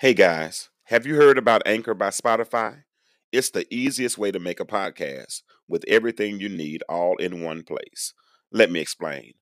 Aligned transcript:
Hey 0.00 0.14
guys, 0.14 0.70
have 0.84 1.04
you 1.04 1.16
heard 1.16 1.36
about 1.36 1.60
Anchor 1.66 1.92
by 1.92 2.08
Spotify? 2.08 2.84
It's 3.32 3.50
the 3.50 3.66
easiest 3.70 4.16
way 4.16 4.30
to 4.30 4.38
make 4.38 4.58
a 4.58 4.64
podcast 4.64 5.42
with 5.68 5.84
everything 5.86 6.40
you 6.40 6.48
need 6.48 6.82
all 6.88 7.18
in 7.18 7.42
one 7.42 7.64
place. 7.64 8.14
Let 8.50 8.70
me 8.70 8.80
explain. 8.80 9.34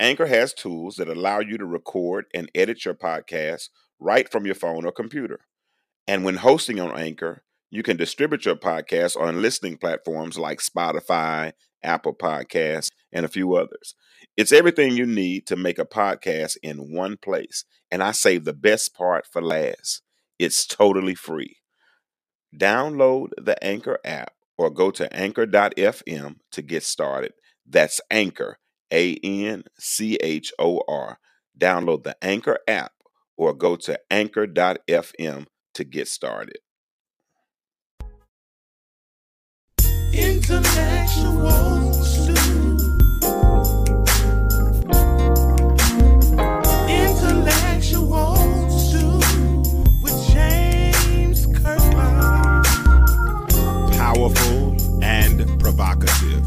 Anchor 0.00 0.24
has 0.24 0.54
tools 0.54 0.96
that 0.96 1.10
allow 1.10 1.40
you 1.40 1.58
to 1.58 1.66
record 1.66 2.24
and 2.32 2.50
edit 2.54 2.86
your 2.86 2.94
podcast 2.94 3.68
right 4.00 4.26
from 4.32 4.46
your 4.46 4.54
phone 4.54 4.86
or 4.86 4.90
computer. 4.90 5.40
And 6.08 6.24
when 6.24 6.36
hosting 6.36 6.80
on 6.80 6.98
Anchor, 6.98 7.42
you 7.68 7.82
can 7.82 7.98
distribute 7.98 8.46
your 8.46 8.56
podcast 8.56 9.20
on 9.20 9.42
listening 9.42 9.76
platforms 9.76 10.38
like 10.38 10.60
Spotify, 10.60 11.52
Apple 11.82 12.14
Podcasts, 12.14 12.88
and 13.12 13.26
a 13.26 13.28
few 13.28 13.54
others. 13.54 13.94
It's 14.34 14.50
everything 14.50 14.96
you 14.96 15.04
need 15.04 15.46
to 15.48 15.56
make 15.56 15.78
a 15.78 15.84
podcast 15.84 16.56
in 16.62 16.90
one 16.90 17.18
place. 17.18 17.66
And 17.90 18.02
I 18.02 18.12
save 18.12 18.44
the 18.44 18.54
best 18.54 18.94
part 18.94 19.26
for 19.30 19.42
last. 19.42 20.00
It's 20.38 20.66
totally 20.66 21.14
free. 21.14 21.56
Download 22.54 23.30
the 23.36 23.62
Anchor 23.62 23.98
app 24.04 24.32
or 24.58 24.70
go 24.70 24.90
to 24.92 25.12
anchor.fm 25.14 26.36
to 26.52 26.62
get 26.62 26.82
started. 26.82 27.32
That's 27.66 28.00
Anchor, 28.10 28.58
A 28.92 29.16
N 29.16 29.64
C 29.78 30.16
H 30.16 30.52
O 30.58 30.80
R. 30.88 31.18
Download 31.58 32.04
the 32.04 32.16
Anchor 32.22 32.58
app 32.68 32.92
or 33.36 33.54
go 33.54 33.76
to 33.76 33.98
anchor.fm 34.10 35.46
to 35.74 35.84
get 35.84 36.08
started. 36.08 36.58
Intellectual 40.12 41.92
provocative, 55.66 56.46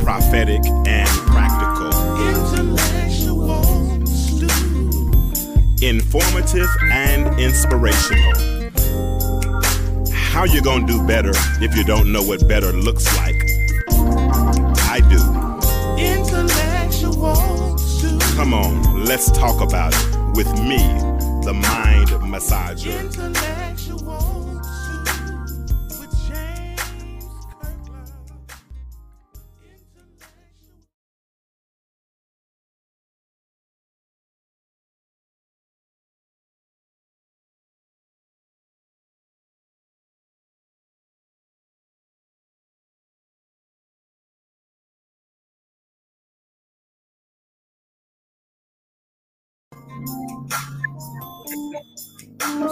prophetic 0.00 0.60
and 0.88 1.08
practical, 1.28 1.92
Intellectual 2.26 4.04
stew. 4.06 4.48
informative 5.80 6.66
and 6.90 7.38
inspirational. 7.38 8.32
How 10.12 10.42
you 10.42 10.60
gonna 10.62 10.84
do 10.84 11.06
better 11.06 11.30
if 11.60 11.76
you 11.76 11.84
don't 11.84 12.10
know 12.10 12.24
what 12.24 12.48
better 12.48 12.72
looks 12.72 13.06
like? 13.18 13.40
I 14.90 14.98
do. 15.08 15.22
Intellectual. 16.02 17.36
Come 18.34 18.52
on, 18.52 19.04
let's 19.04 19.30
talk 19.30 19.60
about 19.60 19.94
it 19.94 20.36
with 20.36 20.52
me, 20.58 20.78
the 21.44 21.52
mind 21.54 22.08
massager. 22.32 22.98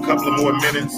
Couple 0.06 0.28
of 0.28 0.40
more 0.40 0.54
minutes. 0.60 0.96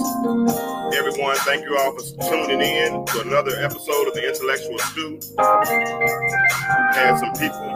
Everyone, 0.98 1.36
thank 1.38 1.64
you 1.64 1.78
all 1.78 1.92
for 1.98 2.04
tuning 2.30 2.60
in 2.62 3.06
to 3.06 3.22
another 3.22 3.52
episode 3.60 4.08
of 4.08 4.14
the 4.14 4.28
Intellectual 4.28 4.80
Stew. 4.80 5.20
Had 6.94 7.18
some 7.20 7.34
people 7.34 7.76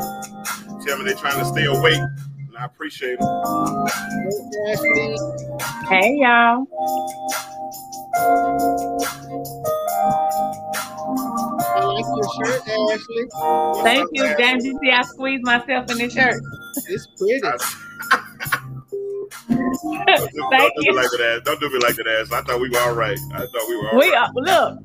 tell 0.85 0.97
me 0.97 1.05
they're 1.05 1.15
trying 1.15 1.39
to 1.39 1.45
stay 1.45 1.65
awake, 1.65 1.99
and 1.99 2.57
I 2.57 2.65
appreciate 2.65 3.17
it. 3.19 3.25
Hey 5.87 6.17
y'all. 6.19 6.65
I 11.75 11.83
like 11.83 12.05
your 12.05 12.27
shirt, 12.35 12.61
Ashley. 12.67 13.25
Thank 13.83 14.09
you. 14.13 14.23
man? 14.23 14.35
Damn, 14.37 14.59
you 14.61 14.79
see 14.81 14.91
I 14.91 15.01
squeezed 15.03 15.43
myself 15.43 15.91
in 15.91 15.97
this 15.99 16.13
shirt. 16.13 16.41
It's 16.87 17.07
pretty. 17.17 17.41
Don't 19.49 20.31
do, 20.33 20.47
Thank 20.51 20.73
don't 20.73 20.75
do 20.75 20.81
you. 20.85 20.91
me 20.91 20.97
like 20.97 21.11
that, 21.11 21.21
ass. 21.21 21.41
Don't 21.45 21.59
do 21.59 21.69
me 21.69 21.79
like 21.79 21.95
that, 21.95 22.07
ass. 22.07 22.31
I 22.31 22.41
thought 22.41 22.59
we 22.59 22.69
were 22.69 22.79
all 22.79 22.93
right. 22.95 23.17
I 23.33 23.39
thought 23.39 23.67
we 23.69 23.77
were 23.77 23.89
all 23.91 23.97
We 23.99 24.11
right. 24.11 24.29
are 24.29 24.33
look, 24.33 24.79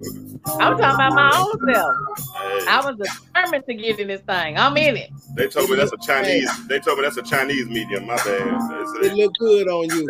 I'm 0.47 0.79
talking 0.79 0.95
about 0.95 1.13
my 1.15 1.31
own 1.37 1.75
self. 1.75 1.95
Hey, 2.37 2.67
I 2.69 2.83
was 2.85 2.97
determined 2.97 3.65
to 3.67 3.75
get 3.75 3.99
in 4.01 4.09
this 4.09 4.21
thing. 4.23 4.59
I'm 4.59 4.77
in 4.77 4.97
it. 4.97 5.11
they 5.37 5.49
told 5.49 5.71
me 5.71 5.77
that's 5.77 5.93
a 5.93 5.97
Chinese. 6.07 6.67
They 6.69 6.79
told 6.81 6.99
me 6.99 7.05
that's 7.05 7.17
a 7.17 7.23
Chinese 7.23 7.67
medium. 7.69 8.07
My 8.07 8.17
bad. 8.17 8.47
It 9.05 9.15
look 9.15 9.33
good 9.39 9.69
on 9.69 9.85
you. 9.97 10.09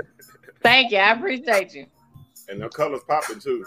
Thank 0.63 0.93
you. 0.93 0.99
I 0.99 1.13
appreciate 1.13 1.75
you. 1.75 1.87
and 2.49 2.61
the 2.61 2.69
colors 2.69 3.03
popping 3.07 3.39
too. 3.41 3.65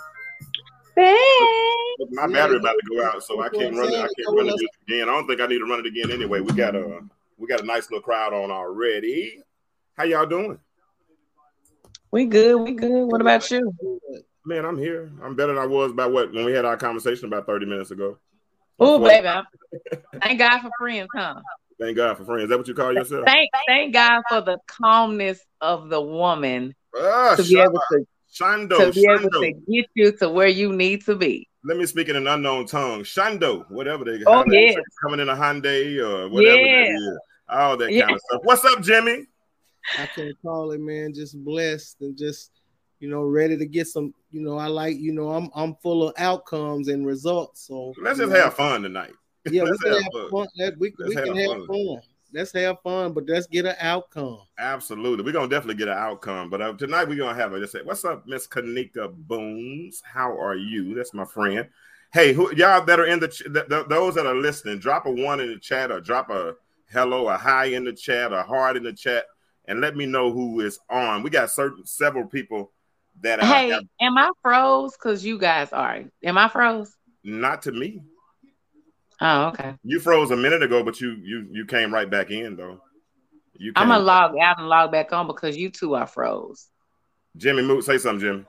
Thanks. 0.95 2.11
My 2.11 2.27
battery 2.27 2.57
about 2.57 2.73
to 2.73 2.95
go 2.95 3.05
out, 3.05 3.23
so 3.23 3.41
I 3.41 3.49
can't 3.49 3.75
run 3.75 3.89
it. 3.93 3.95
I 3.95 4.07
can't 4.17 4.35
run 4.35 4.47
it 4.47 4.55
again. 4.87 5.03
I 5.09 5.11
don't 5.13 5.27
think 5.27 5.41
I 5.41 5.47
need 5.47 5.59
to 5.59 5.65
run 5.65 5.79
it 5.79 5.85
again 5.85 6.11
anyway. 6.11 6.39
We 6.41 6.53
got 6.53 6.75
a 6.75 7.01
we 7.37 7.47
got 7.47 7.61
a 7.61 7.65
nice 7.65 7.89
little 7.91 8.01
crowd 8.01 8.33
on 8.33 8.49
already. 8.51 9.41
How 9.97 10.03
y'all 10.03 10.27
doing? 10.27 10.59
We 12.11 12.25
good. 12.25 12.55
We 12.57 12.73
good. 12.73 13.05
What 13.05 13.19
about 13.19 13.49
you? 13.49 13.73
Man, 14.45 14.63
I'm 14.63 14.77
here. 14.77 15.11
I'm 15.23 15.35
better 15.35 15.55
than 15.55 15.61
I 15.61 15.65
was 15.65 15.91
about 15.91 16.11
what 16.11 16.31
when 16.31 16.45
we 16.45 16.51
had 16.51 16.65
our 16.65 16.77
conversation 16.77 17.25
about 17.25 17.47
30 17.47 17.65
minutes 17.65 17.89
ago. 17.89 18.19
Oh, 18.79 18.99
baby. 18.99 19.27
Thank 20.21 20.37
God 20.37 20.61
for 20.61 20.69
friends, 20.77 21.09
huh? 21.15 21.41
Thank 21.79 21.97
God 21.97 22.15
for 22.15 22.25
friends. 22.25 22.43
Is 22.43 22.49
that 22.49 22.57
what 22.59 22.67
you 22.67 22.75
call 22.75 22.93
yourself? 22.93 23.25
Thank 23.25 23.49
thank 23.67 23.91
God 23.91 24.21
for 24.29 24.41
the 24.41 24.59
calmness 24.67 25.39
of 25.61 25.89
the 25.89 25.99
woman 25.99 26.75
Ah, 26.95 27.35
to 27.35 27.43
be 27.43 27.59
able 27.59 27.81
to, 27.91 28.05
Shando, 28.31 28.77
to 28.77 28.91
be 28.91 29.07
able 29.07 29.29
to 29.31 29.51
get 29.67 29.89
you 29.95 30.11
to 30.17 30.29
where 30.29 30.47
you 30.47 30.73
need 30.73 31.03
to 31.05 31.15
be. 31.15 31.47
Let 31.63 31.77
me 31.77 31.87
speak 31.87 32.09
in 32.09 32.15
an 32.15 32.27
unknown 32.27 32.67
tongue. 32.67 33.01
Shando, 33.01 33.69
whatever 33.71 34.05
they 34.05 34.23
Oh, 34.27 34.45
yes. 34.47 34.75
coming 35.01 35.19
in 35.19 35.27
a 35.27 35.35
Hyundai 35.35 35.97
or 36.07 36.29
whatever 36.29 36.63
is. 36.63 37.17
All 37.49 37.77
that 37.77 37.97
kind 37.97 38.13
of 38.13 38.21
stuff. 38.29 38.41
What's 38.43 38.63
up, 38.63 38.81
Jimmy? 38.81 39.25
I 39.97 40.05
can't 40.07 40.35
call 40.41 40.71
it, 40.71 40.79
man. 40.79 41.13
Just 41.13 41.43
blessed 41.43 41.97
and 42.01 42.17
just, 42.17 42.51
you 42.99 43.09
know, 43.09 43.23
ready 43.23 43.57
to 43.57 43.65
get 43.65 43.87
some. 43.87 44.13
You 44.31 44.41
know, 44.41 44.57
I 44.57 44.67
like, 44.67 44.97
you 44.97 45.13
know, 45.13 45.29
I'm 45.31 45.49
I'm 45.55 45.75
full 45.75 46.07
of 46.07 46.13
outcomes 46.17 46.87
and 46.87 47.05
results. 47.05 47.67
So 47.67 47.93
Let's 48.01 48.19
just 48.19 48.31
know, 48.31 48.39
have 48.39 48.53
fun 48.55 48.81
tonight. 48.83 49.11
Yeah, 49.49 49.63
we 49.63 49.69
let's 49.71 49.81
can 49.83 49.93
have 49.93 50.03
fun. 50.11 50.29
fun. 50.31 50.47
That- 50.57 50.77
We, 50.77 50.93
Let's 50.99 51.09
we 51.09 51.15
can 51.15 51.27
have 51.27 51.37
have 51.37 51.57
fun. 51.59 51.67
fun. 51.67 52.01
Let's 52.33 52.51
have 52.53 52.75
fun, 52.83 53.13
but 53.13 53.23
let's 53.29 53.47
get 53.47 53.65
an 53.65 53.75
outcome. 53.79 54.39
Absolutely. 54.59 55.23
We're 55.23 55.31
gonna 55.31 55.47
definitely 55.47 55.75
get 55.75 55.87
an 55.87 55.97
outcome. 55.97 56.49
But 56.49 56.61
uh, 56.61 56.73
tonight 56.73 57.07
we're 57.07 57.15
gonna 57.15 57.33
have 57.33 57.53
a 57.53 57.59
just 57.59 57.71
say, 57.71 57.81
What's 57.83 58.03
up, 58.03 58.27
Miss 58.27 58.45
Kanika 58.47 59.13
Booms? 59.15 60.01
How 60.03 60.37
are 60.37 60.55
you? 60.55 60.93
That's 60.93 61.13
my 61.13 61.23
friend. 61.23 61.69
Hey, 62.11 62.33
who 62.33 62.53
y'all 62.55 62.83
that 62.83 62.99
are 62.99 63.05
in 63.05 63.19
the 63.21 63.29
ch- 63.29 63.43
th- 63.51 63.67
th- 63.69 63.87
those 63.87 64.15
that 64.15 64.25
are 64.25 64.35
listening, 64.35 64.79
drop 64.79 65.05
a 65.05 65.11
one 65.11 65.39
in 65.39 65.49
the 65.49 65.59
chat 65.59 65.89
or 65.91 66.01
drop 66.01 66.29
a 66.29 66.55
hello, 66.91 67.29
a 67.29 67.37
hi 67.37 67.65
in 67.65 67.85
the 67.85 67.93
chat, 67.93 68.33
a 68.33 68.43
heart 68.43 68.75
in 68.75 68.83
the 68.83 68.93
chat, 68.93 69.25
and 69.67 69.81
let 69.81 69.95
me 69.95 70.05
know 70.05 70.31
who 70.31 70.61
is 70.61 70.79
on. 70.89 71.23
We 71.23 71.29
got 71.29 71.51
certain 71.51 71.85
several 71.85 72.25
people 72.25 72.71
that 73.21 73.39
Hey, 73.41 73.69
have, 73.71 73.83
am 73.99 74.17
I 74.17 74.29
froze? 74.41 74.95
Cause 74.97 75.23
you 75.23 75.37
guys 75.37 75.73
are. 75.73 76.03
Am 76.23 76.37
I 76.37 76.47
froze? 76.47 76.95
not 77.23 77.63
to 77.63 77.71
me. 77.71 78.01
Oh, 79.19 79.47
okay. 79.47 79.73
You 79.83 79.99
froze 79.99 80.31
a 80.31 80.37
minute 80.37 80.61
ago, 80.63 80.83
but 80.83 81.01
you 81.01 81.11
you 81.21 81.47
you 81.51 81.65
came 81.65 81.93
right 81.93 82.09
back 82.09 82.29
in 82.31 82.55
though. 82.55 82.79
You 83.55 83.73
I'm 83.75 83.87
gonna 83.89 84.03
log 84.03 84.37
out 84.37 84.59
and 84.59 84.69
log 84.69 84.91
back 84.91 85.11
on 85.11 85.27
because 85.27 85.57
you 85.57 85.69
two 85.71 85.95
are 85.95 86.05
froze. 86.07 86.67
Jimmy 87.35 87.63
Moot, 87.63 87.83
say 87.83 87.97
something, 87.97 88.19
Jimmy. 88.19 88.45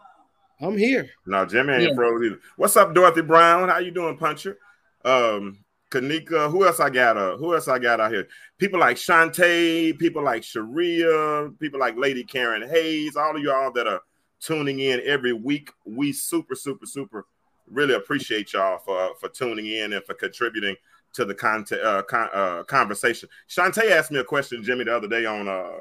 I'm 0.61 0.77
here. 0.77 1.09
No, 1.27 1.47
Jimmy 1.47 1.73
ain't 1.75 1.83
Yeah. 1.85 1.95
froze 1.95 2.23
either. 2.25 2.41
What's 2.57 2.77
up, 2.77 2.95
Dorothy 2.95 3.23
Brown? 3.23 3.69
How 3.69 3.79
you 3.79 3.91
doing, 3.91 4.17
Puncher? 4.17 4.59
Um, 5.05 5.65
Kanika. 5.91 6.51
Who 6.51 6.67
else 6.67 6.81
I 6.81 6.91
got? 6.91 7.17
Uh, 7.17 7.37
who 7.37 7.55
else 7.55 7.69
I 7.69 7.79
got 7.79 8.01
out 8.01 8.13
here? 8.13 8.29
People 8.59 8.81
like 8.81 8.97
Shantae, 8.97 9.99
people 9.99 10.23
like 10.23 10.43
Sharia, 10.45 11.51
people 11.59 11.81
like 11.81 11.97
Lady 11.97 12.25
Karen 12.25 12.69
Hayes. 12.69 13.17
All 13.17 13.37
of 13.37 13.43
y'all 13.43 13.73
that 13.73 13.87
are 13.87 14.01
tuning 14.41 14.81
in 14.81 15.01
every 15.05 15.33
week. 15.33 15.71
We 15.85 16.13
super, 16.13 16.55
super, 16.55 16.87
super 16.87 17.27
really 17.71 17.95
appreciate 17.95 18.53
y'all 18.53 18.79
for 18.79 19.15
for 19.21 19.29
tuning 19.29 19.67
in 19.67 19.93
and 19.93 20.05
for 20.05 20.15
contributing 20.15 20.77
to 21.15 21.25
the 21.25 21.35
content 21.35 21.83
uh, 21.83 22.03
con- 22.03 22.31
uh, 22.33 22.63
conversation. 22.65 23.29
Shantae 23.49 23.91
asked 23.91 24.11
me 24.11 24.21
a 24.21 24.25
question, 24.25 24.63
Jimmy, 24.63 24.85
the 24.85 24.97
other 24.97 25.09
day 25.09 25.27
on 25.27 25.49
uh, 25.49 25.73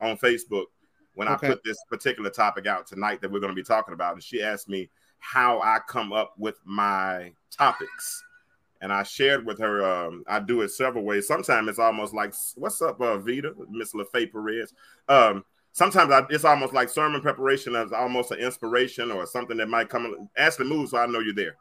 on 0.00 0.16
Facebook 0.16 0.66
when 1.14 1.28
Okay. 1.28 1.48
I 1.48 1.50
put 1.50 1.64
this 1.64 1.76
particular 1.88 2.30
topic 2.30 2.66
out 2.66 2.86
tonight 2.86 3.20
that 3.20 3.30
we're 3.30 3.40
going 3.40 3.50
to 3.52 3.56
be 3.56 3.64
talking 3.64 3.94
about, 3.94 4.14
and 4.14 4.22
she 4.22 4.42
asked 4.42 4.68
me 4.68 4.88
how 5.18 5.60
I 5.60 5.80
come 5.86 6.12
up 6.12 6.34
with 6.38 6.58
my 6.64 7.32
topics. 7.50 8.22
And 8.80 8.92
I 8.92 9.02
shared 9.02 9.44
with 9.44 9.58
her, 9.58 9.84
um, 9.84 10.24
I 10.26 10.40
do 10.40 10.62
it 10.62 10.70
several 10.70 11.04
ways. 11.04 11.26
Sometimes 11.26 11.68
it's 11.68 11.78
almost 11.78 12.14
like, 12.14 12.34
"What's 12.54 12.80
up, 12.80 13.00
uh, 13.00 13.18
Vita, 13.18 13.54
Miss 13.70 13.92
LaFay 13.92 14.32
Perez?" 14.32 14.72
Um, 15.08 15.44
sometimes 15.72 16.10
I, 16.10 16.24
it's 16.30 16.44
almost 16.44 16.72
like 16.72 16.88
sermon 16.88 17.20
preparation 17.20 17.76
as 17.76 17.92
almost 17.92 18.30
an 18.30 18.38
inspiration 18.38 19.10
or 19.10 19.26
something 19.26 19.56
that 19.58 19.68
might 19.68 19.88
come. 19.88 20.28
Ashley, 20.36 20.66
move 20.66 20.88
so 20.88 20.98
I 20.98 21.06
know 21.06 21.20
you're 21.20 21.34
there. 21.34 21.56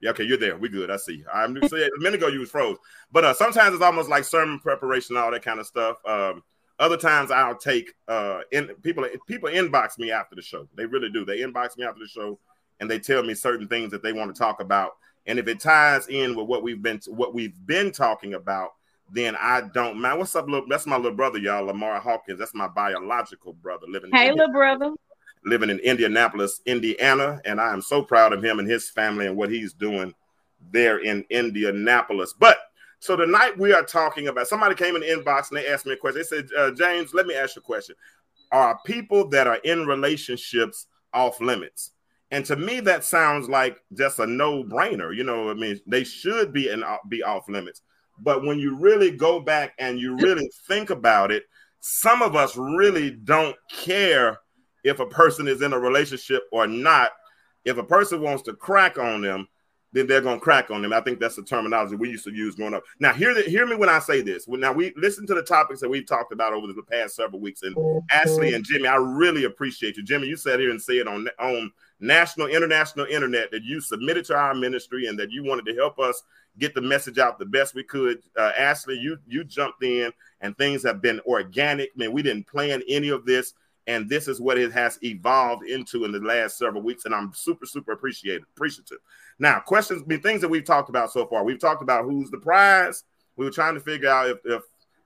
Yeah, 0.00 0.10
okay, 0.10 0.24
you're 0.24 0.38
there. 0.38 0.56
We 0.56 0.68
good. 0.68 0.90
I 0.90 0.96
see. 0.96 1.24
I'm 1.32 1.60
see, 1.68 1.82
a 1.82 2.00
minute 2.00 2.22
ago 2.22 2.28
you 2.28 2.40
was 2.40 2.50
froze, 2.50 2.76
but 3.10 3.24
uh, 3.24 3.34
sometimes 3.34 3.74
it's 3.74 3.82
almost 3.82 4.08
like 4.08 4.24
sermon 4.24 4.60
preparation, 4.60 5.16
all 5.16 5.30
that 5.32 5.42
kind 5.42 5.58
of 5.58 5.66
stuff. 5.66 5.96
Um, 6.06 6.42
other 6.78 6.96
times 6.96 7.32
I'll 7.32 7.56
take 7.56 7.92
uh, 8.06 8.40
in 8.52 8.68
people 8.82 9.04
people 9.26 9.50
inbox 9.50 9.98
me 9.98 10.12
after 10.12 10.36
the 10.36 10.42
show. 10.42 10.68
They 10.76 10.86
really 10.86 11.10
do. 11.10 11.24
They 11.24 11.40
inbox 11.40 11.76
me 11.76 11.84
after 11.84 12.00
the 12.00 12.06
show, 12.06 12.38
and 12.78 12.88
they 12.88 13.00
tell 13.00 13.24
me 13.24 13.34
certain 13.34 13.66
things 13.66 13.90
that 13.90 14.02
they 14.02 14.12
want 14.12 14.32
to 14.32 14.38
talk 14.38 14.60
about. 14.60 14.92
And 15.26 15.38
if 15.38 15.46
it 15.48 15.60
ties 15.60 16.08
in 16.08 16.34
with 16.36 16.46
what 16.46 16.62
we've 16.62 16.82
been 16.82 17.00
what 17.08 17.34
we've 17.34 17.54
been 17.66 17.92
talking 17.92 18.34
about, 18.34 18.70
then 19.12 19.36
I 19.36 19.62
don't 19.74 20.00
mind. 20.00 20.18
What's 20.18 20.34
up, 20.36 20.46
little? 20.48 20.66
That's 20.68 20.86
my 20.86 20.96
little 20.96 21.12
brother, 21.16 21.38
y'all. 21.38 21.64
Lamar 21.64 22.00
Hawkins. 22.00 22.38
That's 22.38 22.54
my 22.54 22.68
biological 22.68 23.52
brother 23.54 23.86
living. 23.88 24.10
in 24.10 24.16
Hey, 24.16 24.30
little 24.30 24.52
brother. 24.52 24.92
living 25.44 25.70
in 25.70 25.78
Indianapolis, 25.80 26.60
Indiana, 26.66 27.40
and 27.44 27.60
I 27.60 27.72
am 27.72 27.82
so 27.82 28.02
proud 28.02 28.32
of 28.32 28.42
him 28.44 28.58
and 28.58 28.68
his 28.68 28.90
family 28.90 29.26
and 29.26 29.36
what 29.36 29.50
he's 29.50 29.72
doing 29.72 30.14
there 30.72 30.98
in 30.98 31.24
Indianapolis. 31.30 32.34
But 32.38 32.58
so 33.00 33.16
tonight 33.16 33.56
we 33.58 33.72
are 33.72 33.84
talking 33.84 34.28
about 34.28 34.48
somebody 34.48 34.74
came 34.74 34.96
in 34.96 35.02
the 35.02 35.06
inbox 35.08 35.48
and 35.50 35.58
they 35.58 35.66
asked 35.68 35.86
me 35.86 35.92
a 35.92 35.96
question. 35.96 36.20
They 36.20 36.24
said, 36.24 36.48
uh, 36.58 36.70
James, 36.72 37.14
let 37.14 37.26
me 37.26 37.34
ask 37.34 37.56
you 37.56 37.60
a 37.60 37.64
question. 37.64 37.94
Are 38.50 38.78
people 38.84 39.28
that 39.28 39.46
are 39.46 39.58
in 39.64 39.86
relationships 39.86 40.86
off 41.14 41.40
limits? 41.40 41.92
And 42.30 42.44
to 42.46 42.56
me, 42.56 42.80
that 42.80 43.04
sounds 43.04 43.48
like 43.48 43.80
just 43.96 44.18
a 44.18 44.26
no-brainer. 44.26 45.16
You 45.16 45.24
know, 45.24 45.50
I 45.50 45.54
mean, 45.54 45.80
they 45.86 46.04
should 46.04 46.52
be 46.52 46.68
and 46.68 46.84
uh, 46.84 46.98
be 47.08 47.22
off 47.22 47.48
limits. 47.48 47.82
But 48.20 48.44
when 48.44 48.58
you 48.58 48.76
really 48.76 49.10
go 49.10 49.40
back 49.40 49.74
and 49.78 49.98
you 49.98 50.16
really 50.16 50.50
think 50.66 50.90
about 50.90 51.30
it, 51.30 51.44
some 51.80 52.22
of 52.22 52.36
us 52.36 52.56
really 52.56 53.10
don't 53.10 53.56
care 53.70 54.40
if 54.84 55.00
a 55.00 55.06
person 55.06 55.48
is 55.48 55.62
in 55.62 55.72
a 55.72 55.78
relationship 55.78 56.42
or 56.52 56.66
not. 56.66 57.12
If 57.64 57.78
a 57.78 57.84
person 57.84 58.20
wants 58.20 58.42
to 58.44 58.52
crack 58.52 58.98
on 58.98 59.20
them, 59.20 59.48
then 59.92 60.06
they're 60.06 60.20
gonna 60.20 60.40
crack 60.40 60.70
on 60.70 60.82
them. 60.82 60.92
I 60.92 61.00
think 61.00 61.18
that's 61.18 61.36
the 61.36 61.42
terminology 61.42 61.96
we 61.96 62.10
used 62.10 62.24
to 62.24 62.32
use 62.32 62.54
growing 62.54 62.74
up. 62.74 62.82
Now, 63.00 63.12
hear 63.12 63.32
the, 63.32 63.42
hear 63.42 63.66
me 63.66 63.74
when 63.74 63.88
I 63.88 64.00
say 64.00 64.20
this. 64.20 64.46
Now 64.46 64.72
we 64.72 64.92
listen 64.96 65.26
to 65.28 65.34
the 65.34 65.42
topics 65.42 65.80
that 65.80 65.88
we've 65.88 66.06
talked 66.06 66.32
about 66.32 66.52
over 66.52 66.66
the 66.66 66.82
past 66.82 67.16
several 67.16 67.40
weeks. 67.40 67.62
And 67.62 67.74
Ashley 68.10 68.54
and 68.54 68.64
Jimmy, 68.64 68.86
I 68.86 68.96
really 68.96 69.44
appreciate 69.44 69.96
you. 69.96 70.02
Jimmy, 70.02 70.26
you 70.26 70.36
sat 70.36 70.60
here 70.60 70.70
and 70.70 70.82
said 70.82 71.06
on 71.06 71.28
on 71.38 71.72
national, 72.00 72.46
international 72.46 73.06
internet 73.06 73.50
that 73.50 73.62
you 73.64 73.80
submitted 73.80 74.24
to 74.26 74.36
our 74.36 74.54
ministry 74.54 75.06
and 75.06 75.18
that 75.18 75.30
you 75.30 75.44
wanted 75.44 75.66
to 75.66 75.74
help 75.74 75.98
us 75.98 76.22
get 76.58 76.74
the 76.74 76.80
message 76.80 77.18
out 77.18 77.38
the 77.38 77.46
best 77.46 77.74
we 77.74 77.82
could. 77.82 78.22
Uh, 78.36 78.52
Ashley, 78.56 78.98
you 78.98 79.18
you 79.26 79.44
jumped 79.44 79.82
in, 79.82 80.12
and 80.40 80.56
things 80.56 80.82
have 80.84 81.00
been 81.00 81.20
organic. 81.26 81.96
Man, 81.96 82.12
we 82.12 82.22
didn't 82.22 82.46
plan 82.46 82.82
any 82.88 83.08
of 83.08 83.24
this, 83.24 83.54
and 83.86 84.08
this 84.08 84.28
is 84.28 84.40
what 84.40 84.58
it 84.58 84.72
has 84.72 84.98
evolved 85.02 85.66
into 85.66 86.04
in 86.04 86.12
the 86.12 86.20
last 86.20 86.58
several 86.58 86.82
weeks. 86.82 87.04
And 87.04 87.14
I'm 87.14 87.32
super 87.34 87.66
super 87.66 87.92
appreciated 87.92 88.42
appreciative. 88.54 88.98
Now, 89.38 89.60
questions, 89.60 90.02
I 90.02 90.06
mean, 90.06 90.20
things 90.20 90.40
that 90.40 90.48
we've 90.48 90.64
talked 90.64 90.88
about 90.88 91.12
so 91.12 91.26
far. 91.26 91.44
We've 91.44 91.60
talked 91.60 91.82
about 91.82 92.04
who's 92.04 92.30
the 92.30 92.38
prize. 92.38 93.04
We 93.36 93.44
were 93.44 93.52
trying 93.52 93.74
to 93.74 93.80
figure 93.80 94.08
out 94.08 94.28
if, 94.28 94.38
if 94.44 94.62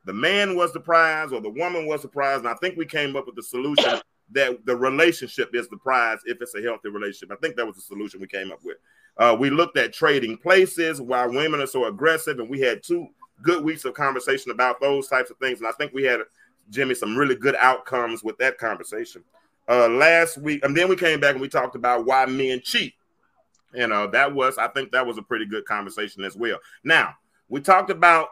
the 0.07 0.15
man 0.15 0.57
was 0.57 0.73
the 0.73 0.81
prize 0.81 1.33
or 1.33 1.41
the 1.41 1.51
woman 1.51 1.87
was 1.87 2.03
the 2.03 2.09
prize, 2.09 2.39
and 2.39 2.49
I 2.49 2.55
think 2.55 2.77
we 2.77 2.87
came 2.87 3.15
up 3.15 3.27
with 3.27 3.37
the 3.37 3.43
solution 3.43 4.01
that 4.31 4.65
the 4.65 4.77
relationship 4.77 5.51
is 5.55 5.69
the 5.69 5.77
prize 5.77 6.19
if 6.25 6.41
it's 6.41 6.55
a 6.55 6.63
healthy 6.63 6.89
relationship. 6.89 7.37
I 7.37 7.41
think 7.41 7.57
that 7.57 7.67
was 7.67 7.77
the 7.77 7.83
solution 7.83 8.21
we 8.21 8.27
came 8.27 8.51
up 8.51 8.61
with. 8.65 8.79
Uh, 9.19 9.37
we 9.39 9.51
looked 9.51 9.77
at 9.77 9.93
trading 9.93 10.39
places, 10.39 11.01
why 11.01 11.27
women 11.27 11.61
are 11.61 11.67
so 11.67 11.85
aggressive, 11.85 12.39
and 12.39 12.49
we 12.49 12.61
had 12.61 12.83
two 12.83 13.09
good 13.43 13.63
weeks 13.63 13.85
of 13.85 13.95
conversation 13.95 14.51
about 14.51 14.81
those 14.81 15.09
types 15.09 15.31
of 15.31 15.37
things. 15.39 15.59
And 15.59 15.69
I 15.69 15.73
think 15.73 15.93
we 15.93 16.05
had 16.05 16.21
Jimmy 16.71 16.95
some 16.95 17.17
really 17.17 17.35
good 17.35 17.57
outcomes 17.57 18.23
with 18.23 18.39
that 18.39 18.59
conversation. 18.59 19.23
Uh, 19.69 19.89
last 19.89 20.39
week, 20.39 20.65
and 20.65 20.77
then 20.77 20.89
we 20.89 20.97
came 20.97 21.21
back 21.21 21.33
and 21.33 21.41
we 21.41 21.49
talked 21.49 21.77
about 21.77 22.05
why 22.05 22.27
men 22.27 22.61
cheat. 22.65 22.95
You 23.73 23.87
know, 23.87 24.07
that 24.09 24.35
was 24.35 24.59
I 24.59 24.69
think 24.69 24.93
that 24.93 25.07
was 25.07 25.19
a 25.19 25.23
pretty 25.23 25.47
good 25.47 25.65
conversation 25.67 26.25
as 26.25 26.37
well. 26.37 26.59
Now 26.85 27.15
we 27.49 27.61
talked 27.61 27.91
about 27.91 28.29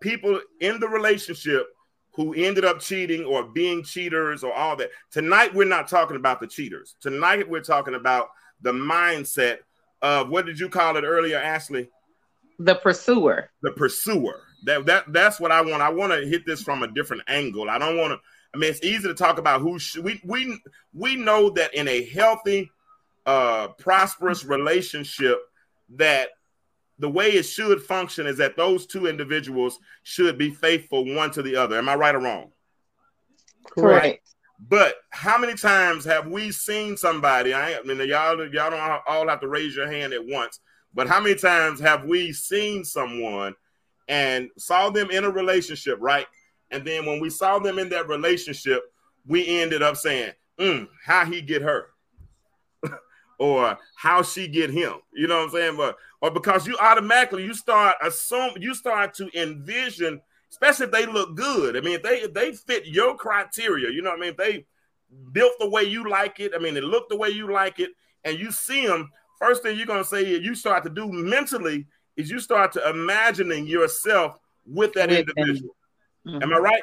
people 0.00 0.40
in 0.60 0.78
the 0.78 0.88
relationship 0.88 1.68
who 2.14 2.34
ended 2.34 2.64
up 2.64 2.80
cheating 2.80 3.24
or 3.24 3.44
being 3.44 3.82
cheaters 3.82 4.44
or 4.44 4.52
all 4.52 4.76
that. 4.76 4.90
Tonight, 5.10 5.54
we're 5.54 5.64
not 5.64 5.88
talking 5.88 6.16
about 6.16 6.40
the 6.40 6.46
cheaters. 6.46 6.96
Tonight, 7.00 7.48
we're 7.48 7.62
talking 7.62 7.94
about 7.94 8.28
the 8.60 8.72
mindset 8.72 9.58
of 10.02 10.28
what 10.28 10.46
did 10.46 10.58
you 10.58 10.68
call 10.68 10.96
it 10.96 11.04
earlier, 11.04 11.38
Ashley? 11.38 11.88
The 12.58 12.74
pursuer. 12.74 13.50
The 13.62 13.72
pursuer. 13.72 14.40
That 14.64 14.86
that 14.86 15.12
that's 15.12 15.40
what 15.40 15.50
I 15.50 15.60
want. 15.62 15.82
I 15.82 15.88
want 15.88 16.12
to 16.12 16.26
hit 16.26 16.46
this 16.46 16.62
from 16.62 16.82
a 16.82 16.88
different 16.88 17.22
angle. 17.26 17.68
I 17.68 17.78
don't 17.78 17.96
want 17.96 18.12
to. 18.12 18.20
I 18.54 18.58
mean, 18.58 18.70
it's 18.70 18.84
easy 18.84 19.08
to 19.08 19.14
talk 19.14 19.38
about 19.38 19.60
who 19.60 19.78
sh- 19.78 19.96
we 19.96 20.20
we 20.24 20.60
we 20.92 21.16
know 21.16 21.50
that 21.50 21.74
in 21.74 21.88
a 21.88 22.04
healthy, 22.04 22.70
uh, 23.26 23.68
prosperous 23.78 24.44
relationship, 24.44 25.38
that 25.96 26.28
the 27.02 27.10
way 27.10 27.32
it 27.32 27.42
should 27.42 27.82
function 27.82 28.28
is 28.28 28.38
that 28.38 28.56
those 28.56 28.86
two 28.86 29.08
individuals 29.08 29.80
should 30.04 30.38
be 30.38 30.50
faithful 30.50 31.04
one 31.04 31.32
to 31.32 31.42
the 31.42 31.56
other. 31.56 31.76
Am 31.76 31.88
I 31.88 31.96
right 31.96 32.14
or 32.14 32.20
wrong? 32.20 32.52
Correct. 33.68 34.34
But 34.68 34.94
how 35.10 35.36
many 35.36 35.54
times 35.54 36.04
have 36.04 36.28
we 36.28 36.52
seen 36.52 36.96
somebody? 36.96 37.52
I, 37.54 37.76
I 37.76 37.82
mean, 37.82 37.98
y'all, 38.08 38.38
y'all 38.52 38.70
don't 38.70 39.02
all 39.08 39.28
have 39.28 39.40
to 39.40 39.48
raise 39.48 39.74
your 39.74 39.90
hand 39.90 40.12
at 40.12 40.24
once. 40.24 40.60
But 40.94 41.08
how 41.08 41.20
many 41.20 41.34
times 41.34 41.80
have 41.80 42.04
we 42.04 42.32
seen 42.32 42.84
someone 42.84 43.56
and 44.06 44.48
saw 44.56 44.88
them 44.90 45.10
in 45.10 45.24
a 45.24 45.30
relationship, 45.30 45.98
right? 46.00 46.26
And 46.70 46.86
then 46.86 47.04
when 47.04 47.18
we 47.18 47.30
saw 47.30 47.58
them 47.58 47.80
in 47.80 47.88
that 47.88 48.06
relationship, 48.06 48.84
we 49.26 49.60
ended 49.60 49.82
up 49.82 49.96
saying, 49.96 50.34
mm, 50.60 50.86
"How 51.04 51.24
he 51.24 51.42
get 51.42 51.62
her?" 51.62 51.88
Or 53.42 53.76
how 53.96 54.22
she 54.22 54.46
get 54.46 54.70
him. 54.70 54.94
You 55.12 55.26
know 55.26 55.38
what 55.38 55.44
I'm 55.46 55.50
saying? 55.50 55.76
But 55.76 55.96
or 56.20 56.30
because 56.30 56.64
you 56.64 56.76
automatically 56.78 57.42
you 57.42 57.54
start 57.54 57.96
assume 58.00 58.52
you 58.60 58.72
start 58.72 59.14
to 59.14 59.28
envision, 59.34 60.20
especially 60.48 60.86
if 60.86 60.92
they 60.92 61.06
look 61.06 61.34
good. 61.34 61.76
I 61.76 61.80
mean, 61.80 61.94
if 61.94 62.02
they 62.04 62.20
if 62.20 62.32
they 62.32 62.52
fit 62.52 62.86
your 62.86 63.16
criteria, 63.16 63.90
you 63.90 64.00
know 64.00 64.10
what 64.10 64.20
I 64.20 64.20
mean? 64.20 64.30
If 64.30 64.36
they 64.36 64.64
built 65.32 65.54
the 65.58 65.68
way 65.68 65.82
you 65.82 66.08
like 66.08 66.38
it, 66.38 66.52
I 66.54 66.58
mean, 66.58 66.76
it 66.76 66.84
looked 66.84 67.10
the 67.10 67.16
way 67.16 67.30
you 67.30 67.52
like 67.52 67.80
it, 67.80 67.90
and 68.22 68.38
you 68.38 68.52
see 68.52 68.86
them, 68.86 69.10
first 69.40 69.64
thing 69.64 69.76
you're 69.76 69.86
gonna 69.86 70.04
say 70.04 70.38
you 70.38 70.54
start 70.54 70.84
to 70.84 70.90
do 70.90 71.10
mentally 71.10 71.86
is 72.16 72.30
you 72.30 72.38
start 72.38 72.70
to 72.72 72.90
imagining 72.90 73.66
yourself 73.66 74.36
with 74.64 74.92
that 74.92 75.08
With 75.08 75.18
individual. 75.18 75.74
Mhm. 76.24 76.42
Am 76.44 76.52
I 76.52 76.58
right? 76.58 76.82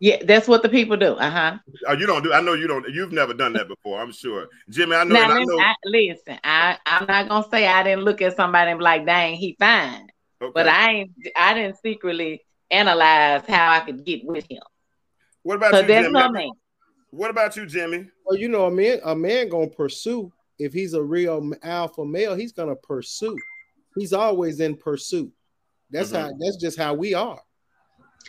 Yeah, 0.00 0.22
that's 0.24 0.46
what 0.46 0.62
the 0.62 0.68
people 0.68 0.96
do. 0.96 1.14
Uh 1.14 1.30
huh. 1.30 1.58
Oh, 1.88 1.92
you 1.92 2.06
don't 2.06 2.22
do. 2.22 2.32
I 2.32 2.40
know 2.40 2.52
you 2.52 2.68
don't. 2.68 2.88
You've 2.88 3.10
never 3.10 3.34
done 3.34 3.52
that 3.54 3.66
before. 3.66 4.00
I'm 4.00 4.12
sure, 4.12 4.46
Jimmy. 4.70 4.94
I 4.94 5.02
know. 5.02 5.14
Now, 5.14 5.30
and 5.30 5.32
I 5.32 5.42
know. 5.42 5.58
I, 5.60 5.74
listen, 5.84 6.38
I, 6.44 6.78
I'm 6.86 7.06
not 7.06 7.28
gonna 7.28 7.46
say 7.50 7.66
I 7.66 7.82
didn't 7.82 8.04
look 8.04 8.22
at 8.22 8.36
somebody 8.36 8.70
and 8.70 8.78
be 8.78 8.84
like, 8.84 9.04
"Dang, 9.04 9.34
he 9.34 9.56
fine," 9.58 10.08
okay. 10.40 10.52
but 10.54 10.68
I 10.68 10.90
ain't. 10.90 11.10
I 11.36 11.54
didn't 11.54 11.78
secretly 11.82 12.42
analyze 12.70 13.42
how 13.48 13.72
I 13.72 13.80
could 13.80 14.04
get 14.04 14.24
with 14.24 14.48
him. 14.48 14.62
what 15.42 15.56
about 15.56 15.72
So 15.72 15.80
you, 15.80 15.86
that's 15.88 16.06
Jimmy? 16.06 16.20
no 16.20 16.28
name. 16.28 16.52
What 17.10 17.30
about 17.30 17.56
you, 17.56 17.66
Jimmy? 17.66 18.06
Well, 18.24 18.38
you 18.38 18.48
know, 18.48 18.66
a 18.66 18.70
man, 18.70 19.00
a 19.04 19.16
man 19.16 19.48
gonna 19.48 19.66
pursue. 19.66 20.32
If 20.60 20.72
he's 20.72 20.94
a 20.94 21.02
real 21.02 21.50
alpha 21.64 22.04
male, 22.04 22.36
he's 22.36 22.52
gonna 22.52 22.76
pursue. 22.76 23.36
He's 23.96 24.12
always 24.12 24.60
in 24.60 24.76
pursuit. 24.76 25.32
That's 25.90 26.12
how. 26.12 26.30
That's 26.38 26.56
just 26.56 26.78
how 26.78 26.94
we 26.94 27.14
are. 27.14 27.40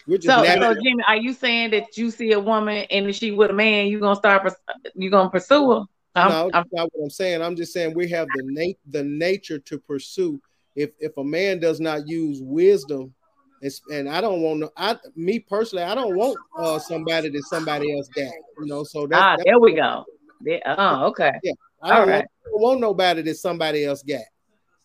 We're 0.08 0.18
just 0.18 0.28
So, 0.28 0.44
so 0.44 0.74
Jimmy, 0.84 1.04
are 1.08 1.18
you 1.18 1.34
saying 1.34 1.72
that 1.72 1.98
you 1.98 2.10
see 2.12 2.32
a 2.32 2.40
woman 2.40 2.86
and 2.90 3.08
if 3.10 3.16
she 3.16 3.32
with 3.32 3.52
a 3.52 3.54
man, 3.54 3.88
you 3.88 4.00
gonna 4.00 4.16
start? 4.16 4.44
purs- 4.44 4.56
You 4.96 5.10
gonna 5.10 5.30
pursue 5.30 5.72
her? 5.72 5.82
I'm- 6.16 6.30
no, 6.32 6.42
I'm- 6.42 6.50
that's 6.54 6.70
not 6.74 6.90
what 6.94 7.04
I'm 7.04 7.10
saying. 7.10 7.42
I'm 7.42 7.56
just 7.56 7.74
saying 7.74 7.94
we 7.96 8.08
have 8.10 8.28
the 8.36 8.44
nat- 8.46 8.80
the 8.90 9.04
nature 9.04 9.60
to 9.60 9.78
pursue. 9.78 10.42
If 10.76 10.92
if 11.00 11.16
a 11.18 11.24
man 11.24 11.60
does 11.60 11.80
not 11.80 12.08
use 12.08 12.42
wisdom, 12.42 13.14
it's, 13.62 13.82
and 13.92 14.08
I 14.10 14.22
don't 14.22 14.42
want 14.42 14.62
to. 14.62 14.72
I 14.78 14.96
me 15.16 15.40
personally, 15.40 15.84
I 15.84 15.94
don't 15.94 16.16
want 16.16 16.38
uh, 16.58 16.80
somebody 16.80 17.30
that 17.30 17.44
somebody 17.50 17.96
else 17.96 18.08
got. 18.08 18.32
You 18.60 18.66
know, 18.66 18.84
so 18.84 19.06
that's, 19.06 19.22
ah, 19.22 19.36
that's 19.36 19.44
there 19.46 19.60
we 19.60 19.74
go. 19.76 20.06
There, 20.42 20.62
oh, 20.66 21.06
okay. 21.08 21.28
I 21.28 21.40
don't, 21.44 21.58
all 21.82 21.90
want, 22.00 22.10
right. 22.10 22.24
I 22.24 22.50
don't 22.50 22.62
want 22.62 22.80
nobody 22.80 23.22
that 23.24 23.36
somebody 23.36 23.86
else 23.86 24.02
got. 24.02 24.22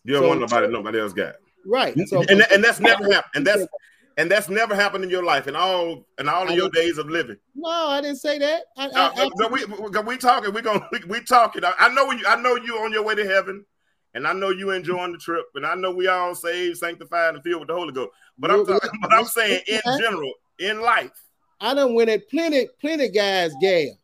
You 0.03 0.13
don't 0.13 0.23
So- 0.23 0.27
want 0.27 0.39
nobody 0.41 0.67
nobody 0.67 0.99
else 0.99 1.13
got. 1.13 1.35
right. 1.65 1.95
So 2.07 2.21
and, 2.29 2.45
and 2.51 2.63
that's 2.63 2.79
never 2.79 3.03
happened. 3.11 3.31
And 3.35 3.47
that's 3.47 3.65
and 4.17 4.31
that's 4.31 4.49
never 4.49 4.75
happened 4.75 5.03
in 5.03 5.09
your 5.09 5.23
life 5.23 5.47
in 5.47 5.55
all 5.55 6.05
in 6.19 6.29
all 6.29 6.47
of 6.47 6.55
your 6.55 6.69
days 6.69 6.97
of 6.97 7.09
living. 7.09 7.37
no, 7.55 7.69
I 7.69 8.01
didn't 8.01 8.17
say 8.17 8.39
that. 8.39 8.63
I, 8.77 8.89
I, 8.93 9.47
we, 9.49 9.65
we 10.01 10.17
talking. 10.17 10.53
We 10.53 10.61
gonna 10.61 10.87
we, 10.91 10.99
we 11.07 11.21
talking. 11.21 11.63
I, 11.65 11.89
know 11.89 12.11
you. 12.11 12.25
I 12.27 12.35
know 12.35 12.55
you 12.55 12.77
on 12.77 12.91
your 12.91 13.03
way 13.03 13.15
to 13.15 13.25
heaven, 13.25 13.65
and 14.13 14.25
I 14.25 14.33
know 14.33 14.49
you 14.49 14.71
enjoying 14.71 15.11
the 15.11 15.17
trip, 15.17 15.45
and 15.55 15.65
I 15.65 15.75
know 15.75 15.91
we 15.91 16.07
all 16.07 16.33
saved, 16.35 16.77
sanctified, 16.77 17.35
and 17.35 17.43
filled 17.43 17.61
with 17.61 17.67
the 17.67 17.75
Holy 17.75 17.91
Ghost. 17.91 18.11
But 18.37 18.51
I'm 18.51 18.65
talking, 18.65 18.89
but 19.01 19.13
I'm 19.13 19.25
saying 19.25 19.61
in 19.67 19.81
general, 19.99 20.31
in 20.59 20.81
life. 20.81 21.11
I 21.59 21.73
done 21.73 21.93
went 21.93 22.09
at 22.09 22.29
plenty, 22.29 22.67
plenty 22.79 23.09
guys 23.09 23.53
gal. 23.61 23.97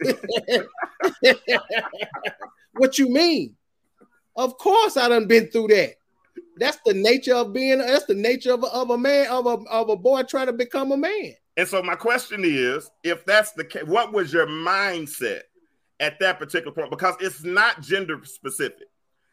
what 2.72 2.98
you 2.98 3.08
mean? 3.08 3.56
Of 4.36 4.58
course, 4.58 4.96
I 4.96 5.08
done 5.08 5.26
been 5.26 5.48
through 5.48 5.68
that. 5.68 5.94
That's 6.56 6.78
the 6.84 6.94
nature 6.94 7.34
of 7.34 7.52
being. 7.52 7.78
That's 7.78 8.04
the 8.04 8.14
nature 8.14 8.52
of 8.52 8.62
a, 8.62 8.66
of 8.66 8.90
a 8.90 8.98
man 8.98 9.26
of 9.28 9.46
a 9.46 9.58
of 9.70 9.88
a 9.88 9.96
boy 9.96 10.22
trying 10.22 10.46
to 10.46 10.52
become 10.52 10.92
a 10.92 10.96
man. 10.96 11.34
And 11.56 11.68
so 11.68 11.82
my 11.82 11.94
question 11.94 12.42
is, 12.44 12.90
if 13.02 13.24
that's 13.24 13.52
the 13.52 13.64
case, 13.64 13.84
what 13.84 14.12
was 14.12 14.32
your 14.32 14.46
mindset 14.46 15.42
at 16.00 16.18
that 16.20 16.38
particular 16.38 16.72
point? 16.72 16.90
Because 16.90 17.14
it's 17.20 17.44
not 17.44 17.80
gender 17.80 18.20
specific. 18.24 18.88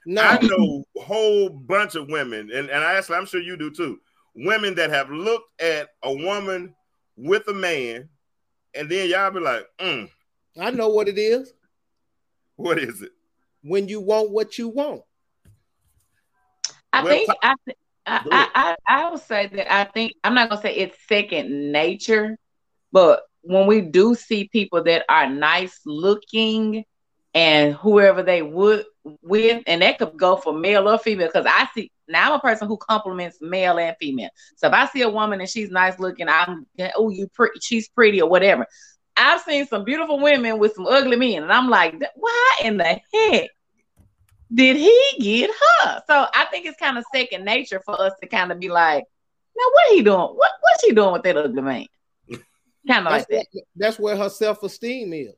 No, 0.06 0.22
I 0.22 0.40
know 0.42 0.84
a 0.98 1.02
whole 1.02 1.50
bunch 1.50 1.96
of 1.96 2.08
women, 2.08 2.50
and, 2.52 2.70
and 2.70 2.84
I 2.84 2.94
actually, 2.94 3.18
I'm 3.18 3.26
sure 3.26 3.42
you 3.42 3.56
do 3.56 3.70
too. 3.70 4.00
Women 4.36 4.74
that 4.76 4.90
have 4.90 5.12
looked 5.12 5.62
at 5.62 5.90
a 6.04 6.12
woman 6.12 6.74
with 7.18 7.48
a 7.48 7.54
man, 7.54 8.10
and 8.74 8.90
then 8.90 9.10
y'all 9.10 9.30
be 9.30 9.40
like, 9.40 9.66
mm, 9.80 10.10
I 10.60 10.72
know 10.72 10.90
what 10.90 11.08
it 11.08 11.18
is 11.20 11.54
"What 12.56 12.80
is 12.80 13.02
it?" 13.02 13.12
when 13.64 13.88
you 13.88 14.02
want 14.02 14.32
what 14.32 14.58
you 14.58 14.70
want. 14.70 15.02
I 16.94 17.04
think 17.04 17.30
I, 17.42 17.56
I, 18.06 18.48
I 18.56 18.76
I 18.88 19.10
would 19.10 19.22
say 19.22 19.48
that 19.48 19.74
I 19.74 19.86
think 19.86 20.14
I'm 20.24 20.34
not 20.34 20.50
gonna 20.50 20.62
say 20.62 20.76
it's 20.76 20.98
second 21.08 21.72
nature, 21.72 22.38
but 22.92 23.22
when 23.42 23.68
we 23.68 23.82
do 23.82 24.16
see 24.16 24.50
people 24.52 24.84
that 24.84 25.06
are 25.10 25.30
nice 25.30 25.80
looking 25.86 26.84
and 27.34 27.74
whoever 27.76 28.24
they 28.24 28.42
would 28.42 28.86
with, 29.24 29.64
and 29.68 29.82
that 29.82 29.98
could 29.98 30.18
go 30.18 30.36
for 30.36 30.54
male 30.54 30.88
or 30.90 30.98
female, 30.98 31.28
because 31.28 31.46
I 31.50 31.68
see 31.74 31.92
now 32.08 32.32
I'm 32.32 32.40
a 32.40 32.40
person 32.40 32.68
who 32.68 32.78
compliments 32.78 33.38
male 33.42 33.80
and 33.80 33.96
female. 34.00 34.30
So 34.58 34.68
if 34.68 34.74
I 34.74 34.86
see 34.88 35.02
a 35.02 35.10
woman 35.10 35.40
and 35.40 35.50
she's 35.50 35.72
nice 35.72 35.98
looking, 35.98 36.28
I'm 36.28 36.68
oh 36.96 37.10
you 37.10 37.28
pretty, 37.28 37.60
she's 37.62 37.88
pretty 37.90 38.22
or 38.22 38.30
whatever. 38.30 38.66
I've 39.16 39.42
seen 39.42 39.66
some 39.68 39.86
beautiful 39.86 40.20
women 40.20 40.60
with 40.60 40.74
some 40.74 40.88
ugly 40.88 41.16
men, 41.16 41.44
and 41.44 41.52
I'm 41.54 41.70
like, 41.70 42.02
why 42.16 42.60
in 42.64 42.78
the 42.78 43.00
heck 43.14 43.50
did 44.54 44.76
he 44.78 45.02
get 45.20 45.50
her? 45.50 46.02
So 46.08 46.26
I 46.34 46.46
think 46.52 46.66
it's 46.66 46.78
kind 46.80 46.98
of 46.98 47.06
second 47.14 47.46
nature 47.46 47.82
for 47.86 48.00
us 48.00 48.14
to 48.22 48.28
kind 48.28 48.52
of 48.52 48.60
be 48.60 48.70
like, 48.70 49.04
now 49.56 49.64
what 49.72 49.94
he 49.96 50.02
doing? 50.04 50.18
What 50.20 50.36
what's 50.62 50.82
she 50.86 50.94
doing 50.94 51.14
with 51.14 51.24
that 51.24 51.38
ugly 51.38 51.62
man? 51.62 51.86
Kind 52.88 53.06
of 53.06 53.12
like 53.12 53.28
That's, 53.28 53.30
that. 53.30 53.46
what- 53.52 53.64
that's 53.76 54.00
where 54.00 54.18
her 54.18 54.30
self 54.30 54.64
esteem 54.64 55.14
is. 55.14 55.34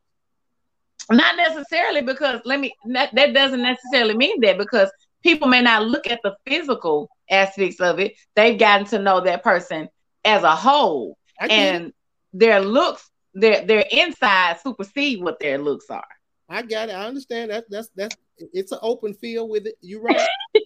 Not 1.12 1.36
necessarily 1.36 2.01
because 2.01 2.39
let 2.46 2.60
me 2.60 2.74
that, 2.86 3.13
that 3.15 3.34
doesn't 3.34 3.62
necessarily 3.62 4.15
mean 4.15 4.39
that 4.41 4.58
because 4.58 4.89
people 5.22 5.48
may 5.50 5.62
not 5.62 5.86
look 5.86 6.08
at 6.08 6.22
the 6.24 6.36
physical 6.48 7.10
aspects 7.29 7.82
of 7.82 8.00
it. 8.00 8.13
They've 8.36 8.58
gotten 8.58 8.86
to 8.88 9.00
know 9.00 9.20
that 9.22 9.43
person 9.43 9.89
as 10.24 10.43
a 10.43 10.55
whole, 10.55 11.17
I 11.41 11.48
get 11.50 11.58
it. 11.75 11.75
and 11.82 11.93
their 12.32 12.62
looks, 12.62 13.10
their 13.34 13.65
their 13.65 13.84
inside 13.91 14.62
supersede 14.62 15.22
what 15.22 15.39
their 15.41 15.58
looks 15.58 15.89
are. 15.89 16.05
I 16.48 16.62
got 16.62 16.88
it. 16.88 16.93
I 16.93 17.05
understand 17.08 17.51
that. 17.51 17.65
That's 17.70 17.89
that's 17.96 18.15
it's 18.37 18.71
an 18.71 18.79
open 18.81 19.13
field 19.13 19.49
with 19.49 19.67
it. 19.67 19.75
You're 19.81 20.01
right. 20.01 20.27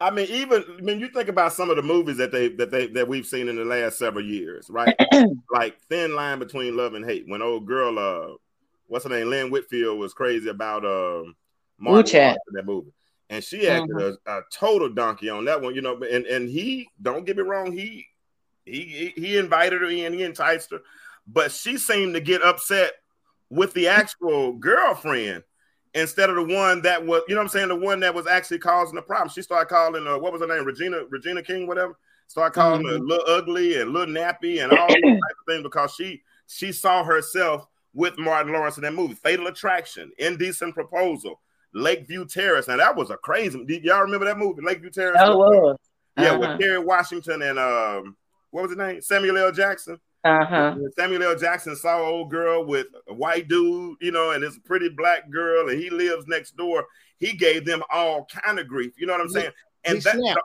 I 0.00 0.10
mean, 0.10 0.26
even 0.30 0.64
when 0.80 0.98
you 0.98 1.08
think 1.08 1.28
about 1.28 1.52
some 1.52 1.70
of 1.70 1.76
the 1.76 1.82
movies 1.82 2.16
that 2.16 2.32
they 2.32 2.48
that 2.48 2.72
they 2.72 2.88
that 2.88 3.06
we've 3.06 3.26
seen 3.26 3.48
in 3.48 3.54
the 3.54 3.64
last 3.64 3.98
several 3.98 4.24
years, 4.24 4.68
right? 4.68 4.96
like 5.52 5.80
Thin 5.82 6.16
Line 6.16 6.40
Between 6.40 6.76
Love 6.76 6.94
and 6.94 7.04
Hate. 7.04 7.24
When 7.28 7.40
old 7.40 7.66
girl, 7.66 7.98
uh, 7.98 8.34
what's 8.88 9.04
her 9.04 9.10
name, 9.10 9.30
Lynn 9.30 9.50
Whitfield 9.50 10.00
was 10.00 10.12
crazy 10.12 10.48
about 10.48 10.84
um, 10.84 11.36
Martin 11.78 12.04
Chat. 12.04 12.38
In 12.48 12.54
that 12.54 12.66
movie, 12.66 12.92
and 13.30 13.44
she 13.44 13.68
acted 13.68 13.96
a, 13.96 14.16
a 14.26 14.40
total 14.52 14.88
donkey 14.88 15.28
on 15.28 15.44
that 15.44 15.62
one, 15.62 15.74
you 15.74 15.82
know. 15.82 16.00
And 16.02 16.26
and 16.26 16.48
he, 16.48 16.88
don't 17.00 17.24
get 17.24 17.36
me 17.36 17.44
wrong, 17.44 17.70
he 17.70 18.06
he 18.64 19.12
he 19.14 19.38
invited 19.38 19.82
her 19.82 19.88
in, 19.88 20.12
he 20.14 20.24
enticed 20.24 20.72
her, 20.72 20.80
but 21.28 21.52
she 21.52 21.78
seemed 21.78 22.14
to 22.14 22.20
get 22.20 22.42
upset 22.42 22.92
with 23.50 23.72
the 23.74 23.86
actual 23.86 24.54
girlfriend 24.54 25.44
instead 25.94 26.30
of 26.30 26.36
the 26.36 26.54
one 26.54 26.82
that 26.82 27.04
was, 27.04 27.22
you 27.28 27.34
know 27.34 27.40
what 27.40 27.44
I'm 27.44 27.48
saying, 27.50 27.68
the 27.68 27.76
one 27.76 28.00
that 28.00 28.14
was 28.14 28.26
actually 28.26 28.58
causing 28.58 28.94
the 28.94 29.02
problem. 29.02 29.28
She 29.28 29.42
started 29.42 29.68
calling 29.68 30.06
uh, 30.06 30.18
what 30.18 30.32
was 30.32 30.40
her 30.40 30.46
name, 30.48 30.64
Regina, 30.64 31.02
Regina 31.10 31.42
King, 31.42 31.66
whatever. 31.66 31.96
Started 32.28 32.54
calling 32.54 32.84
her 32.86 32.98
Mhm. 32.98 33.08
little 33.08 33.26
ugly 33.28 33.78
and 33.80 33.92
little 33.92 34.14
nappy 34.14 34.62
and 34.62 34.72
all 34.72 34.88
those 34.88 35.02
type 35.02 35.36
of 35.40 35.46
things 35.46 35.62
because 35.62 35.94
she 35.94 36.22
she 36.46 36.72
saw 36.72 37.04
herself 37.04 37.66
with 37.94 38.18
Martin 38.18 38.52
Lawrence 38.52 38.76
in 38.78 38.82
that 38.82 38.94
movie, 38.94 39.14
Fatal 39.14 39.46
Attraction, 39.46 40.10
Indecent 40.18 40.74
Proposal, 40.74 41.40
Lakeview 41.74 42.24
Terrace. 42.26 42.68
Now 42.68 42.76
that 42.78 42.96
was 42.96 43.10
a 43.10 43.16
crazy. 43.16 43.62
Did 43.64 43.84
y'all 43.84 44.00
remember 44.02 44.24
that 44.26 44.38
movie, 44.38 44.62
Lakeview 44.62 44.90
Terrace? 44.90 45.20
Oh, 45.22 45.36
was. 45.38 45.76
Yeah, 46.16 46.30
Uh-huh. 46.30 46.38
with 46.40 46.60
Kerry 46.60 46.78
Washington 46.78 47.42
and 47.42 47.58
um, 47.58 48.16
what 48.50 48.62
was 48.62 48.70
his 48.72 48.78
name? 48.78 49.00
Samuel 49.02 49.38
L. 49.38 49.52
Jackson. 49.52 49.98
Uh 50.24 50.44
huh. 50.44 50.76
Samuel 50.96 51.22
L. 51.24 51.36
Jackson 51.38 51.74
saw 51.74 51.98
an 51.98 52.08
old 52.08 52.30
girl 52.30 52.64
with 52.64 52.86
a 53.08 53.14
white 53.14 53.48
dude, 53.48 53.96
you 54.00 54.12
know, 54.12 54.30
and 54.30 54.44
it's 54.44 54.56
a 54.56 54.60
pretty 54.60 54.88
black 54.88 55.28
girl, 55.30 55.68
and 55.68 55.80
he 55.80 55.90
lives 55.90 56.26
next 56.28 56.56
door. 56.56 56.86
He 57.18 57.32
gave 57.32 57.64
them 57.64 57.82
all 57.92 58.26
kind 58.26 58.58
of 58.60 58.68
grief. 58.68 58.92
You 58.98 59.06
know 59.06 59.12
what 59.14 59.20
I'm 59.22 59.28
saying? 59.28 59.50
And 59.84 59.96
he 59.96 60.00
that, 60.04 60.14
snapped. 60.16 60.40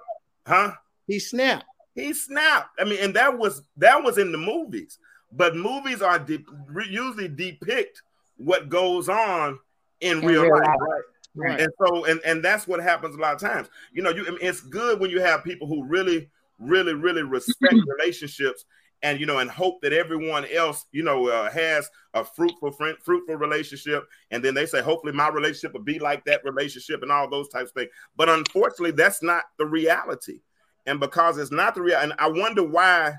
huh? 0.47 0.71
He 1.07 1.19
snapped. 1.19 1.65
He 1.93 2.13
snapped. 2.13 2.69
I 2.79 2.85
mean, 2.85 2.99
and 3.01 3.13
that 3.15 3.37
was 3.37 3.61
that 3.77 4.03
was 4.03 4.17
in 4.17 4.31
the 4.31 4.37
movies. 4.37 4.97
But 5.31 5.55
movies 5.55 6.01
are 6.01 6.17
de- 6.19 6.43
usually 6.89 7.27
depict 7.27 8.01
what 8.37 8.69
goes 8.69 9.09
on 9.09 9.59
in, 9.99 10.19
In 10.19 10.25
real, 10.25 10.43
real 10.43 10.53
life, 10.55 10.67
life. 10.79 11.01
right? 11.35 11.59
And 11.59 11.69
so, 11.79 12.05
and 12.05 12.19
and 12.25 12.43
that's 12.43 12.67
what 12.67 12.81
happens 12.81 13.15
a 13.15 13.19
lot 13.19 13.33
of 13.35 13.39
times. 13.41 13.67
You 13.91 14.01
know, 14.03 14.09
you 14.09 14.37
it's 14.41 14.61
good 14.61 14.99
when 14.99 15.09
you 15.11 15.19
have 15.21 15.43
people 15.43 15.67
who 15.67 15.83
really, 15.83 16.29
really, 16.59 16.93
really 16.93 17.23
respect 17.23 17.75
relationships, 17.99 18.65
and 19.03 19.19
you 19.19 19.25
know, 19.25 19.39
and 19.39 19.49
hope 19.49 19.81
that 19.81 19.93
everyone 19.93 20.45
else, 20.53 20.85
you 20.91 21.03
know, 21.03 21.27
uh, 21.27 21.51
has 21.51 21.89
a 22.13 22.23
fruitful, 22.23 22.71
friend, 22.71 22.97
fruitful 23.03 23.35
relationship. 23.35 24.07
And 24.31 24.43
then 24.43 24.53
they 24.53 24.65
say, 24.65 24.81
hopefully, 24.81 25.13
my 25.13 25.29
relationship 25.29 25.73
will 25.73 25.83
be 25.83 25.99
like 25.99 26.25
that 26.25 26.43
relationship, 26.43 27.03
and 27.03 27.11
all 27.11 27.29
those 27.29 27.49
types 27.49 27.69
of 27.69 27.75
things. 27.75 27.91
But 28.15 28.29
unfortunately, 28.29 28.91
that's 28.91 29.21
not 29.21 29.43
the 29.57 29.65
reality. 29.65 30.41
And 30.85 30.99
because 30.99 31.37
it's 31.37 31.51
not 31.51 31.75
the 31.75 31.81
real, 31.81 31.99
and 31.99 32.13
I 32.17 32.29
wonder 32.29 32.63
why 32.63 33.15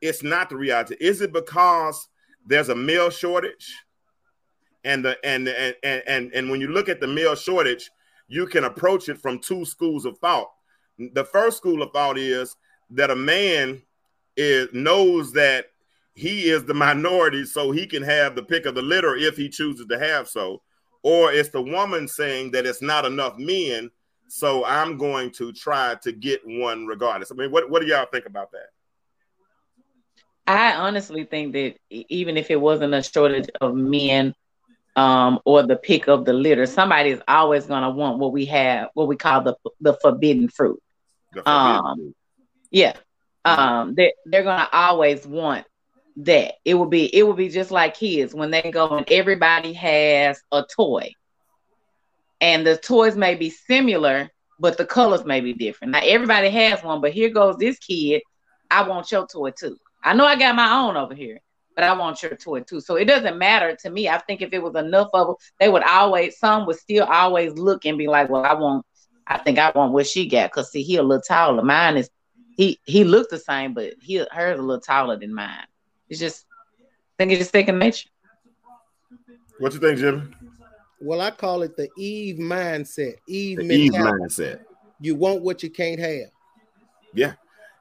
it's 0.00 0.22
not 0.22 0.50
the 0.50 0.56
reality. 0.56 0.96
Is 1.00 1.20
it 1.20 1.32
because 1.32 2.08
there's 2.46 2.68
a 2.68 2.74
male 2.74 3.10
shortage? 3.10 3.72
and 4.84 5.04
the 5.04 5.18
and 5.24 5.48
and 5.48 5.74
and 5.82 6.02
and, 6.06 6.32
and 6.34 6.50
when 6.50 6.60
you 6.60 6.68
look 6.68 6.88
at 6.88 7.00
the 7.00 7.06
male 7.06 7.34
shortage, 7.34 7.90
you 8.28 8.46
can 8.46 8.64
approach 8.64 9.08
it 9.08 9.18
from 9.18 9.38
two 9.38 9.64
schools 9.64 10.04
of 10.04 10.18
thought. 10.18 10.50
The 10.98 11.24
first 11.24 11.56
school 11.56 11.82
of 11.82 11.90
thought 11.92 12.18
is 12.18 12.56
that 12.90 13.10
a 13.10 13.16
man 13.16 13.82
is 14.36 14.68
knows 14.72 15.32
that 15.32 15.66
he 16.14 16.48
is 16.48 16.64
the 16.64 16.74
minority, 16.74 17.44
so 17.44 17.70
he 17.72 17.86
can 17.86 18.02
have 18.02 18.34
the 18.34 18.42
pick 18.42 18.66
of 18.66 18.74
the 18.74 18.82
litter 18.82 19.16
if 19.16 19.36
he 19.36 19.48
chooses 19.48 19.86
to 19.86 19.98
have 19.98 20.28
so, 20.28 20.62
or 21.02 21.32
it's 21.32 21.50
the 21.50 21.62
woman 21.62 22.06
saying 22.06 22.52
that 22.52 22.66
it's 22.66 22.82
not 22.82 23.04
enough 23.04 23.36
men, 23.36 23.90
so 24.28 24.64
I'm 24.64 24.96
going 24.96 25.30
to 25.32 25.52
try 25.52 25.96
to 26.02 26.12
get 26.12 26.40
one 26.44 26.86
regardless. 26.86 27.32
I 27.32 27.34
mean, 27.34 27.50
what 27.50 27.68
what 27.68 27.82
do 27.82 27.88
y'all 27.88 28.06
think 28.10 28.26
about 28.26 28.52
that? 28.52 28.68
I 30.46 30.74
honestly 30.74 31.24
think 31.24 31.52
that 31.54 31.76
even 31.90 32.36
if 32.36 32.50
it 32.50 32.60
wasn't 32.60 32.94
a 32.94 33.02
shortage 33.02 33.48
of 33.60 33.74
men 33.74 34.34
um, 34.94 35.40
or 35.44 35.62
the 35.62 35.76
pick 35.76 36.06
of 36.06 36.24
the 36.24 36.32
litter, 36.32 36.66
somebody 36.66 37.10
is 37.10 37.22
always 37.26 37.66
going 37.66 37.82
to 37.82 37.90
want 37.90 38.18
what 38.18 38.32
we 38.32 38.44
have, 38.46 38.90
what 38.94 39.08
we 39.08 39.16
call 39.16 39.42
the 39.42 39.56
the 39.80 39.94
forbidden 39.94 40.48
fruit. 40.48 40.80
The 41.32 41.42
forbidden 41.42 41.56
Um, 41.56 41.96
fruit. 41.96 42.16
Yeah, 42.70 42.92
um, 43.44 43.94
they 43.94 44.12
they're 44.26 44.42
to 44.42 44.68
always 44.72 45.26
want 45.26 45.66
that. 46.16 46.54
It 46.64 46.74
will 46.74 46.86
be 46.86 47.14
it 47.14 47.24
will 47.24 47.34
be 47.34 47.48
just 47.48 47.70
like 47.70 47.94
kids 47.94 48.34
when 48.34 48.50
they 48.50 48.70
go 48.70 48.88
and 48.96 49.10
everybody 49.10 49.72
has 49.74 50.40
a 50.52 50.64
toy, 50.64 51.12
and 52.40 52.66
the 52.66 52.76
toys 52.76 53.16
may 53.16 53.34
be 53.34 53.50
similar, 53.50 54.30
but 54.58 54.76
the 54.78 54.86
colors 54.86 55.24
may 55.24 55.40
be 55.40 55.52
different. 55.52 55.92
Now 55.92 56.00
everybody 56.02 56.50
has 56.50 56.82
one, 56.82 57.00
but 57.00 57.12
here 57.12 57.30
goes 57.30 57.56
this 57.56 57.78
kid. 57.78 58.22
I 58.70 58.88
want 58.88 59.10
your 59.12 59.26
toy 59.26 59.50
too. 59.50 59.76
I 60.02 60.14
know 60.14 60.26
I 60.26 60.36
got 60.36 60.54
my 60.54 60.80
own 60.80 60.96
over 60.96 61.14
here, 61.14 61.38
but 61.74 61.84
I 61.84 61.92
want 61.94 62.22
your 62.22 62.36
toy 62.36 62.60
too. 62.60 62.80
So 62.80 62.96
it 62.96 63.06
doesn't 63.06 63.38
matter 63.38 63.76
to 63.82 63.90
me. 63.90 64.08
I 64.08 64.18
think 64.18 64.42
if 64.42 64.52
it 64.52 64.62
was 64.62 64.74
enough 64.74 65.08
of 65.14 65.26
them, 65.28 65.36
they 65.58 65.68
would 65.68 65.82
always, 65.82 66.38
some 66.38 66.66
would 66.66 66.76
still 66.76 67.04
always 67.04 67.52
look 67.54 67.84
and 67.84 67.98
be 67.98 68.06
like, 68.06 68.28
well, 68.28 68.44
I 68.44 68.54
want, 68.54 68.84
I 69.26 69.38
think 69.38 69.58
I 69.58 69.72
want 69.74 69.92
what 69.92 70.06
she 70.06 70.28
got. 70.28 70.50
Cause 70.52 70.70
see, 70.70 70.82
he 70.82 70.96
a 70.96 71.02
little 71.02 71.22
taller. 71.22 71.62
Mine 71.62 71.96
is, 71.96 72.10
he 72.56 72.80
he 72.84 73.04
looked 73.04 73.30
the 73.30 73.38
same, 73.38 73.74
but 73.74 73.94
he 74.00 74.24
hers 74.30 74.58
a 74.58 74.62
little 74.62 74.80
taller 74.80 75.16
than 75.18 75.34
mine. 75.34 75.66
It's 76.08 76.20
just, 76.20 76.46
I 76.80 76.84
think 77.18 77.32
it's 77.32 77.40
just 77.40 77.52
second 77.52 77.78
nature. 77.78 78.08
What 79.58 79.72
you 79.72 79.80
think, 79.80 79.98
Jimmy? 79.98 80.22
Well, 81.00 81.20
I 81.20 81.30
call 81.30 81.62
it 81.62 81.76
the 81.76 81.88
Eve 81.96 82.36
mindset. 82.36 83.14
Eve 83.26 83.58
The 83.58 83.74
Eve 83.74 83.92
mindset. 83.92 84.60
You 85.00 85.14
want 85.14 85.42
what 85.42 85.62
you 85.62 85.70
can't 85.70 86.00
have. 86.00 86.30
Yeah, 87.12 87.34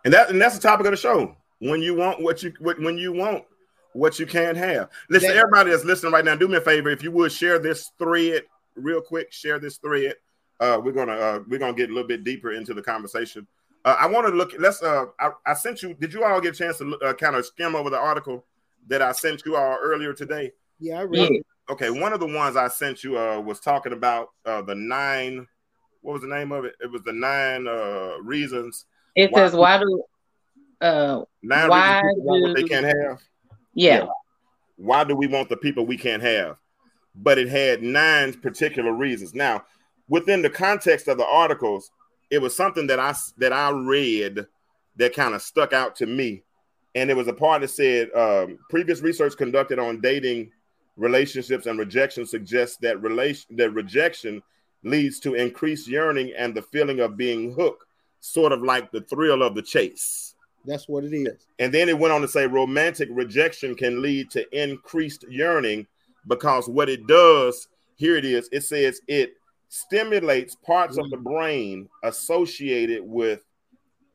and 0.06 0.13
that 0.13 0.30
and 0.30 0.42
that's 0.42 0.56
the 0.56 0.62
topic 0.62 0.86
of 0.86 0.92
the 0.92 0.98
show. 0.98 1.36
When 1.60 1.82
you 1.82 1.96
want 1.96 2.22
what 2.22 2.44
you 2.44 2.53
when 2.60 2.98
you 2.98 3.13
want 3.13 3.46
what 3.94 4.20
you 4.20 4.25
can't 4.25 4.58
have. 4.58 4.89
Listen, 5.10 5.30
That- 5.30 5.38
everybody 5.38 5.70
that's 5.72 5.86
listening 5.86 6.13
right 6.13 6.25
now, 6.25 6.36
do 6.36 6.48
me 6.48 6.58
a 6.58 6.62
favor. 6.62 6.89
If 6.89 7.03
you 7.03 7.12
would 7.12 7.32
share 7.32 7.60
this 7.60 7.92
thread 7.98 8.44
real 8.75 9.01
quick, 9.01 9.32
share 9.32 9.60
this 9.60 9.77
thread. 9.77 10.15
Uh, 10.60 10.80
we're 10.84 10.92
gonna 10.92 11.13
uh, 11.13 11.39
we're 11.48 11.60
gonna 11.60 11.74
get 11.74 11.89
a 11.89 11.94
little 11.94 12.08
bit 12.08 12.24
deeper 12.24 12.51
into 12.51 12.74
the 12.74 12.82
conversation. 12.82 13.48
Uh, 13.86 13.96
I 14.00 14.08
want 14.08 14.28
to 14.28 14.34
look. 14.34 14.54
Let's. 14.60 14.82
Uh, 14.82 15.06
I, 15.20 15.32
I 15.46 15.54
sent 15.54 15.82
you. 15.84 15.94
Did 15.94 16.13
you 16.13 16.24
all 16.24 16.40
get 16.40 16.56
a 16.56 16.58
chance 16.58 16.78
to 16.78 16.98
uh, 17.00 17.13
kind 17.13 17.36
of 17.36 17.46
skim 17.46 17.75
over 17.75 17.90
the 17.90 17.98
article 17.98 18.46
that 18.88 19.02
I 19.02 19.12
sent 19.12 19.44
you 19.46 19.56
all 19.56 19.78
earlier 19.82 20.13
today? 20.13 20.52
Yeah, 20.80 21.00
I 21.00 21.02
read 21.04 21.20
Yeah. 21.32 21.38
it. 21.40 21.46
Okay, 21.70 21.90
one 21.90 22.12
of 22.13 22.20
the 22.20 22.28
ones 22.28 22.56
I 22.58 22.68
sent 22.68 23.04
you 23.04 23.18
uh, 23.18 23.40
was 23.40 23.60
talking 23.60 23.94
about 23.94 24.30
uh, 24.46 24.62
the 24.62 24.75
nine. 24.75 25.48
What 26.02 26.13
was 26.13 26.22
the 26.22 26.28
name 26.28 26.52
of 26.52 26.66
it? 26.66 26.75
It 26.82 26.92
was 26.92 27.02
the 27.04 27.13
nine 27.13 27.68
uh, 27.68 28.18
reasons. 28.22 28.86
It 29.16 29.32
Why- 29.32 29.40
says 29.40 29.56
why 29.56 29.78
do 29.78 30.04
uh 30.82 31.24
Nine 31.42 31.70
Why 31.70 31.96
reasons 32.02 32.13
people 32.16 32.24
want 32.25 32.42
what 32.44 32.56
they 32.56 32.63
can't 32.63 32.86
have. 32.86 33.22
yeah. 33.74 34.06
Why 34.75 35.04
do 35.04 35.16
we 35.16 35.28
want 35.28 35.48
the 35.50 35.56
people 35.58 35.86
we 35.86 35.98
can't 35.98 36.24
have? 36.24 36.58
But 37.16 37.38
it 37.38 37.48
had 37.48 37.84
nine 37.84 38.34
particular 38.34 38.92
reasons. 38.92 39.34
Now, 39.34 39.63
within 40.10 40.42
the 40.42 40.50
context 40.50 41.08
of 41.08 41.18
the 41.18 41.25
articles, 41.25 41.92
it 42.34 42.42
was 42.42 42.56
something 42.56 42.88
that 42.88 43.00
I 43.00 43.13
that 43.38 43.54
I 43.54 43.70
read 43.70 44.48
that 44.96 45.13
kind 45.13 45.36
of 45.36 45.42
stuck 45.44 45.72
out 45.72 45.96
to 45.98 46.08
me, 46.08 46.42
and 46.96 47.12
it 47.12 47.16
was 47.16 47.28
a 47.28 47.34
part 47.34 47.62
that 47.62 47.68
said 47.68 48.10
um, 48.16 48.58
previous 48.72 49.02
research 49.02 49.38
conducted 49.38 49.78
on 49.78 50.02
dating 50.02 50.52
relationships 50.98 51.68
and 51.68 51.78
rejection 51.78 52.25
suggests 52.25 52.78
that 52.78 53.00
relation 53.04 53.56
that 53.56 53.70
rejection 53.70 54.42
leads 54.84 55.20
to 55.20 55.36
increased 55.36 55.88
yearning 55.88 56.34
and 56.36 56.56
the 56.56 56.62
feeling 56.63 57.02
of 57.02 57.16
being 57.16 57.54
hooked, 57.54 57.86
sort 58.20 58.52
of 58.52 58.63
like 58.63 58.92
the 58.92 59.02
thrill 59.02 59.44
of 59.44 59.54
the 59.54 59.62
chase. 59.62 60.34
That's 60.66 60.88
what 60.88 61.04
it 61.04 61.13
is. 61.13 61.46
And 61.60 61.72
then 61.72 61.88
it 61.88 62.00
went 62.00 62.13
on 62.13 62.22
to 62.22 62.28
say 62.28 62.48
romantic 62.48 63.10
rejection 63.12 63.75
can 63.75 64.02
lead 64.02 64.32
to 64.32 64.60
increased 64.60 65.24
yearning 65.30 65.86
because 66.25 66.68
what 66.68 66.90
it 66.90 67.06
does, 67.06 67.68
here 67.96 68.16
it 68.16 68.25
is, 68.25 68.50
it 68.52 68.62
says 68.62 69.02
it 69.08 69.36
stimulates 69.74 70.53
parts 70.53 70.98
of 70.98 71.10
the 71.10 71.18
mm. 71.18 71.24
brain 71.24 71.89
associated 72.03 73.01
with 73.01 73.44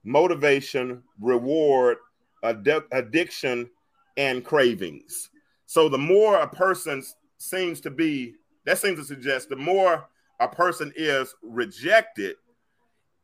motivation, 0.05 1.03
reward, 1.21 1.97
addic- 2.45 2.87
addiction, 2.93 3.69
and 4.17 4.45
cravings. 4.45 5.31
So 5.67 5.89
the 5.89 5.99
more 5.99 6.37
a 6.37 6.47
person 6.47 7.03
seems 7.39 7.81
to 7.81 7.91
be, 7.91 8.35
that 8.67 8.79
seems 8.79 9.01
to 9.01 9.05
suggest 9.05 9.49
the 9.49 9.57
more 9.57 10.09
a 10.39 10.47
person 10.47 10.93
is 10.95 11.35
rejected, 11.43 12.37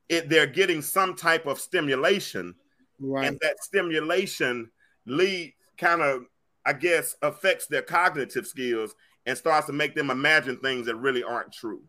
it 0.08 0.28
they're 0.28 0.48
getting 0.48 0.82
some 0.82 1.14
type 1.14 1.46
of 1.46 1.60
stimulation 1.60 2.56
Right. 3.00 3.26
and 3.26 3.38
that 3.42 3.62
stimulation 3.62 4.70
lead 5.04 5.52
kind 5.78 6.00
of 6.00 6.26
i 6.64 6.72
guess 6.72 7.16
affects 7.22 7.66
their 7.66 7.82
cognitive 7.82 8.46
skills 8.46 8.94
and 9.26 9.36
starts 9.36 9.66
to 9.66 9.72
make 9.72 9.96
them 9.96 10.10
imagine 10.10 10.58
things 10.58 10.86
that 10.86 10.94
really 10.94 11.24
aren't 11.24 11.52
true 11.52 11.82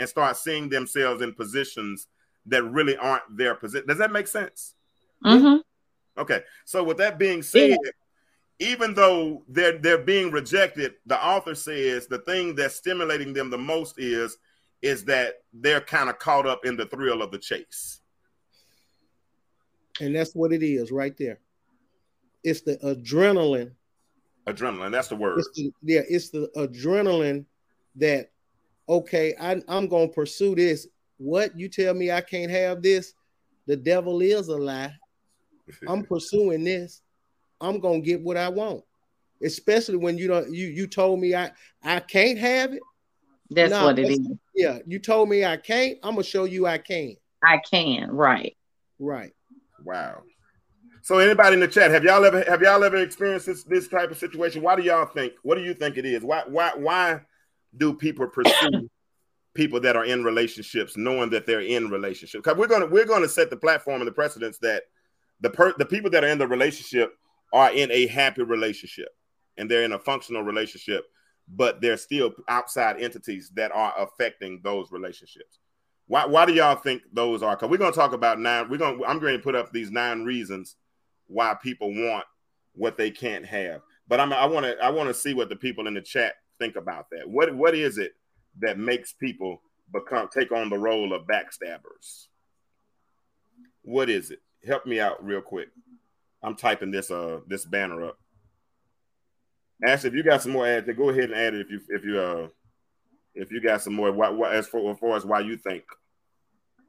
and 0.00 0.08
start 0.08 0.36
seeing 0.36 0.68
themselves 0.68 1.22
in 1.22 1.32
positions 1.32 2.08
that 2.46 2.64
really 2.64 2.96
aren't 2.96 3.22
their 3.36 3.54
position 3.54 3.86
does 3.86 3.98
that 3.98 4.10
make 4.10 4.26
sense 4.26 4.74
hmm 5.22 5.56
okay 6.18 6.42
so 6.64 6.82
with 6.82 6.96
that 6.96 7.18
being 7.18 7.42
said 7.42 7.78
even 8.58 8.92
though 8.94 9.44
they're 9.48 9.78
they're 9.78 9.98
being 9.98 10.32
rejected 10.32 10.94
the 11.06 11.24
author 11.24 11.54
says 11.54 12.08
the 12.08 12.18
thing 12.18 12.56
that's 12.56 12.74
stimulating 12.74 13.32
them 13.32 13.48
the 13.50 13.58
most 13.58 13.98
is 13.98 14.38
is 14.82 15.04
that 15.04 15.34
they're 15.52 15.80
kind 15.80 16.10
of 16.10 16.18
caught 16.18 16.46
up 16.46 16.64
in 16.64 16.76
the 16.76 16.86
thrill 16.86 17.22
of 17.22 17.30
the 17.30 17.38
chase 17.38 18.00
and 20.00 20.14
that's 20.16 20.34
what 20.34 20.52
it 20.52 20.62
is 20.62 20.90
right 20.90 21.16
there. 21.18 21.38
It's 22.42 22.62
the 22.62 22.76
adrenaline. 22.78 23.72
adrenaline 24.46 24.90
that's 24.90 25.08
the 25.08 25.16
word 25.16 25.38
It's 25.38 25.50
the, 25.54 25.72
yeah, 25.82 26.00
it's 26.08 26.30
the 26.30 26.50
adrenaline 26.56 27.44
that 27.96 28.29
okay, 28.90 29.34
I, 29.40 29.62
I'm 29.68 29.86
gonna 29.88 30.08
pursue 30.08 30.54
this. 30.54 30.86
What 31.16 31.58
you 31.58 31.68
tell 31.68 31.94
me 31.94 32.10
I 32.10 32.20
can't 32.20 32.50
have 32.50 32.82
this? 32.82 33.14
The 33.66 33.76
devil 33.76 34.20
is 34.20 34.48
a 34.48 34.56
lie. 34.56 34.92
I'm 35.86 36.02
pursuing 36.04 36.64
this. 36.64 37.02
I'm 37.60 37.78
gonna 37.78 38.00
get 38.00 38.20
what 38.20 38.36
I 38.36 38.48
want. 38.48 38.82
Especially 39.42 39.96
when 39.96 40.18
you 40.18 40.26
don't 40.28 40.52
you 40.52 40.66
you 40.66 40.86
told 40.86 41.20
me 41.20 41.34
I 41.34 41.52
I 41.82 42.00
can't 42.00 42.38
have 42.38 42.72
it. 42.74 42.82
That's 43.50 43.70
No, 43.70 43.84
what 43.86 43.98
it 43.98 44.02
that's- 44.02 44.18
is. 44.18 44.28
Yeah, 44.54 44.78
you 44.86 44.98
told 44.98 45.28
me 45.28 45.44
I 45.44 45.56
can't. 45.56 45.98
I'm 46.02 46.12
gonna 46.14 46.24
show 46.24 46.44
you 46.44 46.66
I 46.66 46.78
can. 46.78 47.16
I 47.42 47.58
can, 47.70 48.10
right. 48.10 48.56
Right. 48.98 49.32
Wow. 49.84 50.22
So 51.02 51.18
anybody 51.18 51.54
in 51.54 51.60
the 51.60 51.68
chat, 51.68 51.90
have 51.90 52.04
y'all 52.04 52.24
ever 52.24 52.42
have 52.46 52.60
y'all 52.60 52.84
ever 52.84 52.96
experienced 52.98 53.46
this 53.46 53.62
this 53.64 53.88
type 53.88 54.10
of 54.10 54.18
situation? 54.18 54.62
Why 54.62 54.76
do 54.76 54.82
y'all 54.82 55.06
think? 55.06 55.34
What 55.42 55.54
do 55.56 55.62
you 55.62 55.74
think 55.74 55.96
it 55.96 56.04
is? 56.04 56.22
Why 56.22 56.42
why 56.46 56.72
why 56.76 57.20
do 57.76 57.94
people 57.94 58.26
pursue 58.26 58.88
people 59.54 59.80
that 59.80 59.96
are 59.96 60.04
in 60.04 60.24
relationships 60.24 60.96
knowing 60.96 61.30
that 61.30 61.46
they're 61.46 61.60
in 61.60 61.90
relationships? 61.90 62.42
Because 62.44 62.58
we're 62.58 62.66
gonna 62.66 62.86
we're 62.86 63.06
gonna 63.06 63.28
set 63.28 63.50
the 63.50 63.56
platform 63.56 64.00
and 64.00 64.08
the 64.08 64.12
precedence 64.12 64.58
that 64.58 64.84
the 65.40 65.50
per, 65.50 65.74
the 65.78 65.86
people 65.86 66.10
that 66.10 66.24
are 66.24 66.28
in 66.28 66.38
the 66.38 66.46
relationship 66.46 67.14
are 67.52 67.72
in 67.72 67.90
a 67.90 68.06
happy 68.06 68.42
relationship 68.42 69.08
and 69.56 69.70
they're 69.70 69.82
in 69.82 69.92
a 69.92 69.98
functional 69.98 70.42
relationship, 70.42 71.06
but 71.48 71.80
they're 71.80 71.96
still 71.96 72.32
outside 72.48 73.00
entities 73.00 73.50
that 73.54 73.72
are 73.72 73.92
affecting 73.98 74.60
those 74.62 74.92
relationships. 74.92 75.58
Why, 76.06 76.26
why 76.26 76.46
do 76.46 76.52
y'all 76.52 76.76
think 76.76 77.02
those 77.12 77.42
are? 77.42 77.54
Because 77.54 77.70
we're 77.70 77.76
going 77.76 77.92
to 77.92 77.98
talk 77.98 78.12
about 78.12 78.40
nine. 78.40 78.68
We're 78.68 78.78
going. 78.78 79.00
I'm 79.06 79.20
going 79.20 79.36
to 79.36 79.42
put 79.42 79.54
up 79.54 79.70
these 79.70 79.90
nine 79.90 80.24
reasons 80.24 80.76
why 81.28 81.54
people 81.62 81.94
want 81.94 82.24
what 82.74 82.96
they 82.96 83.10
can't 83.10 83.46
have. 83.46 83.82
But 84.08 84.18
I'm. 84.18 84.32
I 84.32 84.46
want 84.46 84.66
to. 84.66 84.76
I 84.82 84.90
want 84.90 85.08
to 85.08 85.14
see 85.14 85.34
what 85.34 85.48
the 85.48 85.56
people 85.56 85.86
in 85.86 85.94
the 85.94 86.00
chat 86.00 86.34
think 86.60 86.76
about 86.76 87.06
that. 87.10 87.28
What 87.28 87.54
What 87.54 87.74
is 87.74 87.98
it 87.98 88.12
that 88.60 88.78
makes 88.78 89.12
people 89.12 89.62
become 89.92 90.28
take 90.32 90.52
on 90.52 90.70
the 90.70 90.78
role 90.78 91.12
of 91.12 91.26
backstabbers? 91.26 92.26
What 93.82 94.08
is 94.08 94.30
it? 94.30 94.40
Help 94.64 94.86
me 94.86 95.00
out 95.00 95.24
real 95.24 95.40
quick. 95.40 95.68
I'm 96.42 96.54
typing 96.54 96.90
this 96.90 97.10
uh 97.10 97.40
this 97.48 97.64
banner 97.64 98.04
up. 98.04 98.18
Ash, 99.84 100.04
if 100.04 100.14
you 100.14 100.22
got 100.22 100.42
some 100.42 100.52
more 100.52 100.66
ads, 100.66 100.88
go 100.96 101.08
ahead 101.08 101.24
and 101.24 101.34
add 101.34 101.54
it 101.54 101.62
if 101.62 101.70
you 101.70 101.80
if 101.88 102.04
you 102.04 102.20
uh 102.20 102.48
if 103.34 103.50
you 103.50 103.60
got 103.60 103.82
some 103.82 103.94
more. 103.94 104.12
What, 104.12 104.36
what 104.36 104.52
as 104.52 104.66
for 104.66 104.90
as 104.92 104.98
far 104.98 105.16
as 105.16 105.24
why 105.24 105.40
you 105.40 105.56
think 105.56 105.84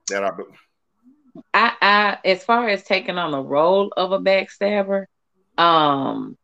that 0.10 0.24
are 0.24 0.38
I, 1.54 1.74
I 1.82 2.18
as 2.26 2.44
far 2.44 2.68
as 2.68 2.84
taking 2.84 3.18
on 3.18 3.32
the 3.32 3.42
role 3.42 3.92
of 3.96 4.12
a 4.12 4.20
backstabber, 4.20 5.06
um 5.58 6.38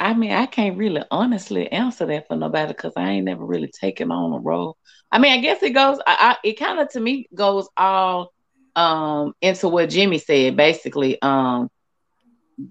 I 0.00 0.14
mean 0.14 0.32
I 0.32 0.46
can't 0.46 0.78
really 0.78 1.02
honestly 1.10 1.70
answer 1.72 2.06
that 2.06 2.28
for 2.28 2.36
nobody 2.36 2.68
because 2.72 2.94
I 2.96 3.10
ain't 3.12 3.26
never 3.26 3.44
really 3.44 3.70
taken 3.80 4.10
on 4.12 4.32
a 4.32 4.40
role. 4.40 4.76
I 5.12 5.18
mean, 5.20 5.32
I 5.32 5.38
guess 5.42 5.62
it 5.62 5.70
goes 5.70 5.98
I, 6.06 6.36
I 6.44 6.48
it 6.48 6.54
kind 6.54 6.80
of 6.80 6.90
to 6.90 7.00
me 7.00 7.28
goes 7.34 7.68
all 7.76 8.32
um 8.76 9.34
into 9.42 9.68
what 9.68 9.90
Jimmy 9.90 10.18
said, 10.18 10.56
basically. 10.56 11.20
Um 11.22 11.68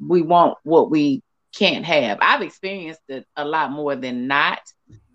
we 0.07 0.21
want 0.21 0.57
what 0.63 0.91
we 0.91 1.21
can't 1.55 1.85
have. 1.85 2.19
I've 2.21 2.41
experienced 2.41 3.01
it 3.09 3.25
a 3.37 3.45
lot 3.45 3.71
more 3.71 3.95
than 3.95 4.27
not. 4.27 4.59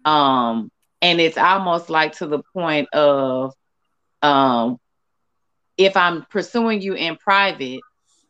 Um 0.04 0.70
and 1.02 1.20
it's 1.20 1.38
almost 1.38 1.90
like 1.90 2.14
to 2.18 2.26
the 2.26 2.42
point 2.54 2.88
of 2.94 3.52
um 4.22 4.78
if 5.76 5.96
I'm 5.96 6.24
pursuing 6.30 6.80
you 6.80 6.94
in 6.94 7.16
private 7.16 7.80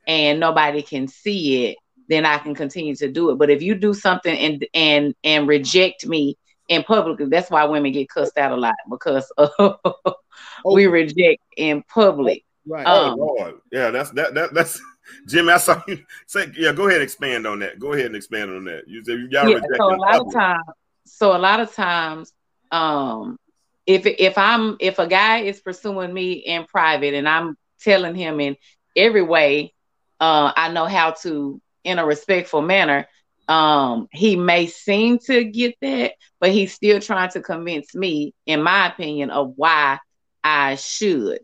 and 0.06 0.40
nobody 0.40 0.82
can 0.82 1.08
see 1.08 1.66
it, 1.66 1.78
then 2.08 2.26
I 2.26 2.38
can 2.38 2.54
continue 2.54 2.94
to 2.96 3.10
do 3.10 3.30
it. 3.30 3.36
But 3.38 3.50
if 3.50 3.62
you 3.62 3.74
do 3.74 3.94
something 3.94 4.36
and 4.36 4.66
and 4.74 5.14
and 5.24 5.48
reject 5.48 6.06
me 6.06 6.36
in 6.68 6.82
public, 6.82 7.18
that's 7.30 7.50
why 7.50 7.64
women 7.64 7.92
get 7.92 8.08
cussed 8.08 8.38
out 8.38 8.52
a 8.52 8.56
lot 8.56 8.74
because 8.90 9.30
we 10.64 10.86
reject 10.86 11.42
in 11.56 11.82
public. 11.82 12.44
Right. 12.66 12.86
Oh 12.86 13.10
Um, 13.10 13.18
Lord, 13.18 13.54
yeah, 13.72 13.90
that's 13.90 14.10
that 14.12 14.34
that 14.34 14.54
that's 14.54 14.80
Jimmy. 15.28 15.52
I 15.52 15.58
saw 15.58 15.82
you 15.88 15.98
say, 16.26 16.50
yeah. 16.56 16.72
Go 16.72 16.84
ahead, 16.84 17.00
and 17.00 17.04
expand 17.04 17.46
on 17.46 17.58
that. 17.60 17.78
Go 17.78 17.92
ahead 17.92 18.06
and 18.06 18.16
expand 18.16 18.50
on 18.50 18.64
that. 18.64 18.88
You 18.88 19.02
said 19.04 19.18
y'all 19.30 19.48
yeah, 19.48 19.54
rejecting 19.54 19.76
so 19.76 19.94
a 19.94 19.96
lot 19.96 20.20
of 20.20 20.32
times, 20.32 20.64
so 21.06 21.36
a 21.36 21.38
lot 21.38 21.60
of 21.60 21.74
times, 21.74 22.32
um, 22.70 23.38
if 23.86 24.06
if 24.06 24.38
I'm 24.38 24.76
if 24.80 24.98
a 24.98 25.06
guy 25.06 25.40
is 25.40 25.60
pursuing 25.60 26.12
me 26.12 26.32
in 26.32 26.64
private 26.64 27.14
and 27.14 27.28
I'm 27.28 27.56
telling 27.80 28.14
him 28.14 28.40
in 28.40 28.56
every 28.96 29.22
way, 29.22 29.72
uh, 30.20 30.52
I 30.56 30.72
know 30.72 30.86
how 30.86 31.10
to 31.22 31.60
in 31.84 31.98
a 31.98 32.06
respectful 32.06 32.62
manner. 32.62 33.06
Um, 33.46 34.08
he 34.10 34.36
may 34.36 34.66
seem 34.66 35.18
to 35.26 35.44
get 35.44 35.74
that, 35.82 36.14
but 36.40 36.50
he's 36.50 36.72
still 36.72 37.00
trying 37.00 37.30
to 37.30 37.42
convince 37.42 37.94
me, 37.94 38.34
in 38.46 38.62
my 38.62 38.88
opinion, 38.88 39.30
of 39.30 39.52
why 39.56 39.98
I 40.42 40.76
should. 40.76 41.40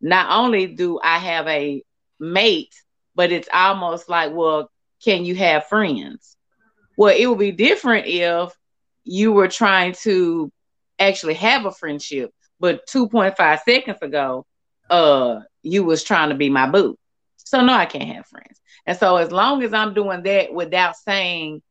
Not 0.00 0.30
only 0.30 0.66
do 0.66 0.98
I 1.02 1.18
have 1.18 1.46
a 1.46 1.82
mate, 2.18 2.74
but 3.14 3.32
it's 3.32 3.48
almost 3.52 4.08
like, 4.08 4.32
well, 4.32 4.70
can 5.04 5.24
you 5.24 5.34
have 5.36 5.66
friends? 5.66 6.36
Well, 6.96 7.14
it 7.16 7.26
would 7.26 7.38
be 7.38 7.52
different 7.52 8.06
if 8.06 8.52
you 9.04 9.32
were 9.32 9.48
trying 9.48 9.94
to 10.02 10.50
actually 10.98 11.34
have 11.34 11.66
a 11.66 11.72
friendship, 11.72 12.30
but 12.60 12.86
2.5 12.86 13.60
seconds 13.64 13.98
ago, 14.00 14.46
uh, 14.90 15.40
you 15.62 15.84
was 15.84 16.02
trying 16.02 16.30
to 16.30 16.34
be 16.34 16.48
my 16.48 16.68
boo. 16.68 16.96
So 17.52 17.60
no, 17.60 17.74
I 17.74 17.84
can't 17.84 18.16
have 18.16 18.26
friends. 18.26 18.60
And 18.86 18.96
so 18.96 19.16
as 19.16 19.30
long 19.30 19.62
as 19.62 19.74
I'm 19.74 19.92
doing 19.94 20.22
that 20.22 20.54
without 20.54 20.96
saying, 20.96 21.62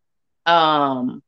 um, 0.45 1.23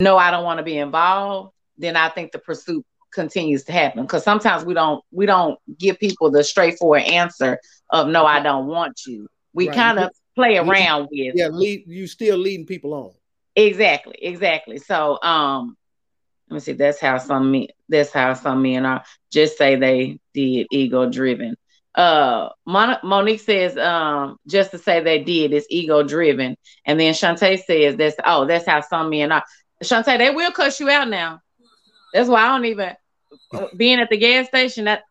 no, 0.00 0.16
I 0.16 0.30
don't 0.32 0.44
want 0.44 0.58
to 0.58 0.64
be 0.64 0.78
involved, 0.78 1.52
then 1.78 1.96
I 1.96 2.08
think 2.08 2.32
the 2.32 2.38
pursuit 2.38 2.84
continues 3.12 3.64
to 3.64 3.72
happen. 3.72 4.02
Because 4.02 4.24
sometimes 4.24 4.64
we 4.64 4.74
don't 4.74 5.02
we 5.12 5.26
don't 5.26 5.58
give 5.78 5.98
people 5.98 6.30
the 6.30 6.42
straightforward 6.42 7.02
answer 7.02 7.58
of 7.90 8.08
no, 8.08 8.26
I 8.26 8.40
don't 8.40 8.66
want 8.66 9.00
you. 9.06 9.28
We 9.54 9.68
Right. 9.68 9.74
kind 9.74 9.98
of 9.98 10.10
play 10.34 10.56
You- 10.56 10.62
around 10.64 11.08
with 11.10 11.36
Yeah, 11.36 11.48
lead 11.48 11.84
you 11.86 12.06
still 12.08 12.38
leading 12.38 12.66
people 12.66 12.94
on. 12.94 13.12
exactly, 13.56 14.16
exactly. 14.20 14.78
So 14.78 15.18
um 15.22 15.76
let 16.48 16.54
me 16.54 16.60
see, 16.60 16.72
that's 16.72 17.00
how 17.00 17.18
some 17.18 17.50
men 17.52 17.68
that's 17.88 18.12
how 18.12 18.34
some 18.34 18.62
men 18.62 18.84
are. 18.86 19.04
Just 19.32 19.56
say 19.58 19.76
they 19.76 20.18
did 20.34 20.66
ego 20.70 21.08
driven. 21.10 21.56
Uh 21.94 22.48
Mon- 22.66 22.98
Monique 23.02 23.40
says 23.40 23.76
um 23.76 24.38
just 24.46 24.70
to 24.70 24.78
say 24.78 25.00
they 25.00 25.22
did 25.22 25.52
is 25.52 25.66
ego 25.70 26.02
driven. 26.02 26.56
And 26.86 26.98
then 26.98 27.12
Shantae 27.14 27.58
says 27.58 27.96
that's 27.96 28.16
oh 28.24 28.46
that's 28.46 28.66
how 28.66 28.80
some 28.80 29.10
men 29.10 29.32
are. 29.32 29.44
Shantae, 29.82 30.18
they 30.18 30.30
will 30.30 30.52
cuss 30.52 30.80
you 30.80 30.88
out 30.90 31.08
now. 31.08 31.40
That's 32.12 32.28
why 32.28 32.42
I 32.42 32.48
don't 32.48 32.64
even 32.66 32.94
being 33.76 34.00
at 34.00 34.10
the 34.10 34.16
gas 34.16 34.48
station 34.48 34.84
that 34.84 35.02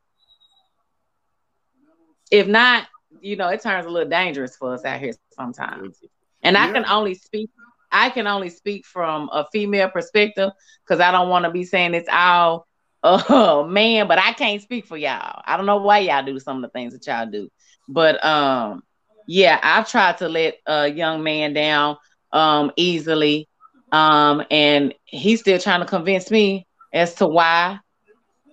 if 2.31 2.47
not, 2.47 2.87
you 3.21 3.35
know, 3.35 3.49
it 3.49 3.61
turns 3.61 3.85
a 3.85 3.89
little 3.89 4.09
dangerous 4.09 4.55
for 4.55 4.73
us 4.73 4.85
out 4.85 4.99
here 4.99 5.13
sometimes. 5.33 5.97
And 6.43 6.57
I 6.57 6.67
can 6.67 6.85
only 6.85 7.15
speak 7.15 7.49
I 7.91 8.09
can 8.09 8.25
only 8.27 8.49
speak 8.49 8.85
from 8.85 9.29
a 9.31 9.45
female 9.51 9.89
perspective 9.89 10.51
because 10.83 10.99
I 10.99 11.11
don't 11.11 11.29
want 11.29 11.45
to 11.45 11.51
be 11.51 11.65
saying 11.65 11.93
it's 11.93 12.09
all 12.11 12.65
uh 13.03 13.63
man, 13.67 14.07
but 14.07 14.19
I 14.19 14.33
can't 14.33 14.61
speak 14.61 14.85
for 14.85 14.97
y'all. 14.97 15.41
I 15.45 15.57
don't 15.57 15.65
know 15.65 15.77
why 15.77 15.99
y'all 15.99 16.23
do 16.25 16.39
some 16.39 16.57
of 16.57 16.61
the 16.63 16.69
things 16.69 16.93
that 16.93 17.05
y'all 17.07 17.29
do. 17.29 17.49
But 17.87 18.23
um 18.25 18.83
yeah, 19.27 19.59
I've 19.61 19.89
tried 19.89 20.17
to 20.19 20.29
let 20.29 20.55
a 20.65 20.87
young 20.87 21.23
man 21.23 21.53
down 21.53 21.97
um 22.31 22.71
easily. 22.75 23.47
Um 23.91 24.43
and 24.51 24.93
he's 25.05 25.39
still 25.41 25.59
trying 25.59 25.81
to 25.81 25.85
convince 25.85 26.31
me 26.31 26.67
as 26.93 27.15
to 27.15 27.27
why 27.27 27.79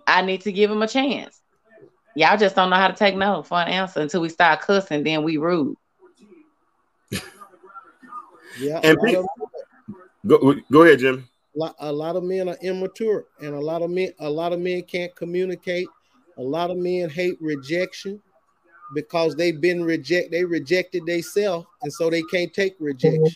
I 0.07 0.23
need 0.23 0.43
to 0.43 0.53
give 0.53 0.71
him 0.71 0.83
a 0.83 0.89
chance. 0.89 1.41
Y'all 2.15 2.37
just 2.39 2.57
don't 2.57 2.71
know 2.71 2.77
how 2.77 2.89
to 2.89 2.95
take 2.95 3.17
no 3.17 3.43
for 3.43 3.59
an 3.59 3.69
answer 3.69 4.01
until 4.01 4.21
we 4.21 4.29
start 4.29 4.61
cussing, 4.61 5.05
then 5.05 5.25
we 5.25 5.37
rude. 5.37 5.77
Yeah, 8.57 8.81
And 8.83 8.99
a, 8.99 9.01
pe- 9.01 9.23
Go, 10.27 10.55
go 10.71 10.83
ahead, 10.83 10.99
Jim. 10.99 11.28
A 11.79 11.93
lot 11.93 12.17
of 12.17 12.25
men 12.25 12.49
are 12.49 12.57
immature, 12.63 13.27
and 13.41 13.55
a 13.55 13.61
lot 13.61 13.83
of 13.83 13.91
men 13.91 14.13
a 14.21 14.31
lot 14.31 14.53
of 14.53 14.61
men 14.61 14.83
can't 14.83 15.15
communicate. 15.17 15.89
A 16.37 16.43
lot 16.43 16.71
of 16.71 16.77
men 16.77 17.11
hate 17.11 17.37
rejection 17.41 18.21
because 18.95 19.35
they've 19.35 19.61
been 19.61 19.83
reject 19.83 20.31
they 20.31 20.45
rejected 20.45 21.05
themselves, 21.07 21.67
and 21.83 21.93
so 21.93 22.11
they 22.11 22.23
can't 22.23 22.53
take 22.53 22.77
rejection. 22.79 23.27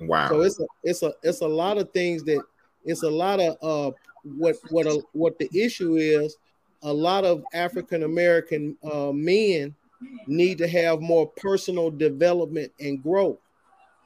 Wow. 0.00 0.28
So 0.28 0.40
it's 0.40 0.60
a 0.60 0.66
it's 0.82 1.02
a 1.02 1.12
it's 1.22 1.40
a 1.40 1.48
lot 1.48 1.78
of 1.78 1.90
things 1.92 2.24
that 2.24 2.42
it's 2.84 3.02
a 3.02 3.10
lot 3.10 3.40
of 3.40 3.56
uh 3.62 3.92
what 4.24 4.56
what 4.70 4.86
a, 4.86 5.02
what 5.12 5.38
the 5.38 5.48
issue 5.54 5.96
is. 5.96 6.36
A 6.82 6.92
lot 6.92 7.24
of 7.24 7.44
African 7.54 8.02
American 8.02 8.76
uh, 8.82 9.12
men 9.12 9.74
need 10.26 10.58
to 10.58 10.66
have 10.66 11.00
more 11.00 11.28
personal 11.36 11.90
development 11.90 12.72
and 12.80 13.02
growth. 13.02 13.38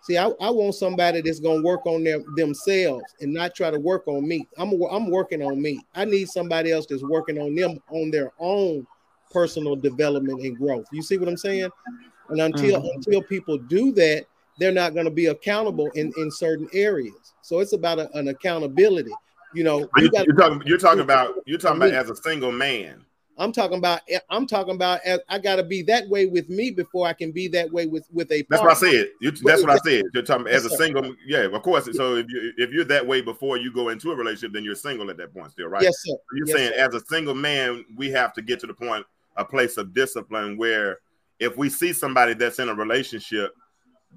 See, 0.06 0.16
I, 0.16 0.26
I 0.40 0.50
want 0.50 0.76
somebody 0.76 1.20
that's 1.20 1.40
gonna 1.40 1.62
work 1.62 1.84
on 1.84 2.04
them 2.04 2.24
themselves 2.36 3.16
and 3.20 3.34
not 3.34 3.56
try 3.56 3.72
to 3.72 3.78
work 3.80 4.06
on 4.06 4.26
me. 4.26 4.46
I'm 4.56 4.80
I'm 4.88 5.10
working 5.10 5.42
on 5.42 5.60
me. 5.60 5.84
I 5.96 6.04
need 6.04 6.28
somebody 6.28 6.70
else 6.70 6.86
that's 6.86 7.02
working 7.02 7.40
on 7.40 7.56
them 7.56 7.82
on 7.90 8.12
their 8.12 8.30
own 8.38 8.86
personal 9.32 9.74
development 9.74 10.40
and 10.42 10.56
growth. 10.56 10.86
You 10.92 11.02
see 11.02 11.18
what 11.18 11.28
I'm 11.28 11.36
saying? 11.36 11.70
And 12.28 12.40
until 12.40 12.80
Mhm. 12.80 12.94
until 12.94 13.20
people 13.22 13.58
do 13.58 13.90
that, 13.94 14.26
they're 14.60 14.70
not 14.70 14.94
going 14.94 15.06
to 15.06 15.10
be 15.10 15.26
accountable 15.26 15.90
in 15.96 16.12
in 16.16 16.30
certain 16.30 16.68
areas. 16.72 17.34
So 17.42 17.58
it's 17.58 17.72
about 17.72 17.98
a, 17.98 18.08
an 18.16 18.28
accountability. 18.28 19.12
You 19.54 19.64
know, 19.64 19.80
you, 19.96 20.04
you 20.04 20.10
got. 20.12 20.28
are 20.28 20.32
talking. 20.34 20.62
You're 20.66 20.78
talking 20.78 21.00
about. 21.00 21.34
You're 21.46 21.58
talking 21.58 21.78
about 21.82 21.94
as 21.94 22.10
a 22.10 22.16
single 22.16 22.52
man. 22.52 23.04
I'm 23.38 23.52
talking 23.52 23.78
about. 23.78 24.00
I'm 24.30 24.46
talking 24.46 24.74
about. 24.74 25.00
as- 25.04 25.20
I 25.28 25.38
got 25.38 25.56
to 25.56 25.62
be 25.62 25.82
that 25.82 26.08
way 26.08 26.26
with 26.26 26.48
me 26.48 26.70
before 26.70 27.06
I 27.06 27.12
can 27.12 27.32
be 27.32 27.48
that 27.48 27.70
way 27.70 27.86
with 27.86 28.06
with 28.12 28.30
a. 28.32 28.44
That's 28.48 28.62
what 28.62 28.70
I 28.72 28.74
said. 28.74 29.08
You, 29.20 29.30
that's 29.30 29.62
what 29.62 29.70
I 29.70 29.78
said. 29.78 30.04
You're 30.14 30.22
talking 30.22 30.46
as 30.46 30.64
a 30.64 30.70
single. 30.70 31.14
Yeah, 31.26 31.40
of 31.40 31.62
course. 31.62 31.88
So 31.96 32.16
if 32.16 32.26
you 32.28 32.52
if 32.56 32.70
you're 32.70 32.84
that 32.84 33.06
way 33.06 33.20
before 33.20 33.58
you 33.58 33.72
go 33.72 33.90
into 33.90 34.10
a 34.10 34.16
relationship, 34.16 34.52
then 34.52 34.64
you're 34.64 34.74
single 34.74 35.10
at 35.10 35.16
that 35.18 35.34
point 35.34 35.52
still, 35.52 35.68
right? 35.68 35.82
Yes, 35.82 36.02
sir. 36.02 36.14
You're 36.34 36.46
Yes, 36.48 36.56
saying 36.56 36.72
sir. 36.76 36.88
as 36.88 36.94
a 36.94 37.04
single 37.06 37.34
man, 37.34 37.84
we 37.96 38.10
have 38.10 38.32
to 38.34 38.42
get 38.42 38.60
to 38.60 38.66
the 38.66 38.74
point, 38.74 39.04
a 39.36 39.44
place 39.44 39.76
of 39.76 39.92
discipline 39.92 40.56
where 40.56 40.98
if 41.38 41.56
we 41.56 41.68
see 41.68 41.92
somebody 41.92 42.32
that's 42.34 42.58
in 42.58 42.68
a 42.70 42.74
relationship, 42.74 43.54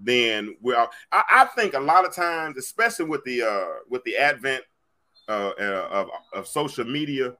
then 0.01 0.55
we're. 0.61 0.77
I, 0.77 0.87
I 1.11 1.45
think 1.55 1.73
a 1.73 1.79
lot 1.79 2.05
of 2.05 2.15
times, 2.15 2.57
especially 2.57 3.05
with 3.05 3.23
the 3.25 3.41
uh 3.41 3.79
with 3.89 4.03
the 4.05 4.15
advent 4.15 4.63
uh, 5.27 5.51
uh, 5.59 5.87
of 5.91 6.09
of 6.33 6.47
social 6.47 6.85
media, 6.85 7.33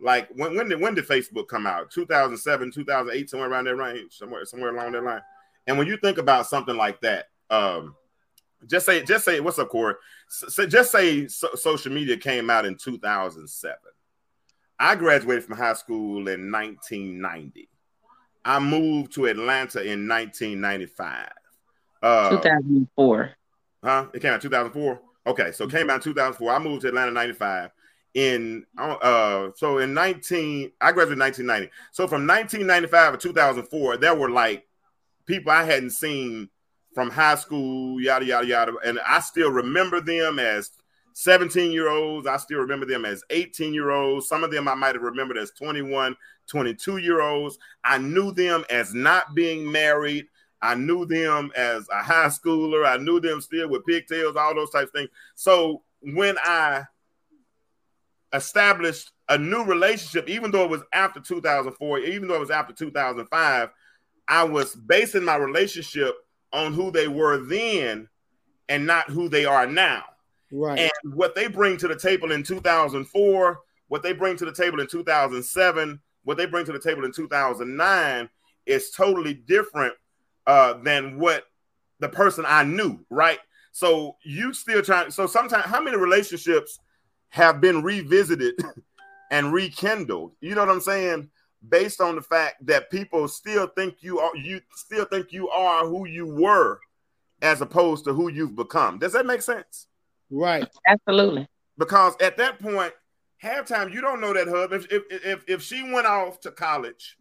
like 0.00 0.28
when 0.34 0.56
when 0.56 0.68
did 0.68 0.80
when 0.80 0.94
did 0.94 1.06
Facebook 1.06 1.48
come 1.48 1.66
out? 1.66 1.90
2007, 1.90 2.70
2008, 2.72 3.30
somewhere 3.30 3.50
around 3.50 3.64
that 3.64 3.76
range, 3.76 4.12
somewhere 4.16 4.44
somewhere 4.44 4.74
along 4.74 4.92
that 4.92 5.02
line. 5.02 5.22
And 5.66 5.76
when 5.76 5.86
you 5.86 5.96
think 5.96 6.18
about 6.18 6.46
something 6.46 6.76
like 6.76 7.00
that, 7.02 7.26
um, 7.50 7.94
just 8.66 8.86
say 8.86 9.02
just 9.02 9.24
say 9.24 9.40
what's 9.40 9.58
up, 9.58 9.68
Corey? 9.68 9.94
So, 10.28 10.66
just 10.66 10.92
say 10.92 11.26
so, 11.26 11.48
social 11.54 11.92
media 11.92 12.16
came 12.16 12.50
out 12.50 12.66
in 12.66 12.76
2007. 12.76 13.76
I 14.78 14.94
graduated 14.94 15.44
from 15.44 15.56
high 15.56 15.74
school 15.74 16.28
in 16.28 16.52
1990. 16.52 17.68
I 18.44 18.58
moved 18.60 19.12
to 19.14 19.26
Atlanta 19.26 19.80
in 19.80 20.08
1995. 20.08 21.28
Uh, 22.02 22.30
2004. 22.30 23.30
Huh? 23.82 24.06
It 24.14 24.22
came 24.22 24.32
out 24.32 24.40
2004. 24.40 25.00
Okay, 25.26 25.52
so 25.52 25.64
it 25.64 25.70
came 25.70 25.90
out 25.90 25.96
in 25.96 26.02
2004. 26.02 26.50
I 26.50 26.58
moved 26.58 26.82
to 26.82 26.88
Atlanta 26.88 27.08
in 27.08 27.14
95. 27.14 27.70
In 28.14 28.64
uh, 28.78 29.50
so 29.54 29.78
in 29.78 29.94
19, 29.94 30.72
I 30.80 30.92
graduated 30.92 31.18
in 31.18 31.20
1990. 31.20 31.72
So 31.92 32.08
from 32.08 32.26
1995 32.26 33.12
to 33.12 33.28
2004, 33.28 33.96
there 33.98 34.14
were 34.14 34.30
like 34.30 34.66
people 35.26 35.52
I 35.52 35.64
hadn't 35.64 35.90
seen 35.90 36.48
from 36.94 37.10
high 37.10 37.36
school, 37.36 38.00
yada 38.00 38.24
yada 38.24 38.46
yada, 38.46 38.72
and 38.84 38.98
I 39.06 39.20
still 39.20 39.50
remember 39.50 40.00
them 40.00 40.38
as 40.38 40.70
17 41.12 41.72
year 41.72 41.88
olds. 41.88 42.26
I 42.26 42.36
still 42.36 42.60
remember 42.60 42.86
them 42.86 43.04
as 43.04 43.22
18 43.30 43.74
year 43.74 43.90
olds. 43.90 44.28
Some 44.28 44.44
of 44.44 44.50
them 44.50 44.68
I 44.68 44.74
might 44.74 44.94
have 44.94 45.02
remembered 45.02 45.36
as 45.36 45.50
21, 45.50 46.16
22 46.46 46.98
year 46.98 47.20
olds. 47.20 47.58
I 47.84 47.98
knew 47.98 48.32
them 48.32 48.64
as 48.70 48.94
not 48.94 49.34
being 49.34 49.70
married. 49.70 50.26
I 50.62 50.74
knew 50.74 51.06
them 51.06 51.50
as 51.56 51.88
a 51.90 52.02
high 52.02 52.28
schooler. 52.28 52.86
I 52.86 52.96
knew 52.98 53.20
them 53.20 53.40
still 53.40 53.68
with 53.68 53.84
pigtails, 53.84 54.36
all 54.36 54.54
those 54.54 54.70
types 54.70 54.90
of 54.90 54.92
things. 54.92 55.10
So 55.34 55.82
when 56.00 56.36
I 56.42 56.84
established 58.32 59.12
a 59.28 59.38
new 59.38 59.64
relationship, 59.64 60.28
even 60.28 60.50
though 60.50 60.64
it 60.64 60.70
was 60.70 60.82
after 60.92 61.20
2004, 61.20 61.98
even 62.00 62.28
though 62.28 62.34
it 62.34 62.40
was 62.40 62.50
after 62.50 62.72
2005, 62.72 63.70
I 64.28 64.44
was 64.44 64.74
basing 64.74 65.24
my 65.24 65.36
relationship 65.36 66.14
on 66.52 66.72
who 66.72 66.90
they 66.90 67.08
were 67.08 67.44
then 67.44 68.08
and 68.68 68.86
not 68.86 69.10
who 69.10 69.28
they 69.28 69.44
are 69.44 69.66
now. 69.66 70.04
Right. 70.50 70.78
And 70.78 71.14
what 71.14 71.34
they 71.34 71.46
bring 71.46 71.76
to 71.78 71.88
the 71.88 71.96
table 71.96 72.32
in 72.32 72.42
2004, 72.42 73.60
what 73.88 74.02
they 74.02 74.12
bring 74.12 74.36
to 74.36 74.44
the 74.44 74.52
table 74.52 74.80
in 74.80 74.86
2007, 74.86 76.00
what 76.24 76.36
they 76.36 76.46
bring 76.46 76.64
to 76.66 76.72
the 76.72 76.78
table 76.78 77.04
in 77.04 77.12
2009 77.12 78.28
is 78.66 78.90
totally 78.90 79.34
different 79.34 79.94
uh, 80.46 80.74
than 80.82 81.18
what 81.18 81.44
the 82.00 82.08
person 82.08 82.44
I 82.46 82.64
knew, 82.64 83.04
right? 83.10 83.38
So 83.72 84.16
you 84.24 84.52
still 84.52 84.82
trying. 84.82 85.10
So 85.10 85.26
sometimes, 85.26 85.64
how 85.64 85.80
many 85.80 85.96
relationships 85.96 86.78
have 87.30 87.60
been 87.60 87.82
revisited 87.82 88.54
and 89.30 89.52
rekindled? 89.52 90.32
You 90.40 90.54
know 90.54 90.62
what 90.62 90.70
I'm 90.70 90.80
saying? 90.80 91.30
Based 91.68 92.00
on 92.00 92.16
the 92.16 92.22
fact 92.22 92.64
that 92.66 92.90
people 92.90 93.26
still 93.28 93.66
think 93.66 93.96
you 94.00 94.20
are, 94.20 94.36
you 94.36 94.60
still 94.74 95.04
think 95.04 95.32
you 95.32 95.48
are 95.48 95.86
who 95.86 96.06
you 96.06 96.26
were, 96.26 96.78
as 97.42 97.60
opposed 97.60 98.04
to 98.04 98.12
who 98.12 98.30
you've 98.30 98.56
become. 98.56 98.98
Does 98.98 99.12
that 99.12 99.26
make 99.26 99.42
sense? 99.42 99.86
right. 100.30 100.68
Absolutely. 100.86 101.48
because 101.78 102.14
at 102.20 102.36
that 102.36 102.58
point, 102.58 102.92
halftime, 103.42 103.92
you 103.92 104.00
don't 104.00 104.20
know 104.20 104.32
that 104.32 104.48
hub. 104.48 104.72
If 104.72 104.90
if 104.92 105.02
if, 105.10 105.44
if 105.48 105.62
she 105.62 105.82
went 105.82 106.06
off 106.06 106.40
to 106.40 106.50
college, 106.50 107.16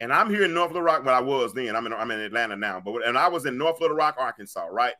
and 0.00 0.12
I'm 0.12 0.30
here 0.30 0.44
in 0.44 0.54
North 0.54 0.70
Little 0.70 0.82
Rock, 0.82 1.04
but 1.04 1.14
I 1.14 1.20
was 1.20 1.52
then. 1.52 1.76
I'm 1.76 1.86
in 1.86 1.92
I'm 1.92 2.10
in 2.10 2.20
Atlanta 2.20 2.56
now, 2.56 2.80
but 2.80 3.06
and 3.06 3.18
I 3.18 3.28
was 3.28 3.46
in 3.46 3.58
North 3.58 3.80
Little 3.80 3.96
Rock, 3.96 4.16
Arkansas, 4.18 4.66
right? 4.70 4.94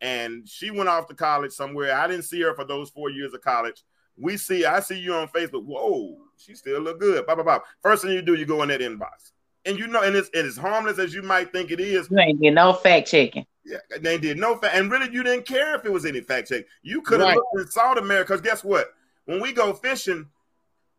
And 0.00 0.48
she 0.48 0.70
went 0.70 0.88
off 0.88 1.08
to 1.08 1.14
college 1.14 1.52
somewhere. 1.52 1.94
I 1.94 2.06
didn't 2.06 2.24
see 2.24 2.40
her 2.40 2.54
for 2.54 2.64
those 2.64 2.90
four 2.90 3.10
years 3.10 3.34
of 3.34 3.42
college. 3.42 3.82
We 4.20 4.36
see, 4.36 4.64
I 4.64 4.80
see 4.80 4.98
you 4.98 5.14
on 5.14 5.28
Facebook. 5.28 5.64
Whoa, 5.64 6.16
she 6.36 6.54
still 6.54 6.80
look 6.80 7.00
good. 7.00 7.24
Blah 7.26 7.34
blah 7.36 7.44
blah. 7.44 7.58
First 7.82 8.02
thing 8.02 8.12
you 8.12 8.22
do, 8.22 8.34
you 8.34 8.46
go 8.46 8.62
in 8.62 8.68
that 8.68 8.80
inbox. 8.80 9.32
and 9.64 9.78
you 9.78 9.86
know, 9.86 10.02
and 10.02 10.14
it's 10.16 10.30
and 10.34 10.46
it's 10.46 10.56
harmless 10.56 10.98
as 10.98 11.14
you 11.14 11.22
might 11.22 11.52
think 11.52 11.70
it 11.70 11.80
is. 11.80 12.08
You 12.10 12.18
ain't 12.18 12.40
get 12.40 12.52
no 12.54 12.72
fact 12.72 13.08
checking. 13.10 13.46
Yeah, 13.64 13.76
they 14.00 14.18
did 14.18 14.38
no 14.38 14.56
fact, 14.56 14.74
and 14.74 14.90
really, 14.90 15.12
you 15.12 15.22
didn't 15.22 15.46
care 15.46 15.74
if 15.76 15.84
it 15.84 15.92
was 15.92 16.04
any 16.06 16.20
fact 16.22 16.48
check. 16.48 16.64
You 16.82 17.02
could 17.02 17.20
have 17.20 17.28
Right. 17.28 17.36
looked 17.36 17.54
and 17.54 17.70
saw 17.70 17.94
the 17.94 18.02
mirror. 18.02 18.24
Because 18.24 18.40
guess 18.40 18.64
what? 18.64 18.88
When 19.26 19.40
we 19.40 19.52
go 19.52 19.72
fishing, 19.74 20.26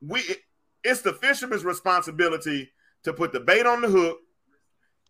we 0.06 0.22
it's 0.84 1.02
the 1.02 1.14
fisherman's 1.14 1.66
responsibility 1.66 2.72
to 3.04 3.14
put 3.14 3.32
the 3.34 3.40
bait 3.40 3.66
on 3.66 3.82
the 3.82 3.88
hook 3.90 4.20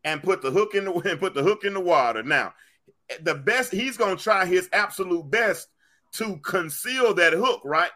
and 0.04 0.24
put 0.24 0.42
the 0.42 0.50
hook 0.52 0.76
in 0.76 0.86
the 0.86 0.92
and 1.10 1.20
put 1.20 1.34
the 1.34 1.44
hook 1.44 1.64
in 1.66 1.74
the 1.74 1.80
water. 1.80 2.24
Now, 2.24 2.54
the 3.22 3.36
best 3.36 3.72
he's 3.72 3.98
gonna 3.98 4.16
try 4.16 4.46
his 4.46 4.70
absolute 4.74 5.30
best 5.30 5.68
to 6.14 6.38
conceal 6.38 7.14
that 7.16 7.34
hook, 7.34 7.62
right? 7.64 7.92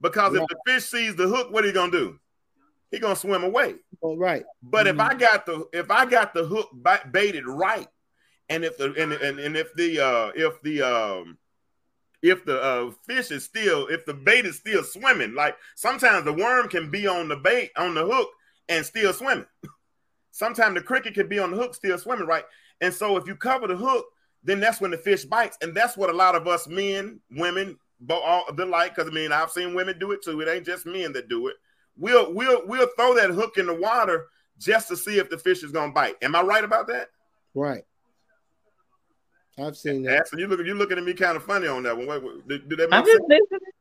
because 0.00 0.34
if 0.34 0.46
the 0.48 0.56
fish 0.66 0.84
sees 0.84 1.14
the 1.16 1.28
hook, 1.28 1.50
what 1.52 1.64
are 1.64 1.68
he 1.68 1.72
gonna 1.72 1.92
do? 1.92 2.18
He 2.90 2.98
gonna 2.98 3.16
swim 3.16 3.44
away. 3.44 3.76
Oh, 4.02 4.16
right. 4.16 4.44
But 4.62 4.86
if 4.86 4.96
Mhm. 4.96 5.10
I 5.10 5.14
got 5.14 5.46
the 5.46 5.66
if 5.72 5.90
I 5.90 6.04
got 6.04 6.34
the 6.34 6.44
hook 6.44 6.70
baited 7.10 7.46
right, 7.46 7.88
and 8.48 8.64
if 8.64 8.76
the 8.76 8.92
and, 8.94 9.12
and, 9.12 9.38
and 9.38 9.56
if 9.56 9.72
the 9.74 10.00
uh 10.00 10.32
if 10.34 10.60
the 10.62 10.82
um 10.82 11.38
if 12.20 12.44
the 12.44 12.60
uh 12.60 12.90
fish 13.06 13.30
is 13.30 13.44
still 13.44 13.86
if 13.88 14.04
the 14.04 14.14
bait 14.14 14.44
is 14.44 14.56
still 14.56 14.84
swimming, 14.84 15.34
like 15.34 15.56
sometimes 15.74 16.24
the 16.24 16.32
worm 16.32 16.68
can 16.68 16.90
be 16.90 17.06
on 17.06 17.28
the 17.28 17.36
bait 17.36 17.70
on 17.76 17.94
the 17.94 18.04
hook 18.04 18.28
and 18.68 18.84
still 18.84 19.12
swimming. 19.12 19.46
Sometimes 20.34 20.74
the 20.74 20.80
cricket 20.82 21.12
can 21.12 21.28
be 21.28 21.38
on 21.38 21.50
the 21.50 21.56
hook 21.58 21.74
still 21.74 21.98
swimming, 21.98 22.26
right? 22.26 22.44
And 22.80 22.92
so 22.94 23.18
if 23.18 23.26
you 23.26 23.36
cover 23.36 23.66
the 23.66 23.76
hook, 23.76 24.06
then 24.44 24.60
that's 24.60 24.80
when 24.80 24.90
the 24.90 24.98
fish 24.98 25.24
bites, 25.24 25.56
and 25.62 25.74
that's 25.74 25.96
what 25.96 26.10
a 26.10 26.12
lot 26.12 26.34
of 26.34 26.46
us 26.48 26.66
men, 26.66 27.20
women, 27.30 27.78
both 28.00 28.22
all 28.24 28.52
the 28.52 28.66
like. 28.66 28.94
Because 28.94 29.10
I 29.10 29.14
mean, 29.14 29.32
I've 29.32 29.50
seen 29.50 29.74
women 29.74 29.98
do 29.98 30.12
it 30.12 30.22
too. 30.22 30.40
It 30.40 30.48
ain't 30.48 30.66
just 30.66 30.86
men 30.86 31.12
that 31.12 31.28
do 31.28 31.48
it. 31.48 31.56
We'll 31.96 32.32
we'll 32.32 32.66
we'll 32.66 32.88
throw 32.96 33.14
that 33.14 33.30
hook 33.30 33.58
in 33.58 33.66
the 33.66 33.74
water 33.74 34.26
just 34.58 34.88
to 34.88 34.96
see 34.96 35.18
if 35.18 35.30
the 35.30 35.38
fish 35.38 35.62
is 35.62 35.72
gonna 35.72 35.92
bite. 35.92 36.16
Am 36.22 36.34
I 36.34 36.42
right 36.42 36.64
about 36.64 36.86
that? 36.88 37.08
Right. 37.54 37.84
I've 39.58 39.76
seen 39.76 40.02
that. 40.04 40.20
Ashley, 40.20 40.40
you 40.40 40.48
look 40.48 40.64
you 40.64 40.74
looking 40.74 40.98
at 40.98 41.04
me 41.04 41.12
kind 41.12 41.36
of 41.36 41.44
funny 41.44 41.66
on 41.68 41.82
that 41.82 41.96
one. 41.96 42.06
What, 42.06 42.22
what, 42.22 42.48
do, 42.48 42.58
do 42.58 42.76
that 42.76 42.90
make 42.90 42.98
I'm 42.98 43.04
sense? 43.04 43.18
just 43.18 43.28
listening. 43.28 43.72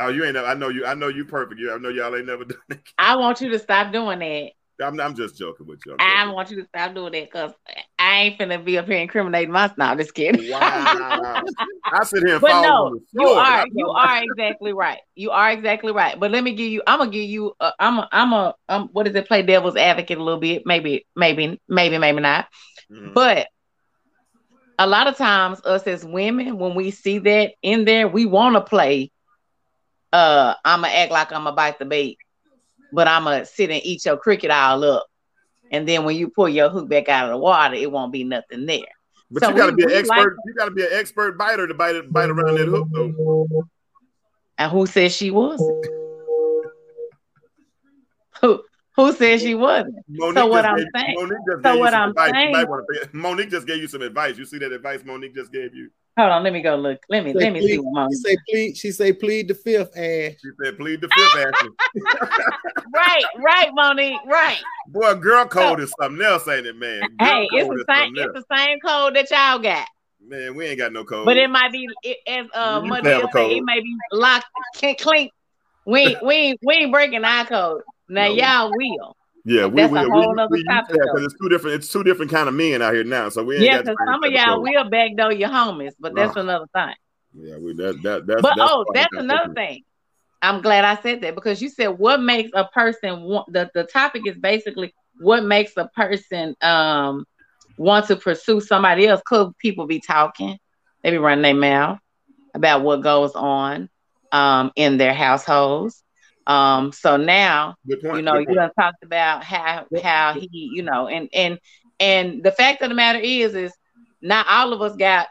Oh, 0.00 0.08
you 0.08 0.24
ain't. 0.24 0.36
I 0.36 0.54
know 0.54 0.68
you. 0.68 0.86
I 0.86 0.94
know 0.94 1.08
you 1.08 1.24
perfect. 1.24 1.60
You. 1.60 1.72
I 1.72 1.78
know 1.78 1.88
y'all 1.88 2.14
ain't 2.14 2.26
never 2.26 2.44
done 2.44 2.58
it. 2.70 2.80
I 2.98 3.16
want 3.16 3.40
you 3.40 3.48
to 3.50 3.58
stop 3.58 3.92
doing 3.92 4.18
that. 4.18 4.50
I'm, 4.80 5.00
I'm 5.00 5.14
just 5.14 5.36
joking 5.36 5.66
with 5.66 5.80
you. 5.84 5.96
I 5.98 6.30
want 6.30 6.50
you 6.50 6.56
to 6.62 6.64
stop 6.68 6.94
doing 6.94 7.12
that 7.12 7.30
because 7.30 7.52
I 7.98 8.20
ain't 8.20 8.38
finna 8.38 8.64
be 8.64 8.78
up 8.78 8.86
here 8.86 8.98
incriminating 8.98 9.52
myself. 9.52 9.76
No, 9.78 9.86
I'm 9.86 9.98
just 9.98 10.14
kidding. 10.14 10.50
Wow. 10.50 11.42
I 11.92 12.04
sit 12.04 12.22
here 12.22 12.34
and 12.34 12.40
But 12.42 12.62
no, 12.62 12.98
you 13.12 13.28
are 13.28 13.66
you 13.72 13.88
are 13.88 14.22
exactly 14.22 14.72
right. 14.72 15.00
You 15.16 15.30
are 15.30 15.50
exactly 15.50 15.92
right. 15.92 16.18
But 16.18 16.30
let 16.30 16.44
me 16.44 16.54
give 16.54 16.70
you. 16.70 16.82
I'm 16.86 17.00
gonna 17.00 17.10
give 17.10 17.28
you. 17.28 17.54
Uh, 17.58 17.72
I'm 17.78 17.98
a. 17.98 18.08
I'm 18.12 18.32
a. 18.32 18.54
Um, 18.68 18.88
what 18.92 19.08
is 19.08 19.14
it? 19.14 19.26
Play 19.26 19.42
devil's 19.42 19.76
advocate 19.76 20.18
a 20.18 20.22
little 20.22 20.40
bit. 20.40 20.64
Maybe. 20.64 21.06
Maybe. 21.16 21.60
Maybe. 21.68 21.98
Maybe 21.98 22.20
not. 22.20 22.46
Mhm. 22.90 23.14
But 23.14 23.48
a 24.78 24.86
lot 24.86 25.08
of 25.08 25.16
times, 25.16 25.60
us 25.64 25.82
as 25.88 26.04
women, 26.04 26.58
when 26.58 26.74
we 26.74 26.92
see 26.92 27.18
that 27.18 27.52
in 27.62 27.84
there, 27.84 28.06
we 28.06 28.26
want 28.26 28.54
to 28.54 28.60
play. 28.60 29.10
Uh, 30.12 30.54
I'm 30.64 30.82
gonna 30.82 30.94
act 30.94 31.10
like 31.10 31.32
I'm 31.32 31.44
gonna 31.44 31.56
bite 31.56 31.78
the 31.78 31.84
bait, 31.84 32.18
but 32.92 33.08
I'm 33.08 33.24
gonna 33.24 33.44
sit 33.46 33.70
and 33.70 33.80
eat 33.84 34.04
your 34.04 34.16
cricket 34.16 34.50
all 34.50 34.82
up, 34.84 35.06
and 35.70 35.86
then 35.88 36.04
when 36.04 36.16
you 36.16 36.28
pull 36.28 36.48
your 36.48 36.68
hook 36.70 36.88
back 36.88 37.08
out 37.08 37.26
of 37.26 37.30
the 37.32 37.38
water, 37.38 37.74
it 37.74 37.90
won't 37.90 38.12
be 38.12 38.24
nothing 38.24 38.66
there. 38.66 38.78
But 39.30 39.42
So 39.42 39.50
you 39.50 39.56
got 39.56 39.66
to 39.66 39.72
we- 39.72 39.84
be 39.86 39.92
an 39.92 39.98
expert. 39.98 40.16
like- 40.16 40.28
you 40.46 40.54
got 40.54 40.64
to 40.66 40.70
be 40.70 40.82
an 40.82 40.88
expert 40.92 41.36
biter 41.36 41.66
to 41.66 41.74
bite 41.74 41.96
it, 41.96 42.10
bite 42.12 42.30
around 42.30 42.54
that 42.56 42.66
hook, 42.68 42.88
though. 42.92 43.46
And 44.56 44.72
who 44.72 44.86
said 44.86 45.12
she 45.12 45.30
was? 45.30 45.60
who 48.40 48.62
who 48.96 49.12
said 49.12 49.40
she 49.40 49.54
wasn't? 49.54 49.94
Monique 50.08 50.50
what 50.50 50.64
I'm 50.64 50.78
saying- 50.96 51.14
Monique 51.14 51.38
just 51.48 51.62
so 51.62 51.78
what 51.78 51.94
I'm 51.94 52.10
advice. 52.10 52.30
Saying- 52.32 52.52
might 52.52 52.68
wanna 52.68 52.82
pay- 52.90 53.08
Monique 53.12 53.50
just 53.50 53.66
gave 53.66 53.78
you 53.80 53.86
some 53.88 54.02
advice. 54.02 54.36
You 54.38 54.44
see 54.44 54.58
that 54.58 54.72
advice 54.72 55.04
Monique 55.04 55.34
just 55.34 55.52
gave 55.52 55.74
you? 55.74 55.90
Hold 56.18 56.30
on, 56.30 56.42
let 56.42 56.52
me 56.52 56.62
go 56.62 56.74
look. 56.74 56.98
Let 57.08 57.24
me 57.24 57.32
Say 57.32 57.38
let 57.38 57.52
me 57.52 57.60
see 57.60 57.66
plead- 57.76 57.78
what 57.78 57.92
mom. 57.94 58.08
She 58.10 58.16
say 58.16 58.36
plead. 58.50 58.76
She 58.76 58.90
say 58.90 59.12
plead 59.12 59.46
the 59.48 59.54
fifth, 59.54 59.96
Ash. 59.96 60.32
She 60.42 60.50
said, 60.62 60.76
"Plead 60.76 61.00
the 61.00 61.08
fifth, 61.08 61.36
Ashley." 61.36 61.70
Right, 62.94 63.24
right, 63.36 63.68
Monique, 63.74 64.18
right. 64.26 64.58
Boy, 64.88 65.14
girl 65.14 65.44
code 65.46 65.78
is 65.80 65.92
something 66.00 66.24
else, 66.24 66.48
ain't 66.48 66.66
it, 66.66 66.74
man? 66.76 67.00
Girl 67.18 67.28
Hey, 67.28 67.46
it's 67.52 67.68
the 67.68 67.84
same. 67.88 68.16
It's 68.16 68.34
else. 68.34 68.44
the 68.48 68.56
same 68.56 68.80
code 68.80 69.14
that 69.14 69.30
y'all 69.30 69.58
got, 69.60 69.86
Man, 70.26 70.54
we 70.56 70.66
ain't 70.66 70.78
got 70.78 70.92
no 70.92 71.04
code. 71.04 71.24
but 71.26 71.36
it 71.36 71.48
might 71.50 71.70
be 71.70 71.86
it, 72.02 72.16
as 72.26 72.46
uh 72.54 72.80
You 72.82 72.88
Muddy 72.88 73.08
have 73.10 73.20
a 73.20 73.26
say, 73.26 73.30
code. 73.32 73.52
it 73.52 73.62
may 73.62 73.80
be 73.80 73.94
locked, 74.10 74.46
can't 74.74 74.98
clink. 74.98 75.30
We 75.86 76.00
ain't- 76.00 76.22
we 76.24 76.34
ain't- 76.34 76.60
we 76.64 76.74
ain't 76.74 76.92
breaking 76.92 77.24
our 77.24 77.44
code. 77.46 77.82
Now 78.08 78.28
No. 78.28 78.34
y'all 78.34 78.72
will. 78.74 79.16
Yeah, 79.48 79.64
we 79.66 79.80
that's 79.80 79.92
a 79.92 79.94
we, 79.94 80.10
whole 80.10 80.28
we, 80.28 80.34
nother 80.34 80.50
we, 80.50 80.64
topic, 80.64 80.96
yeah, 80.96 81.02
because 81.04 81.24
it's 81.24 81.34
two 81.40 81.48
different. 81.48 81.76
It's 81.76 81.88
two 81.88 82.04
different 82.04 82.30
kind 82.30 82.48
of 82.48 82.54
men 82.54 82.82
out 82.82 82.92
here 82.92 83.04
now. 83.04 83.30
So 83.30 83.42
we 83.42 83.56
ain't 83.56 83.64
Yeah, 83.64 83.78
because 83.78 83.96
some 84.06 84.22
of 84.22 84.30
y'all 84.30 84.62
will 84.62 84.90
though 85.16 85.30
your 85.30 85.48
homies, 85.48 85.92
but 85.98 86.14
that's 86.14 86.36
another 86.36 86.66
thing. 86.74 86.94
Yeah, 87.34 87.56
we 87.56 87.72
that 87.74 88.02
that 88.02 88.26
that's. 88.26 88.42
But 88.42 88.56
that's 88.56 88.70
oh, 88.70 88.84
that's 88.92 89.16
another 89.16 89.54
thing. 89.54 89.84
I'm 90.42 90.60
glad 90.60 90.84
I 90.84 91.00
said 91.02 91.22
that 91.22 91.34
because 91.34 91.62
you 91.62 91.70
said 91.70 91.88
what 91.88 92.20
makes 92.20 92.50
a 92.54 92.66
person 92.66 93.22
want 93.22 93.52
the, 93.52 93.70
the 93.74 93.84
topic 93.84 94.22
is 94.26 94.36
basically 94.36 94.94
what 95.18 95.44
makes 95.44 95.72
a 95.76 95.88
person 95.96 96.54
um 96.60 97.24
want 97.78 98.06
to 98.08 98.16
pursue 98.16 98.60
somebody 98.60 99.06
else. 99.06 99.22
Could 99.24 99.56
people 99.58 99.86
be 99.86 100.00
talking? 100.00 100.58
They 101.02 101.10
be 101.10 101.18
running 101.18 101.42
their 101.42 101.54
mouth 101.54 101.98
about 102.54 102.82
what 102.82 103.02
goes 103.02 103.32
on 103.32 103.88
um 104.30 104.72
in 104.76 104.98
their 104.98 105.14
households. 105.14 106.04
Um 106.48 106.92
so 106.92 107.16
now 107.16 107.76
point. 108.02 108.16
you 108.16 108.22
know, 108.22 108.38
you 108.38 108.54
done 108.54 108.72
talked 108.78 109.04
about 109.04 109.44
how 109.44 109.86
how 110.02 110.34
he, 110.34 110.48
you 110.74 110.82
know, 110.82 111.08
and 111.08 111.28
and 111.32 111.58
and 112.00 112.42
the 112.42 112.52
fact 112.52 112.82
of 112.82 112.88
the 112.88 112.94
matter 112.94 113.20
is, 113.20 113.54
is 113.54 113.72
not 114.22 114.46
all 114.48 114.72
of 114.72 114.82
us 114.82 114.96
got 114.96 115.28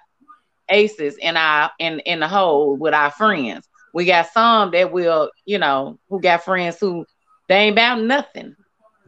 aces 0.70 1.18
in 1.18 1.38
our 1.38 1.72
in 1.80 2.00
in 2.02 2.20
the 2.20 2.28
hole 2.28 2.78
with 2.78 2.94
our 2.94 3.12
friends. 3.12 3.68
We 3.94 4.06
got 4.06 4.28
some 4.28 4.72
that 4.72 4.92
will, 4.92 5.32
you 5.46 5.58
know, 5.60 6.00
who 6.10 6.22
got 6.22 6.44
friends 6.44 6.78
who 6.80 7.06
they 7.50 7.56
ain't 7.56 7.74
about 7.74 8.02
nothing. 8.02 8.56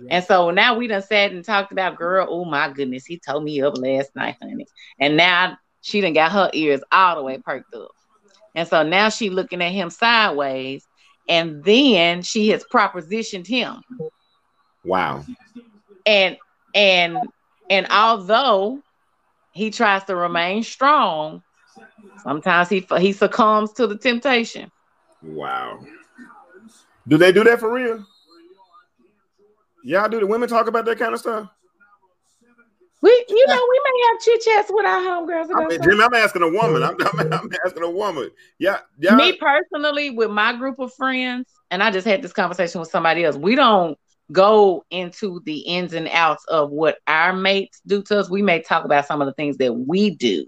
And 0.10 0.24
so 0.24 0.52
now 0.52 0.78
we 0.78 0.88
done 0.88 1.02
sat 1.02 1.32
and 1.32 1.44
talked 1.46 1.72
about 1.72 1.98
girl. 1.98 2.28
Oh 2.30 2.46
my 2.46 2.72
goodness, 2.72 3.06
he 3.06 3.20
told 3.20 3.44
me 3.44 3.62
up 3.62 3.78
last 3.78 4.16
night, 4.16 4.38
honey. 4.42 4.66
And 5.00 5.18
now 5.18 5.58
she 5.82 6.02
done 6.02 6.14
got 6.14 6.32
her 6.32 6.50
ears 6.54 6.82
all 6.92 7.16
the 7.18 7.24
way 7.24 7.38
perked 7.38 7.74
up. 7.76 7.92
And 8.56 8.68
so 8.68 8.84
now 8.84 9.10
she 9.10 9.30
looking 9.30 9.62
at 9.62 9.72
him 9.72 9.90
sideways, 9.90 10.89
and 11.30 11.64
then 11.64 12.24
she 12.24 12.50
has 12.50 12.66
propositioned 12.66 13.48
him. 13.48 13.82
Wow. 14.84 15.24
And 16.06 16.38
and 16.74 17.18
and 17.70 17.88
although 17.92 18.82
he 19.52 19.70
tries 19.70 20.04
to 20.06 20.16
remain 20.16 20.64
strong, 20.64 21.44
sometimes 22.24 22.68
he 22.68 22.86
he 22.98 23.14
succumbs 23.14 23.72
to 23.74 23.88
the 23.88 23.98
temptation. 23.98 24.72
Wow. 25.22 25.80
Do 27.08 27.18
they 27.18 27.32
do 27.32 27.44
that 27.44 27.60
for 27.60 27.72
real? 27.72 28.06
Y'all 29.84 30.10
do 30.10 30.20
the 30.20 30.28
women 30.28 30.50
talk 30.50 30.68
about 30.68 30.86
that 30.86 31.00
kind 31.00 31.14
of 31.14 31.20
stuff? 31.20 31.50
We, 33.02 33.26
you 33.30 33.48
know, 33.48 33.68
we 33.70 33.82
may 33.86 34.08
have 34.08 34.22
chit 34.22 34.42
chats 34.42 34.72
with 34.74 34.86
our 34.86 35.02
homegirls. 35.02 35.50
I 35.50 35.54
about 35.54 35.70
mean, 35.70 35.72
something. 35.72 35.90
Jimmy, 35.90 36.04
I'm 36.04 36.14
asking 36.14 36.42
a 36.42 36.50
woman. 36.50 36.84
I'm, 36.84 36.98
I'm, 37.00 37.34
I'm 37.34 37.50
asking 37.66 37.84
a 37.84 37.90
woman. 37.90 38.30
Yeah, 38.58 38.80
yeah. 39.00 39.16
Me 39.16 39.38
personally, 39.38 40.10
with 40.10 40.32
my 40.32 40.54
group 40.58 40.80
of 40.80 40.94
friends, 40.94 41.50
and 41.72 41.82
I 41.82 41.92
just 41.92 42.06
had 42.06 42.22
this 42.22 42.34
conversation 42.34 42.82
with 42.82 42.90
somebody 42.90 43.24
else. 43.24 43.38
We 43.38 43.56
don't 43.56 43.98
go 44.32 44.84
into 44.92 45.42
the 45.46 45.60
ins 45.60 45.94
and 45.94 46.10
outs 46.10 46.44
of 46.50 46.72
what 46.72 46.98
our 47.08 47.32
mates 47.32 47.82
do 47.88 48.04
to 48.04 48.20
us. 48.20 48.30
We 48.30 48.42
may 48.42 48.62
talk 48.62 48.84
about 48.84 49.08
some 49.08 49.22
of 49.22 49.28
the 49.28 49.34
things 49.34 49.58
that 49.58 49.74
we 49.74 50.10
do, 50.10 50.48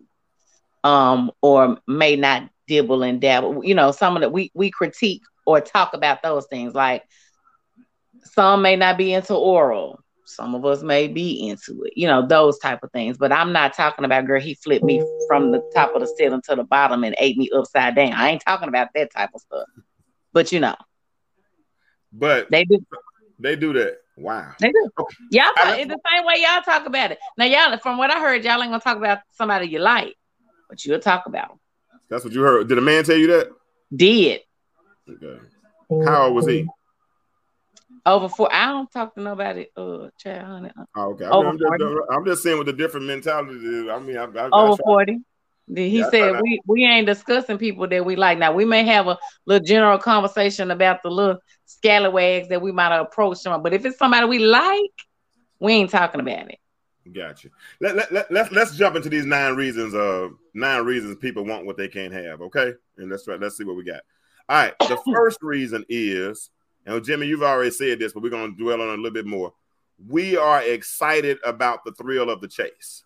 um, 0.83 1.31
or 1.41 1.77
may 1.87 2.17
not 2.17 2.49
dibble 2.67 3.03
and 3.03 3.21
dabble. 3.21 3.63
You 3.63 3.75
know, 3.75 3.91
some 3.91 4.17
of 4.17 4.21
the 4.21 4.29
we 4.29 4.51
we 4.53 4.71
critique 4.71 5.23
or 5.45 5.61
talk 5.61 5.93
about 5.93 6.21
those 6.21 6.47
things. 6.47 6.73
Like 6.73 7.03
some 8.23 8.61
may 8.61 8.75
not 8.75 8.97
be 8.97 9.13
into 9.13 9.35
oral. 9.35 10.03
Some 10.25 10.55
of 10.55 10.65
us 10.65 10.83
may 10.83 11.07
be 11.07 11.49
into 11.49 11.83
it, 11.83 11.93
you 11.95 12.07
know, 12.07 12.25
those 12.25 12.57
type 12.59 12.83
of 12.83 12.91
things. 12.91 13.17
But 13.17 13.31
I'm 13.31 13.51
not 13.51 13.73
talking 13.73 14.05
about 14.05 14.25
girl. 14.25 14.39
He 14.39 14.53
flipped 14.55 14.85
me 14.85 15.03
from 15.27 15.51
the 15.51 15.61
top 15.73 15.93
of 15.95 16.01
the 16.01 16.07
ceiling 16.07 16.41
to 16.49 16.55
the 16.55 16.63
bottom 16.63 17.03
and 17.03 17.15
ate 17.19 17.37
me 17.37 17.49
upside 17.55 17.95
down. 17.95 18.13
I 18.13 18.29
ain't 18.29 18.43
talking 18.45 18.69
about 18.69 18.89
that 18.95 19.11
type 19.11 19.31
of 19.33 19.41
stuff. 19.41 19.67
But 20.33 20.51
you 20.51 20.59
know, 20.59 20.75
but 22.13 22.49
they 22.49 22.65
do. 22.65 22.85
they 23.39 23.55
do 23.55 23.73
that. 23.73 23.97
Wow. 24.17 24.53
They 24.59 24.71
do. 24.71 24.89
Y'all 25.31 25.51
talk, 25.57 25.79
it's 25.79 25.89
the 25.89 25.99
same 26.11 26.25
way 26.25 26.35
y'all 26.37 26.61
talk 26.61 26.85
about 26.85 27.11
it. 27.11 27.19
Now, 27.37 27.45
y'all, 27.45 27.77
from 27.77 27.97
what 27.97 28.11
I 28.11 28.19
heard, 28.19 28.43
y'all 28.43 28.61
ain't 28.61 28.71
gonna 28.71 28.79
talk 28.79 28.97
about 28.97 29.19
somebody 29.31 29.67
you 29.67 29.79
like, 29.79 30.15
but 30.69 30.83
you'll 30.85 30.99
talk 30.99 31.25
about 31.25 31.49
them. 31.49 31.59
That's 32.09 32.23
what 32.23 32.33
you 32.33 32.41
heard. 32.41 32.67
Did 32.67 32.77
a 32.77 32.81
man 32.81 33.03
tell 33.03 33.17
you 33.17 33.27
that? 33.27 33.49
Did 33.95 34.41
Okay. 35.09 35.39
How 36.05 36.25
old 36.25 36.35
was 36.35 36.45
he? 36.47 36.67
Over 38.05 38.29
four. 38.29 38.53
I 38.53 38.67
don't 38.67 38.91
talk 38.91 39.13
to 39.15 39.21
nobody. 39.21 39.67
Uh, 39.75 40.09
child, 40.17 40.45
honey. 40.45 40.69
uh, 40.77 40.83
Oh, 40.95 41.11
okay. 41.11 41.25
Over 41.25 41.49
I'm, 41.49 41.57
just, 41.57 41.71
I'm 42.11 42.25
just 42.25 42.43
saying 42.43 42.57
what 42.57 42.65
the 42.65 42.73
different 42.73 43.05
mentality 43.05 43.55
is. 43.55 43.89
I 43.89 43.99
mean, 43.99 44.17
I, 44.17 44.23
I, 44.25 44.47
I 44.47 44.49
Over 44.51 44.81
forty. 44.81 45.19
He 45.73 45.99
Yeah, 45.99 46.09
said 46.09 46.41
we 46.41 46.59
we 46.67 46.83
ain't 46.85 47.07
discussing 47.07 47.57
people 47.57 47.87
that 47.87 48.05
we 48.05 48.15
like. 48.15 48.37
Now 48.37 48.51
we 48.51 48.65
may 48.65 48.83
have 48.85 49.07
a 49.07 49.17
little 49.45 49.65
general 49.65 49.97
conversation 49.97 50.69
about 50.71 51.01
the 51.01 51.09
little 51.09 51.37
scallywags 51.65 52.49
that 52.49 52.61
we 52.61 52.71
might 52.71 52.93
approach 52.97 53.43
them, 53.43 53.61
but 53.63 53.73
if 53.73 53.85
it's 53.85 53.97
somebody 53.97 54.25
we 54.25 54.39
like, 54.39 54.91
we 55.59 55.73
ain't 55.73 55.89
talking 55.89 56.19
about 56.19 56.49
it. 56.49 56.59
Gotcha. 57.11 57.49
Let, 57.79 57.95
let, 57.95 58.11
let, 58.11 58.31
let's 58.31 58.51
let's 58.51 58.75
jump 58.75 58.95
into 58.95 59.09
these 59.09 59.25
nine 59.25 59.55
reasons. 59.55 59.95
Uh, 59.95 60.29
nine 60.53 60.83
reasons 60.85 61.15
people 61.17 61.45
want 61.45 61.65
what 61.65 61.77
they 61.77 61.87
can't 61.87 62.13
have. 62.13 62.41
Okay, 62.41 62.73
and 62.97 63.09
let's 63.09 63.23
try. 63.23 63.35
Let's 63.37 63.57
see 63.57 63.63
what 63.63 63.75
we 63.75 63.83
got. 63.83 64.01
All 64.49 64.57
right. 64.57 64.73
The 64.87 64.97
first 65.13 65.39
reason 65.41 65.83
is, 65.89 66.51
and 66.85 67.03
Jimmy, 67.03 67.27
you've 67.27 67.43
already 67.43 67.71
said 67.71 67.99
this, 67.99 68.13
but 68.13 68.23
we're 68.23 68.29
going 68.29 68.55
to 68.55 68.63
dwell 68.63 68.81
on 68.81 68.89
it 68.89 68.93
a 68.93 69.01
little 69.01 69.11
bit 69.11 69.25
more. 69.25 69.53
We 70.07 70.35
are 70.35 70.61
excited 70.63 71.37
about 71.45 71.85
the 71.85 71.91
thrill 71.91 72.29
of 72.29 72.41
the 72.41 72.47
chase. 72.47 73.03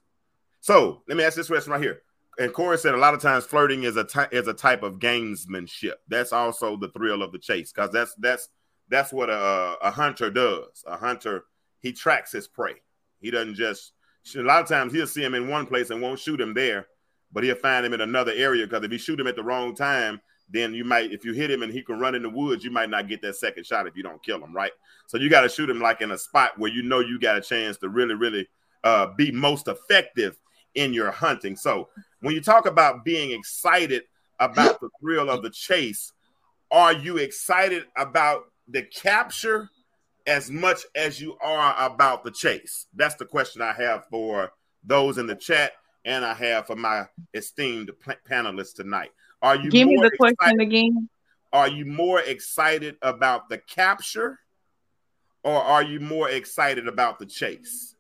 So 0.62 1.02
let 1.08 1.18
me 1.18 1.24
ask 1.24 1.36
this 1.36 1.48
question 1.48 1.74
right 1.74 1.82
here. 1.82 2.02
And 2.38 2.54
Corey 2.54 2.78
said 2.78 2.96
a 2.96 2.98
lot 2.98 3.14
of 3.14 3.22
times 3.22 3.46
flirting 3.46 3.84
is 3.84 3.96
a 3.98 4.04
ty- 4.04 4.28
is 4.32 4.48
a 4.48 4.54
type 4.54 4.84
of 4.84 5.00
gamesmanship. 5.00 5.94
That's 6.08 6.34
also 6.34 6.76
the 6.76 6.90
thrill 6.90 7.22
of 7.22 7.32
the 7.32 7.40
chase 7.40 7.72
because 7.72 7.92
that's 7.92 8.14
that's 8.16 8.50
that's 8.90 9.14
what 9.14 9.30
a, 9.30 9.78
a 9.82 9.92
hunter 9.92 10.30
does. 10.30 10.84
A 10.86 10.98
hunter 10.98 11.46
he 11.80 11.94
tracks 11.94 12.32
his 12.32 12.48
prey. 12.48 12.82
He 13.22 13.32
doesn't 13.32 13.56
just 13.56 13.94
a 14.36 14.42
lot 14.42 14.62
of 14.62 14.68
times 14.68 14.92
he'll 14.92 15.08
see 15.08 15.24
him 15.24 15.36
in 15.36 15.48
one 15.48 15.66
place 15.66 15.92
and 15.92 16.02
won't 16.02 16.20
shoot 16.20 16.42
him 16.42 16.54
there, 16.54 16.88
but 17.32 17.44
he'll 17.44 17.56
find 17.56 17.86
him 17.86 17.94
in 17.94 18.02
another 18.02 18.34
area 18.36 18.66
because 18.66 18.84
if 18.84 18.92
he 18.92 18.98
shoot 18.98 19.20
him 19.20 19.28
at 19.28 19.36
the 19.36 19.44
wrong 19.44 19.76
time, 19.76 20.20
then 20.50 20.74
you 20.74 20.84
might 20.84 21.12
if 21.12 21.26
you 21.26 21.34
hit 21.34 21.50
him 21.50 21.64
and 21.64 21.72
he 21.72 21.82
can 21.82 22.00
run 22.00 22.16
in 22.16 22.22
the 22.22 22.30
woods, 22.30 22.64
you 22.64 22.72
might 22.72 22.90
not 22.90 23.08
get 23.08 23.22
that 23.22 23.36
second 23.36 23.66
shot 23.66 23.88
if 23.88 23.96
you 23.96 24.04
don't 24.04 24.24
kill 24.24 24.44
him, 24.44 24.54
right? 24.54 24.72
So 25.08 25.18
you 25.18 25.30
got 25.30 25.42
to 25.42 25.50
shoot 25.50 25.70
him 25.70 25.80
like 25.80 26.02
in 26.02 26.12
a 26.12 26.18
spot 26.18 26.58
where 26.58 26.72
you 26.72 26.84
know 26.84 27.00
you 27.00 27.20
got 27.20 27.38
a 27.38 27.42
chance 27.42 27.78
to 27.78 27.90
really, 27.90 28.14
really 28.14 28.48
uh, 28.84 29.08
be 29.16 29.32
most 29.32 29.68
effective 29.68 30.38
in 30.76 30.94
your 30.94 31.12
hunting. 31.12 31.56
So 31.56 31.90
when 32.22 32.36
you 32.36 32.42
talk 32.42 32.66
about 32.66 33.04
being 33.04 33.32
excited 33.32 34.04
about 34.40 34.80
the 34.80 34.90
thrill 35.00 35.30
of 35.30 35.42
the 35.42 35.50
chase, 35.50 36.12
are 36.72 36.94
you 36.94 37.18
excited 37.18 37.86
about 37.98 38.46
the 38.68 38.84
capture 38.84 39.70
as 40.28 40.50
much 40.50 40.82
as 40.96 41.22
you 41.22 41.38
are 41.42 41.76
about 41.80 42.24
the 42.24 42.32
chase? 42.32 42.88
That's 42.96 43.16
the 43.16 43.26
question 43.26 43.62
I 43.62 43.74
have 43.74 44.06
for 44.10 44.52
those 44.84 45.18
in 45.18 45.28
the 45.28 45.36
chat, 45.36 45.74
and 46.04 46.26
I 46.26 46.34
have 46.34 46.68
for 46.68 46.76
my 46.76 47.06
esteemed 47.34 47.92
pa- 48.04 48.16
panelists 48.30 48.76
tonight. 48.76 49.12
Are 49.46 49.56
you 49.56 49.70
Give 49.70 49.88
me 49.88 49.96
more 49.98 50.10
the 50.10 50.18
question 50.18 50.36
excited- 50.40 50.62
again. 50.62 51.10
Are 51.54 51.68
you 51.68 51.86
more 51.86 52.20
excited 52.20 52.98
about 53.04 53.48
the 53.48 53.60
capture, 53.60 54.40
or 55.44 55.54
are 55.56 55.84
you 55.84 56.00
more 56.00 56.28
excited 56.30 56.88
about 56.88 57.20
the 57.20 57.28
chase? 57.28 57.96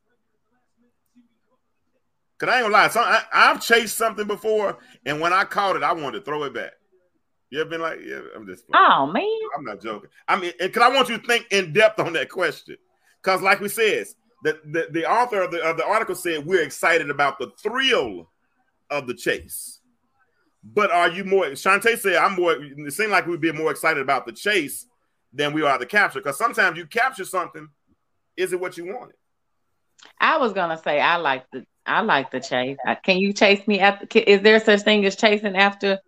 Cause 2.37 2.49
I 2.49 2.55
ain't 2.55 2.63
gonna 2.63 2.73
lie, 2.73 2.87
so 2.89 2.99
I, 2.99 3.21
I've 3.31 3.61
chased 3.61 3.95
something 3.95 4.25
before, 4.27 4.79
and 5.05 5.21
when 5.21 5.31
I 5.31 5.45
caught 5.45 5.75
it, 5.77 5.83
I 5.83 5.93
wanted 5.93 6.19
to 6.19 6.25
throw 6.25 6.43
it 6.43 6.53
back. 6.53 6.73
You 7.51 7.61
ever 7.61 7.69
been 7.69 7.79
like, 7.79 7.99
yeah, 8.03 8.21
I'm 8.35 8.45
just 8.47 8.67
playing. 8.67 8.83
Oh 8.83 9.05
man. 9.05 9.23
I'm 9.55 9.63
not 9.63 9.81
joking. 9.81 10.09
I 10.27 10.37
mean, 10.37 10.51
because 10.59 10.81
I 10.81 10.89
want 10.89 11.07
you 11.09 11.17
to 11.19 11.25
think 11.25 11.45
in 11.51 11.71
depth 11.71 11.99
on 11.99 12.11
that 12.13 12.27
question. 12.29 12.75
Because, 13.23 13.41
like 13.41 13.61
we 13.61 13.69
said, 13.69 14.07
the, 14.43 14.59
the, 14.65 14.87
the 14.91 15.09
author 15.09 15.43
of 15.43 15.51
the, 15.51 15.61
of 15.63 15.77
the 15.77 15.85
article 15.85 16.15
said 16.15 16.45
we're 16.45 16.63
excited 16.63 17.09
about 17.09 17.37
the 17.39 17.51
thrill 17.61 18.31
of 18.89 19.07
the 19.07 19.13
chase. 19.13 19.79
But 20.73 20.91
are 20.91 21.09
you 21.09 21.23
more? 21.23 21.45
Shantae 21.45 21.97
said, 21.97 22.15
I'm 22.15 22.35
more. 22.35 22.55
It 22.59 22.93
seemed 22.93 23.11
like 23.11 23.27
we'd 23.27 23.39
be 23.39 23.51
more 23.51 23.71
excited 23.71 24.01
about 24.01 24.25
the 24.25 24.31
chase 24.31 24.87
than 25.31 25.53
we 25.53 25.61
are 25.61 25.77
the 25.77 25.85
capture. 25.85 26.19
Because 26.19 26.37
sometimes 26.37 26.77
you 26.77 26.87
capture 26.87 27.25
something, 27.25 27.69
is 28.35 28.51
it 28.51 28.59
what 28.59 28.77
you 28.77 28.85
wanted? 28.85 29.15
I 30.19 30.37
was 30.37 30.53
gonna 30.53 30.77
say 30.77 30.99
I 30.99 31.17
like 31.17 31.45
the 31.51 31.65
I 31.85 32.01
like 32.01 32.31
the 32.31 32.39
chase. 32.39 32.77
Can 33.03 33.17
you 33.19 33.31
chase 33.31 33.67
me 33.67 33.79
after? 33.79 34.19
Is 34.19 34.41
there 34.41 34.59
such 34.59 34.81
thing 34.81 35.05
as 35.05 35.15
chasing 35.15 35.55
after 35.55 35.99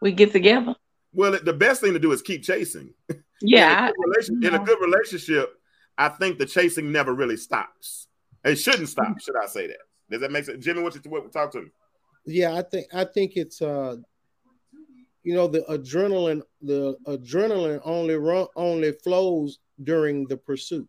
we 0.00 0.12
get 0.12 0.32
together? 0.32 0.76
Well, 1.12 1.38
the 1.42 1.52
best 1.52 1.80
thing 1.80 1.92
to 1.92 1.98
do 1.98 2.12
is 2.12 2.22
keep 2.22 2.42
chasing. 2.42 2.94
Yeah. 3.42 3.88
in 3.88 3.92
a, 3.92 4.14
good 4.14 4.44
in 4.44 4.54
a 4.54 4.64
good 4.64 4.80
relationship, 4.80 5.52
I 5.98 6.08
think 6.08 6.38
the 6.38 6.46
chasing 6.46 6.92
never 6.92 7.12
really 7.12 7.36
stops. 7.36 8.06
It 8.42 8.56
shouldn't 8.56 8.88
stop. 8.88 9.08
Mm-hmm. 9.08 9.18
Should 9.18 9.36
I 9.36 9.46
say 9.46 9.66
that? 9.66 9.78
Does 10.08 10.20
that 10.22 10.32
make 10.32 10.44
sense, 10.44 10.64
Jimmy? 10.64 10.82
What 10.82 10.94
you 10.94 11.10
what, 11.10 11.30
talk 11.30 11.50
to 11.52 11.62
me? 11.62 11.68
Yeah, 12.26 12.54
I 12.54 12.62
think 12.62 12.86
I 12.92 13.04
think 13.04 13.36
it's 13.36 13.60
uh 13.60 13.96
you 15.22 15.34
know 15.34 15.46
the 15.46 15.60
adrenaline 15.62 16.42
the 16.62 16.96
adrenaline 17.06 17.80
only 17.84 18.14
run 18.14 18.46
only 18.56 18.92
flows 18.92 19.58
during 19.82 20.26
the 20.28 20.36
pursuit. 20.36 20.88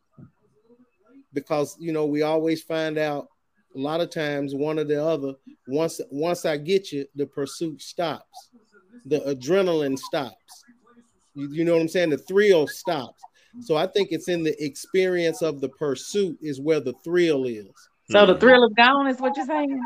Because 1.34 1.76
you 1.80 1.92
know 1.92 2.06
we 2.06 2.22
always 2.22 2.64
find 2.64 2.98
out 2.98 3.28
a 3.76 3.80
lot 3.80 4.00
of 4.00 4.10
times 4.10 4.56
one 4.56 4.80
or 4.80 4.86
the 4.86 5.04
other 5.04 5.34
once 5.68 6.00
once 6.10 6.46
I 6.46 6.58
get 6.58 6.92
you 6.92 7.06
the 7.16 7.26
pursuit 7.26 7.82
stops. 7.82 8.50
The 9.06 9.20
adrenaline 9.22 10.00
stops. 10.00 10.64
You, 11.34 11.52
you 11.52 11.66
know 11.66 11.74
what 11.74 11.82
I'm 11.82 11.88
saying? 11.90 12.12
The 12.12 12.18
thrill 12.18 12.68
stops. 12.68 13.22
So 13.62 13.76
I 13.76 13.88
think 13.88 14.10
it's 14.12 14.30
in 14.30 14.44
the 14.44 14.56
experience 14.64 15.42
of 15.42 15.62
the 15.62 15.70
pursuit 15.70 16.38
is 16.42 16.60
where 16.60 16.80
the 16.80 16.94
thrill 17.04 17.46
is 17.46 17.70
So 18.12 18.26
the 18.26 18.34
mm-hmm. 18.34 18.40
thrill 18.40 18.64
is 18.66 18.74
gone, 18.78 19.08
is 19.08 19.20
what 19.20 19.36
you're 19.36 19.46
saying? 19.48 19.80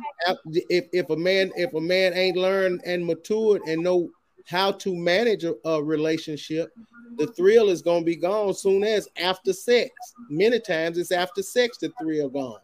if 0.45 0.85
if 0.91 1.09
a 1.09 1.15
man 1.15 1.51
if 1.55 1.73
a 1.73 1.81
man 1.81 2.13
ain't 2.13 2.35
learned 2.37 2.81
and 2.85 3.05
matured 3.05 3.61
and 3.65 3.81
know 3.81 4.09
how 4.45 4.71
to 4.71 4.95
manage 4.95 5.45
a, 5.45 5.55
a 5.65 5.81
relationship, 5.81 6.69
the 7.17 7.27
thrill 7.27 7.69
is 7.69 7.81
gonna 7.81 8.03
be 8.03 8.17
gone 8.17 8.53
soon 8.53 8.83
as 8.83 9.07
after 9.17 9.53
sex. 9.53 9.91
Many 10.29 10.59
times 10.59 10.97
it's 10.97 11.11
after 11.11 11.41
sex 11.41 11.77
the 11.77 11.93
thrill 12.01 12.27
is 12.27 12.33
gone. 12.33 12.59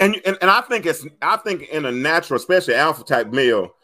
And, 0.00 0.20
and 0.24 0.36
and 0.40 0.50
I 0.50 0.60
think 0.62 0.86
it's 0.86 1.06
I 1.22 1.36
think 1.36 1.68
in 1.68 1.84
a 1.84 1.92
natural, 1.92 2.38
especially 2.38 2.74
alpha 2.74 3.04
type 3.04 3.30
male, 3.30 3.74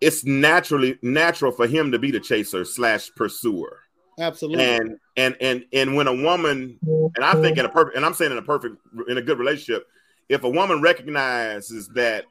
it's 0.00 0.24
naturally 0.24 0.98
natural 1.02 1.52
for 1.52 1.66
him 1.66 1.92
to 1.92 1.98
be 1.98 2.10
the 2.10 2.20
chaser 2.20 2.64
slash 2.64 3.10
pursuer. 3.14 3.80
Absolutely. 4.18 4.64
And 4.64 4.96
and 5.16 5.36
and 5.40 5.64
and 5.72 5.96
when 5.96 6.06
a 6.06 6.14
woman, 6.14 6.78
and 7.16 7.24
I 7.24 7.32
think 7.40 7.58
in 7.58 7.64
a 7.64 7.68
perfect, 7.68 7.96
and 7.96 8.06
I'm 8.06 8.14
saying 8.14 8.32
in 8.32 8.38
a 8.38 8.42
perfect, 8.42 8.76
in 9.08 9.18
a 9.18 9.22
good 9.22 9.38
relationship, 9.38 9.86
if 10.28 10.44
a 10.44 10.48
woman 10.48 10.80
recognizes 10.80 11.88
that 11.88 12.24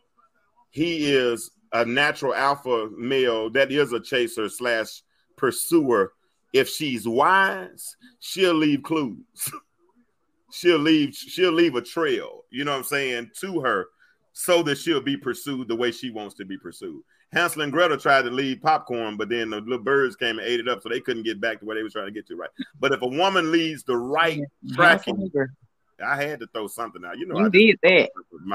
he 0.72 1.12
is 1.12 1.52
a 1.72 1.86
natural 1.86 2.34
alpha 2.34 2.90
male, 2.98 3.50
that 3.52 3.72
is 3.72 3.94
a 3.94 4.00
chaser 4.00 4.50
slash 4.50 5.02
pursuer. 5.36 6.14
If 6.54 6.70
she's 6.70 7.08
wise, 7.08 7.96
she'll 8.20 8.54
leave 8.54 8.84
clues. 8.84 9.18
she'll 10.52 10.78
leave 10.78 11.16
she'll 11.16 11.52
leave 11.52 11.76
a 11.76 11.82
trail, 11.82 12.44
you 12.52 12.64
know 12.64 12.72
what 12.72 12.78
I'm 12.78 12.84
saying, 12.84 13.32
to 13.42 13.60
her 13.62 13.88
so 14.34 14.64
that 14.64 14.78
she'll 14.78 15.02
be 15.02 15.16
pursued 15.16 15.68
the 15.68 15.76
way 15.76 15.92
she 15.92 16.10
wants 16.10 16.36
to 16.36 16.46
be 16.46 16.58
pursued. 16.58 17.02
Hansel 17.32 17.62
and 17.62 17.72
Gretel 17.72 17.98
tried 17.98 18.24
to 18.24 18.30
leave 18.30 18.62
popcorn, 18.62 19.18
but 19.18 19.30
then 19.30 19.50
the 19.50 19.62
little 19.62 19.84
birds 19.84 20.16
came 20.16 20.38
and 20.38 20.48
ate 20.48 20.60
it 20.60 20.68
up, 20.68 20.82
so 20.82 20.90
they 20.90 21.00
couldn't 21.00 21.24
get 21.24 21.42
back 21.42 21.60
to 21.60 21.66
where 21.66 21.76
they 21.76 21.82
was 21.82 21.94
trying 21.94 22.06
to 22.06 22.12
get 22.12 22.28
to. 22.28 22.36
Right, 22.36 22.50
but 22.80 22.92
if 22.92 23.02
a 23.02 23.08
woman 23.08 23.52
leads 23.52 23.84
the 23.84 23.98
right 23.98 24.42
tracking, 24.74 25.32
I 26.04 26.22
had 26.22 26.39
to 26.39 26.48
throw 26.48 26.68
something 26.68 27.04
out. 27.06 27.18
You 27.18 27.26
know, 27.28 27.38
I 27.38 27.44
You 27.44 27.50
did 27.50 27.80
that. 27.84 28.10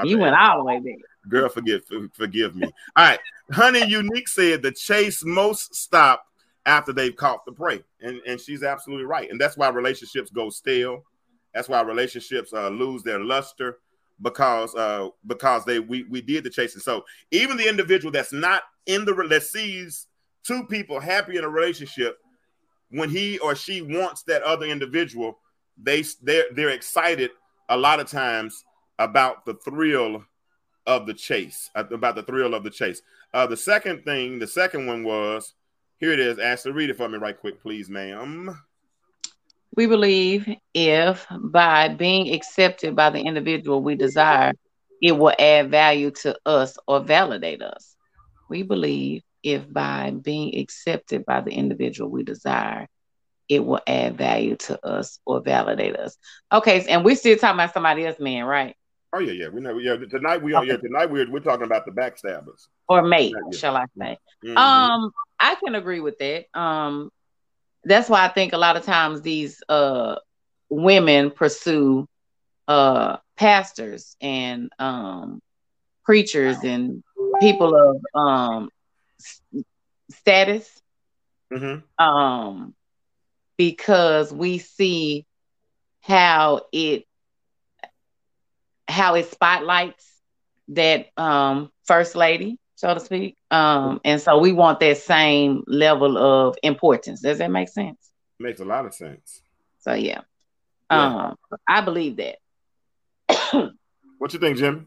You 0.05 0.17
bad. 0.17 0.21
went 0.21 0.35
all 0.35 0.59
the 0.59 0.63
way 0.63 0.79
there. 0.83 0.95
Girl, 1.27 1.49
forgive 1.49 1.83
forgive 2.13 2.55
me. 2.55 2.67
All 2.95 3.05
right, 3.05 3.19
Honey 3.51 3.85
Unique 3.85 4.27
said 4.27 4.61
the 4.61 4.71
chase 4.71 5.23
most 5.23 5.75
stop 5.75 6.25
after 6.65 6.93
they've 6.93 7.15
caught 7.15 7.45
the 7.45 7.51
prey, 7.51 7.83
and 8.01 8.21
and 8.25 8.39
she's 8.39 8.63
absolutely 8.63 9.05
right, 9.05 9.29
and 9.29 9.39
that's 9.39 9.57
why 9.57 9.69
relationships 9.69 10.31
go 10.31 10.49
stale. 10.49 11.03
That's 11.53 11.67
why 11.67 11.81
relationships 11.81 12.53
uh, 12.53 12.69
lose 12.69 13.03
their 13.03 13.19
luster 13.19 13.79
because 14.21 14.75
uh 14.75 15.09
because 15.27 15.65
they 15.65 15.79
we 15.79 16.03
we 16.03 16.21
did 16.21 16.43
the 16.43 16.49
chasing. 16.49 16.81
So 16.81 17.05
even 17.31 17.57
the 17.57 17.67
individual 17.67 18.11
that's 18.11 18.33
not 18.33 18.63
in 18.85 19.05
the 19.05 19.13
that 19.29 19.43
sees 19.43 20.07
two 20.43 20.65
people 20.65 20.99
happy 20.99 21.37
in 21.37 21.43
a 21.43 21.49
relationship, 21.49 22.17
when 22.91 23.09
he 23.09 23.39
or 23.39 23.55
she 23.55 23.81
wants 23.81 24.23
that 24.23 24.41
other 24.43 24.65
individual, 24.65 25.39
they 25.81 26.03
they're 26.21 26.45
they're 26.53 26.69
excited 26.69 27.31
a 27.69 27.77
lot 27.77 27.99
of 27.99 28.07
times 28.09 28.65
about 28.97 29.45
the 29.45 29.53
thrill 29.53 30.23
of 30.85 31.05
the 31.05 31.13
chase, 31.13 31.69
uh, 31.75 31.83
about 31.91 32.15
the 32.15 32.23
thrill 32.23 32.53
of 32.53 32.63
the 32.63 32.69
chase. 32.69 33.01
Uh, 33.33 33.45
the 33.45 33.57
second 33.57 34.03
thing, 34.03 34.39
the 34.39 34.47
second 34.47 34.87
one 34.87 35.03
was 35.03 35.53
here 35.99 36.11
it 36.11 36.19
is. 36.19 36.39
Ashley, 36.39 36.71
read 36.71 36.89
it 36.89 36.97
for 36.97 37.07
me 37.07 37.17
right 37.17 37.39
quick, 37.39 37.61
please, 37.61 37.89
ma'am. 37.89 38.57
We 39.75 39.85
believe 39.85 40.49
if 40.73 41.25
by 41.29 41.89
being 41.89 42.33
accepted 42.33 42.95
by 42.95 43.11
the 43.11 43.21
individual 43.21 43.83
we 43.83 43.95
desire, 43.95 44.53
it 45.01 45.11
will 45.11 45.33
add 45.37 45.69
value 45.69 46.11
to 46.11 46.37
us 46.45 46.77
or 46.87 47.01
validate 47.01 47.61
us. 47.61 47.95
We 48.49 48.63
believe 48.63 49.21
if 49.43 49.71
by 49.71 50.11
being 50.11 50.57
accepted 50.57 51.25
by 51.25 51.41
the 51.41 51.51
individual 51.51 52.09
we 52.09 52.23
desire, 52.23 52.87
it 53.49 53.65
will 53.65 53.81
add 53.87 54.17
value 54.17 54.55
to 54.57 54.85
us 54.85 55.19
or 55.25 55.41
validate 55.41 55.95
us. 55.97 56.17
Okay, 56.53 56.85
and 56.89 57.03
we're 57.05 57.15
still 57.15 57.37
talking 57.37 57.55
about 57.59 57.73
somebody 57.73 58.05
else, 58.05 58.19
man, 58.19 58.45
right? 58.45 58.75
Oh 59.13 59.19
yeah, 59.19 59.31
yeah. 59.33 59.47
We 59.49 59.61
know. 59.61 59.77
Yeah, 59.79 59.95
tonight 60.09 60.41
we 60.41 60.53
are. 60.53 60.63
Yeah, 60.63 60.77
tonight 60.77 61.09
we're 61.09 61.29
we're 61.29 61.39
talking 61.39 61.65
about 61.65 61.85
the 61.85 61.91
backstabbers. 61.91 62.67
Or 62.87 63.01
mate, 63.01 63.33
Yeah, 63.51 63.57
shall 63.57 63.75
I 63.77 63.85
say? 63.97 64.17
Mhm. 64.43 64.55
Um, 64.55 65.11
I 65.39 65.55
can 65.55 65.75
agree 65.75 65.99
with 65.99 66.17
that. 66.19 66.45
Um, 66.59 67.09
that's 67.83 68.09
why 68.09 68.25
I 68.25 68.29
think 68.29 68.53
a 68.53 68.57
lot 68.57 68.77
of 68.77 68.83
times 68.83 69.21
these 69.21 69.61
uh 69.69 70.15
women 70.69 71.31
pursue 71.31 72.07
uh 72.67 73.17
pastors 73.37 74.15
and 74.21 74.69
um 74.79 75.39
preachers 76.05 76.63
and 76.63 77.03
people 77.39 77.73
of 77.75 78.01
um 78.19 78.69
status 80.09 80.81
Mhm. 81.51 81.83
um 81.97 82.73
because 83.59 84.31
we 84.33 84.57
see 84.57 85.25
how 85.99 86.61
it 86.71 87.03
how 88.87 89.15
it 89.15 89.29
spotlights 89.29 90.09
that 90.69 91.07
um 91.17 91.69
first 91.83 92.15
lady, 92.15 92.57
so 92.75 92.93
to 92.93 93.01
speak. 93.01 93.35
Um, 93.51 93.99
and 94.05 94.21
so 94.21 94.39
we 94.39 94.53
want 94.53 94.79
that 94.79 94.97
same 94.97 95.65
level 95.67 96.17
of 96.17 96.55
importance. 96.63 97.21
Does 97.21 97.39
that 97.39 97.51
make 97.51 97.67
sense? 97.67 98.11
Makes 98.39 98.61
a 98.61 98.65
lot 98.65 98.85
of 98.85 98.93
sense. 98.93 99.41
So 99.79 99.93
yeah. 99.93 100.21
Yeah. 100.89 101.27
Um, 101.27 101.35
I 101.67 101.81
believe 101.81 102.17
that. 102.17 102.37
What 104.19 104.33
you 104.33 104.39
think, 104.39 104.57
Jim? 104.57 104.85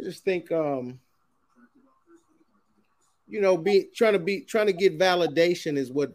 I 0.00 0.04
just 0.04 0.24
think 0.24 0.52
um 0.52 1.00
you 3.26 3.40
know 3.40 3.56
be 3.56 3.88
trying 3.94 4.12
to 4.12 4.20
be 4.20 4.42
trying 4.42 4.66
to 4.66 4.72
get 4.72 4.96
validation 4.96 5.76
is 5.76 5.90
what 5.90 6.12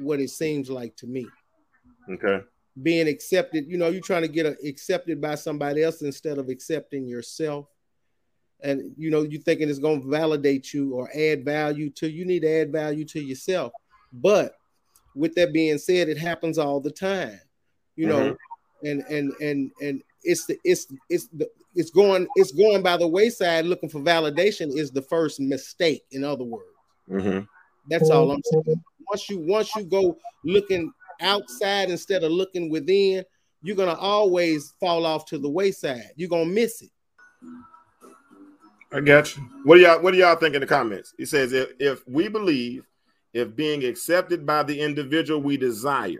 what 0.00 0.20
it 0.20 0.30
seems 0.30 0.70
like 0.70 0.96
to 0.96 1.06
me. 1.06 1.26
Okay. 2.10 2.40
being 2.82 3.06
accepted 3.06 3.66
you 3.68 3.76
know 3.76 3.88
you're 3.88 4.00
trying 4.00 4.22
to 4.22 4.28
get 4.28 4.46
a, 4.46 4.56
accepted 4.66 5.20
by 5.20 5.34
somebody 5.34 5.82
else 5.82 6.02
instead 6.02 6.38
of 6.38 6.48
accepting 6.48 7.06
yourself. 7.06 7.66
And 8.62 8.92
you 8.96 9.10
know 9.10 9.22
you're 9.22 9.40
thinking 9.42 9.68
it's 9.68 9.78
going 9.78 10.02
to 10.02 10.08
validate 10.08 10.74
you 10.74 10.94
or 10.94 11.10
add 11.14 11.44
value 11.44 11.90
to 11.90 12.10
you 12.10 12.24
need 12.24 12.40
to 12.40 12.60
add 12.60 12.72
value 12.72 13.04
to 13.06 13.20
yourself. 13.20 13.72
But 14.12 14.54
with 15.14 15.34
that 15.34 15.52
being 15.52 15.78
said 15.78 16.08
it 16.08 16.18
happens 16.18 16.58
all 16.58 16.80
the 16.80 16.90
time 16.90 17.40
you 17.96 18.06
know 18.06 18.36
and 18.82 19.02
and 19.08 19.32
and 19.40 19.70
and 19.80 20.02
it's 20.22 20.46
the 20.46 20.58
it's 20.64 20.86
it's 21.08 21.26
the 21.28 21.48
it's 21.74 21.90
going 21.90 22.26
it's 22.36 22.52
going 22.52 22.82
by 22.82 22.96
the 22.96 23.06
wayside 23.06 23.64
looking 23.66 23.88
for 23.88 24.00
validation 24.00 24.76
is 24.76 24.90
the 24.90 25.02
first 25.02 25.40
mistake 25.40 26.02
in 26.10 26.24
other 26.24 26.44
words. 26.44 26.64
Mm-hmm. 27.10 27.40
that's 27.88 28.08
all 28.10 28.30
i'm 28.30 28.42
saying 28.44 28.82
once 29.10 29.28
you 29.28 29.38
once 29.40 29.74
you 29.76 29.84
go 29.84 30.16
looking 30.44 30.92
outside 31.20 31.90
instead 31.90 32.24
of 32.24 32.32
looking 32.32 32.70
within 32.70 33.22
you're 33.62 33.76
gonna 33.76 33.94
always 33.94 34.72
fall 34.80 35.04
off 35.04 35.26
to 35.26 35.38
the 35.38 35.48
wayside 35.48 36.10
you're 36.16 36.28
gonna 36.28 36.46
miss 36.46 36.82
it 36.82 36.90
I 38.92 39.00
got 39.00 39.36
you. 39.36 39.42
What 39.64 39.76
do 39.76 39.82
y'all 39.82 40.00
What 40.00 40.12
do 40.12 40.18
y'all 40.18 40.34
think 40.34 40.54
in 40.54 40.60
the 40.60 40.66
comments? 40.66 41.14
He 41.16 41.24
says 41.24 41.52
if 41.52 41.70
if 41.78 42.06
we 42.08 42.28
believe 42.28 42.84
if 43.32 43.54
being 43.54 43.84
accepted 43.84 44.44
by 44.44 44.62
the 44.62 44.80
individual 44.80 45.40
we 45.40 45.56
desire, 45.56 46.18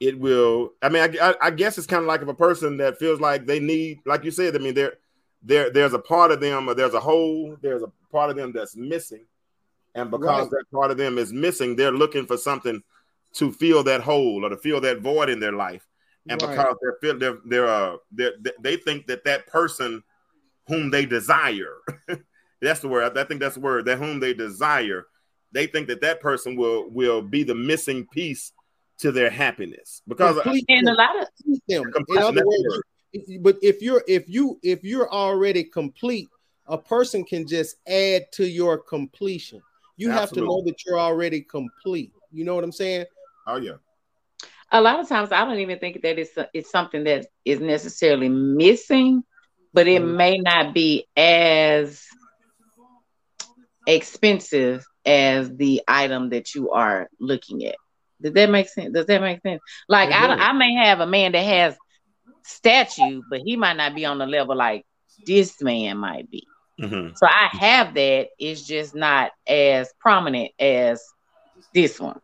it 0.00 0.18
will. 0.18 0.74
I 0.82 0.88
mean, 0.90 1.16
I, 1.20 1.34
I, 1.40 1.50
guess 1.50 1.78
it's 1.78 1.86
kind 1.86 2.02
of 2.02 2.06
like 2.06 2.20
if 2.20 2.28
a 2.28 2.34
person 2.34 2.76
that 2.76 2.98
feels 2.98 3.20
like 3.20 3.46
they 3.46 3.58
need, 3.58 4.00
like 4.04 4.24
you 4.24 4.30
said. 4.30 4.54
I 4.54 4.58
mean, 4.58 4.74
there 4.74 4.94
there 5.42 5.70
there's 5.70 5.94
a 5.94 5.98
part 5.98 6.30
of 6.30 6.40
them, 6.40 6.68
or 6.68 6.74
there's 6.74 6.92
a 6.92 7.00
hole, 7.00 7.56
there's 7.62 7.82
a 7.82 7.90
part 8.12 8.28
of 8.28 8.36
them 8.36 8.52
that's 8.52 8.76
missing, 8.76 9.24
and 9.96 10.10
because 10.10 10.42
Right. 10.42 10.50
that 10.50 10.70
part 10.72 10.90
of 10.90 10.96
them 10.98 11.18
is 11.18 11.32
missing, 11.32 11.74
they're 11.74 11.90
looking 11.90 12.26
for 12.26 12.36
something 12.36 12.82
to 13.34 13.52
fill 13.52 13.82
that 13.84 14.00
hole 14.02 14.44
or 14.44 14.50
to 14.50 14.56
fill 14.56 14.80
that 14.82 15.00
void 15.00 15.28
in 15.30 15.40
their 15.40 15.52
life. 15.52 15.86
And 16.28 16.40
Right. 16.40 16.50
because 16.50 16.76
they're 17.00 17.14
they're 17.14 17.38
they're 17.44 17.68
uh 17.68 17.96
they're, 18.12 18.32
they 18.60 18.76
think 18.76 19.06
that 19.06 19.24
that 19.24 19.46
person 19.46 20.02
whom 20.68 20.90
they 20.90 21.06
desire 21.06 21.76
that's 22.60 22.80
the 22.80 22.88
word 22.88 23.16
i 23.16 23.24
think 23.24 23.40
that's 23.40 23.54
the 23.54 23.60
word 23.60 23.84
that 23.84 23.98
whom 23.98 24.18
they 24.18 24.34
desire 24.34 25.06
they 25.52 25.66
think 25.66 25.86
that 25.86 26.00
that 26.00 26.20
person 26.20 26.56
will 26.56 26.90
will 26.90 27.22
be 27.22 27.44
the 27.44 27.54
missing 27.54 28.04
piece 28.06 28.52
to 28.98 29.12
their 29.12 29.30
happiness 29.30 30.02
because 30.08 30.34
Complete 30.34 30.64
And 30.68 30.88
a 30.88 30.94
lot 30.94 31.22
of 31.22 31.28
complete 31.36 31.62
them. 31.68 31.92
in 32.08 32.18
other 32.18 32.44
words 32.44 32.82
but 33.40 33.56
if 33.62 33.80
you're 33.80 34.02
if 34.08 34.28
you 34.28 34.58
if 34.62 34.82
you're 34.82 35.10
already 35.12 35.62
complete 35.62 36.28
a 36.66 36.76
person 36.76 37.24
can 37.24 37.46
just 37.46 37.76
add 37.86 38.24
to 38.32 38.46
your 38.48 38.78
completion 38.78 39.62
you 39.96 40.10
have 40.10 40.32
to 40.32 40.42
know 40.42 40.62
that 40.64 40.84
you're 40.84 40.98
already 40.98 41.40
complete 41.42 42.12
you 42.32 42.44
know 42.44 42.54
what 42.54 42.64
i'm 42.64 42.72
saying 42.72 43.04
oh 43.46 43.56
yeah 43.56 43.76
a 44.72 44.80
lot 44.80 45.00
of 45.00 45.08
times 45.08 45.32
I 45.32 45.44
don't 45.44 45.58
even 45.60 45.78
think 45.78 46.02
that 46.02 46.18
it's 46.18 46.36
it's 46.52 46.70
something 46.70 47.04
that 47.04 47.26
is 47.44 47.60
necessarily 47.60 48.28
missing, 48.28 49.22
but 49.72 49.86
it 49.86 50.02
Mhm. 50.02 50.16
may 50.16 50.38
not 50.38 50.74
be 50.74 51.06
as 51.16 52.02
expensive 53.86 54.84
as 55.04 55.54
the 55.56 55.82
item 55.88 56.30
that 56.30 56.54
you 56.54 56.70
are 56.70 57.08
looking 57.20 57.64
at. 57.64 57.76
Does 58.20 58.32
that 58.34 58.50
make 58.50 58.68
sense? 58.68 58.92
Does 58.94 59.06
that 59.06 59.20
make 59.20 59.40
sense? 59.42 59.60
Like 59.88 60.10
It 60.10 60.12
I. 60.12 60.34
I 60.38 60.52
may 60.52 60.74
have 60.74 61.00
a 61.00 61.06
man 61.06 61.32
that 61.32 61.44
has 61.44 61.76
statue, 62.44 63.22
but 63.28 63.40
he 63.44 63.56
might 63.56 63.76
not 63.76 63.94
be 63.94 64.04
on 64.04 64.18
the 64.18 64.26
level 64.26 64.56
like 64.56 64.84
this 65.26 65.60
man 65.62 65.98
might 65.98 66.30
be. 66.30 66.46
Mhm. 66.80 67.16
So 67.16 67.26
I 67.26 67.48
have 67.58 67.94
that. 67.94 68.28
It's 68.38 68.66
just 68.66 68.94
not 68.94 69.32
as 69.46 69.92
prominent 69.98 70.52
as 70.60 71.02
this 71.74 71.98
one. 71.98 72.20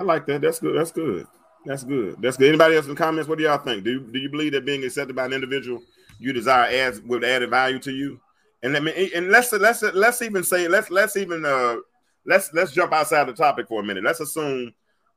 i 0.00 0.02
like 0.02 0.26
that. 0.26 0.40
That's 0.40 0.58
good. 0.58 0.76
That's 0.76 0.90
good. 0.90 1.26
That's 1.64 1.84
good. 1.84 2.20
That's 2.20 2.36
good. 2.36 2.48
Anybody 2.48 2.74
else 2.74 2.86
in 2.86 2.90
the 2.90 2.96
comments? 2.96 3.28
What 3.28 3.38
do 3.38 3.44
y'all 3.44 3.58
think? 3.58 3.84
Do 3.84 3.90
you, 3.92 4.00
do 4.00 4.18
you 4.18 4.28
believe 4.28 4.52
that 4.52 4.64
being 4.64 4.84
accepted 4.84 5.14
by 5.14 5.26
an 5.26 5.32
individual 5.32 5.80
you 6.18 6.32
desire 6.32 6.68
adds 6.68 7.00
would 7.02 7.24
added 7.24 7.50
value 7.50 7.78
to 7.80 7.92
you? 7.92 8.20
And 8.62 8.72
let 8.72 8.82
me 8.82 9.10
and 9.14 9.30
let's 9.30 9.52
let's 9.52 9.82
let's 9.82 10.22
even 10.22 10.42
say 10.44 10.68
let's 10.68 10.90
let's 10.90 11.16
even 11.16 11.44
uh 11.44 11.76
let's 12.24 12.52
let's 12.52 12.72
jump 12.72 12.92
outside 12.92 13.24
the 13.24 13.32
topic 13.32 13.68
for 13.68 13.80
a 13.80 13.84
minute. 13.84 14.04
Let's 14.04 14.20
assume 14.20 14.72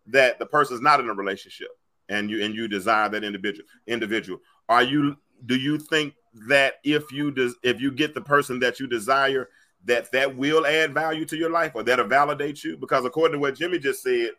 that 0.08 0.40
the 0.40 0.46
person's 0.46 0.82
not 0.82 1.00
in 1.00 1.10
a 1.10 1.14
relationship 1.14 1.70
and 2.10 2.30
you 2.30 2.44
and 2.44 2.54
you 2.56 2.68
desire 2.68 3.10
that 3.10 3.24
individual 3.24 3.68
individual. 3.88 4.40
Are 4.70 4.84
you 4.84 5.18
do 5.46 5.56
you 5.56 5.78
think 5.78 6.14
that 6.48 6.76
if 6.84 7.12
you 7.12 7.32
des- 7.32 7.54
if 7.64 7.80
you 7.80 7.92
get 7.92 8.14
the 8.14 8.22
person 8.22 8.60
that 8.60 8.80
you 8.80 8.88
desire 8.88 9.50
that 9.86 10.12
that 10.12 10.36
will 10.36 10.66
add 10.66 10.94
value 10.94 11.26
to 11.26 11.38
your 11.38 11.50
life 11.50 11.74
or 11.76 11.84
that'll 11.84 12.08
validate 12.08 12.64
you? 12.64 12.78
Because 12.78 13.06
according 13.06 13.34
to 13.34 13.40
what 13.40 13.56
jimmy 13.56 13.80
just 13.80 14.04
said 14.04 14.32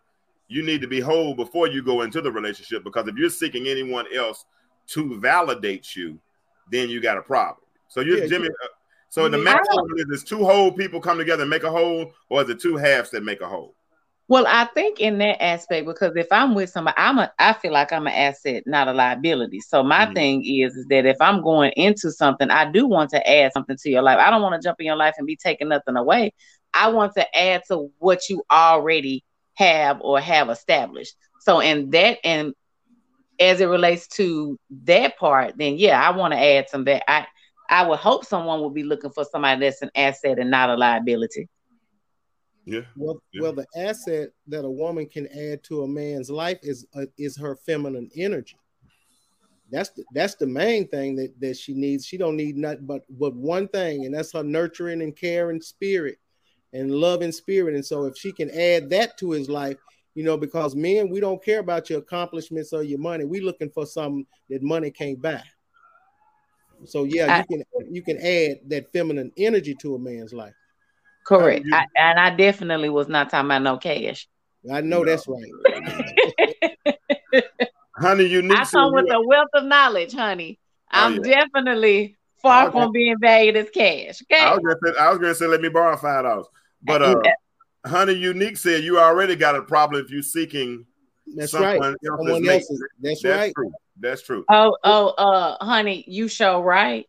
you 0.49 0.63
need 0.63 0.81
to 0.81 0.87
be 0.87 1.01
whole 1.01 1.35
before 1.35 1.67
you 1.67 1.83
go 1.83 2.03
into 2.03 2.21
the 2.21 2.31
relationship 2.31 2.85
because 2.85 3.09
if 3.09 3.17
you're 3.17 3.31
seeking 3.31 3.67
anyone 3.67 4.07
else 4.15 4.45
to 4.89 5.19
validate 5.19 5.95
you 5.97 6.19
then 6.71 6.89
you 6.89 7.01
got 7.01 7.17
a 7.17 7.23
problem. 7.23 7.65
So 7.89 8.01
you 8.01 8.21
Yeah, 8.21 8.27
jimmy 8.27 8.49
uh, 8.49 8.67
so 9.09 9.29
the 9.29 9.39
maximum 9.39 9.87
is 9.97 10.07
this 10.09 10.25
two 10.25 10.45
whole 10.45 10.73
people 10.73 11.01
come 11.01 11.19
together 11.19 11.43
and 11.43 11.51
make 11.51 11.63
a 11.63 11.71
whole 11.71 12.13
or 12.29 12.43
is 12.43 12.49
it 12.49 12.61
two 12.61 12.77
halves 12.77 13.11
that 13.11 13.23
make 13.23 13.41
a 13.41 13.49
whole 13.49 13.76
Well, 14.29 14.45
I 14.49 14.65
think 14.75 15.01
in 15.01 15.19
that 15.19 15.43
aspect, 15.43 15.87
because 15.87 16.17
if 16.17 16.27
I'm 16.33 16.55
with 16.55 16.71
somebody, 16.71 16.97
I'm 16.99 17.19
a 17.19 17.31
I 17.39 17.53
feel 17.53 17.73
like 17.73 17.93
I'm 17.93 18.07
an 18.09 18.13
asset, 18.13 18.65
not 18.67 18.89
a 18.89 18.93
liability. 18.93 19.61
So 19.61 19.85
my 19.85 20.07
Mhm. 20.07 20.15
thing 20.15 20.45
is 20.45 20.75
is 20.77 20.87
that 20.91 21.07
if 21.07 21.17
I'm 21.21 21.43
going 21.43 21.73
into 21.77 22.11
something, 22.11 22.51
I 22.51 22.71
do 22.71 22.87
want 22.89 23.11
to 23.11 23.31
add 23.31 23.53
something 23.53 23.77
to 23.77 23.91
your 23.91 24.03
life. 24.03 24.19
I 24.19 24.31
don't 24.31 24.43
want 24.43 24.61
to 24.61 24.67
jump 24.67 24.81
in 24.81 24.87
your 24.87 24.97
life 24.97 25.15
and 25.19 25.27
be 25.27 25.37
taking 25.37 25.69
nothing 25.69 25.97
away. 25.97 26.33
I 26.75 26.89
want 26.91 27.15
to 27.15 27.39
add 27.39 27.63
to 27.69 27.91
what 27.99 28.29
you 28.29 28.43
already 28.51 29.23
have 29.55 29.99
or 30.01 30.21
have 30.21 30.51
established. 30.51 31.15
So 31.41 31.61
in 31.61 31.91
that 31.91 32.19
and 32.25 32.53
as 33.39 33.61
it 33.61 33.67
relates 33.67 34.09
to 34.09 34.59
that 34.85 35.17
part, 35.19 35.55
then 35.59 35.77
yeah, 35.79 36.01
I 36.01 36.17
want 36.17 36.33
to 36.35 36.41
add 36.41 36.69
some 36.69 36.85
that 36.85 37.05
I 37.11 37.27
I 37.69 37.87
would 37.87 37.99
hope 37.99 38.25
someone 38.25 38.63
would 38.63 38.75
be 38.75 38.83
looking 38.85 39.11
for 39.11 39.25
somebody 39.25 39.61
that's 39.61 39.83
an 39.83 39.91
asset 39.97 40.39
and 40.39 40.51
not 40.51 40.71
a 40.71 40.75
liability. 40.77 41.49
Yeah 42.67 42.83
Well, 42.97 43.23
Yeah. 43.33 43.43
well, 43.43 43.53
the 43.53 43.67
asset 43.77 44.31
that 44.49 44.65
a 44.65 44.71
woman 44.71 45.07
can 45.07 45.27
add 45.29 45.63
to 45.65 45.83
a 45.83 45.89
man's 45.89 46.31
life 46.31 46.59
is 46.63 46.87
uh, 46.95 47.07
is 47.17 47.37
her 47.39 47.57
feminine 47.57 48.11
energy. 48.17 48.59
That's 49.71 49.91
the, 49.91 50.05
that's 50.13 50.37
the 50.37 50.47
main 50.47 50.87
thing 50.89 51.17
that, 51.17 51.41
that 51.41 51.57
she 51.57 51.75
needs. 51.75 52.07
She 52.07 52.17
don't 52.17 52.37
need 52.37 52.57
nothing 52.57 52.87
but 52.87 53.03
but 53.19 53.35
one 53.35 53.67
thing, 53.69 54.05
and 54.05 54.15
that's 54.15 54.33
her 54.33 54.45
nurturing 54.45 55.03
and 55.03 55.17
caring 55.17 55.61
spirit 55.61 56.19
and 56.73 56.91
loving 56.91 57.33
spirit. 57.33 57.75
And 57.75 57.85
so, 57.85 58.05
if 58.05 58.17
she 58.17 58.33
can 58.33 58.51
add 58.51 58.91
that 58.91 59.19
to 59.19 59.31
his 59.33 59.49
life, 59.49 59.77
you 60.15 60.23
know, 60.25 60.37
because 60.37 60.75
men 60.77 61.09
we 61.09 61.21
don't 61.21 61.45
care 61.45 61.59
about 61.61 61.91
your 61.91 61.99
accomplishments 61.99 62.73
or 62.73 62.83
your 62.83 62.99
money. 62.99 63.25
We 63.25 63.41
looking 63.41 63.71
for 63.71 63.87
something 63.87 64.27
that 64.51 64.63
money 64.63 64.91
can't 64.91 65.21
buy. 65.21 65.43
So 66.85 67.05
yeah, 67.05 67.27
I- 67.27 67.39
you 67.39 67.45
can 67.45 67.65
you 67.95 68.03
can 68.03 68.19
add 68.19 68.61
that 68.69 68.93
feminine 68.93 69.33
energy 69.37 69.75
to 69.77 69.95
a 69.97 69.99
man's 69.99 70.33
life. 70.33 70.55
Correct. 71.27 71.65
you- 71.67 71.75
I, 71.75 71.87
and 71.97 72.19
I 72.21 72.31
definitely 72.31 72.89
was 72.89 73.09
not 73.09 73.31
talking 73.31 73.47
about 73.47 73.63
no 73.63 73.77
cash. 73.79 74.29
I 74.73 74.81
know 74.81 75.03
No. 75.03 75.05
that's 75.05 75.27
right. 75.29 76.95
honey 77.97 78.25
unique 78.25 78.59
I 78.59 78.65
said 78.65 78.79
come 78.79 78.93
with 78.93 79.07
you- 79.07 79.13
a 79.15 79.27
wealth 79.27 79.49
of 79.55 79.65
knowledge, 79.65 80.13
honey. 80.13 80.59
Oh, 80.93 80.99
I'm 81.07 81.25
yeah. 81.25 81.43
definitely 81.45 82.17
far 82.43 82.69
Okay. 82.69 82.73
from 82.79 82.93
being 82.93 83.17
valued 83.21 83.57
as 83.57 83.71
cash. 83.71 84.23
Okay. 84.31 84.41
I 84.43 84.55
was 84.55 84.61
gonna 84.61 84.95
say, 84.95 85.01
I 85.01 85.09
was 85.11 85.19
gonna 85.19 85.35
say 85.35 85.47
let 85.47 85.61
me 85.61 85.69
borrow 85.69 85.97
five 85.97 86.25
dollars, 86.25 86.47
but 86.83 87.03
uh, 87.03 87.21
honey 87.85 88.13
unique 88.15 88.57
said 88.57 88.83
you 88.85 88.99
already 89.01 89.35
got 89.37 89.57
a 89.57 89.63
problem 89.63 90.05
if 90.05 90.11
you're 90.11 90.23
seeking 90.23 90.85
That's 91.35 91.53
someone 91.53 91.71
right. 91.81 91.83
else's 91.83 91.99
Someone 92.05 92.49
else's. 92.49 92.85
That's, 93.01 93.23
That's 93.23 93.39
right. 93.39 93.53
true. 93.55 93.73
That's 93.99 94.23
true. 94.23 94.45
oh, 94.51 94.77
oh, 94.85 95.09
uh, 95.09 95.65
honey, 95.65 96.05
you 96.07 96.29
show 96.29 96.61
right. 96.63 97.07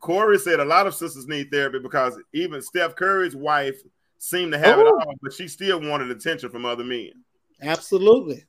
Corey 0.00 0.38
said 0.38 0.60
a 0.60 0.64
lot 0.64 0.86
of 0.86 0.94
sisters 0.94 1.26
need 1.26 1.50
therapy 1.50 1.78
because 1.78 2.18
even 2.32 2.60
Steph 2.62 2.96
Curry's 2.96 3.36
wife 3.36 3.76
seemed 4.18 4.52
to 4.52 4.58
have 4.58 4.78
it 4.78 4.86
all, 4.86 5.14
but 5.22 5.32
she 5.32 5.46
still 5.48 5.80
wanted 5.80 6.10
attention 6.10 6.50
from 6.50 6.64
other 6.66 6.84
men. 6.84 7.10
Absolutely. 7.62 8.44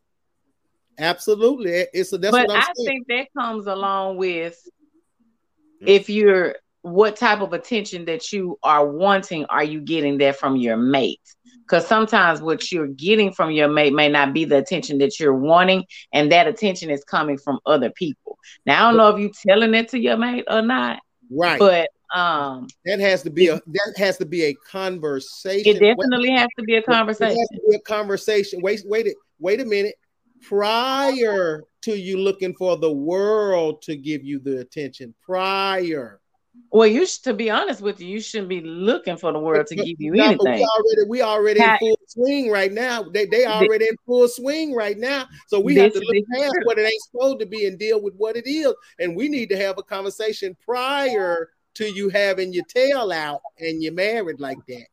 Absolutely. 0.97 1.71
It's 1.93 2.13
a, 2.13 2.17
that's 2.17 2.31
but 2.31 2.47
what 2.47 2.55
I'm 2.57 2.61
I 2.61 2.73
saying. 2.75 2.87
think 2.87 3.07
that 3.07 3.27
comes 3.41 3.67
along 3.67 4.17
with 4.17 4.57
Mm. 5.81 5.87
if 5.87 6.09
you're 6.09 6.55
what 6.83 7.15
type 7.15 7.41
of 7.41 7.53
attention 7.53 8.05
that 8.05 8.31
you 8.31 8.57
are 8.63 8.87
wanting, 8.87 9.45
are 9.45 9.63
you 9.63 9.81
getting 9.81 10.17
that 10.19 10.35
from 10.37 10.55
your 10.55 10.77
mate? 10.77 11.19
Because 11.61 11.85
sometimes 11.87 12.41
what 12.41 12.71
you're 12.71 12.87
getting 12.87 13.31
from 13.31 13.51
your 13.51 13.67
mate 13.67 13.93
may 13.93 14.07
not 14.09 14.33
be 14.33 14.45
the 14.45 14.57
attention 14.57 14.97
that 14.99 15.19
you're 15.19 15.35
wanting, 15.35 15.85
and 16.13 16.31
that 16.31 16.47
attention 16.47 16.89
is 16.89 17.03
coming 17.03 17.37
from 17.37 17.59
other 17.65 17.91
people. 17.91 18.37
Now, 18.65 18.87
I 18.87 18.89
don't 18.91 18.97
know 18.97 19.09
if 19.09 19.19
you're 19.19 19.55
telling 19.55 19.73
it 19.75 19.89
to 19.89 19.99
your 19.99 20.17
mate 20.17 20.45
or 20.49 20.61
not, 20.63 20.99
Right. 21.31 21.59
but 21.59 21.89
um, 22.13 22.67
that 22.85 22.99
has 22.99 23.23
to 23.23 23.29
be 23.29 23.47
a 23.47 23.55
that 23.55 23.93
has 23.97 24.17
to 24.17 24.25
be 24.25 24.43
a 24.43 24.53
conversation. 24.69 25.75
it 25.77 25.79
definitely 25.79 26.31
has 26.31 26.47
to 26.59 26.63
be 26.63 26.75
a 26.75 26.79
It 26.79 26.85
conversation. 26.85 27.37
has 27.37 27.47
to 27.49 27.61
be 27.69 27.75
a 27.75 27.79
conversation. 27.79 28.61
Wait, 28.61 28.81
wait, 28.85 29.07
a- 29.07 29.15
wait 29.39 29.59
a 29.61 29.65
minute. 29.65 29.95
Prior 30.43 31.63
to 31.83 31.95
you 31.97 32.17
looking 32.17 32.53
for 32.55 32.77
the 32.77 32.91
world 32.91 33.81
to 33.83 33.95
give 33.95 34.23
you 34.23 34.39
the 34.39 34.59
attention, 34.59 35.13
prior. 35.25 36.20
Well, 36.71 36.87
you 36.87 37.05
should, 37.05 37.23
to 37.23 37.33
be 37.33 37.49
honest 37.49 37.81
with 37.81 37.99
you, 37.99 38.07
you 38.07 38.21
shouldn't 38.21 38.49
be 38.49 38.61
looking 38.61 39.17
for 39.17 39.33
the 39.33 39.39
world 39.39 39.67
to 39.67 39.75
give 39.75 39.99
you 39.99 40.13
no, 40.13 40.25
anything. 40.25 40.53
We 40.53 40.63
already, 40.65 41.09
we 41.09 41.21
already 41.21 41.59
in 41.61 41.77
full 41.79 41.99
swing 42.07 42.49
right 42.49 42.71
now. 42.71 43.03
They 43.03 43.25
they 43.25 43.45
already 43.45 43.87
in 43.87 43.95
full 44.05 44.27
swing 44.27 44.73
right 44.73 44.97
now. 44.97 45.27
So 45.47 45.59
we 45.59 45.75
have 45.75 45.91
to 45.91 45.99
look 45.99 46.25
past 46.33 46.53
true. 46.53 46.65
what 46.65 46.77
it 46.77 46.83
ain't 46.83 47.01
supposed 47.11 47.39
to 47.39 47.45
be 47.45 47.67
and 47.67 47.77
deal 47.77 48.01
with 48.01 48.15
what 48.15 48.37
it 48.37 48.47
is. 48.47 48.73
And 48.99 49.15
we 49.15 49.27
need 49.27 49.49
to 49.49 49.57
have 49.57 49.77
a 49.77 49.83
conversation 49.83 50.55
prior 50.65 51.49
to 51.75 51.85
you 51.85 52.09
having 52.09 52.53
your 52.53 52.65
tail 52.65 53.11
out 53.11 53.41
and 53.59 53.81
you're 53.83 53.93
married 53.93 54.39
like 54.39 54.59
that. 54.67 54.85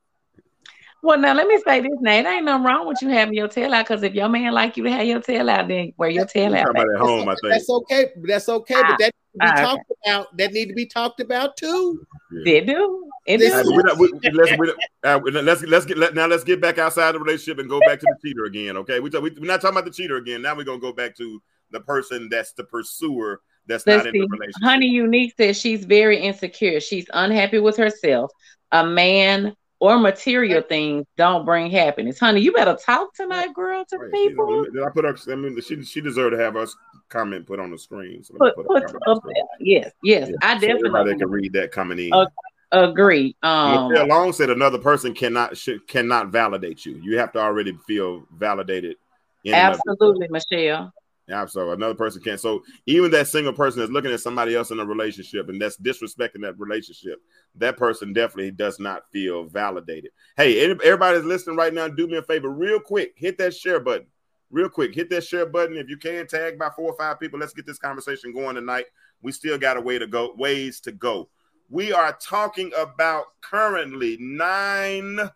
Well, 1.00 1.18
now 1.18 1.32
let 1.32 1.46
me 1.46 1.60
say 1.64 1.80
this, 1.80 1.92
Nate. 2.00 2.26
Ain't 2.26 2.44
nothing 2.44 2.64
wrong 2.64 2.88
with 2.88 3.00
you 3.02 3.08
having 3.08 3.34
your 3.34 3.46
tail 3.46 3.72
out 3.72 3.86
because 3.86 4.02
if 4.02 4.14
your 4.14 4.28
man 4.28 4.52
like 4.52 4.76
you 4.76 4.82
to 4.82 4.90
have 4.90 5.06
your 5.06 5.20
tail 5.20 5.48
out, 5.48 5.68
then 5.68 5.92
wear 5.96 6.10
your 6.10 6.26
tail 6.26 6.56
out. 6.56 6.70
about 6.70 6.86
at 6.92 7.00
home, 7.00 7.28
I 7.28 7.34
think. 7.34 7.52
That's 7.52 7.70
okay. 7.70 8.06
That's 8.24 8.48
okay. 8.48 8.74
Ah, 8.74 8.86
But 8.88 8.98
that 8.98 9.04
need 9.04 9.10
to 9.10 9.17
be 9.34 9.40
ah, 9.42 9.52
okay. 9.52 9.62
talked 9.62 9.92
about. 10.06 10.36
That 10.36 10.52
need 10.52 10.66
to 10.66 10.74
be 10.74 10.86
talked 10.86 11.20
about 11.20 11.56
too. 11.56 12.06
They 12.44 12.60
do. 12.60 13.08
It 13.26 13.38
This 13.38 13.62
do. 13.66 13.72
not- 13.82 13.98
we- 13.98 14.12
let's, 14.32 14.52
uh, 15.04 15.20
let's 15.24 15.62
let's 15.62 15.84
get 15.86 15.98
let, 15.98 16.14
now 16.14 16.26
let's 16.26 16.44
get 16.44 16.60
back 16.60 16.78
outside 16.78 17.12
the 17.12 17.18
relationship 17.20 17.58
and 17.58 17.68
go 17.68 17.80
back 17.80 18.00
to 18.00 18.06
the 18.06 18.28
cheater 18.28 18.44
again. 18.44 18.76
Okay, 18.78 19.00
we, 19.00 19.10
we, 19.10 19.30
we're 19.30 19.46
not 19.46 19.60
talking 19.60 19.76
about 19.76 19.84
the 19.84 19.90
cheater 19.90 20.16
again. 20.16 20.42
Now 20.42 20.56
we're 20.56 20.64
gonna 20.64 20.80
go 20.80 20.92
back 20.92 21.14
to 21.16 21.42
the 21.70 21.80
person 21.80 22.28
that's 22.30 22.52
the 22.52 22.64
pursuer 22.64 23.40
that's 23.66 23.86
Let's 23.86 24.04
not 24.04 24.06
in 24.06 24.12
see. 24.14 24.20
the 24.20 24.28
relationship. 24.30 24.62
Honey 24.62 24.86
Unique 24.86 25.34
says 25.36 25.58
she's 25.60 25.84
very 25.84 26.18
insecure. 26.18 26.80
She's 26.80 27.06
unhappy 27.12 27.58
with 27.58 27.76
herself. 27.76 28.30
A 28.72 28.86
man 28.86 29.54
or 29.80 29.98
material 29.98 30.62
things 30.62 31.06
don't 31.18 31.44
bring 31.44 31.70
happiness. 31.70 32.18
Honey, 32.18 32.40
you 32.40 32.52
better 32.52 32.74
talk 32.82 33.14
tonight, 33.14 33.54
girl, 33.54 33.84
to 33.90 33.98
Right, 33.98 34.10
people. 34.12 34.64
don't- 34.64 34.72
Did 34.74 34.82
I 34.82 34.88
put 34.90 35.04
her? 35.04 35.16
I 35.30 35.34
mean, 35.36 35.60
she 35.60 35.82
she 35.84 36.00
deserved 36.00 36.34
to 36.34 36.42
have 36.42 36.56
us 36.56 36.74
comment 37.08 37.46
put 37.46 37.60
on 37.60 37.70
the 37.70 37.78
screen. 37.78 38.22
So 38.22 38.34
Put, 38.34 38.54
put 38.56 38.66
put 38.66 38.84
up 39.06 39.22
there. 39.24 39.44
Yes, 39.60 39.92
yes. 40.02 40.24
screen. 40.24 40.38
I 40.42 40.58
So 40.58 40.66
everybody 40.66 41.10
definitely 41.10 41.18
can 41.18 41.30
read 41.30 41.52
that 41.54 41.72
coming 41.72 41.98
in. 41.98 42.12
Okay. 42.12 42.32
agree. 42.72 43.36
Um, 43.42 43.90
Michelle 43.90 44.06
Long 44.08 44.32
said 44.32 44.50
another 44.50 44.78
person 44.78 45.14
cannot 45.14 45.56
should, 45.56 45.86
cannot 45.88 46.28
validate 46.28 46.84
you. 46.84 46.96
You 47.02 47.18
have 47.18 47.32
to 47.32 47.38
already 47.40 47.76
feel 47.86 48.24
validated. 48.36 48.96
in 49.44 49.54
and 49.54 49.68
of 49.74 49.78
yourself. 49.78 49.82
absolutely, 49.90 50.28
Michelle. 50.30 50.92
Yeah, 51.28 51.44
so 51.44 51.72
another 51.72 51.94
person 51.94 52.22
can't. 52.22 52.40
So 52.40 52.62
even 52.86 53.10
that 53.10 53.28
single 53.28 53.52
person 53.52 53.80
that's 53.80 53.92
looking 53.92 54.10
at 54.12 54.20
somebody 54.20 54.56
else 54.56 54.70
in 54.70 54.80
a 54.80 54.84
relationship 54.84 55.50
and 55.50 55.60
that's 55.60 55.76
disrespecting 55.76 56.40
that 56.40 56.58
relationship, 56.58 57.20
that 57.56 57.76
person 57.76 58.14
definitely 58.14 58.50
does 58.50 58.80
not 58.80 59.02
feel 59.12 59.44
validated. 59.44 60.10
Hey, 60.38 60.64
any- 60.64 60.80
everybody 60.82 61.18
that's 61.18 61.26
listening 61.26 61.56
right 61.56 61.74
now, 61.74 61.86
do 61.86 62.06
me 62.06 62.16
a 62.16 62.22
favor, 62.22 62.48
real 62.48 62.80
quick, 62.80 63.12
hit 63.14 63.36
that 63.38 63.54
share 63.54 63.78
button. 63.78 64.06
Real 64.50 64.68
quick, 64.68 64.94
hit 64.94 65.10
that 65.10 65.24
share 65.24 65.46
button. 65.46 65.76
If 65.76 65.88
you 65.88 65.96
can 65.96 66.26
tag 66.26 66.58
by 66.58 66.70
four 66.70 66.90
or 66.90 66.96
five 66.96 67.20
people, 67.20 67.38
let's 67.38 67.52
get 67.52 67.66
this 67.66 67.78
conversation 67.78 68.32
going 68.32 68.54
tonight. 68.54 68.86
We 69.20 69.32
still 69.32 69.58
got 69.58 69.76
a 69.76 69.80
way 69.80 69.98
to 69.98 70.06
go, 70.06 70.34
ways 70.36 70.80
to 70.80 70.92
go. 70.92 71.28
We 71.70 71.92
are 71.92 72.16
talking 72.18 72.72
about 72.76 73.26
currently 73.42 74.16
nine 74.18 75.30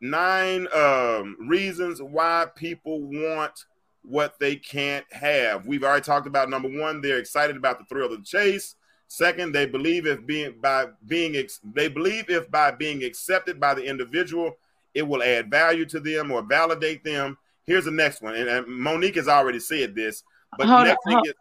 nine 0.00 0.68
um, 0.72 1.36
reasons 1.48 2.00
why 2.00 2.46
people 2.54 3.00
want 3.00 3.64
what 4.02 4.38
they 4.38 4.54
can't 4.54 5.04
have. 5.12 5.66
We've 5.66 5.82
already 5.82 6.04
talked 6.04 6.26
about 6.26 6.48
number 6.48 6.68
one, 6.68 7.00
they're 7.00 7.18
excited 7.18 7.56
about 7.56 7.78
the 7.78 7.84
thrill 7.86 8.12
of 8.12 8.18
the 8.18 8.24
chase. 8.24 8.76
Second, 9.08 9.52
they 9.52 9.66
believe 9.66 10.06
if 10.06 10.24
being 10.26 10.54
by 10.60 10.86
being 11.06 11.36
ex, 11.36 11.60
they 11.74 11.88
believe 11.88 12.28
if 12.28 12.50
by 12.50 12.70
being 12.70 13.04
accepted 13.04 13.60
by 13.60 13.74
the 13.74 13.84
individual, 13.84 14.56
it 14.94 15.02
will 15.02 15.22
add 15.22 15.50
value 15.50 15.84
to 15.86 16.00
them 16.00 16.30
or 16.30 16.42
validate 16.42 17.04
them. 17.04 17.38
Here's 17.66 17.84
the 17.84 17.90
next 17.90 18.22
one, 18.22 18.36
and, 18.36 18.48
and 18.48 18.66
Monique 18.66 19.16
has 19.16 19.28
already 19.28 19.58
said 19.58 19.94
this, 19.94 20.22
but 20.56 20.66
Hold 20.68 20.78
the 20.78 20.80
on, 20.80 20.84
next 20.84 21.04
hold- 21.04 21.26
is 21.26 21.34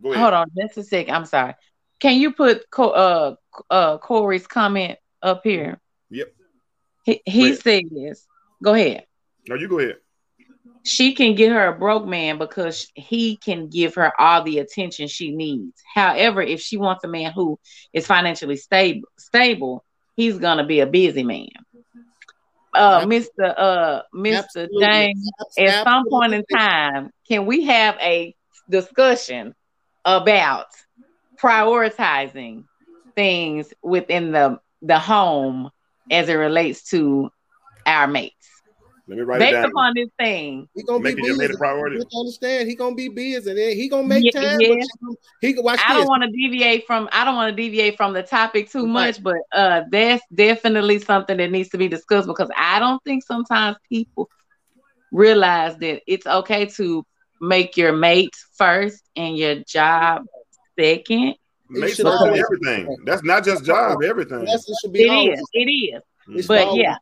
go 0.00 0.12
ahead. 0.12 0.22
Hold 0.22 0.34
on, 0.34 0.46
just 0.56 0.78
a 0.78 0.84
sec. 0.84 1.08
I'm 1.08 1.24
sorry. 1.24 1.54
Can 2.00 2.18
you 2.18 2.32
put 2.32 2.64
uh 2.78 3.34
uh 3.70 3.98
Corey's 3.98 4.46
comment 4.46 4.98
up 5.22 5.42
here? 5.44 5.80
Yep. 6.10 6.34
He 7.04 7.22
he 7.26 7.54
says, 7.54 8.26
"Go 8.62 8.74
ahead." 8.74 9.06
No, 9.48 9.56
you 9.56 9.68
go 9.68 9.78
ahead. 9.80 9.96
She 10.84 11.14
can 11.14 11.34
get 11.34 11.52
her 11.52 11.68
a 11.68 11.78
broke 11.78 12.06
man 12.06 12.38
because 12.38 12.88
he 12.94 13.36
can 13.36 13.68
give 13.68 13.94
her 13.94 14.12
all 14.20 14.42
the 14.42 14.58
attention 14.58 15.06
she 15.06 15.30
needs. 15.30 15.80
However, 15.94 16.42
if 16.42 16.60
she 16.60 16.76
wants 16.76 17.04
a 17.04 17.08
man 17.08 17.32
who 17.32 17.58
is 17.92 18.06
financially 18.06 18.56
stable, 18.56 19.08
stable, 19.16 19.84
he's 20.16 20.38
gonna 20.38 20.66
be 20.66 20.80
a 20.80 20.86
busy 20.86 21.22
man. 21.22 21.48
Uh, 22.74 23.04
Mr. 23.04 23.54
Uh, 23.56 24.02
Mr. 24.14 24.38
Absolutely. 24.38 24.80
James, 24.80 25.30
at 25.58 25.84
some 25.84 26.04
point 26.08 26.34
in 26.34 26.44
time, 26.46 27.10
can 27.28 27.46
we 27.46 27.64
have 27.64 27.96
a 28.00 28.34
discussion 28.68 29.54
about 30.04 30.66
prioritizing 31.40 32.64
things 33.14 33.72
within 33.82 34.32
the 34.32 34.58
the 34.80 34.98
home 34.98 35.70
as 36.10 36.28
it 36.28 36.34
relates 36.34 36.84
to 36.90 37.30
our 37.86 38.06
mates? 38.06 38.48
Let 39.08 39.18
me 39.18 39.24
write 39.24 39.36
it 39.36 39.44
Based 39.46 39.52
down. 39.54 39.64
upon 39.70 39.92
this 39.96 40.08
thing, 40.18 40.68
He 40.74 40.82
gonna 40.84 41.00
Making 41.00 41.16
be 41.22 41.26
your 41.26 41.36
busy. 41.36 41.48
mate 41.48 41.54
a 41.54 41.58
priority. 41.58 41.96
You 41.96 42.20
understand? 42.20 42.68
He 42.68 42.76
gonna 42.76 42.94
be 42.94 43.08
busy. 43.08 43.50
And 43.50 43.58
then 43.58 43.76
he 43.76 43.88
gonna 43.88 44.06
make 44.06 44.24
Yeah, 44.32 44.40
time. 44.40 44.60
yeah. 44.60 44.84
He 45.40 45.52
can 45.54 45.64
watch 45.64 45.80
I 45.84 45.94
this. 45.94 46.02
don't 46.02 46.08
want 46.08 46.22
to 46.22 46.30
deviate 46.30 46.86
from 46.86 47.08
I 47.12 47.24
don't 47.24 47.34
want 47.34 47.54
to 47.54 47.62
deviate 47.62 47.96
from 47.96 48.12
the 48.12 48.22
topic 48.22 48.70
too 48.70 48.84
Right. 48.84 48.92
much, 48.92 49.22
but 49.22 49.38
uh 49.52 49.82
that's 49.90 50.22
definitely 50.32 51.00
something 51.00 51.36
that 51.36 51.50
needs 51.50 51.70
to 51.70 51.78
be 51.78 51.88
discussed 51.88 52.28
because 52.28 52.48
I 52.56 52.78
don't 52.78 53.02
think 53.02 53.24
sometimes 53.24 53.76
people 53.88 54.30
realize 55.10 55.76
that 55.78 56.02
it's 56.06 56.26
okay 56.26 56.66
to 56.66 57.04
make 57.40 57.76
your 57.76 57.92
mate 57.92 58.34
first 58.56 59.02
and 59.16 59.36
your 59.36 59.56
job 59.66 60.22
second. 60.78 61.34
Mates 61.68 61.96
should 61.96 62.04
first 62.06 62.24
in 62.24 62.36
everything. 62.38 62.96
That's 63.04 63.24
not 63.24 63.44
just 63.44 63.64
job, 63.64 64.02
everything. 64.02 64.44
That's 64.44 64.68
it 64.68 64.76
should 64.80 64.92
be 64.92 65.02
It 65.04 65.10
always. 65.10 65.38
is, 65.40 65.48
it 65.54 65.58
is. 65.70 66.02
It's 66.36 66.46
But 66.46 66.66
always- 66.66 66.82
yeah. 66.82 66.96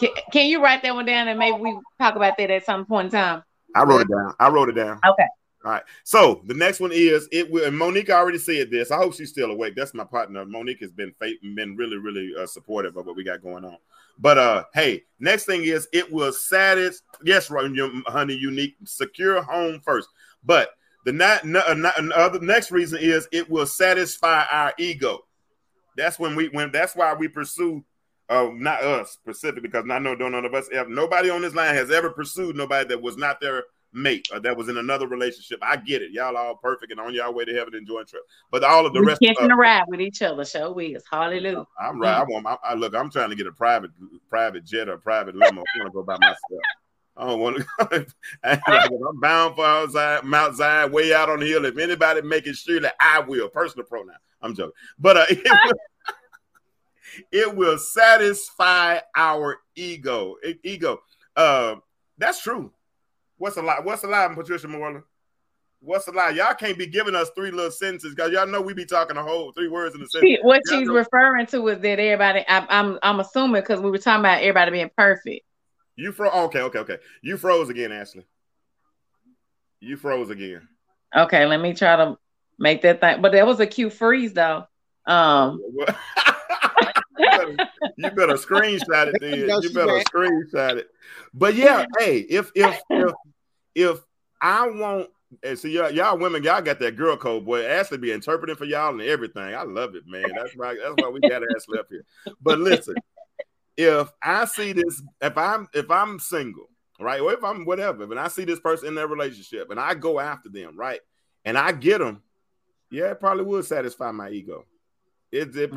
Can, 0.00 0.10
can 0.32 0.46
you 0.46 0.62
write 0.62 0.82
that 0.82 0.94
one 0.94 1.04
down 1.04 1.28
and 1.28 1.38
maybe 1.38 1.58
we 1.58 1.78
talk 1.98 2.16
about 2.16 2.36
that 2.38 2.50
at 2.50 2.64
some 2.64 2.86
point 2.86 3.06
in 3.06 3.10
time? 3.12 3.42
I 3.76 3.84
wrote 3.84 4.00
it 4.00 4.08
down. 4.08 4.34
I 4.40 4.48
wrote 4.48 4.68
it 4.70 4.72
down. 4.72 4.98
Okay. 5.06 5.26
All 5.64 5.72
right. 5.72 5.82
So 6.04 6.42
the 6.46 6.54
next 6.54 6.80
one 6.80 6.90
is 6.92 7.28
it 7.30 7.50
will. 7.50 7.66
And 7.66 7.76
Monique 7.76 8.08
already 8.08 8.38
said 8.38 8.70
this. 8.70 8.90
I 8.90 8.96
hope 8.96 9.14
she's 9.14 9.28
still 9.28 9.50
awake. 9.50 9.74
That's 9.76 9.92
my 9.92 10.04
partner. 10.04 10.46
Monique 10.46 10.80
has 10.80 10.90
been 10.90 11.12
fa- 11.18 11.34
been 11.54 11.76
really, 11.76 11.98
really 11.98 12.32
uh, 12.40 12.46
supportive 12.46 12.96
of 12.96 13.04
what 13.04 13.14
we 13.14 13.24
got 13.24 13.42
going 13.42 13.64
on. 13.64 13.76
But 14.18 14.38
uh, 14.38 14.64
hey, 14.72 15.04
next 15.18 15.44
thing 15.44 15.64
is 15.64 15.86
it 15.92 16.10
will 16.10 16.32
satisfy. 16.32 17.04
Yes, 17.24 17.50
honey, 18.06 18.34
unique, 18.34 18.76
secure 18.84 19.42
home 19.42 19.80
first. 19.84 20.08
But 20.44 20.70
the 21.04 21.12
not, 21.12 21.44
not, 21.44 21.76
not 21.78 22.12
other 22.12 22.40
next 22.40 22.70
reason 22.70 22.98
is 23.00 23.28
it 23.30 23.48
will 23.48 23.66
satisfy 23.66 24.44
our 24.50 24.72
ego. 24.78 25.20
That's 25.96 26.18
when 26.18 26.34
we 26.34 26.48
when 26.48 26.72
that's 26.72 26.96
why 26.96 27.12
we 27.14 27.28
pursue. 27.28 27.84
Uh, 28.30 28.48
not 28.54 28.80
us 28.82 29.10
specifically, 29.10 29.62
because 29.62 29.84
I 29.90 29.98
know 29.98 30.14
don't 30.14 30.30
none 30.30 30.44
of 30.44 30.54
us 30.54 30.68
ever. 30.72 30.88
Nobody 30.88 31.30
on 31.30 31.42
this 31.42 31.54
line 31.54 31.74
has 31.74 31.90
ever 31.90 32.10
pursued 32.10 32.54
nobody 32.54 32.88
that 32.88 33.02
was 33.02 33.16
not 33.16 33.40
their 33.40 33.64
mate 33.92 34.28
or 34.32 34.38
that 34.38 34.56
was 34.56 34.68
in 34.68 34.76
another 34.78 35.08
relationship. 35.08 35.58
I 35.62 35.76
get 35.76 36.00
it. 36.00 36.12
Y'all 36.12 36.36
all 36.36 36.54
perfect 36.54 36.92
and 36.92 37.00
on 37.00 37.12
your 37.12 37.32
way 37.32 37.44
to 37.44 37.52
heaven 37.52 37.74
enjoying 37.74 38.06
trip. 38.06 38.22
But 38.52 38.62
all 38.62 38.86
of 38.86 38.92
the 38.92 39.00
we 39.00 39.06
rest 39.06 39.22
of 39.22 39.26
catching 39.26 39.50
us, 39.50 39.52
a 39.52 39.56
ride 39.56 39.84
with 39.88 40.00
each 40.00 40.22
other. 40.22 40.44
Show 40.44 40.70
we 40.70 40.94
is 40.94 41.04
hallelujah. 41.10 41.66
I'm 41.80 42.00
right. 42.00 42.18
I 42.18 42.22
want. 42.22 42.46
I, 42.46 42.56
I 42.62 42.74
look. 42.74 42.94
I'm 42.94 43.10
trying 43.10 43.30
to 43.30 43.36
get 43.36 43.48
a 43.48 43.52
private, 43.52 43.90
private 44.28 44.64
jet 44.64 44.88
or 44.88 44.98
private 44.98 45.34
limo. 45.34 45.62
I 45.62 45.78
want 45.78 45.86
to 45.86 45.90
go 45.90 46.02
by 46.02 46.16
myself. 46.20 46.38
I 47.16 47.26
don't 47.26 47.40
want 47.40 47.56
to. 47.80 48.06
I'm 48.44 49.20
bound 49.20 49.56
for 49.56 49.66
outside 49.66 50.24
Mount 50.24 50.56
Zion, 50.56 50.92
way 50.92 51.12
out 51.12 51.28
on 51.28 51.40
the 51.40 51.46
hill. 51.46 51.64
If 51.64 51.78
anybody 51.78 52.22
make 52.22 52.46
it 52.46 52.56
sure 52.56 52.80
that 52.80 52.94
I 53.00 53.20
will, 53.20 53.48
personal 53.48 53.86
pronoun. 53.86 54.14
I'm 54.42 54.54
joking, 54.54 54.72
but 54.98 55.16
uh, 55.18 55.26
it, 57.32 57.54
will, 57.54 57.78
satisfy 57.78 58.98
our 59.16 59.58
ego. 59.76 60.36
Ego. 60.62 61.00
Uh, 61.36 61.76
that's 62.18 62.42
true. 62.42 62.72
What's 63.38 63.56
a 63.56 63.62
lie? 63.62 63.80
What's 63.82 64.04
a 64.04 64.06
lie, 64.06 64.28
Patricia 64.34 64.68
Moreland? 64.68 65.04
What's 65.80 66.06
a 66.08 66.12
lie? 66.12 66.30
Y'all 66.30 66.52
can't 66.52 66.76
be 66.76 66.86
giving 66.86 67.14
us 67.14 67.30
three 67.34 67.50
little 67.50 67.70
sentences 67.70 68.14
because 68.14 68.32
y'all 68.32 68.46
know 68.46 68.60
we 68.60 68.74
be 68.74 68.84
talking 68.84 69.16
a 69.16 69.22
whole 69.22 69.50
three 69.52 69.68
words 69.68 69.94
in 69.94 70.02
a 70.02 70.06
sentence. 70.06 70.38
What 70.42 70.60
Yeah, 70.70 70.78
she's 70.78 70.88
no. 70.88 70.94
referring 70.94 71.46
to 71.46 71.68
is 71.68 71.78
that 71.80 71.98
everybody. 71.98 72.44
I'm 72.46 72.66
I'm, 72.68 72.98
I'm 73.02 73.20
assuming 73.20 73.62
because 73.62 73.80
we 73.80 73.90
were 73.90 73.96
talking 73.96 74.20
about 74.20 74.40
everybody 74.40 74.72
being 74.72 74.90
perfect. 74.94 75.46
You 75.96 76.12
froze. 76.12 76.32
Okay, 76.32 76.60
okay, 76.60 76.78
okay. 76.80 76.98
You 77.22 77.38
froze 77.38 77.70
again, 77.70 77.92
Ashley. 77.92 78.26
You 79.80 79.96
froze 79.96 80.28
again. 80.28 80.68
Okay, 81.16 81.46
let 81.46 81.60
me 81.60 81.72
try 81.72 81.96
to 81.96 82.18
make 82.58 82.82
that 82.82 83.00
thing. 83.00 83.22
But 83.22 83.32
that 83.32 83.46
was 83.46 83.58
a 83.60 83.66
cute 83.66 83.94
freeze 83.94 84.34
though. 84.34 84.64
Um? 85.06 85.62
better, 87.20 87.56
you 87.96 88.10
better 88.10 88.34
screenshot 88.34 89.12
it, 89.14 89.20
then. 89.20 89.62
You 89.62 89.72
better 89.72 89.98
back. 89.98 90.06
screenshot 90.12 90.76
it. 90.76 90.90
But 91.34 91.54
yeah, 91.54 91.84
hey, 91.98 92.18
if 92.18 92.50
if 92.54 92.80
if 92.90 93.12
if 93.74 94.00
I 94.40 94.68
want 94.68 95.08
and 95.42 95.58
see 95.58 95.70
y'all, 95.70 95.90
y'all 95.90 96.18
women, 96.18 96.42
y'all 96.42 96.62
got 96.62 96.78
that 96.80 96.96
girl 96.96 97.16
code, 97.16 97.44
boy. 97.44 97.64
Ashley 97.64 97.98
be 97.98 98.12
interpreting 98.12 98.56
for 98.56 98.64
y'all 98.64 98.90
and 98.90 99.02
everything. 99.02 99.54
I 99.54 99.62
love 99.62 99.94
it, 99.94 100.04
man. 100.06 100.24
That's 100.34 100.56
why 100.56 100.74
that's 100.74 100.94
why 100.96 101.08
we 101.08 101.20
got 101.20 101.42
Ashley 101.54 101.78
up 101.78 101.86
here. 101.88 102.04
But 102.40 102.58
listen, 102.58 102.96
if 103.76 104.10
I 104.22 104.44
see 104.46 104.72
this, 104.72 105.02
if 105.20 105.38
I'm 105.38 105.68
if 105.72 105.90
I'm 105.90 106.18
single, 106.18 106.68
right, 106.98 107.20
or 107.20 107.32
if 107.32 107.44
I'm 107.44 107.64
whatever, 107.64 108.04
and 108.04 108.18
I 108.18 108.28
see 108.28 108.44
this 108.44 108.60
person 108.60 108.88
in 108.88 108.94
their 108.94 109.08
relationship 109.08 109.70
and 109.70 109.78
I 109.78 109.94
go 109.94 110.18
after 110.18 110.48
them, 110.48 110.76
right, 110.76 111.00
and 111.44 111.56
I 111.56 111.72
get 111.72 111.98
them, 111.98 112.22
yeah, 112.90 113.12
it 113.12 113.20
probably 113.20 113.44
would 113.44 113.64
satisfy 113.64 114.10
my 114.10 114.30
ego. 114.30 114.64
It, 115.30 115.54
it, 115.54 115.70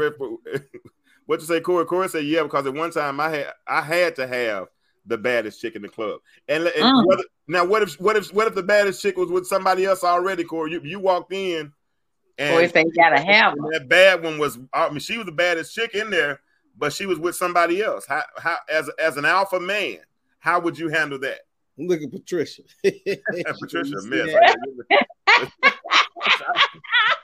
what 1.26 1.40
you 1.40 1.46
say, 1.46 1.60
Corey? 1.62 1.86
Corey 1.86 2.10
said, 2.10 2.26
yeah, 2.26 2.44
because 2.44 2.66
at 2.66 2.74
one 2.74 2.92
time 2.92 3.20
I 3.20 3.30
had 3.30 3.54
I 3.68 3.82
had 3.82 4.16
to 4.18 4.28
have 4.28 4.68
the 5.06 5.18
baddest 5.18 5.60
chick 5.62 5.76
in 5.76 5.82
the 5.82 5.90
club. 5.90 6.20
And, 6.48 6.64
and 6.68 6.86
Mm. 6.86 7.06
whether, 7.06 7.24
now, 7.48 7.66
what 7.66 7.84
if 7.84 8.00
what 8.00 8.16
if 8.16 8.34
what 8.34 8.48
if 8.48 8.56
the 8.56 8.64
baddest 8.64 9.02
chick 9.02 9.18
was 9.18 9.30
with 9.30 9.46
somebody 9.48 9.86
else 9.86 10.04
already, 10.04 10.44
Corey? 10.44 10.72
You 10.72 10.82
you 10.84 11.00
walked 11.00 11.34
in, 11.34 11.74
and, 12.38 12.54
Or 12.54 12.62
if 12.62 12.74
they 12.74 12.86
gotta 12.96 13.20
have 13.20 13.54
and 13.54 13.64
them. 13.64 13.70
that 13.74 13.90
bad 13.90 14.24
one 14.24 14.38
was. 14.38 14.58
I 14.74 14.90
mean, 14.90 15.00
she 15.00 15.18
was 15.18 15.26
the 15.26 15.32
baddest 15.32 15.76
chick 15.76 15.94
in 15.94 16.10
there, 16.10 16.40
but 16.78 16.94
she 16.94 17.06
was 17.06 17.20
with 17.20 17.36
somebody 17.36 17.82
else. 17.82 18.06
How 18.08 18.24
how 18.38 18.58
as 18.70 18.90
as 19.00 19.18
an 19.18 19.26
alpha 19.26 19.60
man, 19.60 20.00
how 20.40 20.60
would 20.62 20.78
you 20.80 20.90
handle 20.90 21.20
that? 21.20 21.40
Look 21.78 22.02
at 22.02 22.12
Patricia. 22.12 22.62
Patricia, 22.84 23.98
You 24.04 24.40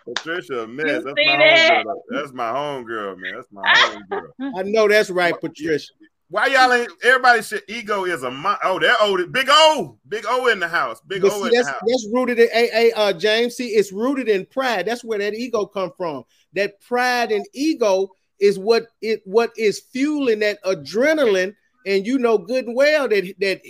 a 0.07 0.15
see 0.15 0.15
mess. 0.15 0.15
that? 0.15 0.15
Patricia, 0.15 0.61
a 0.63 0.67
mess. 0.67 1.03
That's 1.03 1.15
my 1.15 1.37
that? 1.37 1.85
homegirl. 1.85 1.93
That's 2.09 2.33
my 2.33 2.51
homegirl, 2.51 3.17
man. 3.17 3.33
That's 3.35 3.51
my 3.51 3.61
homegirl. 3.61 4.29
I 4.57 4.63
know 4.63 4.87
that's 4.87 5.09
right, 5.09 5.39
Patricia. 5.39 5.93
Why 6.31 6.45
y'all 6.45 6.71
ain't 6.71 6.91
everybody 7.03 7.41
shit 7.41 7.63
ego 7.67 8.05
is 8.05 8.21
a 8.21 8.29
mon- 8.29 8.59
oh 8.63 8.77
they're 8.77 8.95
old 9.01 9.31
big 9.31 9.47
O 9.49 9.97
big 10.07 10.25
O 10.27 10.47
in 10.47 10.59
the 10.59 10.67
house 10.67 11.01
big 11.07 11.23
But 11.23 11.31
O 11.31 11.41
see, 11.41 11.47
in 11.47 11.63
the 11.63 11.67
house 11.67 11.81
that's 11.83 12.07
rooted 12.13 12.37
in 12.37 12.49
a 12.53 12.91
a 12.91 12.93
uh, 12.95 13.13
James. 13.13 13.55
See, 13.55 13.69
it's 13.69 13.91
rooted 13.91 14.29
in 14.29 14.45
pride. 14.45 14.85
That's 14.85 15.03
where 15.03 15.17
that 15.17 15.33
ego 15.33 15.65
come 15.65 15.91
from. 15.97 16.23
That 16.53 16.79
pride 16.81 17.31
and 17.31 17.43
ego 17.53 18.11
is 18.39 18.59
what 18.59 18.87
it 19.01 19.21
what 19.25 19.51
is 19.57 19.79
fueling 19.79 20.39
that 20.39 20.63
adrenaline. 20.63 21.55
And 21.87 22.05
you 22.05 22.19
know 22.19 22.37
good 22.37 22.65
and 22.65 22.75
well 22.75 23.07
that 23.07 23.33
that 23.39 23.61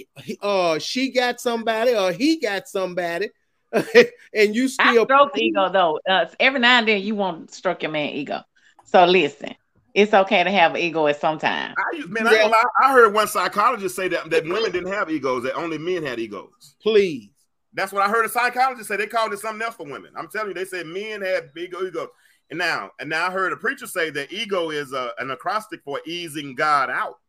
uh 0.42 0.80
she 0.80 1.12
got 1.12 1.40
somebody 1.40 1.96
or 1.96 2.12
he 2.12 2.42
got 2.42 2.68
somebody, 2.68 3.30
and 4.34 4.56
you 4.56 4.70
I 4.80 4.92
still 4.92 5.06
stroke 5.06 5.34
the 5.34 5.44
ego 5.44 5.70
though. 5.70 6.00
Uh, 6.10 6.26
every 6.40 6.60
now 6.60 6.80
and 6.80 6.88
then 6.88 7.02
you 7.02 7.16
want 7.16 7.50
to 7.50 7.56
stroke 7.56 7.84
your 7.84 7.92
man 7.92 8.10
ego. 8.10 8.42
So 8.86 9.06
listen, 9.06 9.54
it's 9.94 10.14
okay 10.14 10.44
to 10.44 10.52
have 10.52 10.76
an 10.76 10.82
ego 10.82 11.08
at 11.08 11.20
some 11.20 11.38
time. 11.38 11.76
I 11.78 11.98
used, 11.98 12.10
man 12.10 12.28
I, 12.28 12.32
ain't 12.32 12.42
gonna 12.42 12.54
lie, 12.54 12.64
I 12.82 12.94
heard 12.94 13.14
one 13.14 13.28
psychologist 13.28 13.96
say 13.96 14.08
that 14.10 14.30
that 14.30 14.44
women 14.46 14.72
didn't 14.72 14.92
have 14.92 15.10
egos 15.10 15.44
that 15.44 15.56
only 15.56 15.78
men 15.78 16.04
had 16.04 16.20
egos 16.20 16.76
please. 16.82 17.30
that's 17.74 17.92
what 17.92 18.02
I 18.02 18.10
heard 18.10 18.26
a 18.26 18.30
psychologist 18.30 18.88
say 18.88 18.98
they 18.98 19.08
called 19.08 19.34
it 19.34 19.40
something 19.40 19.62
else 19.62 19.76
for 19.76 19.86
women 19.86 20.12
I'm 20.16 20.28
telling 20.30 20.50
you 20.50 20.54
they 20.54 20.66
said 20.66 20.88
men 20.88 21.22
had 21.22 21.54
big 21.54 21.74
egos 21.74 22.10
and 22.50 22.58
now 22.58 22.92
and 23.00 23.10
now 23.10 23.28
I 23.28 23.32
heard 23.32 23.54
a 23.54 23.58
preacher 23.58 23.88
say 23.88 24.10
that 24.12 24.32
ego 24.32 24.70
is 24.70 24.94
a, 24.94 25.12
an 25.20 25.32
acrostic 25.32 25.82
for 25.84 26.02
easing 26.06 26.56
God 26.56 26.90
out 26.90 27.20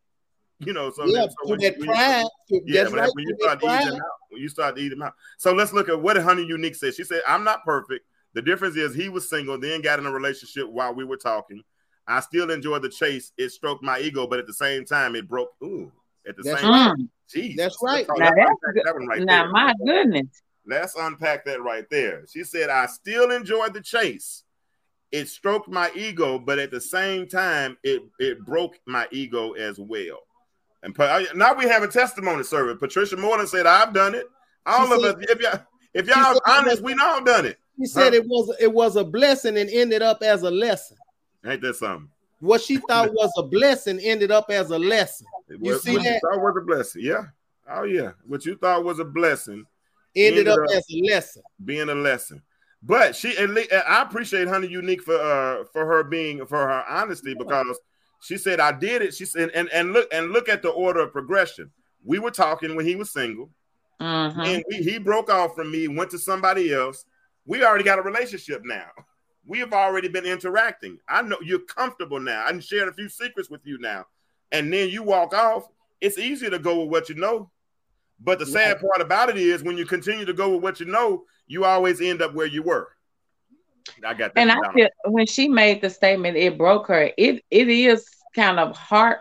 you 0.60 0.72
know 0.72 0.90
so, 0.90 1.04
Yeah, 1.06 1.26
so 1.28 1.34
when- 1.50 1.60
that 1.60 1.76
you- 1.78 1.84
pride. 1.86 2.24
to- 2.48 2.60
Yeah, 2.66 2.82
that's 2.82 2.90
but 2.92 3.00
right. 3.00 3.10
when 3.14 3.24
to 3.24 3.30
you 3.30 3.36
that 3.36 3.42
start 3.42 3.60
pride. 3.60 3.80
eating 3.82 3.92
them 3.94 4.00
out, 4.02 4.16
when 4.30 4.42
you 4.42 4.48
start 4.48 4.76
to 4.76 4.82
eat 4.82 4.88
them 4.90 5.02
out. 5.02 5.14
So 5.38 5.52
let's 5.52 5.72
look 5.72 5.88
at 5.88 6.00
what 6.00 6.16
Honey 6.16 6.44
Unique 6.44 6.74
said. 6.76 6.94
She 6.94 7.04
said, 7.04 7.22
"I'm 7.26 7.44
not 7.44 7.64
perfect. 7.64 8.06
The 8.34 8.42
difference 8.42 8.76
is 8.76 8.94
he 8.94 9.08
was 9.08 9.28
single, 9.28 9.58
then 9.58 9.80
got 9.82 9.98
in 9.98 10.06
a 10.06 10.12
relationship 10.12 10.68
while 10.68 10.94
we 10.94 11.04
were 11.04 11.16
talking. 11.16 11.62
I 12.06 12.20
still 12.20 12.50
enjoyed 12.50 12.82
the 12.82 12.88
chase. 12.88 13.32
It 13.38 13.50
stroked 13.50 13.82
my 13.82 13.98
ego, 14.00 14.26
but 14.26 14.38
at 14.38 14.46
the 14.46 14.52
same 14.54 14.84
time, 14.84 15.14
it 15.16 15.28
broke. 15.28 15.50
Ooh, 15.62 15.90
at 16.26 16.36
the 16.36 16.42
That's 16.42 16.60
same 16.60 16.70
right. 16.70 16.86
time. 16.96 17.10
That's 17.56 17.78
right. 17.82 18.06
Now 18.16 18.30
that's 18.34 18.84
that 18.84 18.94
one 18.94 19.06
right 19.06 19.22
now, 19.22 19.42
there. 19.44 19.50
my 19.52 19.72
goodness. 19.84 20.26
Let's 20.66 20.94
unpack 20.96 21.44
that 21.46 21.62
right 21.62 21.84
there. 21.90 22.24
She 22.32 22.44
said, 22.44 22.68
I 22.70 22.86
still 22.86 23.30
enjoyed 23.30 23.72
the 23.74 23.80
chase. 23.80 24.42
It 25.12 25.28
stroked 25.28 25.68
my 25.68 25.90
ego, 25.94 26.38
but 26.38 26.58
at 26.60 26.70
the 26.70 26.80
same 26.80 27.26
time, 27.26 27.76
it, 27.82 28.02
it 28.20 28.44
broke 28.44 28.78
my 28.86 29.08
ego 29.10 29.52
as 29.52 29.78
well. 29.78 30.20
And 30.82 30.96
now 31.34 31.54
we 31.54 31.64
have 31.66 31.82
a 31.82 31.88
testimony 31.88 32.42
service. 32.42 32.76
Patricia 32.80 33.16
Morton 33.16 33.46
said, 33.46 33.66
I've 33.66 33.92
done 33.92 34.14
it. 34.14 34.26
She 34.66 34.82
of 34.82 34.88
said- 34.88 34.98
us, 35.16 35.24
if 35.28 35.40
y'all, 35.40 35.60
if 35.94 36.06
y'all 36.06 36.40
honest, 36.46 36.82
we 36.82 36.94
all 36.94 37.22
done 37.22 37.46
it. 37.46 37.58
She 37.78 37.86
said 37.86 38.12
Huh? 38.12 38.18
it 38.20 38.26
was 38.26 38.56
it 38.60 38.72
was 38.72 38.96
a 38.96 39.04
blessing 39.04 39.56
and 39.56 39.70
ended 39.70 40.02
up 40.02 40.22
as 40.22 40.42
a 40.42 40.50
lesson. 40.50 40.96
Ain't 41.46 41.62
that 41.62 41.76
something? 41.76 42.08
What 42.40 42.60
she 42.60 42.76
thought 42.76 43.10
was 43.12 43.32
a 43.38 43.42
blessing 43.42 43.98
ended 44.00 44.30
up 44.30 44.50
as 44.50 44.70
a 44.70 44.78
lesson. 44.78 45.26
It 45.48 45.58
You 45.62 45.72
was- 45.72 45.82
see 45.82 45.94
what 45.94 46.02
that? 46.04 46.14
you 46.14 46.20
thought 46.20 46.42
was 46.42 46.54
a 46.58 46.64
blessing. 46.64 47.02
Yeah. 47.04 47.24
Oh, 47.70 47.84
yeah. 47.84 48.12
What 48.26 48.44
you 48.44 48.56
thought 48.56 48.84
was 48.84 48.98
a 48.98 49.04
blessing 49.04 49.64
Ended, 50.16 50.48
Ended 50.48 50.48
up, 50.48 50.58
up- 50.68 50.74
as 50.76 50.84
a 50.90 51.00
lesson. 51.10 51.42
being 51.64 51.88
a 51.88 51.94
lesson. 51.94 52.42
But 52.82 53.14
she, 53.14 53.36
at 53.36 53.50
least, 53.50 53.72
I 53.72 54.02
appreciate 54.02 54.48
Honey 54.48 54.66
Unique 54.68 55.02
for 55.02 55.14
uh 55.14 55.64
for 55.72 55.84
her 55.86 56.02
being 56.02 56.44
for 56.46 56.56
her 56.58 56.84
honesty 56.88 57.34
because 57.34 57.78
she 58.20 58.36
said 58.38 58.60
I 58.60 58.72
did 58.72 59.02
it. 59.02 59.14
She 59.14 59.24
said 59.24 59.50
and 59.54 59.68
and 59.70 59.92
look 59.92 60.08
and 60.12 60.30
look 60.30 60.48
at 60.48 60.62
the 60.62 60.68
order 60.70 61.00
of 61.00 61.12
progression. 61.12 61.70
We 62.04 62.18
were 62.18 62.30
talking 62.30 62.76
when 62.76 62.86
he 62.86 62.96
was 62.96 63.10
single, 63.12 63.50
Mhm. 64.00 64.46
and 64.46 64.64
we, 64.68 64.76
he 64.76 64.98
broke 64.98 65.30
off 65.30 65.54
from 65.54 65.70
me, 65.70 65.88
went 65.88 66.10
to 66.10 66.18
somebody 66.18 66.72
else. 66.72 67.04
We 67.46 67.64
already 67.64 67.84
got 67.84 67.98
a 67.98 68.02
relationship 68.02 68.62
now. 68.64 68.90
We 69.46 69.58
have 69.58 69.72
already 69.72 70.08
been 70.08 70.24
interacting. 70.26 70.98
I 71.08 71.22
know 71.22 71.38
you're 71.42 71.58
comfortable 71.60 72.20
now. 72.20 72.44
I 72.46 72.50
can 72.50 72.60
share 72.60 72.88
a 72.88 72.92
few 72.94 73.08
secrets 73.08 73.50
with 73.50 73.62
you 73.64 73.78
now, 73.78 74.06
and 74.52 74.72
then 74.72 74.88
you 74.90 75.02
walk 75.02 75.34
off. 75.34 75.68
It's 76.00 76.18
easy 76.18 76.48
to 76.48 76.58
go 76.58 76.80
with 76.82 76.90
what 76.90 77.08
you 77.08 77.16
know. 77.16 77.50
But 78.20 78.38
the 78.38 78.46
sad 78.46 78.80
part 78.80 79.00
about 79.00 79.30
it 79.30 79.38
is 79.38 79.62
when 79.62 79.78
you 79.78 79.86
continue 79.86 80.26
to 80.26 80.32
go 80.34 80.50
with 80.54 80.62
what 80.62 80.80
you 80.80 80.86
know, 80.86 81.24
you 81.46 81.64
always 81.64 82.00
end 82.00 82.22
up 82.22 82.34
where 82.34 82.46
you 82.46 82.62
were. 82.62 82.88
I 84.04 84.14
got 84.14 84.34
that. 84.34 84.40
And 84.40 84.50
I 84.50 84.58
feel 84.72 84.88
when 85.06 85.26
she 85.26 85.48
made 85.48 85.80
the 85.80 85.90
statement, 85.90 86.36
it 86.36 86.56
broke 86.58 86.88
her. 86.88 87.10
It 87.16 87.42
it 87.50 87.68
is 87.68 88.08
kind 88.34 88.58
of 88.58 88.76
heart, 88.76 89.20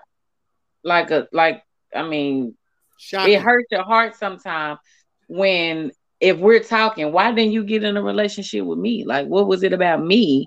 like 0.84 1.12
a 1.12 1.28
like. 1.32 1.64
I 1.94 2.04
mean, 2.04 2.56
Shocking. 2.98 3.34
it 3.34 3.42
hurts 3.42 3.68
your 3.72 3.84
heart 3.84 4.16
sometimes 4.16 4.80
when 5.28 5.92
if 6.20 6.38
we're 6.38 6.64
talking. 6.64 7.12
Why 7.12 7.32
didn't 7.32 7.52
you 7.54 7.64
get 7.64 7.84
in 7.84 7.98
a 7.98 8.04
relationship 8.04 8.66
with 8.66 8.80
me? 8.80 9.06
Like, 9.06 9.28
what 9.28 9.48
was 9.48 9.64
it 9.64 9.74
about 9.74 10.04
me 10.04 10.46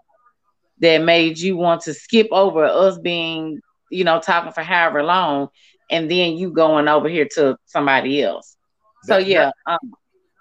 that 0.81 0.99
made 0.99 1.39
you 1.39 1.57
want 1.57 1.83
to 1.83 1.95
skip 1.95 2.29
over 2.31 2.65
us 2.65 2.99
being, 2.99 3.61
you 3.91 4.05
know, 4.05 4.21
talking 4.21 4.53
for 4.53 4.63
however 4.63 5.03
long, 5.03 5.49
and 5.91 6.11
then 6.11 6.37
you 6.37 6.53
going 6.53 6.89
over 6.89 7.09
here 7.09 7.29
to 7.35 7.57
somebody 7.67 8.23
else? 8.23 8.57
So 9.05 9.17
That- 9.17 9.27
yeah, 9.27 9.51
um, 9.67 9.79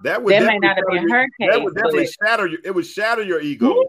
that 0.04 0.24
would 0.24 0.34
that 0.34 0.40
definitely 0.40 0.60
not 0.60 0.76
have 0.76 0.78
shatter 0.78 0.92
been 0.92 1.08
your- 1.08 1.18
her 1.20 1.28
That 1.52 1.64
would 1.64 1.76
definitely 1.76 2.08
shatter 2.08 2.48
your. 2.48 2.60
It 2.64 2.76
would 2.76 2.86
shatter 2.86 3.24
your 3.24 3.42
ego. 3.42 3.84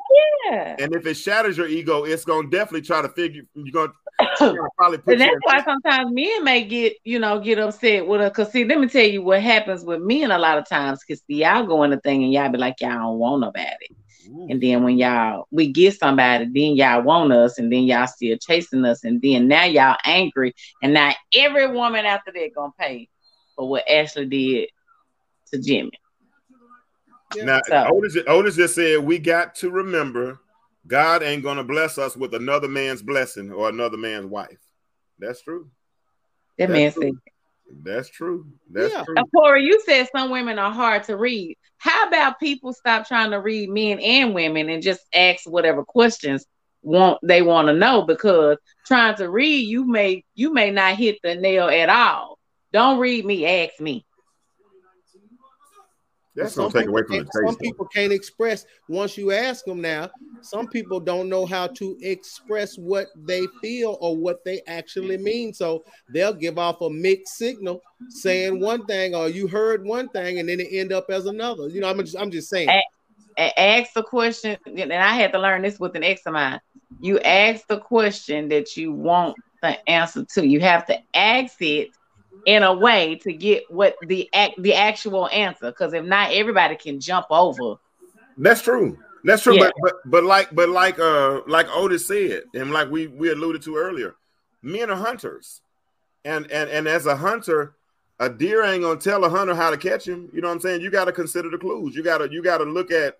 yeah. 0.50 0.76
And 0.78 0.94
if 0.94 1.06
it 1.06 1.14
shatters 1.14 1.56
your 1.56 1.68
ego, 1.68 2.04
it's 2.04 2.24
gonna 2.24 2.48
definitely 2.48 2.82
try 2.82 3.02
to 3.02 3.08
figure. 3.08 3.42
You're 3.54 3.72
gonna, 3.72 3.92
you're 4.40 4.56
gonna 4.56 4.68
probably 4.76 4.98
put. 4.98 5.12
And 5.12 5.20
that's 5.20 5.30
you 5.32 5.40
why 5.44 5.62
sometimes 5.62 6.10
men 6.12 6.44
may 6.44 6.64
get, 6.64 6.96
you 7.04 7.18
know, 7.18 7.40
get 7.40 7.58
upset 7.58 8.06
with 8.06 8.20
her. 8.20 8.30
Cause 8.30 8.52
see, 8.52 8.64
let 8.64 8.78
me 8.80 8.88
tell 8.88 9.06
you 9.06 9.22
what 9.22 9.42
happens 9.42 9.84
with 9.84 10.00
men 10.02 10.30
a 10.30 10.38
lot 10.38 10.58
of 10.58 10.68
times. 10.68 11.02
Cause 11.04 11.20
see, 11.26 11.42
y'all 11.42 11.66
go 11.66 11.82
in 11.84 11.90
the 11.90 12.00
thing 12.00 12.22
and 12.24 12.32
y'all 12.32 12.50
be 12.50 12.58
like, 12.58 12.80
y'all 12.80 12.90
don't 12.90 13.18
want 13.18 13.40
nobody. 13.40 13.88
Ooh. 14.28 14.46
And 14.50 14.60
then 14.62 14.84
when 14.84 14.98
y'all 14.98 15.46
we 15.50 15.72
get 15.72 15.98
somebody, 15.98 16.44
then 16.44 16.76
y'all 16.76 17.02
want 17.02 17.32
us, 17.32 17.58
and 17.58 17.72
then 17.72 17.84
y'all 17.84 18.06
still 18.06 18.36
chasing 18.38 18.84
us, 18.84 19.04
and 19.04 19.20
then 19.20 19.48
now 19.48 19.64
y'all 19.64 19.96
angry, 20.04 20.54
and 20.82 20.94
now 20.94 21.12
every 21.34 21.66
woman 21.68 22.04
after 22.06 22.30
that 22.32 22.50
gonna 22.54 22.72
pay 22.78 23.08
for 23.56 23.68
what 23.68 23.88
Ashley 23.88 24.26
did 24.26 24.68
to 25.50 25.60
Jimmy. 25.60 25.90
Now, 27.36 27.60
So- 27.66 27.86
Otis, 27.92 28.16
Otis 28.26 28.56
just 28.56 28.74
said 28.74 29.00
we 29.00 29.18
got 29.18 29.54
to 29.56 29.70
remember 29.70 30.38
God 30.86 31.22
ain't 31.22 31.42
gonna 31.44 31.62
bless 31.64 31.96
us 31.98 32.16
with 32.16 32.34
another 32.34 32.68
man's 32.68 33.02
blessing 33.02 33.52
or 33.52 33.68
another 33.68 33.96
man's 33.96 34.26
wife. 34.26 34.58
That's 35.18 35.40
true. 35.42 35.70
That 36.58 36.68
That's 36.68 36.72
man 36.78 36.92
true. 36.92 37.02
said, 37.02 37.12
That's 37.84 38.08
true. 38.10 38.46
That's 38.70 38.92
Yeah. 38.92 39.04
true. 39.04 39.14
Uh, 39.16 39.22
Corey, 39.34 39.64
you 39.64 39.80
said 39.86 40.08
some 40.14 40.30
women 40.30 40.58
are 40.58 40.70
hard 40.72 41.04
to 41.04 41.16
read. 41.16 41.56
How 41.78 42.06
about 42.08 42.38
people 42.38 42.72
stop 42.72 43.06
trying 43.08 43.30
to 43.30 43.38
read 43.40 43.70
men 43.70 43.98
and 44.00 44.34
women 44.34 44.68
and 44.68 44.82
just 44.82 45.00
ask 45.14 45.48
whatever 45.48 45.82
questions 45.84 46.44
want 46.82 47.18
they 47.22 47.40
want 47.42 47.68
to 47.68 47.72
know? 47.74 48.02
Because 48.02 48.58
trying 48.86 49.14
to 49.16 49.30
read, 49.30 49.66
you 49.68 49.84
may 49.86 50.24
you 50.34 50.52
may 50.52 50.70
not 50.70 50.96
hit 50.96 51.18
the 51.22 51.34
nail 51.36 51.68
at 51.68 51.88
all. 51.88 52.38
Don't 52.72 52.98
read 52.98 53.24
me, 53.24 53.46
ask 53.46 53.80
me. 53.80 54.04
That's 56.34 56.54
Some 56.54 56.70
gonna 56.70 56.72
take 56.72 56.82
people 56.82 56.94
away 56.94 57.02
from 57.06 57.16
the 57.16 57.24
can't- 57.24 57.32
Some 57.32 57.56
people 57.56 57.86
can't 57.86 58.12
express 58.12 58.64
once 58.88 59.18
you 59.18 59.32
ask 59.32 59.64
them 59.64 59.80
now. 59.80 60.10
Some 60.40 60.66
people 60.66 60.98
don't 60.98 61.28
know 61.28 61.46
how 61.46 61.66
to 61.68 61.96
express 62.00 62.76
what 62.76 63.08
they 63.16 63.46
feel 63.60 63.96
or 64.00 64.16
what 64.16 64.44
they 64.44 64.60
actually 64.66 65.18
mean. 65.18 65.52
So 65.54 65.84
they'll 66.12 66.32
give 66.32 66.58
off 66.58 66.80
a 66.80 66.90
mixed 66.90 67.36
signal 67.36 67.82
saying 68.08 68.60
one 68.60 68.84
thing 68.86 69.14
or 69.14 69.28
you 69.28 69.46
heard 69.46 69.84
one 69.84 70.08
thing 70.08 70.38
and 70.40 70.48
then 70.48 70.58
it 70.58 70.68
end 70.72 70.92
up 70.92 71.06
as 71.10 71.26
another. 71.26 71.68
You 71.68 71.80
know, 71.80 71.88
I'm 71.88 71.98
just 71.98 72.16
I'm 72.18 72.30
just 72.30 72.48
saying. 72.48 72.68
A- 72.68 72.82
A- 73.38 73.60
ask 73.60 73.92
the 73.94 74.02
question, 74.02 74.58
and 74.66 74.92
I 74.92 75.14
had 75.14 75.32
to 75.32 75.38
learn 75.38 75.62
this 75.62 75.78
with 75.80 75.94
an 75.96 76.04
ex 76.04 76.22
of 76.26 76.32
mine. 76.34 76.60
you 77.00 77.18
ask 77.20 77.66
the 77.68 77.78
question 77.78 78.48
that 78.48 78.76
you 78.76 78.92
want 78.92 79.34
the 79.62 79.88
answer 79.88 80.24
to. 80.34 80.46
You 80.46 80.60
have 80.60 80.84
to 80.86 80.98
ask 81.14 81.60
it 81.62 81.88
in 82.46 82.62
a 82.62 82.72
way 82.72 83.16
to 83.16 83.32
get 83.32 83.70
what 83.70 83.96
the 84.06 84.28
act 84.32 84.60
the 84.62 84.74
actual 84.74 85.28
answer. 85.28 85.70
Because 85.70 85.92
if 85.92 86.04
not, 86.04 86.32
everybody 86.32 86.76
can 86.76 87.00
jump 87.00 87.26
over. 87.30 87.76
That's 88.36 88.62
true. 88.62 88.98
That's 89.24 89.42
true. 89.42 89.56
Yeah. 89.56 89.70
But 89.70 89.74
but 89.82 89.94
but 90.06 90.24
like 90.24 90.54
but 90.54 90.68
like 90.68 90.98
uh 90.98 91.42
like 91.46 91.68
Otis 91.70 92.06
said, 92.06 92.42
and 92.54 92.72
like 92.72 92.90
we 92.90 93.06
we 93.06 93.30
alluded 93.30 93.62
to 93.62 93.76
earlier, 93.76 94.16
men 94.62 94.90
are 94.90 94.96
hunters, 94.96 95.60
and 96.24 96.50
and 96.50 96.68
and 96.70 96.88
as 96.88 97.06
a 97.06 97.16
hunter, 97.16 97.74
a 98.18 98.28
deer 98.28 98.64
ain't 98.64 98.82
gonna 98.82 98.98
tell 98.98 99.24
a 99.24 99.30
hunter 99.30 99.54
how 99.54 99.70
to 99.70 99.76
catch 99.76 100.06
him. 100.06 100.28
You 100.32 100.40
know 100.40 100.48
what 100.48 100.54
I'm 100.54 100.60
saying? 100.60 100.80
You 100.80 100.90
got 100.90 101.04
to 101.04 101.12
consider 101.12 101.50
the 101.50 101.58
clues. 101.58 101.94
You 101.94 102.02
gotta 102.02 102.28
you 102.30 102.42
gotta 102.42 102.64
look 102.64 102.90
at. 102.90 103.18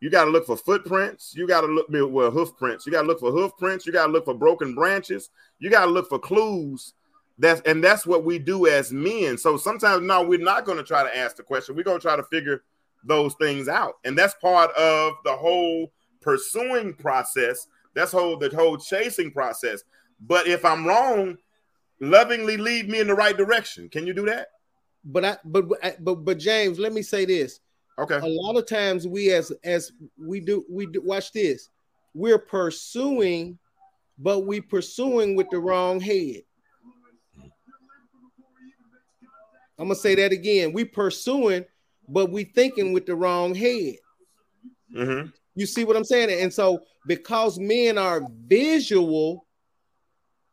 You 0.00 0.10
got 0.10 0.26
to 0.26 0.30
look 0.30 0.46
for 0.46 0.56
footprints. 0.56 1.34
You 1.34 1.44
got 1.48 1.62
to 1.62 1.66
look 1.66 1.86
well 1.90 2.30
hoof 2.30 2.56
prints. 2.56 2.86
You 2.86 2.92
got 2.92 3.02
to 3.02 3.08
look 3.08 3.18
for 3.18 3.32
hoof 3.32 3.50
prints. 3.58 3.84
You 3.84 3.92
got 3.92 4.06
to 4.06 4.12
look 4.12 4.26
for 4.26 4.34
broken 4.34 4.72
branches. 4.72 5.30
You 5.58 5.70
got 5.70 5.86
to 5.86 5.90
look 5.90 6.08
for 6.08 6.20
clues. 6.20 6.94
That's 7.38 7.60
and 7.62 7.82
that's 7.82 8.06
what 8.06 8.24
we 8.24 8.38
do 8.38 8.66
as 8.66 8.92
men. 8.92 9.38
So 9.38 9.56
sometimes 9.56 10.02
no, 10.02 10.22
we're 10.22 10.38
not 10.38 10.64
going 10.64 10.78
to 10.78 10.84
try 10.84 11.04
to 11.04 11.16
ask 11.16 11.36
the 11.36 11.42
question. 11.42 11.76
We're 11.76 11.84
going 11.84 11.98
to 11.98 12.02
try 12.02 12.16
to 12.16 12.24
figure 12.24 12.62
those 13.04 13.34
things 13.34 13.68
out, 13.68 13.94
and 14.04 14.18
that's 14.18 14.34
part 14.34 14.72
of 14.72 15.14
the 15.24 15.36
whole 15.36 15.92
pursuing 16.20 16.94
process. 16.94 17.66
That's 17.94 18.12
whole 18.12 18.36
the 18.36 18.50
whole 18.54 18.76
chasing 18.76 19.30
process. 19.30 19.84
But 20.20 20.48
if 20.48 20.64
I'm 20.64 20.84
wrong, 20.84 21.38
lovingly 22.00 22.56
lead 22.56 22.88
me 22.88 23.00
in 23.00 23.06
the 23.06 23.14
right 23.14 23.36
direction. 23.36 23.88
Can 23.88 24.06
you 24.06 24.14
do 24.14 24.26
that? 24.26 24.48
But 25.04 25.24
I 25.24 25.36
but 25.44 25.68
but 26.00 26.14
but 26.24 26.38
James, 26.38 26.78
let 26.78 26.92
me 26.92 27.02
say 27.02 27.24
this. 27.24 27.60
Okay. 27.98 28.16
a 28.16 28.26
lot 28.26 28.56
of 28.56 28.66
times 28.66 29.08
we 29.08 29.32
as 29.32 29.52
as 29.64 29.90
we 30.16 30.38
do 30.38 30.64
we 30.70 30.86
do 30.86 31.02
watch 31.02 31.32
this 31.32 31.68
we're 32.14 32.38
pursuing 32.38 33.58
but 34.18 34.40
we 34.40 34.60
pursuing 34.60 35.34
with 35.34 35.50
the 35.50 35.58
wrong 35.58 36.00
head 36.00 36.42
i'm 39.78 39.86
gonna 39.86 39.94
say 39.94 40.14
that 40.14 40.32
again. 40.32 40.72
We 40.72 40.84
pursuing 40.84 41.64
but 42.08 42.30
we 42.30 42.44
thinking 42.44 42.92
with 42.92 43.04
the 43.04 43.14
wrong 43.14 43.54
head. 43.54 43.96
Mm-hmm. 44.94 45.28
you 45.54 45.66
see 45.66 45.84
what 45.84 45.96
i'm 45.96 46.04
saying? 46.04 46.30
And 46.42 46.52
so 46.52 46.80
because 47.06 47.58
men 47.58 47.98
are 47.98 48.22
visual 48.46 49.46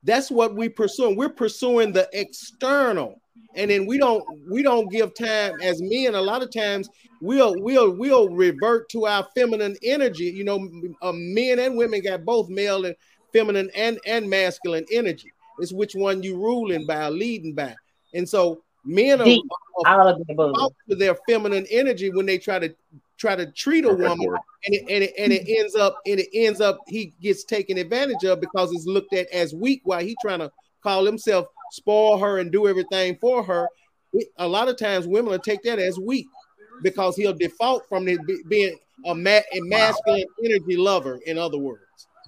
that's 0.05 0.30
what 0.30 0.55
we 0.55 0.69
pursuing. 0.69 1.15
We're 1.17 1.30
pursuing 1.30 1.91
the 1.91 2.07
external. 2.13 3.19
And 3.55 3.71
then 3.71 3.86
we 3.86 3.97
don't 3.97 4.23
we 4.49 4.61
don't 4.61 4.91
give 4.91 5.13
time 5.15 5.59
as 5.61 5.82
men. 5.82 6.13
A 6.13 6.21
lot 6.21 6.43
of 6.43 6.53
times 6.53 6.88
we'll 7.21 7.55
we'll 7.57 7.91
we'll 7.91 8.30
revert 8.30 8.88
to 8.89 9.07
our 9.07 9.28
feminine 9.36 9.76
energy. 9.82 10.26
You 10.26 10.43
know 10.43 10.69
uh, 11.01 11.13
men 11.13 11.59
and 11.59 11.76
women 11.76 12.01
got 12.01 12.23
both 12.23 12.49
male 12.49 12.86
and 12.86 12.95
feminine 13.34 13.69
and 13.76 13.97
and 14.05 14.30
masculine 14.30 14.86
energy. 14.91 15.32
It's 15.59 15.73
which 15.73 15.95
one 15.95 16.21
you 16.21 16.38
ruling 16.38 16.86
by 16.86 17.09
leading 17.09 17.55
by. 17.55 17.76
And 18.13 18.28
so 18.28 18.61
men 18.86 19.21
are, 19.21 19.25
Deep. 19.25 19.43
are 19.86 19.99
All 20.01 20.07
of 20.07 20.17
the 20.25 20.33
above. 20.33 20.53
out 20.59 20.73
to 20.89 20.95
their 20.95 21.15
feminine 21.27 21.65
energy 21.69 22.09
when 22.11 22.25
they 22.25 22.38
try 22.38 22.59
to 22.59 22.73
try 23.17 23.36
to 23.36 23.49
treat 23.51 23.86
a 23.86 23.93
woman 23.93 24.27
and 24.65 24.75
it, 24.75 24.81
and 24.89 25.03
it 25.03 25.13
and 25.17 25.31
it 25.33 25.43
ends 25.47 25.75
up 25.75 25.99
and 26.05 26.19
it 26.19 26.27
ends 26.33 26.59
up 26.61 26.79
he 26.88 27.13
gets 27.21 27.43
taken 27.45 27.77
advantage 27.77 28.23
of 28.25 28.41
because 28.41 28.71
it's 28.73 28.86
looked 28.86 29.13
at 29.13 29.27
as 29.31 29.53
weak 29.53 29.81
while 29.86 30.01
he 30.01 30.15
trying 30.21 30.39
to 30.39 30.51
call 30.83 31.05
himself 31.05 31.47
spoil 31.71 32.17
her 32.17 32.39
and 32.39 32.51
do 32.51 32.67
everything 32.67 33.17
for 33.21 33.41
her 33.43 33.67
It- 34.13 34.27
a 34.38 34.47
lot 34.47 34.67
of 34.69 34.77
times 34.77 35.07
women 35.07 35.31
will 35.31 35.39
take 35.39 35.63
that 35.63 35.79
as 35.79 35.97
weak 35.99 36.27
because 36.83 37.15
he'll 37.15 37.33
default 37.33 37.88
from 37.88 38.07
it 38.09 38.25
be- 38.27 38.43
being 38.49 38.77
a, 39.05 39.15
ma- 39.15 39.39
a 39.53 39.61
masculine 39.61 40.25
energy 40.43 40.75
lover 40.75 41.19
in 41.25 41.38
other 41.38 41.57
words 41.57 41.81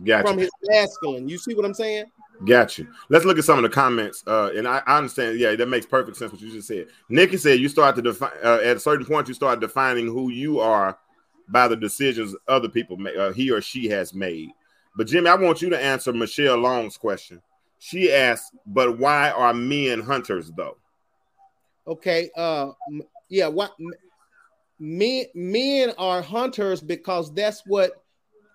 Gotcha. 0.05 0.27
from 0.27 0.37
his 0.37 0.49
masculine 0.63 1.27
you 1.27 1.37
see 1.37 1.53
what 1.53 1.65
i'm 1.65 1.73
saying 1.73 2.05
Got 2.45 2.77
you. 2.77 2.87
Let's 3.09 3.25
look 3.25 3.37
at 3.37 3.43
some 3.43 3.57
of 3.57 3.63
the 3.63 3.69
comments. 3.69 4.23
Uh, 4.27 4.51
and 4.55 4.67
I, 4.67 4.81
I 4.85 4.97
understand. 4.97 5.39
Yeah, 5.39 5.55
that 5.55 5.67
makes 5.67 5.85
perfect 5.85 6.17
sense 6.17 6.31
what 6.31 6.41
you 6.41 6.51
just 6.51 6.67
said. 6.67 6.87
Nikki 7.09 7.37
said 7.37 7.59
you 7.59 7.67
start 7.67 7.95
to 7.95 8.01
define 8.01 8.31
uh, 8.43 8.59
at 8.63 8.77
a 8.77 8.79
certain 8.79 9.05
point. 9.05 9.27
You 9.27 9.33
start 9.33 9.59
defining 9.59 10.07
who 10.07 10.29
you 10.29 10.59
are 10.59 10.97
by 11.49 11.67
the 11.67 11.75
decisions 11.75 12.35
other 12.47 12.69
people 12.69 12.97
make, 12.97 13.15
uh, 13.15 13.31
he 13.31 13.49
or 13.49 13.61
she 13.61 13.87
has 13.87 14.13
made. 14.13 14.49
But 14.95 15.07
Jimmy, 15.07 15.29
I 15.29 15.35
want 15.35 15.61
you 15.61 15.69
to 15.69 15.83
answer 15.83 16.13
Michelle 16.13 16.57
Long's 16.57 16.97
question. 16.97 17.41
She 17.79 18.11
asked, 18.11 18.55
"But 18.65 18.99
why 18.99 19.31
are 19.31 19.53
men 19.53 20.01
hunters 20.01 20.51
though?" 20.51 20.77
okay 21.87 22.29
uh 22.35 22.71
yeah 23.29 23.47
what 23.47 23.73
men 24.79 25.25
men 25.33 25.93
are 25.97 26.21
hunters 26.21 26.81
because 26.81 27.33
that's 27.33 27.63
what 27.65 28.03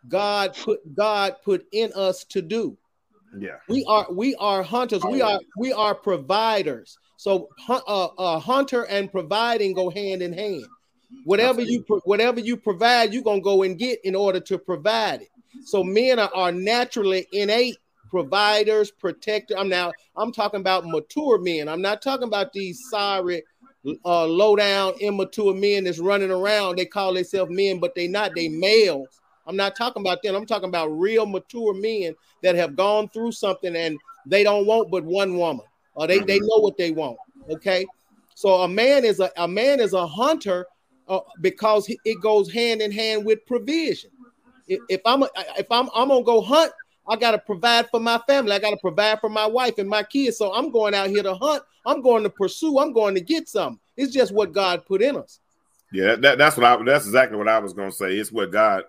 god 0.08 0.54
put 0.56 0.80
god 0.94 1.36
put 1.44 1.66
in 1.72 1.90
us 1.94 2.24
to 2.24 2.42
do 2.42 2.76
Yeah. 3.38 3.56
we 3.68 3.84
are 3.88 4.06
we 4.10 4.34
are 4.36 4.62
hunters. 4.62 5.02
We 5.04 5.22
are 5.22 5.40
we 5.56 5.72
are 5.72 5.94
providers. 5.94 6.98
So 7.16 7.48
uh, 7.68 7.78
uh, 8.18 8.38
hunter 8.38 8.84
and 8.86 9.10
providing 9.10 9.74
go 9.74 9.90
hand 9.90 10.22
in 10.22 10.32
hand. 10.32 10.66
Whatever 11.24 11.62
you 11.62 11.84
whatever 12.04 12.40
you 12.40 12.56
provide 12.56 13.14
you're 13.14 13.22
gonna 13.22 13.40
go 13.40 13.62
and 13.62 13.78
get 13.78 14.00
in 14.04 14.14
order 14.14 14.40
to 14.40 14.58
provide 14.58 15.22
it. 15.22 15.28
So 15.64 15.84
men 15.84 16.18
are, 16.18 16.30
are 16.34 16.52
naturally 16.52 17.26
innate 17.32 17.76
providers 18.10 18.90
protector. 18.90 19.56
I'm 19.56 19.68
now 19.68 19.92
i'm 20.16 20.32
talking 20.32 20.60
about 20.60 20.86
mature 20.86 21.38
men. 21.38 21.68
I'm 21.68 21.80
not 21.82 22.02
talking 22.02 22.28
about 22.28 22.52
these 22.52 22.78
sorry 22.90 23.42
uh 24.04 24.26
low 24.26 24.54
down 24.54 24.94
immature 25.00 25.54
men 25.54 25.84
that's 25.84 25.98
running 25.98 26.30
around. 26.30 26.76
They 26.76 26.86
call 26.86 27.14
themselves 27.14 27.50
men 27.50 27.78
but 27.78 27.94
they 27.94 28.08
not. 28.08 28.34
They 28.34 28.48
males 28.48 29.21
i'm 29.52 29.56
not 29.58 29.76
talking 29.76 30.02
about 30.02 30.22
them. 30.22 30.34
I'm 30.34 30.46
talking 30.46 30.68
about 30.70 30.86
real 30.88 31.26
mature 31.26 31.74
men 31.74 32.14
that 32.42 32.54
have 32.54 32.74
gone 32.74 33.08
through 33.10 33.32
something 33.32 33.76
and 33.76 33.98
they 34.24 34.42
don't 34.42 34.66
want 34.66 34.90
but 34.90 35.04
one 35.04 35.36
woman 35.36 35.66
or 35.94 36.06
they, 36.06 36.20
they 36.20 36.40
know 36.40 36.58
what 36.58 36.78
they 36.78 36.90
want 36.90 37.18
okay? 37.50 37.86
So 38.34 38.62
a 38.62 38.68
man 38.68 39.04
is 39.04 39.20
a, 39.20 39.30
a 39.36 39.46
man 39.46 39.78
is 39.78 39.92
a 39.92 40.06
hunter 40.06 40.66
uh, 41.06 41.20
because 41.42 41.86
he- 41.86 42.00
it 42.04 42.20
goes 42.22 42.50
hand 42.50 42.80
in 42.80 42.90
hand 42.90 43.26
with 43.26 43.44
provision. 43.44 44.10
If, 44.68 44.80
if 44.88 45.00
i'm 45.04 45.22
a, 45.22 45.28
if 45.58 45.66
i'm 45.70 45.90
i'm 45.94 46.08
gonna 46.08 46.24
go 46.24 46.40
hunt 46.40 46.72
i 47.06 47.16
gotta 47.16 47.38
provide 47.38 47.90
for 47.90 48.00
my 48.00 48.18
family. 48.26 48.52
I 48.52 48.58
gotta 48.58 48.78
provide 48.78 49.20
for 49.20 49.28
my 49.28 49.44
wife 49.46 49.76
and 49.78 49.88
my 49.88 50.02
kids. 50.02 50.38
So 50.38 50.54
i'm 50.54 50.70
going 50.70 50.94
out 50.94 51.10
here 51.10 51.22
to 51.24 51.34
hunt. 51.34 51.62
I'm 51.84 52.00
going 52.00 52.22
to 52.22 52.30
pursue. 52.30 52.78
I'm 52.78 52.92
going 52.92 53.14
to 53.16 53.20
get 53.20 53.48
something 53.48 53.78
it's 53.98 54.12
just 54.14 54.32
what 54.32 54.52
god 54.52 54.86
put 54.86 55.02
in 55.02 55.16
us. 55.16 55.40
Yeah, 55.92 56.12
that, 56.12 56.22
that- 56.22 56.38
that's 56.38 56.56
what 56.56 56.64
I 56.64 56.82
that's 56.84 57.04
exactly 57.04 57.36
what 57.36 57.48
I 57.48 57.58
was 57.58 57.74
gonna 57.74 57.92
say. 57.92 58.16
It's 58.16 58.32
what 58.32 58.50
God 58.50 58.84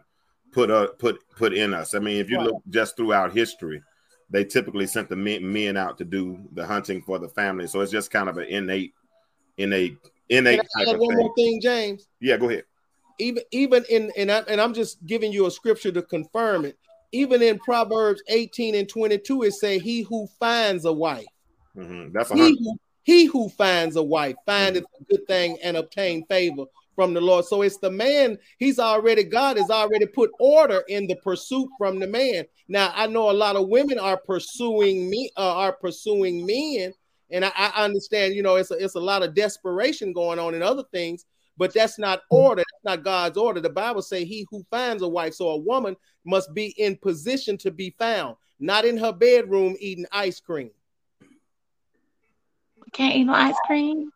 put 0.54 0.72
uh 0.72 0.88
put 1.00 1.20
put 1.36 1.54
in 1.54 1.74
us. 1.74 1.94
I 1.94 2.00
mean, 2.00 2.18
if 2.18 2.30
you 2.30 2.38
Right. 2.38 2.48
look 2.48 2.64
just 2.70 2.96
throughout 2.96 3.34
history, 3.34 3.82
they 4.30 4.46
typically 4.46 4.88
sent 4.88 5.10
the 5.10 5.16
men, 5.16 5.52
men 5.52 5.76
out 5.76 5.98
to 5.98 6.06
do 6.06 6.48
the 6.54 6.66
hunting 6.66 7.02
for 7.02 7.20
the 7.20 7.30
family. 7.30 7.68
So 7.68 7.82
it's 7.82 7.92
just 7.92 8.12
kind 8.12 8.30
of 8.30 8.38
an 8.38 8.46
innate, 8.46 8.94
innate, 9.58 9.98
innate 10.30 10.60
Can 10.60 10.66
I 10.76 10.80
type 10.80 10.88
add 10.88 10.96
of 10.96 11.02
one 11.02 11.10
thing. 11.10 11.18
more 11.18 11.36
thing 11.36 11.62
james 11.62 12.08
Yeah, 12.22 12.38
go 12.38 12.50
ahead. 12.50 12.64
even 13.20 13.44
even 13.52 13.84
in 13.90 14.12
and, 14.18 14.32
I, 14.32 14.40
and 14.48 14.62
I'm 14.62 14.74
just 14.74 15.06
giving 15.06 15.32
you 15.34 15.46
a 15.48 15.52
scripture 15.52 15.92
to 15.92 16.02
confirm 16.02 16.66
it. 16.66 16.78
Even 17.12 17.44
in 17.44 17.60
Proverbs 17.60 18.24
18 18.28 18.74
and 18.74 18.90
22, 18.90 19.44
it 19.44 19.52
say, 19.52 19.78
"He 19.78 20.02
who 20.02 20.28
finds 20.40 20.86
a 20.86 20.94
wife, 20.94 21.28
Mhm. 21.76 22.12
That's 22.14 22.32
a 22.32 22.36
he 22.36 22.58
who, 22.60 22.78
he 23.04 23.26
who 23.26 23.50
finds 23.50 23.96
a 23.98 24.04
wife, 24.04 24.36
findeth 24.46 24.86
a 25.00 25.04
good 25.06 25.28
thing 25.28 25.58
and 25.64 25.78
obtain 25.78 26.26
favor 26.26 26.66
from 26.96 27.14
the 27.14 27.22
Lord." 27.22 27.46
So 27.46 27.62
it's 27.62 27.78
the 27.78 27.92
man. 27.92 28.38
He's 28.60 28.80
already 28.80 29.24
God 29.24 29.58
has 29.58 29.70
already 29.70 30.06
put 30.06 30.32
order 30.40 30.84
in 30.88 31.08
the 31.08 31.16
pursuit 31.18 31.70
from 31.78 32.00
the 32.00 32.08
man. 32.08 32.46
Now 32.68 32.92
I 32.96 33.08
know 33.08 33.30
a 33.30 33.32
lot 33.32 33.56
of 33.56 33.68
women 33.68 34.00
are 34.00 34.18
pursuing 34.18 35.10
me, 35.10 35.32
uh, 35.38 35.56
are 35.56 35.74
pursuing 35.74 36.46
men, 36.46 36.94
and 37.32 37.46
I, 37.46 37.52
I 37.56 37.84
understand. 37.84 38.36
You 38.36 38.44
know, 38.44 38.56
it's 38.56 38.72
a, 38.72 38.76
it's 38.76 38.96
a 38.96 39.00
lot 39.00 39.24
of 39.24 39.36
desperation 39.36 40.14
going 40.14 40.40
on 40.40 40.54
and 40.54 40.64
other 40.64 40.84
things 40.92 41.26
but 41.56 41.72
that's 41.72 42.00
not 42.00 42.22
order 42.32 42.64
that's 42.64 42.84
not 42.84 43.04
god's 43.04 43.38
order 43.38 43.60
the 43.60 43.70
bible 43.70 44.02
say 44.02 44.26
he 44.26 44.44
who 44.50 44.66
finds 44.72 45.04
a 45.04 45.08
wife 45.08 45.36
so 45.36 45.50
a 45.50 45.58
woman 45.58 45.96
must 46.26 46.52
be 46.56 46.74
in 46.80 46.98
position 46.98 47.56
to 47.56 47.70
be 47.70 47.94
found 48.00 48.36
not 48.60 48.86
in 48.86 48.98
her 48.98 49.12
bedroom 49.12 49.76
eating 49.80 50.06
ice 50.12 50.40
cream 50.40 50.72
Can't 52.94 53.16
eat 53.16 53.24
no 53.24 53.34
ice 53.34 53.56
cream. 53.66 54.12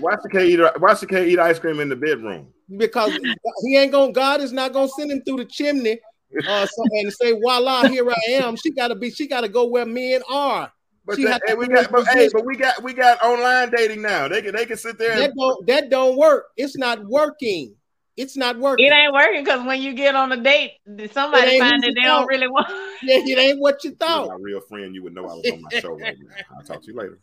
Why 0.00 0.16
she 0.22 0.28
can't 0.30 0.44
eat? 0.44 0.60
Why 0.78 0.94
she 0.94 1.06
can't 1.06 1.26
eat 1.26 1.38
ice 1.38 1.58
cream 1.58 1.80
in 1.80 1.88
the 1.88 1.96
bedroom? 1.96 2.52
because 2.76 3.18
he 3.62 3.76
ain't 3.76 3.92
gonna 3.92 4.12
god 4.12 4.40
is 4.40 4.52
not 4.52 4.72
gonna 4.72 4.88
send 4.88 5.10
him 5.10 5.22
through 5.22 5.38
the 5.38 5.44
chimney 5.44 5.98
uh 6.46 6.66
so, 6.66 6.82
and 6.92 7.12
say 7.12 7.32
voila 7.32 7.84
here 7.84 8.08
i 8.10 8.30
am 8.30 8.56
she 8.56 8.70
gotta 8.70 8.94
be 8.94 9.10
she 9.10 9.26
gotta 9.26 9.48
go 9.48 9.66
where 9.66 9.86
men 9.86 10.22
are 10.30 10.72
But, 11.04 11.16
She 11.16 11.24
that, 11.24 11.42
hey, 11.46 11.54
we 11.54 11.66
got, 11.66 11.90
but 11.90 12.06
hey, 12.14 12.28
but 12.32 12.46
we 12.46 12.56
got, 12.56 12.80
we 12.82 12.94
got 12.94 13.20
online 13.22 13.70
dating 13.70 14.02
now. 14.02 14.28
They 14.28 14.40
can, 14.40 14.54
they 14.54 14.66
can 14.66 14.76
sit 14.76 14.98
there. 14.98 15.16
that 15.16 15.30
And, 15.30 15.34
don't 15.36 15.66
that 15.66 15.90
don't 15.90 16.16
work 16.16 16.46
it's 16.56 16.76
not 16.76 17.04
working 17.04 17.74
it's 18.16 18.36
not 18.36 18.58
working 18.58 18.86
It 18.86 18.92
ain't 18.92 19.12
working 19.12 19.42
because 19.42 19.66
when 19.66 19.82
you 19.82 19.94
get 19.94 20.14
on 20.14 20.30
a 20.32 20.36
date, 20.36 20.72
somebody 21.12 21.52
ain't 21.52 21.64
find 21.64 21.74
who 21.76 21.80
that 21.80 21.88
you 21.88 21.94
they 21.94 22.02
don't 22.02 22.26
really 22.26 22.46
want. 22.46 22.68
yeah, 23.02 23.18
it 23.18 23.38
ain't 23.38 23.58
what 23.58 23.82
you 23.84 23.90
If 23.90 23.96
you 24.00 24.06
were 24.06 24.12
thought 24.12 24.28
my 24.28 24.36
real 24.40 24.60
friend, 24.60 24.94
you 24.94 25.02
would 25.02 25.14
know 25.14 25.22
I 25.22 25.34
was 25.34 25.50
on 25.50 25.62
my 25.62 25.70
show 25.80 25.92
right 25.92 26.16
now. 26.18 26.56
I'll 26.56 26.62
talk 26.62 26.82
to 26.82 26.92
you 26.92 26.96
later. 26.96 27.18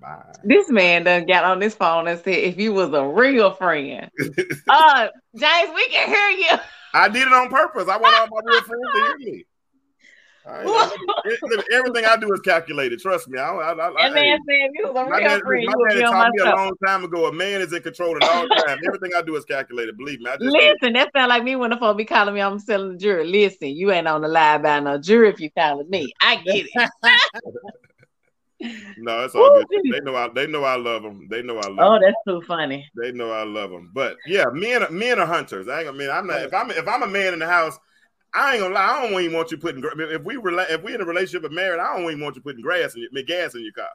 Bye. 0.00 0.34
This 0.44 0.70
man 0.70 1.04
done 1.04 1.26
got 1.26 1.44
on 1.44 1.58
this 1.58 1.74
phone 1.74 2.06
and 2.06 2.18
said, 2.20 2.34
"If 2.34 2.58
you 2.58 2.72
was 2.72 2.92
a 2.92 3.06
real 3.06 3.52
friend, 3.52 4.10
uh, 4.68 5.08
James, 5.36 5.70
we 5.74 5.88
can 5.88 6.08
hear 6.08 6.30
you." 6.30 6.58
I 6.94 7.08
did 7.08 7.26
it 7.26 7.32
on 7.32 7.48
purpose. 7.48 7.88
I 7.88 7.96
want 7.96 8.14
all 8.14 8.28
my 8.30 8.40
real 8.44 8.62
friends 8.62 8.82
to 8.94 9.00
hear 9.00 9.18
me. 9.18 9.44
It- 10.50 11.64
everything 11.72 12.04
I 12.04 12.16
do 12.16 12.32
is 12.32 12.40
calculated. 12.40 13.00
Trust 13.00 13.28
me. 13.28 13.38
I, 13.38 13.50
I, 13.50 13.70
I, 13.72 13.74
That 13.74 14.12
man 14.14 14.38
said 14.48 14.70
you 14.72 14.88
was 14.88 14.96
a 14.96 15.10
real 15.10 15.20
dad, 15.20 15.40
friend, 15.42 15.66
my 15.66 15.74
dad 15.90 16.00
taught 16.08 16.32
me 16.32 16.40
a 16.40 16.54
long 16.54 16.72
time 16.86 17.04
ago. 17.04 17.26
A 17.26 17.32
man 17.32 17.60
is 17.60 17.72
in 17.72 17.82
control 17.82 18.16
at 18.16 18.22
all 18.22 18.48
times. 18.66 18.80
Everything 18.86 19.10
I 19.16 19.22
do 19.22 19.36
is 19.36 19.44
calculated. 19.44 19.96
Believe 19.98 20.20
me. 20.20 20.30
I 20.30 20.36
just 20.36 20.44
Listen, 20.44 20.94
that 20.94 21.10
sound 21.14 21.28
like 21.28 21.44
me 21.44 21.56
when 21.56 21.70
the 21.70 21.76
phone 21.76 21.96
be 21.96 22.04
calling 22.04 22.34
me. 22.34 22.40
I'm 22.40 22.58
selling 22.58 22.92
the 22.92 22.98
jury. 22.98 23.26
Listen, 23.26 23.68
you 23.68 23.90
ain't 23.90 24.08
on 24.08 24.22
the 24.22 24.28
live 24.28 24.62
by 24.62 24.80
no 24.80 24.98
jury 24.98 25.28
if 25.28 25.40
you 25.40 25.50
calling 25.50 25.88
me. 25.90 26.12
I 26.20 26.36
get 26.36 26.66
it. 26.72 26.90
No, 28.60 29.24
it's 29.24 29.34
all 29.34 29.52
Woo, 29.52 29.64
good. 29.70 29.82
geez. 29.84 29.92
They 29.92 30.00
know 30.00 30.16
I 30.16 30.28
they 30.28 30.46
know 30.46 30.64
I 30.64 30.76
love 30.76 31.02
them. 31.02 31.28
They 31.30 31.42
know 31.42 31.58
I 31.58 31.68
love 31.68 31.78
oh, 31.78 31.94
'em. 31.94 32.02
that's 32.02 32.16
too 32.26 32.42
funny. 32.46 32.88
They 33.00 33.12
know 33.12 33.30
I 33.30 33.44
love 33.44 33.70
them. 33.70 33.90
But 33.94 34.16
yeah, 34.26 34.46
men 34.52 34.84
men 34.90 35.18
are 35.18 35.26
hunters. 35.26 35.68
I 35.68 35.78
ain't 35.78 35.86
gonna 35.86 35.98
mean 35.98 36.10
I'm 36.10 36.26
not 36.26 36.42
if 36.42 36.54
I'm 36.54 36.70
if 36.70 36.88
I'm 36.88 37.02
a 37.02 37.06
man 37.06 37.32
in 37.34 37.38
the 37.38 37.46
house, 37.46 37.78
I 38.34 38.54
ain't 38.54 38.62
gonna 38.62 38.74
lie. 38.74 38.84
I 38.84 39.08
don't 39.08 39.20
even 39.20 39.36
want 39.36 39.50
you 39.50 39.58
putting 39.58 39.82
if 39.84 40.22
we 40.24 40.36
rela- 40.36 40.70
if 40.70 40.82
we 40.82 40.94
in 40.94 41.00
a 41.00 41.04
relationship 41.04 41.44
and 41.44 41.54
married, 41.54 41.80
I 41.80 41.96
don't 41.96 42.10
even 42.10 42.22
want 42.22 42.36
you 42.36 42.42
putting 42.42 42.62
grass 42.62 42.94
in 42.94 43.06
your 43.10 43.22
gas 43.24 43.54
in 43.54 43.62
your 43.62 43.72
car. 43.72 43.90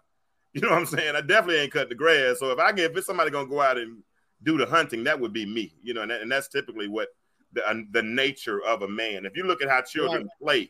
You 0.53 0.61
know 0.61 0.70
what 0.70 0.78
I'm 0.78 0.86
saying? 0.86 1.16
I 1.16 1.22
definitely 1.22 1.61
ain't 1.61 1.72
cutting 1.72 1.89
the 1.89 1.95
grass. 1.95 2.38
So 2.39 2.51
if 2.51 2.59
I 2.59 2.72
get 2.72 2.91
if 2.91 2.97
it's 2.97 3.07
somebody 3.07 3.32
gonna 3.32 3.49
go 3.49 3.59
out 3.59 3.80
and 3.80 4.03
do 4.43 4.55
the 4.55 4.68
hunting, 4.68 5.03
that 5.05 5.20
would 5.20 5.34
be 5.34 5.47
me. 5.47 5.74
You 5.82 5.95
know, 5.95 6.03
and, 6.03 6.11
that, 6.11 6.22
and 6.22 6.32
that's 6.32 6.47
typically 6.47 6.88
what 6.88 7.07
the 7.53 7.68
uh, 7.68 7.76
the 7.91 8.03
nature 8.03 8.61
of 8.64 8.84
a 8.84 8.88
man. 8.88 9.26
If 9.26 9.36
you 9.36 9.45
look 9.45 9.64
at 9.64 9.70
how 9.70 9.82
children 9.82 10.30
play, 10.39 10.70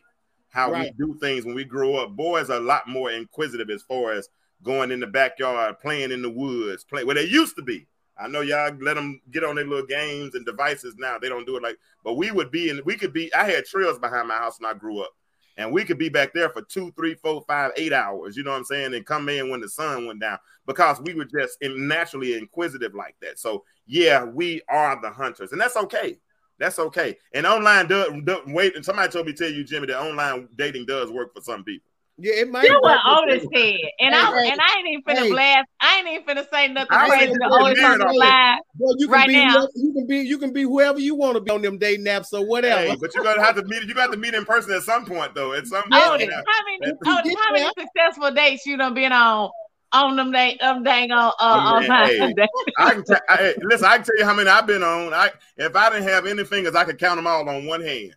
how 0.54 0.70
Right. 0.70 0.94
we 0.98 1.06
do 1.06 1.18
things 1.18 1.44
when 1.44 1.56
we 1.56 1.64
grow 1.64 1.96
up, 1.96 2.14
boys 2.14 2.48
are 2.48 2.58
a 2.58 2.60
lot 2.60 2.86
more 2.86 3.10
inquisitive 3.10 3.70
as 3.70 3.82
far 3.82 4.12
as 4.12 4.28
going 4.62 4.92
in 4.92 5.00
the 5.00 5.06
backyard, 5.06 5.80
playing 5.80 6.12
in 6.12 6.22
the 6.22 6.30
woods, 6.30 6.84
play 6.84 7.02
where 7.02 7.16
they 7.16 7.24
used 7.24 7.56
to 7.56 7.62
be. 7.62 7.88
I 8.16 8.28
know 8.28 8.40
y'all 8.40 8.72
let 8.80 8.94
them 8.94 9.20
get 9.32 9.42
on 9.42 9.56
their 9.56 9.64
little 9.66 9.84
games 9.84 10.36
and 10.36 10.46
devices 10.46 10.94
now. 10.96 11.18
They 11.18 11.28
don't 11.28 11.44
do 11.44 11.56
it 11.56 11.62
like, 11.64 11.76
but 12.04 12.14
we 12.14 12.30
would 12.30 12.52
be 12.52 12.70
in, 12.70 12.80
we 12.84 12.96
could 12.96 13.12
be. 13.12 13.34
I 13.34 13.50
had 13.50 13.64
trails 13.64 13.98
behind 13.98 14.28
my 14.28 14.36
house 14.36 14.60
when 14.60 14.70
I 14.70 14.78
grew 14.78 15.00
up, 15.00 15.10
and 15.56 15.72
we 15.72 15.84
could 15.84 15.98
be 15.98 16.08
back 16.08 16.32
there 16.32 16.48
for 16.50 16.62
two, 16.62 16.92
three, 16.92 17.14
four, 17.14 17.44
five, 17.48 17.72
eight 17.76 17.92
hours. 17.92 18.36
You 18.36 18.44
know 18.44 18.52
what 18.52 18.58
I'm 18.58 18.64
saying? 18.64 18.94
And 18.94 19.04
come 19.04 19.28
in 19.28 19.50
when 19.50 19.60
the 19.60 19.68
sun 19.68 20.06
went 20.06 20.20
down 20.20 20.38
because 20.66 21.00
we 21.00 21.14
were 21.14 21.24
just 21.24 21.58
naturally 21.62 22.38
inquisitive 22.38 22.94
like 22.94 23.16
that. 23.22 23.40
So 23.40 23.64
yeah, 23.88 24.22
we 24.22 24.62
are 24.68 25.00
the 25.02 25.10
hunters, 25.10 25.50
and 25.50 25.60
that's 25.60 25.76
okay. 25.76 26.20
That's 26.58 26.78
okay. 26.78 27.16
And 27.32 27.46
online 27.46 27.88
does 27.88 28.10
do, 28.24 28.40
wait. 28.46 28.76
And 28.76 28.84
somebody 28.84 29.10
told 29.10 29.26
me 29.26 29.32
to 29.32 29.44
tell 29.44 29.52
you, 29.52 29.64
Jimmy, 29.64 29.86
that 29.88 30.00
online 30.00 30.48
dating 30.56 30.86
does 30.86 31.10
work 31.10 31.34
for 31.34 31.40
some 31.40 31.64
people. 31.64 31.88
Yeah, 32.16 32.34
it 32.34 32.50
might. 32.50 32.62
You 32.62 32.70
know 32.70 32.78
what 32.80 33.04
work 33.04 33.26
with 33.26 33.42
Otis 33.42 33.48
said, 33.52 33.90
and 33.98 34.14
Hey, 34.14 34.20
I 34.20 34.42
hey, 34.44 34.50
and 34.52 34.60
I 34.60 34.78
ain't 34.78 34.88
even 34.88 35.02
finna 35.02 35.18
hey. 35.24 35.30
blast. 35.30 35.68
I 35.80 35.98
ain't 35.98 36.08
even 36.08 36.22
finna 36.22 36.48
say 36.48 36.68
nothing 36.68 36.88
I 36.92 37.08
crazy 37.08 37.24
ain't 37.24 37.34
to 37.34 37.46
even 37.46 37.52
Otis 37.52 37.80
married 37.80 38.00
on 38.02 38.16
live. 38.16 38.58
Well, 38.78 38.94
you 38.98 39.06
can 39.08 39.12
Right 39.14 39.28
be 39.28 39.34
now. 39.34 39.68
you 39.74 39.92
can 39.92 40.06
be 40.06 40.18
you 40.18 40.38
can 40.38 40.52
be 40.52 40.62
whoever 40.62 41.00
you 41.00 41.16
want 41.16 41.34
to 41.34 41.40
be 41.40 41.50
on 41.50 41.60
them 41.60 41.76
dating 41.76 42.06
apps 42.06 42.32
or 42.32 42.46
whatever. 42.46 42.82
Hey, 42.82 42.96
but 43.00 43.12
you're 43.16 43.24
gonna 43.24 43.42
have 43.42 43.56
to 43.56 43.64
meet. 43.64 43.82
You 43.82 43.94
got 43.94 44.12
to 44.12 44.16
meet 44.16 44.34
in 44.34 44.44
person 44.44 44.72
at 44.74 44.82
some 44.82 45.04
point, 45.04 45.34
though. 45.34 45.54
At 45.54 45.66
some 45.66 45.82
oh, 45.90 46.08
point, 46.10 46.22
Otis, 46.22 46.28
yeah. 46.30 46.36
how 46.36 46.42
oh, 46.46 46.78
many 46.78 46.92
That- 46.92 47.18
Otis, 47.18 47.36
how 47.44 47.52
many 47.52 47.70
successful 47.76 48.30
dates 48.30 48.64
you 48.64 48.76
done 48.76 48.94
been 48.94 49.10
on 49.10 49.50
on 49.94 50.16
them 50.16 50.30
day 50.32 50.56
them 50.60 50.82
dang 50.82 51.10
on 51.12 51.28
uh 51.28 51.32
Oh, 51.40 51.76
on 51.76 51.82
hey. 51.82 52.18
time? 52.34 52.34
I 52.78 52.90
can 52.94 53.04
t- 53.04 53.14
I, 53.28 53.36
hey, 53.36 53.54
listen. 53.62 53.86
I 53.86 53.96
can 53.96 54.04
tell 54.04 54.18
you 54.18 54.24
how 54.24 54.34
many 54.34 54.48
I've 54.50 54.66
been 54.66 54.82
on. 54.82 55.14
I 55.14 55.30
if 55.56 55.74
I 55.76 55.90
didn't 55.90 56.08
have 56.08 56.26
any 56.26 56.44
fingers, 56.44 56.74
I 56.74 56.84
could 56.84 56.98
count 56.98 57.16
them 57.16 57.26
all 57.26 57.48
on 57.48 57.64
one 57.66 57.80
hand. 57.80 58.14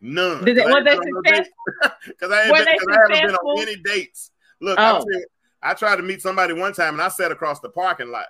None. 0.00 0.44
Did 0.44 0.58
I 0.60 0.66
was 0.66 0.84
they 0.84 0.90
ain't 0.92 1.00
been 1.24 1.34
on 1.34 1.46
no. 1.82 1.90
Because 2.06 2.30
I, 2.32 2.42
ain't 2.42 2.50
Were 2.52 2.58
been- 2.58 2.68
I 2.68 2.98
haven't 3.14 3.26
been 3.28 3.34
on 3.36 3.62
any 3.62 3.76
dates. 3.76 4.30
Look, 4.60 4.78
Oh. 4.80 5.04
you, 5.08 5.26
I 5.62 5.74
tried 5.74 5.96
to 5.96 6.02
meet 6.02 6.22
somebody 6.22 6.52
one 6.52 6.72
time, 6.72 6.94
and 6.94 7.02
I 7.02 7.08
sat 7.08 7.32
across 7.32 7.60
the 7.60 7.68
parking 7.68 8.08
lot. 8.10 8.26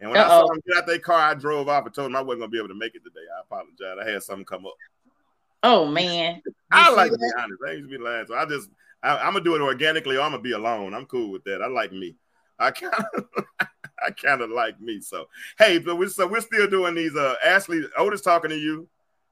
And 0.00 0.10
when 0.10 0.20
I 0.20 0.24
Uh-oh. 0.24 0.40
saw 0.42 0.46
them 0.46 0.60
get 0.66 0.76
out 0.76 0.86
their 0.86 1.00
car, 1.00 1.18
I 1.18 1.34
drove 1.34 1.68
off 1.68 1.84
and 1.86 1.92
told 1.94 2.06
them 2.06 2.16
I 2.16 2.20
wasn't 2.20 2.42
gonna 2.42 2.50
be 2.50 2.58
able 2.58 2.68
to 2.68 2.74
make 2.74 2.94
it 2.94 3.02
today. 3.02 3.26
I 3.36 3.40
apologize. 3.40 3.98
I 4.00 4.08
had 4.08 4.22
something 4.22 4.44
come 4.44 4.64
up. 4.66 4.74
Oh 5.64 5.86
man, 5.86 6.40
I 6.70 6.90
like 6.94 7.10
to 7.10 7.18
be 7.18 7.24
honest. 7.36 7.60
I 7.66 7.72
used 7.72 7.90
to 7.90 7.98
be 7.98 8.02
lying. 8.02 8.26
So 8.28 8.36
I 8.36 8.44
just 8.46 8.70
I, 9.02 9.16
I'm 9.18 9.32
gonna 9.32 9.44
do 9.44 9.54
it 9.54 9.62
organically 9.62 10.16
or 10.16 10.22
I'm 10.22 10.32
gonna 10.32 10.42
be 10.42 10.52
alone. 10.52 10.94
I'm 10.94 11.06
cool 11.06 11.30
with 11.30 11.44
that. 11.44 11.62
I 11.62 11.66
like 11.66 11.92
me. 11.92 12.16
I 12.58 12.70
kind 12.70 12.94
of 13.14 13.24
I 14.06 14.10
kind 14.10 14.42
of 14.42 14.50
like 14.50 14.80
me. 14.80 15.00
So 15.00 15.26
hey, 15.58 15.78
but 15.78 15.96
we're 15.96 16.08
so 16.08 16.26
we're 16.26 16.40
still 16.40 16.68
doing 16.68 16.94
these. 16.94 17.14
Uh, 17.16 17.34
Ashley 17.44 17.82
Otis 17.96 18.22
talking 18.22 18.50
to 18.50 18.56
you. 18.56 18.88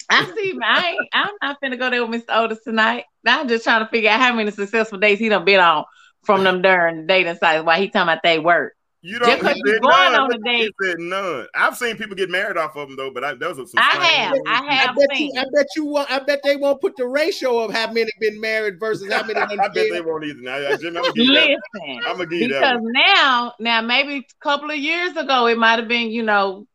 I 0.09 0.25
see. 0.35 0.59
I 0.63 0.97
I'm 1.13 1.35
not 1.43 1.61
finna 1.61 1.79
go 1.79 1.91
there 1.91 2.07
with 2.07 2.23
Mr. 2.23 2.37
Otis 2.37 2.63
tonight. 2.63 3.05
I'm 3.27 3.49
just 3.49 3.65
trying 3.65 3.85
to 3.85 3.91
figure 3.91 4.11
out 4.11 4.21
how 4.21 4.35
many 4.35 4.51
successful 4.51 4.99
days 4.99 5.19
he 5.19 5.29
done 5.29 5.45
been 5.45 5.61
on 5.61 5.85
from 6.23 6.45
them 6.45 6.63
darn 6.63 7.07
dating 7.07 7.37
sites. 7.37 7.65
Why 7.65 7.79
he 7.79 7.89
talking 7.89 8.03
about 8.03 8.23
they 8.23 8.39
work? 8.39 8.76
You 9.07 9.19
don't. 9.21 9.41
'cause 9.41 9.53
he 9.55 9.63
you 9.65 9.73
said 9.75 9.83
going 9.83 10.13
none. 10.13 10.21
on 10.21 10.35
a 10.35 10.39
date. 10.39 10.73
He 10.81 10.87
said 10.87 10.97
none. 10.99 11.47
I've 11.55 11.77
seen 11.77 11.97
people 11.97 12.17
get 12.17 12.29
married 12.29 12.57
off 12.57 12.75
of 12.77 12.89
them 12.89 12.97
though, 12.97 13.11
but 13.11 13.23
I, 13.23 13.35
those 13.35 13.59
are 13.59 13.67
some. 13.67 13.79
I 13.79 13.83
have. 14.05 14.33
days. 14.35 14.43
I 14.49 14.67
I 14.67 14.75
have 14.75 14.97
bet 14.97 15.09
seen. 15.17 15.33
you. 15.35 15.41
I 15.41 15.45
bet 15.55 15.67
you. 15.77 15.85
won't- 15.85 16.11
I 16.11 16.19
bet 16.19 16.41
they 16.43 16.57
won't 16.57 16.81
put 16.81 16.97
the 16.97 17.07
ratio 17.07 17.59
of 17.61 17.73
how 17.73 17.87
many 17.87 18.01
have 18.13 18.21
been 18.21 18.41
married 18.41 18.81
versus 18.81 19.13
how 19.13 19.23
many. 19.25 19.35
I 19.41 19.47
done 19.47 19.59
bet 19.59 19.73
they 19.75 20.01
won't 20.01 20.25
either. 20.25 20.41
Now, 20.41 20.57
yeah, 20.57 20.77
Jimmy, 20.77 20.97
I'm 20.99 21.03
gonna 21.05 21.15
give 21.15 21.25
you 21.27 21.35
that. 21.35 21.49
Listen, 21.49 22.01
I'm 22.07 22.13
gonna 22.17 22.27
give 22.27 22.41
you 22.41 22.49
that. 22.49 22.61
because 22.61 22.81
now, 22.83 23.55
now 23.61 23.81
maybe 23.81 24.17
a 24.17 24.25
couple 24.43 24.71
of 24.71 24.77
years 24.79 25.17
ago, 25.17 25.47
it 25.47 25.57
might 25.59 25.79
have 25.79 25.89
been, 25.89 26.11
you 26.11 26.23
know, 26.25 26.67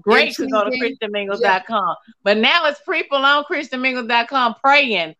great 0.00 0.34
to 0.36 0.46
go 0.48 0.62
to 0.64 0.70
Intriguing. 0.72 0.96
ChristianMingles.com. 1.02 1.96
But 2.22 2.36
now 2.36 2.66
it's 2.66 2.80
people 2.88 3.18
on 3.18 3.44
ChristianMingles.com 3.44 4.54
preying 4.62 5.14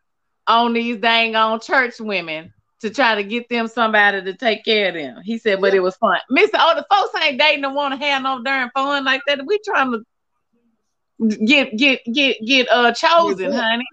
on 0.47 0.73
these 0.73 0.99
dang 0.99 1.35
on 1.37 1.61
church 1.61 1.99
women 2.01 2.53
to 2.81 2.91
try 2.91 3.15
to 3.15 3.23
get 3.23 3.49
them 3.49 3.69
somebody 3.69 4.23
to 4.23 4.35
take 4.35 4.65
care 4.65 4.89
of 4.89 4.95
them. 4.95 5.23
He 5.23 5.39
said, 5.39 5.61
but 5.61 5.73
Yeah. 5.73 5.79
it 5.79 5.83
was 5.83 5.97
fun. 5.97 6.19
Mister, 6.31 6.57
oh, 6.61 6.75
the 6.75 6.87
folks 6.95 7.25
ain't 7.25 7.39
dating 7.39 7.65
and 7.65 7.75
want 7.75 7.99
to 7.99 8.07
have 8.07 8.23
no 8.23 8.43
darn 8.43 8.71
fun 8.75 9.05
like 9.05 9.21
that. 9.27 9.45
We 9.47 9.59
trying 9.65 9.93
to 9.93 11.37
get 11.45 11.77
get 11.77 12.01
get 12.13 12.39
get 12.45 12.69
uh 12.71 12.93
chosen, 12.93 13.53
Yeah. 13.53 13.61
honey. 13.61 13.85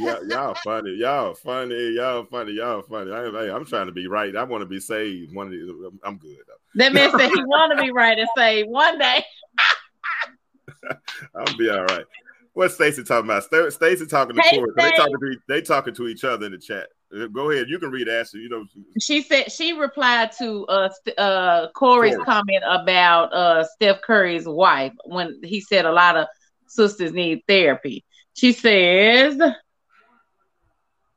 Y'all, 0.00 0.28
y'all 0.28 0.54
funny. 0.62 0.94
Y'all 0.94 1.34
funny. 1.34 1.94
Y'all 1.94 2.24
funny. 2.24 2.52
Y'all 2.52 2.82
funny. 2.82 3.10
I, 3.10 3.54
I'm 3.54 3.64
trying 3.64 3.86
to 3.86 3.92
be 3.92 4.06
right. 4.06 4.34
I 4.36 4.44
want 4.44 4.62
to 4.62 4.66
be 4.66 4.78
saved. 4.78 5.34
One 5.34 5.46
of 5.48 5.52
these. 5.52 5.68
I'm 6.04 6.16
good. 6.16 6.36
Though. 6.46 6.54
That 6.76 6.92
man 6.92 7.10
said 7.10 7.30
he 7.30 7.42
want 7.46 7.76
to 7.76 7.82
be 7.82 7.90
right 7.90 8.16
and 8.18 8.28
say 8.36 8.62
one 8.62 8.98
day. 8.98 9.24
I'll 11.34 11.56
be 11.56 11.70
all 11.70 11.84
right. 11.84 12.04
What's 12.52 12.74
Stacy 12.74 13.02
talking 13.02 13.28
about? 13.28 13.42
Sta- 13.42 13.70
Stacy 13.70 14.06
talking 14.06 14.36
to 14.36 14.42
Hey, 14.42 14.56
Corey. 14.56 14.70
They 14.76 14.92
talking 14.92 15.18
to 15.18 15.36
they 15.48 15.60
talking 15.60 15.94
to 15.94 16.06
each 16.06 16.22
other 16.22 16.46
in 16.46 16.52
the 16.52 16.58
chat. 16.58 16.86
Uh, 17.14 17.26
Go 17.28 17.50
ahead. 17.50 17.68
You 17.68 17.78
can 17.78 17.90
read 17.90 18.08
Ashley. 18.08 18.40
You 18.40 18.48
know. 18.48 18.64
She 19.00 19.22
said 19.22 19.52
she 19.52 19.72
replied 19.72 20.32
to 20.38 20.66
uh 20.66 20.88
uh 21.18 21.68
Corey's 21.72 22.14
Corey. 22.16 22.24
comment 22.24 22.64
about 22.68 23.32
uh 23.32 23.64
Steph 23.64 24.00
Curry's 24.02 24.46
wife 24.46 24.92
when 25.04 25.40
he 25.42 25.60
said 25.60 25.84
a 25.84 25.92
lot 25.92 26.16
of 26.16 26.26
sisters 26.66 27.12
need 27.12 27.42
therapy. 27.46 28.04
She 28.34 28.52
says, 28.52 29.40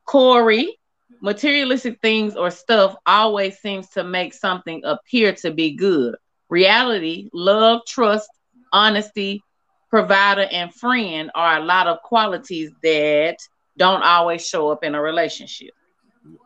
Corey, 0.04 0.78
materialistic 1.20 2.00
things 2.00 2.36
or 2.36 2.50
stuff 2.50 2.94
always 3.04 3.58
seems 3.58 3.88
to 3.90 4.04
make 4.04 4.32
something 4.32 4.82
appear 4.84 5.32
to 5.34 5.50
be 5.50 5.74
good. 5.76 6.14
Reality, 6.48 7.28
love, 7.32 7.82
trust, 7.86 8.28
honesty, 8.72 9.42
provider, 9.90 10.46
and 10.50 10.72
friend 10.72 11.30
are 11.34 11.58
a 11.58 11.64
lot 11.64 11.88
of 11.88 12.00
qualities 12.02 12.70
that 12.82 13.36
don't 13.76 14.02
always 14.02 14.46
show 14.46 14.68
up 14.70 14.84
in 14.84 14.94
a 14.94 15.02
relationship. 15.02 15.70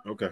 Okay, 0.07 0.31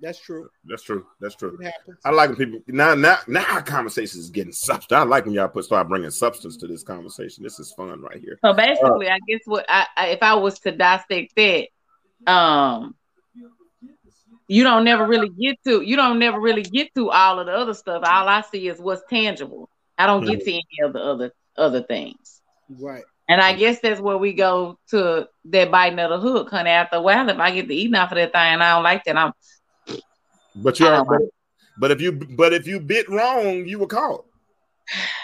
That's 0.00 0.18
true. 0.18 0.48
that's 0.64 0.82
true. 0.82 1.06
That's 1.20 1.34
true. 1.34 1.58
I 2.04 2.10
like 2.10 2.30
when 2.30 2.36
people 2.36 2.60
now. 2.68 2.94
Now, 2.94 3.18
now 3.26 3.44
our 3.50 3.62
conversation 3.62 4.20
is 4.20 4.30
getting 4.30 4.52
substance. 4.52 4.92
I 4.92 5.02
like 5.04 5.24
when 5.24 5.34
y'all 5.34 5.48
put 5.48 5.64
start 5.64 5.88
bringing 5.88 6.10
substance 6.10 6.56
to 6.58 6.66
this 6.66 6.82
conversation. 6.82 7.42
This 7.42 7.58
is 7.58 7.72
fun 7.72 8.00
right 8.00 8.18
here. 8.18 8.38
So 8.44 8.52
basically, 8.52 9.08
I 9.08 9.18
guess 9.28 9.40
what 9.46 9.64
I, 9.68 9.86
I 9.96 10.06
if 10.08 10.22
I 10.22 10.34
was 10.34 10.58
to 10.60 10.72
dissect 10.72 11.34
that, 11.36 11.68
um, 12.26 12.94
you 14.48 14.62
don't 14.62 14.84
never 14.84 15.06
really 15.06 15.30
get 15.30 15.62
to 15.64 15.80
you 15.80 15.96
don't 15.96 16.18
never 16.18 16.40
really 16.40 16.62
get 16.62 16.94
to 16.94 17.10
all 17.10 17.40
of 17.40 17.46
the 17.46 17.52
other 17.52 17.74
stuff. 17.74 18.02
All 18.04 18.28
I 18.28 18.42
see 18.42 18.68
is 18.68 18.78
what's 18.78 19.02
tangible. 19.08 19.68
I 19.98 20.06
don't 20.06 20.24
get 20.24 20.44
to 20.44 20.52
any 20.52 20.64
of 20.84 20.92
the 20.92 21.00
other 21.00 21.32
other 21.56 21.82
things. 21.82 22.42
Right. 22.68 23.04
And 23.28 23.40
I 23.40 23.54
guess 23.54 23.80
that's 23.80 24.00
where 24.00 24.16
we 24.18 24.32
go 24.32 24.78
to 24.90 25.28
that 25.46 25.70
biting 25.70 25.98
of 25.98 26.10
the 26.10 26.20
hook, 26.20 26.50
honey. 26.50 26.70
After 26.70 26.96
a 26.96 27.02
while, 27.02 27.28
if 27.28 27.38
I 27.38 27.50
get 27.50 27.66
to 27.68 27.74
eating 27.74 27.96
off 27.96 28.12
of 28.12 28.16
that 28.16 28.32
thing 28.32 28.40
I 28.40 28.74
don't 28.74 28.84
like 28.84 29.02
that, 29.04 29.16
I'm 29.16 29.32
But 30.54 30.78
you 30.78 30.86
I 30.86 30.98
are. 30.98 31.04
But, 31.04 31.22
but 31.78 31.90
if 31.90 32.00
you 32.00 32.12
but 32.12 32.52
if 32.52 32.66
you 32.66 32.78
bit 32.80 33.08
wrong, 33.08 33.66
you 33.66 33.78
were 33.78 33.86
caught. 33.88 34.24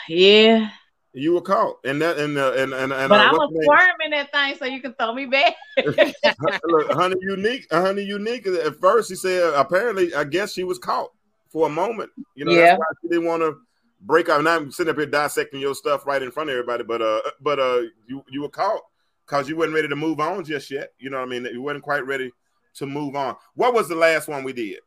yeah. 0.08 0.70
You 1.14 1.34
were 1.34 1.42
caught. 1.42 1.76
And 1.84 2.00
that 2.02 2.18
and 2.18 2.36
uh, 2.38 2.52
and 2.56 2.72
and, 2.72 2.92
and 2.92 3.08
But 3.08 3.20
uh, 3.20 3.24
I'm 3.24 3.34
a 3.34 3.38
what's 3.38 3.52
the 3.52 4.04
in 4.04 4.10
that 4.12 4.32
thing, 4.32 4.56
so 4.56 4.64
you 4.64 4.80
can 4.80 4.94
throw 4.94 5.14
me 5.14 5.26
back. 5.26 5.54
Look, 6.64 6.90
honey 6.92 7.16
unique, 7.20 7.66
honey 7.70 8.02
unique. 8.02 8.46
At 8.46 8.76
first, 8.80 9.10
he 9.10 9.14
said 9.14 9.52
apparently, 9.54 10.14
I 10.14 10.24
guess 10.24 10.54
she 10.54 10.64
was 10.64 10.78
caught 10.78 11.10
for 11.50 11.66
a 11.66 11.70
moment. 11.70 12.10
You 12.34 12.46
know, 12.46 12.52
Yeah. 12.52 12.60
that's 12.60 12.78
why 12.80 12.86
she 13.02 13.08
didn't 13.08 13.26
want 13.26 13.42
to 13.42 13.58
break 14.02 14.28
out. 14.28 14.40
And 14.40 14.48
I'm 14.48 14.70
sitting 14.70 14.90
up 14.90 14.96
here 14.96 15.06
dissecting 15.06 15.60
your 15.60 15.74
stuff 15.74 16.06
right 16.06 16.22
in 16.22 16.30
front 16.30 16.50
of 16.50 16.54
everybody, 16.54 16.84
but 16.84 17.00
uh, 17.02 17.20
but 17.40 17.58
uh, 17.58 17.82
you 18.06 18.24
you 18.30 18.42
were 18.42 18.48
caught 18.48 18.82
because 19.26 19.48
you 19.48 19.56
weren't 19.56 19.72
ready 19.72 19.88
to 19.88 19.96
move 19.96 20.20
on 20.20 20.44
just 20.44 20.70
yet. 20.70 20.92
You 20.98 21.10
know 21.10 21.18
what 21.18 21.26
I 21.26 21.30
mean? 21.30 21.44
You 21.46 21.62
weren't 21.62 21.82
quite 21.82 22.06
ready 22.06 22.30
to 22.74 22.86
move 22.86 23.16
on. 23.16 23.36
What 23.54 23.74
was 23.74 23.88
the 23.88 23.94
last 23.94 24.28
one 24.28 24.44
we 24.44 24.52
did? 24.52 24.80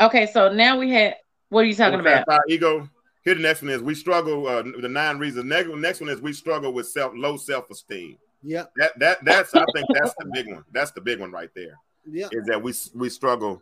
Okay, 0.00 0.26
so 0.26 0.52
now 0.52 0.78
we 0.78 0.90
had 0.90 1.16
what 1.50 1.62
are 1.62 1.66
you 1.66 1.74
talking 1.74 2.00
about? 2.00 2.24
Our 2.28 2.44
ego. 2.48 2.88
Here 3.24 3.34
the 3.34 3.40
next 3.42 3.62
one 3.62 3.70
is 3.70 3.82
we 3.82 3.94
struggle. 3.94 4.46
Uh, 4.46 4.62
the 4.80 4.88
nine 4.88 5.18
reasons. 5.18 5.44
Next, 5.44 5.68
next 5.70 6.00
one 6.00 6.08
is 6.08 6.20
we 6.20 6.32
struggle 6.32 6.72
with 6.72 6.88
self 6.88 7.12
low 7.14 7.36
self 7.36 7.70
esteem. 7.70 8.16
Yeah, 8.42 8.64
That 8.76 8.96
that 9.00 9.24
that's 9.24 9.54
I 9.54 9.64
think 9.74 9.86
that's 9.92 10.14
the 10.18 10.30
big 10.32 10.46
one. 10.48 10.64
That's 10.72 10.92
the 10.92 11.00
big 11.00 11.18
one 11.20 11.32
right 11.32 11.50
there. 11.56 11.74
yeah. 12.08 12.28
Is 12.30 12.46
that 12.46 12.62
we 12.62 12.72
we 12.94 13.08
struggle 13.10 13.60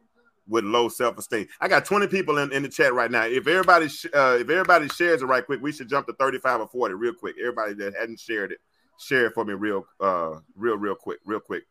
with 0.49 0.65
low 0.65 0.89
self 0.89 1.19
esteem. 1.19 1.47
I 1.61 1.69
got 1.69 1.85
20 1.85 2.07
people 2.07 2.39
in, 2.39 2.53
in 2.53 2.63
the 2.63 2.69
chat 2.69 2.95
right 2.95 3.11
now. 3.11 3.25
If 3.25 3.47
everybody 3.47 3.89
sh- 3.89 4.07
uh, 4.15 4.39
if 4.41 4.49
everybody 4.49 4.89
shares 4.89 5.23
it 5.23 5.27
right 5.27 5.45
quick, 5.45 5.61
we 5.61 5.73
should 5.73 5.89
jump 5.89 6.07
to 6.07 6.13
35 6.15 6.63
or 6.63 6.69
40 6.69 6.95
real 6.95 7.15
quick. 7.15 7.37
Everybody 7.41 7.75
that 7.75 7.95
hadn't 7.99 8.21
shared 8.21 8.53
it, 8.53 8.59
share 8.99 9.27
it 9.27 9.35
for 9.35 9.45
me 9.45 9.55
real 9.55 9.87
uh 10.01 10.37
real 10.55 10.77
real 10.77 10.95
quick, 10.95 11.19
real 11.25 11.41
quick. 11.41 11.65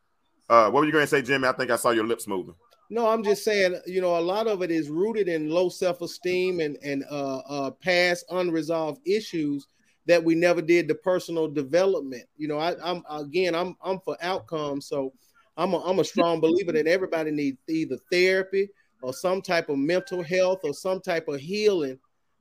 Uh 0.49 0.69
what 0.69 0.81
were 0.81 0.85
you 0.85 0.91
going 0.91 1.03
to 1.03 1.07
say, 1.07 1.21
Jimmy? 1.21 1.47
I 1.47 1.53
think 1.53 1.71
I 1.71 1.75
saw 1.75 1.91
your 1.91 2.05
lips 2.05 2.27
moving. 2.27 2.55
No, 2.89 3.07
I'm 3.07 3.23
just 3.23 3.43
saying, 3.43 3.79
you 3.87 3.99
know, 3.99 4.19
a 4.19 4.21
lot 4.21 4.45
of 4.45 4.61
it 4.61 4.69
is 4.69 4.89
rooted 4.89 5.27
in 5.27 5.49
low 5.49 5.69
self-esteem 5.69 6.59
and 6.59 6.77
and 6.83 7.03
uh, 7.09 7.37
uh, 7.37 7.71
past 7.71 8.25
unresolved 8.29 9.01
issues 9.07 9.67
that 10.07 10.23
we 10.23 10.35
never 10.35 10.61
did 10.61 10.87
the 10.87 10.95
personal 10.95 11.47
development. 11.47 12.25
You 12.37 12.47
know, 12.47 12.59
I, 12.59 12.75
I'm 12.83 13.03
again, 13.09 13.55
I'm 13.55 13.75
I'm 13.83 13.99
for 14.01 14.17
outcomes, 14.21 14.87
so 14.87 15.13
I'm 15.57 15.73
a, 15.73 15.79
I'm 15.83 15.99
a 15.99 16.03
strong 16.03 16.39
believer 16.41 16.71
that 16.73 16.87
everybody 16.87 17.31
needs 17.31 17.57
either 17.67 17.97
therapy 18.11 18.69
or 19.01 19.13
some 19.13 19.41
type 19.41 19.69
of 19.69 19.77
mental 19.77 20.23
health 20.23 20.59
or 20.63 20.73
some 20.73 20.99
type 21.01 21.27
of 21.27 21.39
healing 21.39 21.99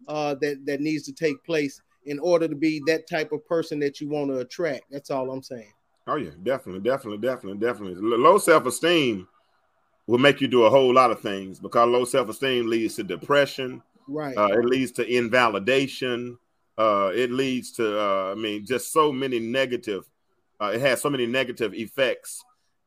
uh, 0.08 0.34
that 0.40 0.64
that 0.66 0.80
needs 0.80 1.04
to 1.04 1.12
take 1.12 1.42
place 1.44 1.80
in 2.06 2.18
order 2.18 2.46
to 2.48 2.54
be 2.54 2.82
that 2.86 3.08
type 3.08 3.32
of 3.32 3.46
person 3.46 3.78
that 3.80 4.00
you 4.00 4.08
want 4.08 4.30
to 4.30 4.38
attract. 4.38 4.84
That's 4.90 5.10
all 5.10 5.30
I'm 5.30 5.42
saying. 5.42 5.72
Oh 6.06 6.16
yeah, 6.16 6.30
definitely, 6.42 6.82
definitely, 6.82 7.18
definitely, 7.18 7.66
definitely. 7.66 7.94
Low 8.18 8.36
self-esteem 8.38 9.26
will 10.06 10.18
make 10.18 10.40
you 10.40 10.48
do 10.48 10.64
a 10.64 10.70
whole 10.70 10.92
lot 10.92 11.10
of 11.10 11.20
things 11.20 11.58
because 11.58 11.88
low 11.88 12.04
self-esteem 12.04 12.68
leads 12.68 12.96
to 12.96 13.04
depression, 13.04 13.82
Right. 14.06 14.36
uh, 14.36 14.48
it 14.52 14.66
leads 14.66 14.92
to 14.92 15.06
invalidation, 15.06 16.36
uh, 16.76 17.10
it 17.14 17.30
leads 17.30 17.72
to 17.72 17.98
uh, 17.98 18.32
I 18.32 18.34
mean 18.34 18.66
just 18.66 18.92
so 18.92 19.12
many 19.12 19.38
negative 19.38 20.04
uh, 20.60 20.72
it 20.74 20.80
has 20.80 21.00
so 21.00 21.08
many 21.08 21.26
negative 21.26 21.72
effects 21.74 22.44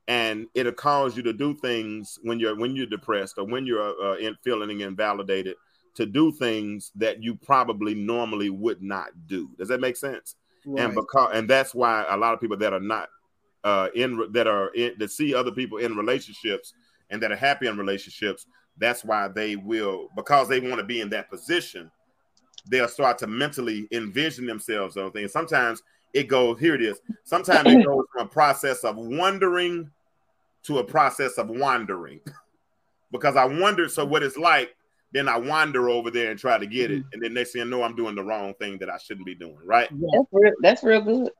and 0.07 0.47
it'll 0.53 0.71
cause 0.71 1.17
you 1.17 1.23
to 1.23 1.33
do 1.33 1.53
things 1.53 2.19
when 2.23 2.39
you're 2.39 2.55
when 2.55 2.75
you're 2.75 2.85
depressed 2.85 3.37
or 3.37 3.45
when 3.45 3.65
you're 3.65 3.93
uh, 4.03 4.15
in, 4.17 4.35
feeling 4.43 4.81
invalidated 4.81 5.55
to 5.95 6.05
do 6.05 6.31
things 6.31 6.91
that 6.95 7.21
you 7.23 7.35
probably 7.35 7.95
normally 7.95 8.49
would 8.49 8.81
not 8.81 9.09
do. 9.27 9.49
Does 9.57 9.67
that 9.69 9.81
make 9.81 9.97
sense? 9.97 10.35
Right. 10.65 10.85
and 10.85 10.95
because 10.95 11.31
and 11.33 11.49
that's 11.49 11.73
why 11.73 12.05
a 12.09 12.17
lot 12.17 12.33
of 12.33 12.41
people 12.41 12.57
that 12.57 12.73
are 12.73 12.79
not 12.79 13.09
uh 13.63 13.87
in 13.95 14.31
that 14.33 14.47
are 14.47 14.69
in 14.73 14.93
that 14.99 15.11
see 15.11 15.33
other 15.33 15.51
people 15.51 15.77
in 15.77 15.95
relationships 15.95 16.73
and 17.09 17.21
that 17.21 17.31
are 17.31 17.37
happy 17.37 17.67
in 17.67 17.77
relationships 17.77 18.45
that's 18.77 19.05
why 19.05 19.29
they 19.29 19.55
will 19.55 20.09
because 20.15 20.49
they 20.49 20.59
want 20.59 20.77
to 20.77 20.83
be 20.83 20.99
in 20.99 21.09
that 21.09 21.29
position 21.29 21.89
they'll 22.69 22.87
start 22.87 23.17
to 23.19 23.27
mentally 23.27 23.87
envision 23.91 24.45
themselves 24.45 24.97
on 24.97 25.11
things. 25.11 25.31
Sometimes 25.31 25.81
it 26.13 26.27
goes 26.27 26.59
here 26.59 26.75
it 26.75 26.81
is. 26.81 26.99
Sometimes 27.23 27.67
it 27.67 27.85
goes 27.85 28.05
from 28.13 28.25
a 28.25 28.29
process 28.29 28.83
of 28.83 28.97
wondering 28.97 29.89
to 30.68 30.80
a 30.80 30.84
process 30.84 31.38
of 31.38 31.49
wandering 31.49 32.20
because 33.11 33.36
i 33.36 33.45
wondered 33.45 33.91
so 33.91 34.05
what 34.05 34.24
it's 34.24 34.38
like 34.38 34.76
then 35.13 35.28
i 35.28 35.38
wander 35.38 35.89
over 35.89 36.11
there 36.11 36.30
and 36.32 36.39
try 36.39 36.57
to 36.57 36.68
get 36.68 36.91
it 36.91 36.99
mm-hmm. 36.99 37.09
and 37.13 37.24
then 37.24 37.34
next 37.34 37.51
thing 37.51 37.61
you 37.61 37.65
know 37.65 37.84
i'm 37.84 37.95
doing 37.95 38.15
the 38.15 38.24
wrong 38.24 38.53
thing 38.55 38.78
that 38.78 38.89
i 38.89 38.97
shouldn't 38.97 39.26
be 39.26 39.36
doing 39.36 39.57
right 39.63 39.89
That's 39.91 40.28
real. 40.32 40.53
That's 40.61 40.84
real 40.84 41.01
good. 41.01 41.32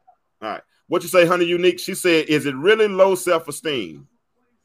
all 0.42 0.50
right. 0.50 0.62
What 0.88 1.04
you 1.04 1.10
say, 1.10 1.26
honey? 1.26 1.46
Unique. 1.46 1.80
She 1.80 1.94
said, 1.94 2.28
"Is 2.28 2.46
it 2.46 2.56
really 2.56 2.88
low 2.88 3.16
self-esteem?" 3.16 4.08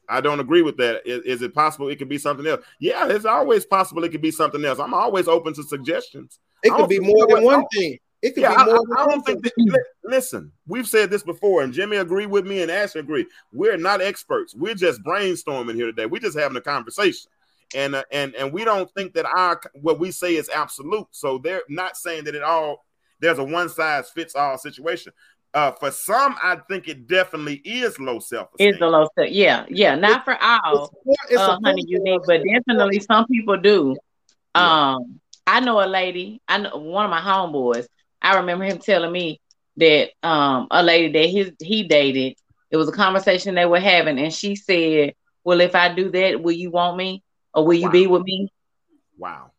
I 0.09 0.21
don't 0.21 0.39
agree 0.39 0.61
with 0.61 0.77
that. 0.77 1.01
Is, 1.05 1.21
is 1.23 1.41
it 1.41 1.53
possible 1.53 1.89
it 1.89 1.97
could 1.97 2.09
be 2.09 2.17
something 2.17 2.45
else? 2.45 2.63
Yeah, 2.79 3.07
it's 3.07 3.25
always 3.25 3.65
possible 3.65 4.03
it 4.03 4.09
could 4.09 4.21
be 4.21 4.31
something 4.31 4.63
else. 4.63 4.79
I'm 4.79 4.93
always 4.93 5.27
open 5.27 5.53
to 5.53 5.63
suggestions. 5.63 6.39
It 6.61 6.71
could 6.73 6.89
be 6.89 6.99
more 6.99 7.27
than 7.27 7.43
one 7.43 7.65
thing. 7.73 7.97
It 8.23 8.33
could 8.35 8.41
Yeah, 8.43 8.55
be 8.55 8.61
I, 8.61 8.65
more 8.65 8.75
I- 8.75 8.79
than 8.87 8.97
I 8.97 9.05
don't 9.11 9.25
think. 9.25 9.43
That, 9.43 9.51
li- 9.57 9.79
listen, 10.05 10.51
we've 10.65 10.87
said 10.87 11.09
this 11.11 11.23
before, 11.23 11.61
and 11.61 11.73
Jimmy 11.73 11.97
agreed 11.97 12.27
with 12.27 12.45
me, 12.47 12.61
and 12.61 12.71
Ash 12.71 12.95
agreed. 12.95 13.27
We're 13.51 13.75
not 13.77 14.01
experts. 14.01 14.55
We're 14.55 14.75
just 14.75 15.03
brainstorming 15.03 15.75
here 15.75 15.87
today. 15.87 16.05
We're 16.05 16.21
just 16.21 16.39
having 16.39 16.55
a 16.57 16.61
conversation, 16.61 17.29
and 17.75 17.95
uh, 17.95 18.03
and 18.11 18.33
and 18.35 18.53
we 18.53 18.63
don't 18.63 18.89
think 18.95 19.13
that 19.15 19.25
our 19.25 19.59
what 19.73 19.99
we 19.99 20.09
say 20.11 20.35
is 20.37 20.49
absolute. 20.49 21.07
So 21.11 21.37
they're 21.37 21.63
not 21.67 21.97
saying 21.97 22.23
that 22.23 22.33
it 22.33 22.43
all. 22.43 22.85
There's 23.19 23.39
a 23.39 23.43
one 23.43 23.67
size 23.69 24.09
fits 24.09 24.35
all 24.35 24.57
situation. 24.57 25.11
Uh, 25.53 25.71
for 25.73 25.91
some, 25.91 26.35
I 26.41 26.55
think 26.67 26.87
it 26.87 27.07
definitely 27.07 27.55
is 27.65 27.99
low 27.99 28.19
self 28.19 28.53
esteem. 28.53 28.69
It's 28.69 28.79
the 28.79 28.87
low 28.87 29.07
self, 29.17 29.29
Yeah, 29.29 29.65
yeah. 29.69 29.93
Not 29.95 30.25
for 30.25 30.35
all, 30.41 30.91
It's, 31.05 31.31
it's 31.33 31.39
uh, 31.41 31.57
a 31.61 31.65
honey, 31.65 31.83
unique, 31.85 32.21
but 32.25 32.41
definitely 32.43 32.99
some 33.01 33.27
people 33.27 33.57
do. 33.57 33.95
Yeah. 34.55 34.93
Um, 34.95 35.19
I 35.45 35.59
know 35.59 35.83
a 35.83 35.85
lady. 35.85 36.41
I 36.47 36.57
know 36.59 36.77
one 36.77 37.05
of 37.05 37.11
my 37.11 37.19
homeboys. 37.21 37.85
I 38.23 38.37
remember 38.37 38.63
him 38.65 38.79
telling 38.79 39.11
me 39.11 39.39
that 39.77 40.11
um 40.23 40.67
a 40.71 40.81
lady 40.83 41.11
that 41.13 41.29
his 41.29 41.51
he 41.61 41.83
dated. 41.83 42.35
It 42.71 42.77
was 42.77 42.89
a 42.89 42.93
conversation 42.93 43.53
they 43.53 43.67
were 43.67 43.79
having, 43.79 44.17
and 44.17 44.33
she 44.33 44.55
said, 44.55 45.13
"Well, 45.43 45.61
if 45.61 45.75
I 45.75 45.93
do 45.93 46.09
that, 46.11 46.41
will 46.41 46.53
you 46.53 46.71
want 46.71 46.97
me, 46.97 47.21
or 47.53 47.65
will 47.65 47.75
you 47.75 47.85
Wow. 47.87 47.91
be 47.91 48.07
with 48.07 48.23
me?" 48.23 48.49
Wow. 49.17 49.51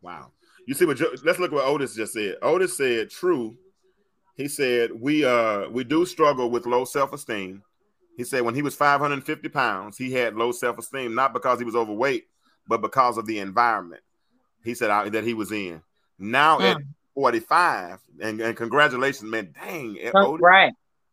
Wow. 0.00 0.30
You 0.66 0.74
see 0.74 0.84
what 0.84 1.00
let's 1.24 1.38
look 1.38 1.52
what 1.52 1.64
Otis 1.64 1.94
just 1.94 2.12
said. 2.12 2.36
Otis 2.42 2.76
said 2.76 3.10
true. 3.10 3.56
He 4.36 4.48
said 4.48 4.90
we 4.92 5.24
uh 5.24 5.68
we 5.70 5.84
do 5.84 6.06
struggle 6.06 6.50
with 6.50 6.66
low 6.66 6.84
self-esteem. 6.84 7.62
He 8.16 8.24
said 8.24 8.42
when 8.42 8.54
he 8.54 8.62
was 8.62 8.76
550 8.76 9.48
pounds, 9.48 9.98
he 9.98 10.12
had 10.12 10.36
low 10.36 10.52
self-esteem, 10.52 11.14
not 11.14 11.32
because 11.32 11.58
he 11.58 11.64
was 11.64 11.74
overweight, 11.74 12.26
but 12.68 12.80
because 12.80 13.18
of 13.18 13.26
the 13.26 13.40
environment 13.40 14.02
he 14.64 14.74
said 14.74 14.90
uh, 14.90 15.08
that 15.10 15.24
he 15.24 15.34
was 15.34 15.52
in. 15.52 15.82
Now 16.18 16.60
at 16.60 16.78
45, 17.14 18.00
and, 18.20 18.40
and 18.40 18.56
congratulations, 18.56 19.30
man. 19.30 19.54
Dang, 19.54 19.98
eh, 20.00 20.10
Otis, 20.14 20.42
right. 20.42 20.72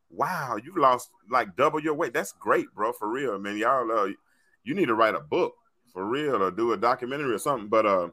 wow, 0.10 0.58
you 0.62 0.74
lost 0.76 1.10
like 1.30 1.56
double 1.56 1.80
your 1.80 1.94
weight. 1.94 2.14
That's 2.14 2.34
great, 2.34 2.68
bro. 2.76 2.92
For 2.94 3.08
real, 3.08 3.38
man. 3.40 3.58
Y'all, 3.58 3.92
uh, 3.92 4.10
you 4.64 4.74
need 4.74 4.88
to 4.88 4.96
write 4.96 5.16
a 5.16 5.20
book 5.20 5.54
for 5.94 6.06
real 6.06 6.42
or 6.42 6.52
do 6.52 6.74
a 6.74 6.78
documentary 6.78 7.34
or 7.34 7.40
something. 7.40 7.70
But 7.70 7.86
uh, 7.86 8.10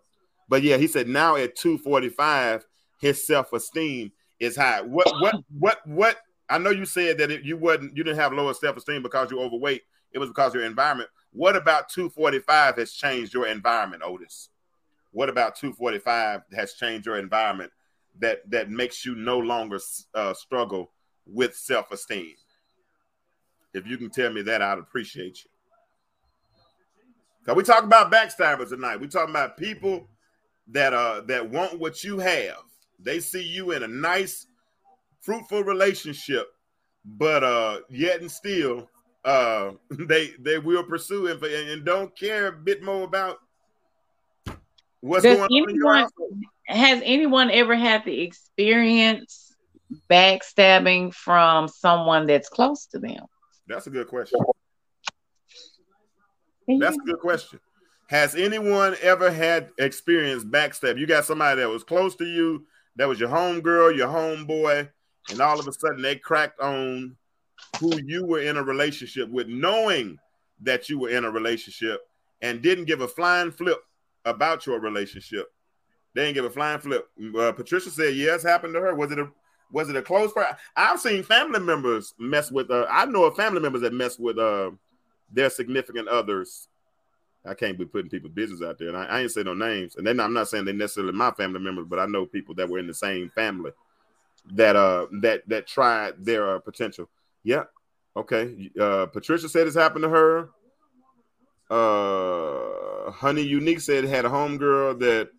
but 0.48 0.62
yeah, 0.62 0.76
he 0.76 0.86
said 0.86 1.08
now 1.08 1.36
at 1.36 1.56
245, 1.56 2.64
his 3.00 3.26
self-esteem 3.26 4.12
is 4.40 4.56
high. 4.56 4.82
What 4.82 5.06
what 5.20 5.34
what 5.58 5.86
what? 5.86 6.16
I 6.50 6.58
know 6.58 6.70
you 6.70 6.86
said 6.86 7.18
that 7.18 7.30
it, 7.30 7.42
you 7.42 7.56
wasn't 7.56 7.96
you 7.96 8.04
didn't 8.04 8.18
have 8.18 8.32
lower 8.32 8.54
self-esteem 8.54 9.02
because 9.02 9.30
you're 9.30 9.40
overweight. 9.40 9.82
It 10.12 10.18
was 10.18 10.30
because 10.30 10.54
of 10.54 10.60
your 10.60 10.64
environment. 10.64 11.10
What 11.32 11.56
about 11.56 11.90
245 11.90 12.76
has 12.76 12.92
changed 12.92 13.34
your 13.34 13.46
environment, 13.46 14.02
Otis? 14.04 14.48
What 15.12 15.28
about 15.28 15.56
245 15.56 16.42
has 16.54 16.74
changed 16.74 17.06
your 17.06 17.18
environment 17.18 17.70
that 18.20 18.48
that 18.50 18.70
makes 18.70 19.04
you 19.04 19.14
no 19.14 19.38
longer 19.38 19.78
uh, 20.14 20.34
struggle 20.34 20.92
with 21.26 21.54
self-esteem? 21.54 22.34
If 23.74 23.86
you 23.86 23.98
can 23.98 24.10
tell 24.10 24.32
me 24.32 24.42
that, 24.42 24.62
I'd 24.62 24.78
appreciate 24.78 25.44
you. 25.44 25.50
Cause 27.44 27.56
we 27.56 27.62
talk 27.62 27.84
about 27.84 28.12
backstabbers 28.12 28.68
tonight. 28.68 29.00
We 29.00 29.08
talking 29.08 29.30
about 29.30 29.56
people 29.56 30.06
that 30.70 30.92
uh 30.92 31.22
that 31.28 31.48
want 31.48 31.78
what 31.78 32.04
you 32.04 32.18
have. 32.18 32.58
They 32.98 33.20
see 33.20 33.42
you 33.42 33.70
in 33.70 33.82
a 33.82 33.88
nice, 33.88 34.46
fruitful 35.20 35.64
relationship, 35.64 36.48
but 37.04 37.42
uh 37.42 37.80
yet 37.88 38.20
and 38.20 38.30
still 38.30 38.90
uh 39.24 39.72
they 39.90 40.32
they 40.40 40.58
will 40.58 40.84
pursue 40.84 41.28
and, 41.28 41.42
and 41.42 41.84
don't 41.84 42.14
care 42.14 42.48
a 42.48 42.52
bit 42.52 42.82
more 42.82 43.04
about 43.04 43.38
what's 45.00 45.22
Does 45.22 45.36
going 45.36 45.44
on 45.44 45.48
in 45.50 45.56
your 45.56 45.70
anyone 45.70 45.98
household. 46.00 46.42
Has 46.68 47.02
anyone 47.04 47.50
ever 47.50 47.74
had 47.74 48.04
the 48.04 48.20
experience 48.20 49.54
backstabbing 50.10 51.14
from 51.14 51.66
someone 51.66 52.26
that's 52.26 52.48
close 52.48 52.86
to 52.86 52.98
them? 52.98 53.24
That's 53.66 53.86
a 53.86 53.90
good 53.90 54.06
question. 54.06 54.40
That's 56.78 56.96
a 56.96 57.06
good 57.06 57.20
question. 57.20 57.60
Has 58.08 58.34
anyone 58.34 58.96
ever 59.00 59.30
had 59.30 59.70
experience 59.78 60.44
backstab? 60.44 60.98
You 60.98 61.06
got 61.06 61.24
somebody 61.24 61.60
that 61.60 61.68
was 61.68 61.84
close 61.84 62.14
to 62.16 62.26
you, 62.26 62.66
that 62.96 63.08
was 63.08 63.18
your 63.18 63.30
homegirl, 63.30 63.96
your 63.96 64.08
homeboy, 64.08 64.88
and 65.30 65.40
all 65.40 65.58
of 65.58 65.66
a 65.66 65.72
sudden 65.72 66.02
they 66.02 66.16
cracked 66.16 66.60
on 66.60 67.16
who 67.80 67.98
you 68.04 68.26
were 68.26 68.40
in 68.40 68.56
a 68.56 68.62
relationship 68.62 69.28
with, 69.30 69.48
knowing 69.48 70.18
that 70.60 70.88
you 70.88 70.98
were 70.98 71.10
in 71.10 71.24
a 71.24 71.30
relationship 71.30 72.00
and 72.42 72.62
didn't 72.62 72.86
give 72.86 73.00
a 73.00 73.08
flying 73.08 73.50
flip 73.50 73.78
about 74.24 74.66
your 74.66 74.80
relationship. 74.80 75.46
They 76.18 76.24
didn't 76.24 76.34
give 76.34 76.46
a 76.46 76.50
flying 76.50 76.80
flip. 76.80 77.08
Uh, 77.38 77.52
Patricia 77.52 77.90
said, 77.90 78.16
"Yes, 78.16 78.42
happened 78.42 78.74
to 78.74 78.80
her. 78.80 78.92
Was 78.92 79.12
it 79.12 79.20
a 79.20 79.30
was 79.70 79.88
it 79.88 79.94
a 79.94 80.02
close 80.02 80.32
friend? 80.32 80.56
I've 80.76 80.98
seen 80.98 81.22
family 81.22 81.60
members 81.60 82.12
mess 82.18 82.50
with. 82.50 82.72
Uh, 82.72 82.86
I 82.90 83.04
know 83.04 83.22
of 83.22 83.36
family 83.36 83.60
members 83.60 83.82
that 83.82 83.92
mess 83.92 84.18
with 84.18 84.36
uh, 84.36 84.72
their 85.32 85.48
significant 85.48 86.08
others. 86.08 86.66
I 87.46 87.54
can't 87.54 87.78
be 87.78 87.84
putting 87.84 88.10
people's 88.10 88.32
business 88.32 88.62
out 88.62 88.80
there, 88.80 88.88
and 88.88 88.96
I, 88.96 89.04
I 89.04 89.20
ain't 89.20 89.30
say 89.30 89.44
no 89.44 89.54
names. 89.54 89.94
And 89.94 90.04
then 90.04 90.18
I'm 90.18 90.32
not 90.32 90.48
saying 90.48 90.64
they 90.64 90.72
necessarily 90.72 91.12
my 91.12 91.30
family 91.30 91.60
members, 91.60 91.86
but 91.88 92.00
I 92.00 92.06
know 92.06 92.26
people 92.26 92.56
that 92.56 92.68
were 92.68 92.80
in 92.80 92.88
the 92.88 92.94
same 92.94 93.30
family 93.30 93.70
that 94.54 94.74
uh 94.74 95.06
that 95.20 95.48
that 95.48 95.68
tried 95.68 96.14
their 96.24 96.56
uh, 96.56 96.58
potential. 96.58 97.08
Yeah, 97.44 97.66
okay. 98.16 98.72
Uh, 98.76 99.06
Patricia 99.06 99.48
said 99.48 99.68
it's 99.68 99.76
happened 99.76 100.02
to 100.02 100.08
her. 100.08 100.48
Uh, 101.70 103.12
Honey 103.12 103.42
Unique 103.42 103.80
said 103.80 104.02
had 104.02 104.24
a 104.24 104.28
homegirl 104.28 104.98
that 104.98 105.30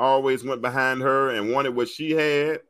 always 0.00 0.44
went 0.44 0.62
behind 0.62 1.00
her 1.02 1.30
and 1.30 1.52
wanted 1.52 1.74
what 1.74 1.88
she 1.88 2.12
had. 2.12 2.60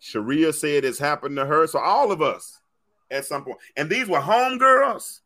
Sharia 0.00 0.52
said 0.52 0.84
it's 0.84 0.98
happened 0.98 1.36
to 1.36 1.44
her. 1.44 1.66
So 1.66 1.78
all 1.78 2.12
of 2.12 2.22
us 2.22 2.60
at 3.10 3.24
some 3.24 3.44
point. 3.44 3.58
And 3.76 3.88
these 3.88 4.08
were 4.08 4.20
homegirls 4.20 5.20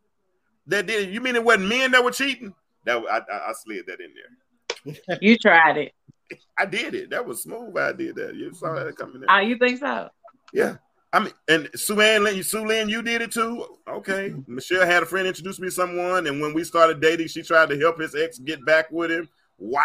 that 0.66 0.86
did. 0.86 1.12
You 1.12 1.20
mean 1.20 1.36
it 1.36 1.44
wasn't 1.44 1.68
men 1.68 1.90
that 1.92 2.04
were 2.04 2.10
cheating? 2.10 2.54
That 2.84 3.02
I, 3.10 3.18
I, 3.18 3.50
I 3.50 3.52
slid 3.52 3.86
that 3.86 4.00
in 4.00 4.12
there. 4.14 5.18
You 5.20 5.38
tried 5.38 5.76
it. 5.76 5.92
I 6.58 6.66
did 6.66 6.94
it. 6.94 7.10
That 7.10 7.24
was 7.24 7.42
smooth. 7.42 7.76
I 7.76 7.92
did 7.92 8.16
that. 8.16 8.34
You 8.34 8.52
saw 8.54 8.74
that 8.74 8.96
coming 8.96 9.22
in. 9.22 9.26
Oh, 9.28 9.38
you 9.38 9.56
think 9.58 9.78
so? 9.78 10.08
Yeah. 10.52 10.76
I 11.12 11.20
mean, 11.20 11.32
and 11.48 11.68
Sue 11.74 12.00
Ann, 12.00 12.42
Sue 12.42 12.66
Lynn, 12.66 12.88
you 12.88 13.02
did 13.02 13.20
it 13.20 13.32
too. 13.32 13.66
Okay. 13.86 14.34
Michelle 14.46 14.86
had 14.86 15.02
a 15.02 15.06
friend 15.06 15.28
introduce 15.28 15.60
me 15.60 15.68
to 15.68 15.70
someone, 15.70 16.26
and 16.26 16.40
when 16.40 16.54
we 16.54 16.64
started 16.64 17.00
dating, 17.00 17.28
she 17.28 17.42
tried 17.42 17.68
to 17.68 17.78
help 17.78 18.00
his 18.00 18.14
ex 18.14 18.38
get 18.38 18.64
back 18.64 18.90
with 18.90 19.10
him. 19.10 19.28
Wow. 19.58 19.84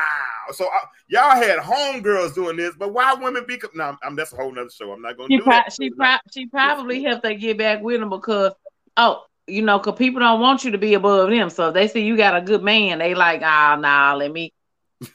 So 0.53 0.65
uh, 0.65 0.69
y'all 1.07 1.35
had 1.35 1.59
homegirls 1.59 2.33
doing 2.33 2.57
this, 2.57 2.75
but 2.77 2.93
why 2.93 3.13
women 3.13 3.45
be? 3.47 3.59
No, 3.75 3.83
I'm, 3.83 3.97
I'm- 4.03 4.15
that's 4.15 4.33
a 4.33 4.35
whole 4.35 4.51
nother 4.51 4.69
show. 4.69 4.91
I'm 4.91 5.01
not 5.01 5.17
going 5.17 5.29
to 5.29 5.37
do 5.37 5.43
pro- 5.43 5.53
that. 5.53 5.73
she 5.73 5.89
pro- 5.91 6.17
she 6.33 6.47
probably 6.47 7.03
helped 7.03 7.25
her 7.25 7.33
get 7.35 7.57
back 7.57 7.81
with 7.81 8.01
him 8.01 8.09
because 8.09 8.53
oh, 8.97 9.23
you 9.45 9.61
know, 9.61 9.79
cause 9.79 9.95
people 9.97 10.19
don't 10.19 10.41
want 10.41 10.63
you 10.65 10.71
to 10.71 10.77
be 10.77 10.93
above 10.95 11.29
them. 11.29 11.49
So 11.49 11.69
if 11.69 11.73
they 11.73 11.87
see 11.87 12.05
you 12.05 12.17
got 12.17 12.35
a 12.35 12.41
good 12.41 12.63
man, 12.63 12.99
they 12.99 13.13
like, 13.15 13.41
ah, 13.43 13.77
nah, 13.79 14.15
let 14.15 14.31
me. 14.31 14.51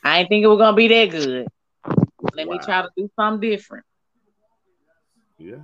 I 0.05 0.20
ain't 0.20 0.28
think 0.28 0.44
it 0.44 0.46
was 0.48 0.59
gonna 0.59 0.76
be 0.76 0.88
that 0.88 1.11
good. 1.11 1.48
Let 2.34 2.48
me 2.48 2.59
try 2.59 2.82
to 2.82 2.88
do 2.96 3.11
something 3.16 3.50
different. 3.50 3.84
Yeah. 5.38 5.57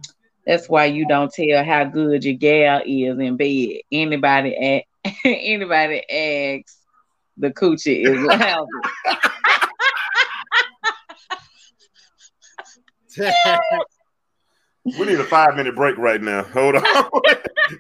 That's 0.45 0.68
why 0.68 0.86
you 0.86 1.07
don't 1.07 1.32
tell 1.32 1.62
how 1.64 1.84
good 1.84 2.24
your 2.24 2.34
gal 2.34 2.82
is 2.84 3.18
in 3.18 3.36
bed. 3.36 3.82
Anybody 3.93 4.57
a- 4.59 4.86
anybody 5.24 6.03
asks, 6.11 6.78
the 7.39 7.51
coochie 7.51 8.07
is 8.07 8.20
loud. 8.26 8.66
We 14.99 15.07
need 15.07 15.20
a 15.20 15.24
five 15.24 15.57
minute 15.57 15.74
break 15.74 15.99
right 15.99 16.20
now. 16.20 16.45
Hold 16.45 16.76
on. 16.76 16.82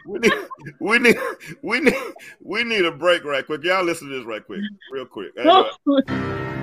we 0.06 0.18
need 0.18 0.32
we 0.80 0.98
need 0.98 1.16
we 1.62 1.80
need 1.80 1.94
we 2.40 2.64
need 2.64 2.84
a 2.84 2.92
break 2.92 3.24
right 3.24 3.46
quick. 3.46 3.64
Y'all 3.64 3.84
listen 3.84 4.08
to 4.08 4.16
this 4.16 4.26
right 4.26 4.44
quick, 4.44 4.60
real 4.92 5.06
quick. 5.06 5.32
Hang 5.36 6.54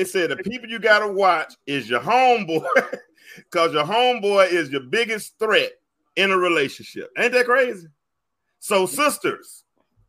They 0.00 0.04
said 0.04 0.30
the 0.30 0.36
people 0.36 0.66
you 0.66 0.78
gotta 0.78 1.06
watch 1.12 1.52
is 1.66 1.90
your 1.90 2.00
homeboy, 2.00 2.64
because 3.36 3.74
your 3.74 3.84
homeboy 3.84 4.50
is 4.50 4.70
your 4.70 4.80
biggest 4.80 5.38
threat 5.38 5.72
in 6.16 6.30
a 6.30 6.38
relationship. 6.38 7.10
Ain't 7.18 7.32
that 7.34 7.44
crazy? 7.44 7.86
So, 8.60 8.86
sisters, 8.86 9.62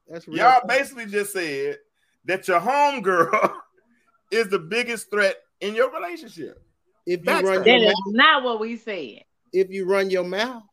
That's 0.08 0.30
real. 0.30 0.38
y'all 0.38 0.62
basically 0.66 1.08
just 1.08 1.34
said 1.34 1.80
that 2.24 2.48
your 2.48 2.62
homegirl 2.62 3.52
is 4.32 4.48
the 4.48 4.60
biggest 4.60 5.12
threat 5.12 5.36
in 5.60 5.76
your 5.76 5.92
relationship. 5.92 6.64
if 7.06 7.20
you 7.20 7.26
That's 7.26 7.44
run 7.46 7.58
the- 7.58 7.64
That 7.66 7.80
your 7.82 7.90
is 7.90 7.96
mouth, 8.06 8.14
not 8.16 8.44
what 8.44 8.60
we 8.62 8.78
said. 8.78 9.24
if 9.52 9.72
you 9.72 9.86
run 9.86 10.10
your 10.10 10.24
mouth, 10.24 10.64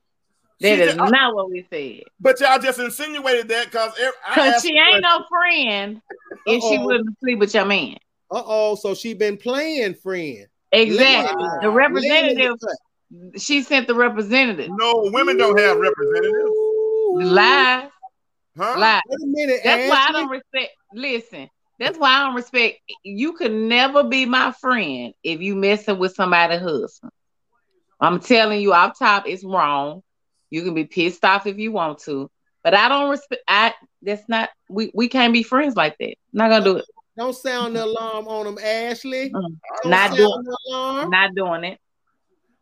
That 0.60 0.76
She 0.76 0.80
is 0.82 0.88
just- 0.94 1.00
uh, 1.00 1.08
not 1.10 1.34
what 1.34 1.50
we 1.50 1.66
said. 1.68 2.04
But 2.20 2.38
y'all 2.38 2.60
just 2.60 2.78
insinuated 2.78 3.48
that 3.48 3.64
because 3.64 3.98
Cause 4.32 4.62
she 4.62 4.78
ain't 4.78 5.02
no 5.02 5.24
friend 5.28 6.00
if 6.46 6.62
she 6.62 6.78
wouldn't 6.78 7.18
sleep 7.18 7.40
with 7.40 7.52
your 7.52 7.64
man. 7.64 7.96
Uh 8.30 8.42
oh, 8.44 8.74
so 8.74 8.94
she 8.94 9.14
been 9.14 9.36
playing 9.36 9.94
friend. 9.94 10.46
Exactly. 10.72 11.34
Laying- 11.44 11.60
The 11.62 11.70
representative, 11.70 12.58
the 12.60 12.76
cut. 13.32 13.40
she 13.40 13.62
sent 13.62 13.86
the 13.86 13.94
representative. 13.94 14.70
No, 14.70 15.08
women 15.12 15.36
don't 15.36 15.58
have 15.58 15.78
representatives, 15.78 16.44
Ooh. 16.44 17.20
Lie, 17.22 17.88
huh? 18.56 18.74
lie. 18.78 19.00
Wait 19.06 19.22
a 19.22 19.26
minute, 19.26 19.60
That's 19.64 19.88
why 19.90 20.06
I 20.08 20.12
don't 20.12 20.28
respect. 20.28 20.72
Listen, 20.92 21.48
that's 21.78 21.98
why 21.98 22.10
I 22.10 22.26
don't 22.26 22.34
respect. 22.34 22.78
You 23.02 23.32
could 23.32 23.52
never 23.52 24.04
be 24.04 24.26
my 24.26 24.52
friend 24.52 25.14
if 25.22 25.40
you 25.40 25.54
messing 25.56 25.98
with 25.98 26.14
somebody's 26.14 26.60
husband. 26.60 27.12
I'm 28.00 28.20
telling 28.20 28.60
you, 28.60 28.74
off 28.74 28.98
top, 28.98 29.26
it's 29.26 29.42
wrong. 29.42 30.02
You 30.50 30.62
can 30.62 30.74
be 30.74 30.84
pissed 30.84 31.24
off 31.24 31.46
if 31.46 31.58
you 31.58 31.72
want 31.72 31.98
to, 32.00 32.30
but 32.62 32.74
I 32.74 32.88
don't 32.88 33.10
respect. 33.10 33.42
I 33.48 33.74
that's 34.02 34.28
not. 34.28 34.50
We 34.68 34.90
we 34.94 35.08
can't 35.08 35.32
be 35.32 35.42
friends 35.42 35.76
like 35.76 35.96
that. 35.98 36.14
Not 36.32 36.50
gonna 36.50 36.64
do 36.64 36.76
it. 36.76 36.84
Don't 37.18 37.34
sound 37.34 37.74
the 37.74 37.84
alarm 37.84 38.28
on 38.28 38.44
them, 38.46 38.58
Ashley. 38.64 39.30
Mm. 39.30 39.56
Don't 39.82 39.90
Not 39.90 40.16
doing- 40.16 40.44
the 40.44 40.58
alarm. 40.68 41.10
Not 41.10 41.34
doing 41.34 41.64
it. 41.64 41.80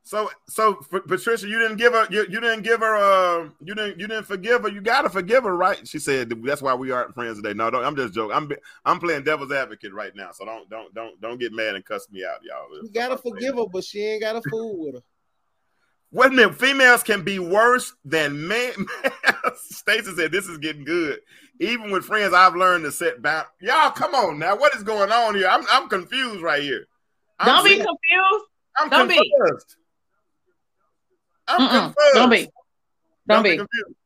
So, 0.03 0.31
so 0.49 0.75
P- 0.75 1.01
Patricia, 1.01 1.49
you 1.49 1.59
didn't 1.59 1.79
give 1.79 1.93
her, 1.93 2.07
you, 2.11 2.21
you 2.31 2.41
didn't 2.41 2.63
give 2.63 2.79
her, 2.79 2.97
uh, 2.97 3.49
you 3.61 3.75
didn't, 3.75 3.99
you 3.99 4.07
didn't 4.07 4.25
forgive 4.25 4.63
her. 4.63 4.69
You 4.69 4.81
gotta 4.81 5.11
forgive 5.11 5.43
her, 5.43 5.57
right? 5.57 5.87
She 5.87 5.99
said 5.99 6.31
that's 6.45 6.63
why 6.63 6.75
we 6.75 6.93
aren't 6.93 7.13
friends 7.13 7.43
today. 7.43 7.55
No, 7.55 7.71
don't, 7.71 7.85
I'm 7.85 7.97
just 7.97 8.15
joking. 8.15 8.35
I'm, 8.37 8.49
I'm 8.85 9.01
playing 9.01 9.25
devil's 9.25 9.51
advocate 9.51 9.93
right 9.93 10.15
now, 10.15 10.31
so 10.31 10.45
don't, 10.45 10.71
don't, 10.71 10.95
don't, 10.95 11.21
don't 11.21 11.39
get 11.39 11.53
mad 11.53 11.75
and 11.75 11.85
cuss 11.85 12.07
me 12.13 12.25
out, 12.25 12.39
y'all. 12.45 12.83
You 12.85 12.89
gotta 12.95 13.19
forgive 13.19 13.57
her, 13.57 13.67
but 13.67 13.83
she 13.83 14.01
ain't 14.01 14.23
got 14.23 14.37
a 14.37 14.43
fool 14.49 14.79
with 14.79 14.95
her. 14.95 15.03
Wait 16.13 16.29
a 16.29 16.31
minute, 16.31 16.55
females 16.55 17.03
can 17.03 17.23
be 17.23 17.41
worse 17.41 17.93
than 18.05 18.47
men. 18.47 18.73
Stacey 19.89 20.15
said 20.17 20.33
this 20.33 20.47
is 20.49 20.59
getting 20.59 20.85
good. 20.85 21.21
Even 21.61 21.91
with 21.91 22.05
friends, 22.05 22.35
I've 22.35 22.57
learned 22.57 22.85
to 22.85 22.93
set 22.93 23.23
bound. 23.23 23.47
Y'all, 23.61 23.91
come 23.91 24.15
on 24.15 24.39
now. 24.39 24.57
What 24.57 24.75
is 24.75 24.83
going 24.83 25.13
on 25.13 25.35
here? 25.35 25.49
I'm, 25.49 25.65
I'm 25.71 25.89
confused 25.89 26.43
right 26.43 26.63
here. 26.63 26.87
I'm 27.39 27.47
Don't 27.47 27.65
be 27.65 27.71
confused. 27.77 27.89
confused. 27.89 28.45
I'm 28.79 28.91
don't 28.91 29.09
be. 29.09 29.15
confused. 29.15 29.77
I'm 31.49 31.61
Mm-mm. 31.61 31.71
confused. 31.71 32.15
Don't 32.15 32.31
be. 32.31 32.49
Don't 33.29 33.43
be. 33.43 33.49
confused. 33.57 33.97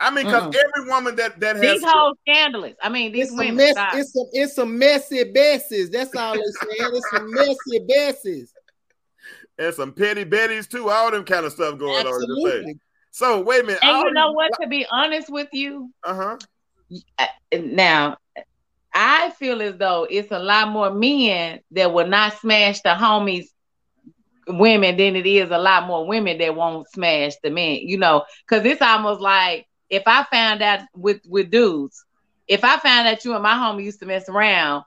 I 0.00 0.10
mean, 0.10 0.26
because 0.26 0.42
Mm-mm. 0.42 0.56
every 0.76 0.90
woman 0.90 1.16
that 1.16 1.40
that 1.40 1.56
has 1.56 1.62
These 1.62 1.84
hoes 1.84 2.14
scandalous. 2.28 2.74
I 2.82 2.88
mean, 2.90 3.12
these 3.12 3.22
It's 3.22 3.30
some 3.30 3.38
women. 3.38 3.56
Mess, 3.56 3.76
it's 3.94 4.12
some. 4.12 4.26
It's 4.32 4.54
some 4.54 4.78
messy 4.78 5.24
besses. 5.32 5.90
That's 5.90 6.14
all 6.14 6.34
they 6.34 6.40
saying. 6.40 6.90
It's 6.92 7.10
some 7.10 7.32
messy 7.32 7.78
besses. 7.88 8.52
and 9.58 9.74
some 9.74 9.92
petty 9.92 10.24
betties 10.24 10.68
too, 10.68 10.90
all 10.90 11.10
them 11.10 11.24
kind 11.24 11.46
of 11.46 11.52
stuff 11.52 11.78
going 11.78 12.06
on 12.06 12.78
in 13.20 13.28
the 13.28 13.38
face. 13.38 13.42
Absolutely. 13.42 13.42
So 13.42 13.42
wait 13.42 13.62
a 13.62 13.66
minute. 13.66 13.82
and 13.82 13.96
you 13.98 14.12
know 14.12 14.32
what? 14.32 14.52
To 14.60 14.68
be 14.68 14.86
honest 14.90 15.30
with 15.30 15.48
you, 15.52 15.90
Uh 16.04 16.14
huh. 16.14 16.38
uh, 17.18 17.26
now 17.54 18.16
I 18.94 19.30
feel 19.30 19.62
as 19.62 19.76
though 19.76 20.06
it's 20.08 20.30
a 20.32 20.38
lot 20.38 20.68
more 20.68 20.92
men 20.92 21.60
that 21.72 21.92
will 21.92 22.06
not 22.06 22.34
smash 22.34 22.80
the 22.82 22.90
homies 22.90 23.46
women 24.48 24.96
than 24.96 25.16
it 25.16 25.26
is 25.26 25.50
a 25.50 25.58
lot 25.58 25.86
more 25.86 26.06
women 26.06 26.38
that 26.38 26.54
won't 26.54 26.88
smash 26.90 27.32
the 27.42 27.50
men. 27.50 27.78
You 27.82 27.98
know, 27.98 28.24
because 28.48 28.64
it's 28.64 28.82
almost 28.82 29.20
like 29.20 29.66
if 29.90 30.02
I 30.06 30.24
found 30.24 30.62
out 30.62 30.80
with 30.94 31.20
with 31.26 31.50
dudes, 31.50 32.04
if 32.48 32.64
I 32.64 32.78
found 32.78 33.08
out 33.08 33.24
you 33.24 33.34
and 33.34 33.42
my 33.42 33.54
homie 33.54 33.84
used 33.84 34.00
to 34.00 34.06
mess 34.06 34.28
around, 34.28 34.84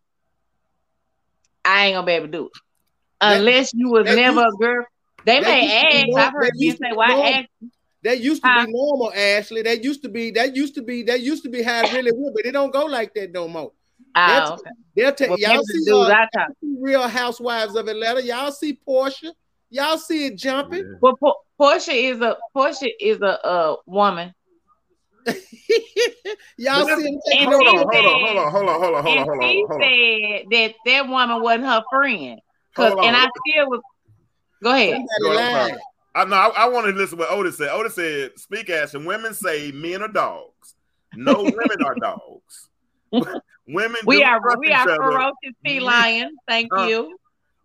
I 1.66 1.88
ain't 1.88 1.96
gonna 1.96 2.06
be 2.06 2.14
able 2.14 2.28
to 2.28 2.32
do 2.32 2.46
it 2.48 2.52
unless 3.22 3.74
you 3.74 3.90
was 3.90 4.08
never 4.10 4.42
a 4.42 4.52
girl. 4.60 4.86
They 5.26 5.42
may 5.42 5.68
used 5.68 5.80
to 5.80 5.88
be 5.88 6.04
ask. 6.04 6.18
I've 6.18 6.34
heard 6.34 6.52
that 6.52 6.54
men 6.56 6.76
used 6.76 6.78
to 6.80 6.86
say, 6.88 6.94
"Why 6.94 7.14
ask?" 7.24 7.50
That 8.04 8.20
used 8.20 8.44
to 8.44 8.54
be 8.54 8.72
normal, 8.72 9.12
Ashley. 9.14 9.64
That 9.64 9.84
used 9.84 10.04
to 10.04 10.10
be. 10.10 10.32
That 10.32 10.56
used 10.56 10.76
to 10.76 10.82
be. 10.82 11.04
That 11.04 11.22
used 11.22 11.44
to 11.44 11.50
be 11.50 11.64
how 11.64 11.82
it 11.82 11.92
really 11.92 12.12
was, 12.12 12.32
but 12.36 12.46
it 12.46 12.52
don't 12.52 12.72
go 12.72 12.86
like 12.86 13.14
that 13.16 13.32
no 13.32 13.48
more. 13.48 13.72
Oh, 14.16 14.54
okay. 14.54 14.72
They'll 14.96 15.14
take 15.14 15.30
Well, 15.30 15.40
y'all 15.40 15.50
maybe 15.52 15.64
the 15.68 15.74
see 15.74 15.86
dudes 15.86 16.10
uh, 16.10 16.26
I 16.40 16.48
Real 16.80 17.08
Housewives 17.08 17.76
of 17.76 17.88
Atlanta. 17.88 18.22
Y'all 18.22 18.52
see 18.52 18.80
Porsha. 18.88 19.32
Y'all 19.70 19.98
see 19.98 20.28
it 20.28 20.38
jumping. 20.38 20.98
Well, 21.02 21.18
Por- 21.18 21.36
Porsha 21.60 21.94
is 21.94 22.22
a 22.22 22.38
Porsha 22.56 22.90
is 23.00 23.22
a 23.22 23.46
uh, 23.46 23.76
woman. 23.86 24.34
Y'all 26.58 26.86
But 26.86 26.96
see 26.96 27.04
him 27.04 27.20
And 27.26 27.50
taking 27.50 27.54
Hold 27.54 27.68
on, 27.68 27.78
over. 27.80 27.92
hold 27.92 28.06
on, 28.06 28.22
hold 28.22 28.38
on, 28.38 28.52
hold 28.52 28.70
on, 28.70 28.82
hold 28.82 28.96
on, 28.96 29.04
hold 29.04 29.18
on, 29.18 29.26
hold 29.28 29.40
on, 29.44 29.68
hold 29.68 29.72
on. 29.72 29.82
said 29.82 30.46
that 30.52 30.74
that 30.86 31.08
woman 31.10 31.42
wasn't 31.42 31.66
her 31.66 31.84
friend. 31.90 32.40
Cause 32.76 32.94
and 33.04 33.16
I 33.16 33.28
still 33.48 33.70
was. 33.70 33.82
Go 34.64 34.72
ahead. 34.74 34.96
Somebody 34.96 35.08
Go 35.22 35.32
ahead, 35.32 35.48
I'm 35.48 35.54
lying. 35.54 35.80
Sorry. 36.18 36.26
I 36.26 36.30
know. 36.30 36.36
I, 36.56 36.64
I 36.66 36.70
want 36.70 36.86
to 36.88 36.92
listen 36.94 37.18
to 37.18 37.24
what 37.24 37.32
Otis 37.32 37.58
said. 37.58 37.70
Otis 37.70 37.96
said, 37.96 38.38
"Speak 38.40 38.70
as 38.70 38.94
and 38.96 39.06
women 39.06 39.34
say 39.34 39.72
men 39.72 40.02
are 40.02 40.08
dogs. 40.08 40.76
No, 41.16 41.34
women 41.44 41.84
are 41.86 41.96
dogs. 41.96 42.70
women. 43.68 43.98
We 44.06 44.18
do 44.18 44.24
are 44.24 44.40
we 44.60 44.72
are 44.72 44.82
other. 44.82 44.96
ferocious 44.96 45.56
feline. 45.66 46.30
Thank 46.48 46.70
Huh? 46.74 46.86
you. 46.88 47.18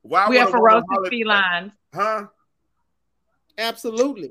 Why 0.02 0.28
We 0.28 0.38
would 0.38 0.46
are 0.48 0.50
ferocious 0.50 0.84
holler- 0.90 1.08
felines. 1.10 1.72
Huh? 1.94 2.26
Absolutely. 3.58 4.30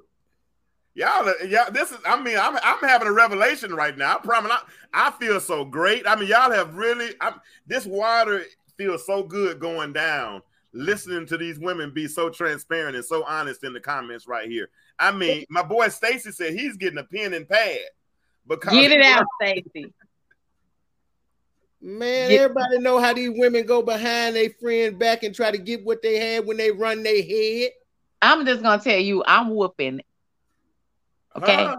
Y'all, 0.93 1.27
are- 1.29 1.45
y'all. 1.45 1.71
This 1.71 1.91
is. 1.91 1.97
I 2.05 2.21
mean, 2.21 2.37
I'm. 2.37 2.57
I'm 2.63 2.79
having 2.79 3.07
a 3.07 3.11
revelation 3.13 3.73
right 3.73 3.97
now. 3.97 4.15
I 4.15 4.19
promise. 4.19 4.51
I, 4.51 5.07
I 5.07 5.11
feel 5.11 5.39
so 5.39 5.63
great. 5.63 6.05
I 6.07 6.15
mean, 6.15 6.27
y'all 6.27 6.51
have 6.51 6.75
really. 6.75 7.09
I'm, 7.21 7.35
this 7.65 7.85
water 7.85 8.43
feels 8.77 9.05
so 9.05 9.23
good 9.23 9.59
going 9.59 9.93
down. 9.93 10.41
Listening 10.73 11.25
to 11.27 11.37
these 11.37 11.59
women 11.59 11.91
be 11.93 12.07
so 12.07 12.29
transparent 12.29 12.95
and 12.95 13.03
so 13.03 13.23
honest 13.25 13.63
in 13.63 13.73
the 13.73 13.79
comments 13.79 14.25
right 14.27 14.49
here. 14.49 14.69
I 14.97 15.11
mean, 15.11 15.43
my 15.49 15.63
boy 15.63 15.89
Stacy 15.89 16.31
said 16.31 16.53
he's 16.53 16.77
getting 16.77 16.97
a 16.99 17.03
pen 17.03 17.33
and 17.33 17.47
pad 17.47 17.77
because 18.47 18.71
Get 18.73 18.91
it 18.91 19.01
out, 19.01 19.25
Stacy. 19.41 19.93
Man, 21.81 22.29
Get- 22.29 22.41
everybody 22.41 22.79
know 22.79 22.99
how 22.99 23.13
these 23.13 23.31
women 23.35 23.65
go 23.65 23.81
behind 23.81 24.35
their 24.35 24.49
friend 24.61 24.97
back 24.99 25.23
and 25.23 25.33
try 25.35 25.51
to 25.51 25.57
get 25.57 25.83
what 25.83 26.01
they 26.01 26.17
had 26.19 26.45
when 26.45 26.57
they 26.57 26.71
run 26.71 27.03
their 27.03 27.21
head. 27.23 27.71
I'm 28.21 28.45
just 28.45 28.61
gonna 28.61 28.81
tell 28.81 28.99
you, 28.99 29.23
I'm 29.25 29.49
whooping. 29.49 30.01
Okay. 31.35 31.55
Huh? 31.55 31.77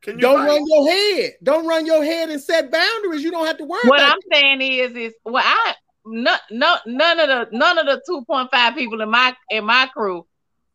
Can 0.00 0.14
you 0.14 0.20
Don't 0.22 0.38
find- 0.38 0.48
run 0.48 0.66
your 0.66 0.90
head. 0.90 1.32
Don't 1.42 1.66
run 1.66 1.86
your 1.86 2.02
head 2.02 2.30
and 2.30 2.40
set 2.40 2.72
boundaries. 2.72 3.22
You 3.22 3.30
don't 3.30 3.46
have 3.46 3.58
to 3.58 3.64
worry 3.64 3.82
What 3.84 4.00
about 4.00 4.14
I'm 4.14 4.18
saying 4.32 4.62
is, 4.62 4.96
is 4.96 5.14
well, 5.24 5.44
I 5.46 5.74
no, 6.04 6.34
no, 6.50 6.76
none 6.86 7.20
of 7.20 7.28
the 7.28 7.56
none 7.56 7.78
of 7.78 7.86
the 7.86 8.02
2.5 8.08 8.74
people 8.74 9.00
in 9.00 9.10
my 9.10 9.34
in 9.50 9.64
my 9.64 9.86
crew, 9.86 10.26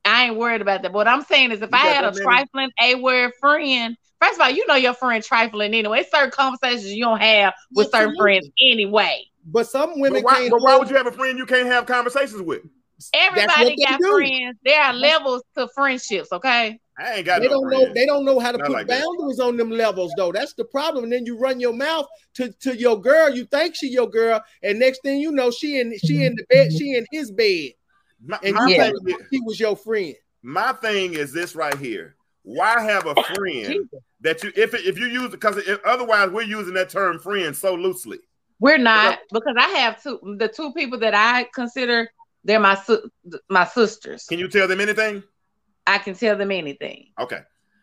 I 0.06 0.26
ain't 0.26 0.38
worried 0.38 0.62
about 0.62 0.82
that. 0.84 0.92
But 0.92 0.98
what 1.00 1.08
I'm 1.08 1.24
saying 1.24 1.52
is, 1.52 1.62
if 1.62 1.70
You 1.70 1.78
I 1.78 1.86
had 1.88 2.04
a 2.06 2.12
many? 2.12 2.22
trifling 2.24 2.70
a 2.82 2.96
word 2.96 3.32
friend, 3.40 3.98
first 4.22 4.36
of 4.36 4.42
all, 4.42 4.50
you 4.50 4.66
know 4.68 4.76
your 4.76 4.94
friend 4.94 5.24
trifling 5.24 5.74
anyway. 5.74 6.00
It's 6.00 6.12
certain 6.12 6.32
conversations 6.32 6.94
you 6.94 7.04
don't 7.04 7.22
have 7.22 7.54
with 7.76 7.92
certain 7.92 8.16
friends 8.18 8.50
anyway. 8.62 9.26
But 9.46 9.68
some 9.68 9.92
But 9.92 10.00
women 10.02 10.24
why, 10.24 10.36
can't. 10.36 10.52
but 10.52 10.62
why 10.62 10.78
would 10.78 10.90
you 10.90 10.96
have 10.98 11.08
a 11.08 11.12
friend 11.12 11.38
you 11.38 11.46
can't 11.46 11.68
have 11.68 11.86
conversations 11.86 12.42
with? 12.42 12.62
Everybody 13.14 13.76
got 13.86 14.00
do. 14.00 14.12
friends. 14.12 14.58
There 14.64 14.82
are 14.82 14.94
levels 14.94 15.44
to 15.58 15.68
friendships. 15.74 16.32
Okay. 16.32 16.80
I 17.00 17.14
ain't 17.16 17.26
got 17.26 17.42
They 17.42 17.48
no 17.48 17.54
don't 17.54 17.70
know. 17.70 17.94
They 17.94 18.06
don't 18.06 18.26
know 18.26 18.40
how 18.40 18.52
to 18.52 18.58
Not 18.58 18.68
put 18.68 18.74
like 18.74 18.88
that. 18.88 19.02
boundaries 19.02 19.40
on 19.40 19.56
them 19.56 19.70
levels, 19.70 20.14
though. 20.18 20.32
That's 20.32 20.54
the 20.54 20.66
problem. 20.66 21.04
And 21.04 21.14
then 21.14 21.26
you 21.26 21.38
run 21.38 21.60
your 21.60 21.74
mouth 21.74 22.08
to, 22.36 22.52
to 22.62 22.76
your 22.76 23.00
girl. 23.00 23.30
You 23.30 23.46
think 23.46 23.76
she 23.76 23.90
your 23.90 24.10
girl, 24.10 24.42
and 24.64 24.80
next 24.80 25.02
thing 25.04 25.20
you 25.20 25.32
know, 25.32 25.52
she 25.52 25.80
in 25.80 25.96
she 26.00 26.26
in 26.26 26.36
the 26.36 26.44
bed. 26.50 26.72
She 26.72 26.96
in 26.96 27.06
his 27.12 27.32
bed, 27.32 27.74
My, 28.26 28.40
and 28.44 28.56
my 28.56 28.66
you 28.68 28.76
Yeah. 28.76 28.86
think 28.86 29.06
thing, 29.06 29.18
he 29.30 29.42
was 29.42 29.60
your 29.60 29.76
friend. 29.78 30.16
my 30.42 30.74
thing 30.74 31.14
is 31.14 31.32
this 31.32 31.56
right 31.56 31.78
here. 31.78 32.16
Why 32.42 32.82
have 32.82 33.06
a 33.06 33.16
friend 33.16 33.88
that 34.22 34.42
you 34.42 34.52
if 34.56 34.74
if 34.74 34.98
you 34.98 35.06
use 35.08 35.30
because 35.30 35.62
otherwise 35.86 36.30
we're 36.32 36.42
using 36.44 36.74
that 36.76 36.90
term 36.90 37.20
friend 37.20 37.56
so 37.56 37.76
loosely. 37.76 38.20
We're 38.60 38.80
not 38.80 39.20
because 39.32 39.56
I 39.60 39.68
have 39.80 40.02
two 40.02 40.20
the 40.40 40.48
two 40.48 40.74
people 40.74 40.98
that 41.00 41.14
I 41.14 41.48
consider 41.54 42.10
they're 42.48 42.60
my 42.62 42.76
si- 42.76 43.04
my 43.50 43.66
sisters. 43.66 44.26
Can 44.26 44.40
you 44.40 44.48
tell 44.48 44.68
them 44.68 44.80
anything? 44.82 45.22
I 45.86 45.98
can 46.00 46.16
tell 46.16 46.38
them 46.38 46.52
anything. 46.52 47.08
Okay. 47.20 47.42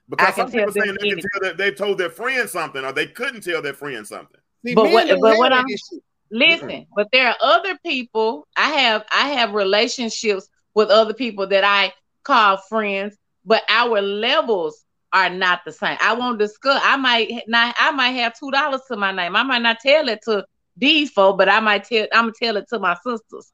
Because 0.09 0.29
I 0.29 0.31
can 0.33 0.37
some 0.37 0.51
people 0.51 0.73
them 0.73 0.83
saying 0.85 0.97
they 1.01 1.09
can 1.11 1.19
tell 1.19 1.41
that 1.43 1.57
they 1.59 1.71
told 1.71 1.99
their 1.99 2.11
friend 2.11 2.49
something 2.49 2.85
or 2.85 2.93
they 2.93 3.07
couldn't 3.07 3.43
tell 3.43 3.63
their 3.63 3.75
friend 3.75 4.07
something. 4.07 4.41
See, 4.65 4.75
But 4.75 4.91
what- 4.91 5.09
but 5.21 5.37
what 5.39 5.53
I'm- 5.53 5.67
issue. 5.69 6.01
Listen, 6.31 6.87
but 6.97 7.09
there 7.13 7.29
are 7.29 7.37
other 7.41 7.79
people. 7.85 8.49
I 8.57 8.71
have 8.71 9.05
I 9.13 9.29
have 9.29 9.53
relationships 9.53 10.49
with 10.75 10.89
other 10.89 11.15
people 11.15 11.47
that 11.49 11.63
I 11.63 11.93
call 12.25 12.57
friends, 12.57 13.17
but 13.45 13.63
our 13.69 14.01
levels 14.01 14.85
are 15.13 15.29
not 15.31 15.61
the 15.65 15.71
same. 15.73 15.97
I 16.01 16.15
won't 16.15 16.39
discuss. 16.41 16.81
I 16.83 16.97
might 16.97 17.31
not. 17.47 17.77
I 17.79 17.91
might 17.93 18.13
have 18.13 18.37
two 18.37 18.51
dollars 18.51 18.81
to 18.89 18.97
my 18.97 19.13
name. 19.13 19.37
I 19.37 19.43
might 19.45 19.63
not 19.63 19.79
tell 19.81 20.09
it 20.09 20.21
to 20.25 20.45
these 20.77 21.11
folk, 21.11 21.39
but 21.39 21.49
I 21.49 21.61
might 21.61 21.85
tell. 21.85 22.09
I'm 22.13 22.25
gonna 22.25 22.33
tell 22.43 22.57
it 22.57 22.67
to 22.71 22.79
my 22.81 22.97
sisters 23.07 23.53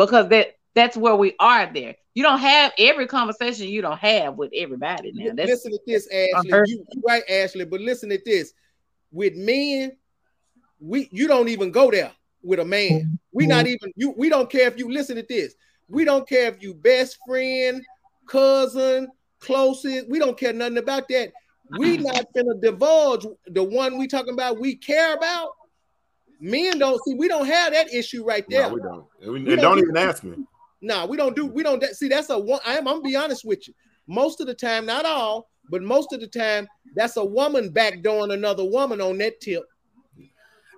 because 0.00 0.28
that 0.28 0.56
that's 0.74 0.96
where 0.96 1.14
we 1.14 1.34
are. 1.38 1.70
There, 1.72 1.94
you 2.14 2.22
don't 2.22 2.38
have 2.38 2.72
every 2.78 3.06
conversation. 3.06 3.68
You 3.68 3.82
don't 3.82 3.98
have 3.98 4.36
with 4.36 4.50
everybody 4.54 5.12
now. 5.12 5.32
That's 5.34 5.50
listen 5.50 5.72
to 5.72 5.80
this, 5.86 6.08
Ashley. 6.08 6.50
You, 6.66 6.86
you 6.90 7.02
right, 7.06 7.22
Ashley, 7.28 7.66
but 7.66 7.80
listen 7.80 8.08
to 8.08 8.20
this. 8.24 8.54
With 9.12 9.36
men, 9.36 9.92
we 10.80 11.08
you 11.12 11.28
don't 11.28 11.48
even 11.48 11.70
go 11.70 11.90
there 11.90 12.12
with 12.42 12.60
a 12.60 12.64
man. 12.64 13.18
We 13.32 13.46
not 13.46 13.66
mm-hmm. 13.66 13.74
even 13.74 13.92
you. 13.94 14.14
We 14.16 14.30
don't 14.30 14.48
care 14.48 14.68
if 14.68 14.78
you 14.78 14.90
listen 14.90 15.16
to 15.16 15.26
this. 15.28 15.54
We 15.88 16.04
don't 16.04 16.26
care 16.26 16.48
if 16.48 16.62
you 16.62 16.72
best 16.72 17.18
friend, 17.26 17.84
cousin, 18.26 19.08
closest. 19.40 20.08
We 20.08 20.18
don't 20.18 20.38
care 20.38 20.54
nothing 20.54 20.78
about 20.78 21.08
that. 21.08 21.32
We 21.78 21.96
not 21.98 22.24
gonna 22.34 22.58
divulge 22.60 23.26
the 23.48 23.62
one 23.62 23.98
we 23.98 24.06
talking 24.06 24.32
about. 24.32 24.58
We 24.60 24.76
care 24.76 25.14
about. 25.14 25.50
Men 26.40 26.78
don't 26.78 27.00
see. 27.04 27.14
We 27.14 27.28
don't 27.28 27.46
have 27.46 27.72
that 27.72 27.92
issue 27.92 28.24
right 28.24 28.44
there. 28.48 28.68
No, 28.68 28.74
we 28.74 28.80
don't. 28.80 29.04
And, 29.22 29.32
we- 29.32 29.42
We 29.44 29.52
and 29.52 29.60
don't 29.60 29.76
don't 29.76 29.78
do- 29.78 29.82
even 29.84 29.96
ask 29.96 30.24
me. 30.24 30.36
No, 30.82 31.04
we 31.06 31.16
don't 31.16 31.36
do. 31.36 31.44
We 31.46 31.62
don't 31.62 31.82
see. 31.94 32.08
That's 32.08 32.30
a 32.30 32.38
one. 32.38 32.60
I'm, 32.64 32.78
I'm 32.88 32.94
gonna 32.94 33.00
be 33.02 33.16
honest 33.16 33.44
with 33.44 33.68
you. 33.68 33.74
Most 34.06 34.40
of 34.40 34.46
the 34.46 34.54
time, 34.54 34.86
not 34.86 35.04
all, 35.04 35.50
but 35.68 35.82
most 35.82 36.12
of 36.14 36.20
the 36.20 36.26
time, 36.26 36.66
that's 36.96 37.16
a 37.18 37.24
woman 37.24 37.70
backdooring 37.70 38.32
another 38.32 38.64
woman 38.64 39.00
on 39.00 39.18
that 39.18 39.40
tip. 39.40 39.62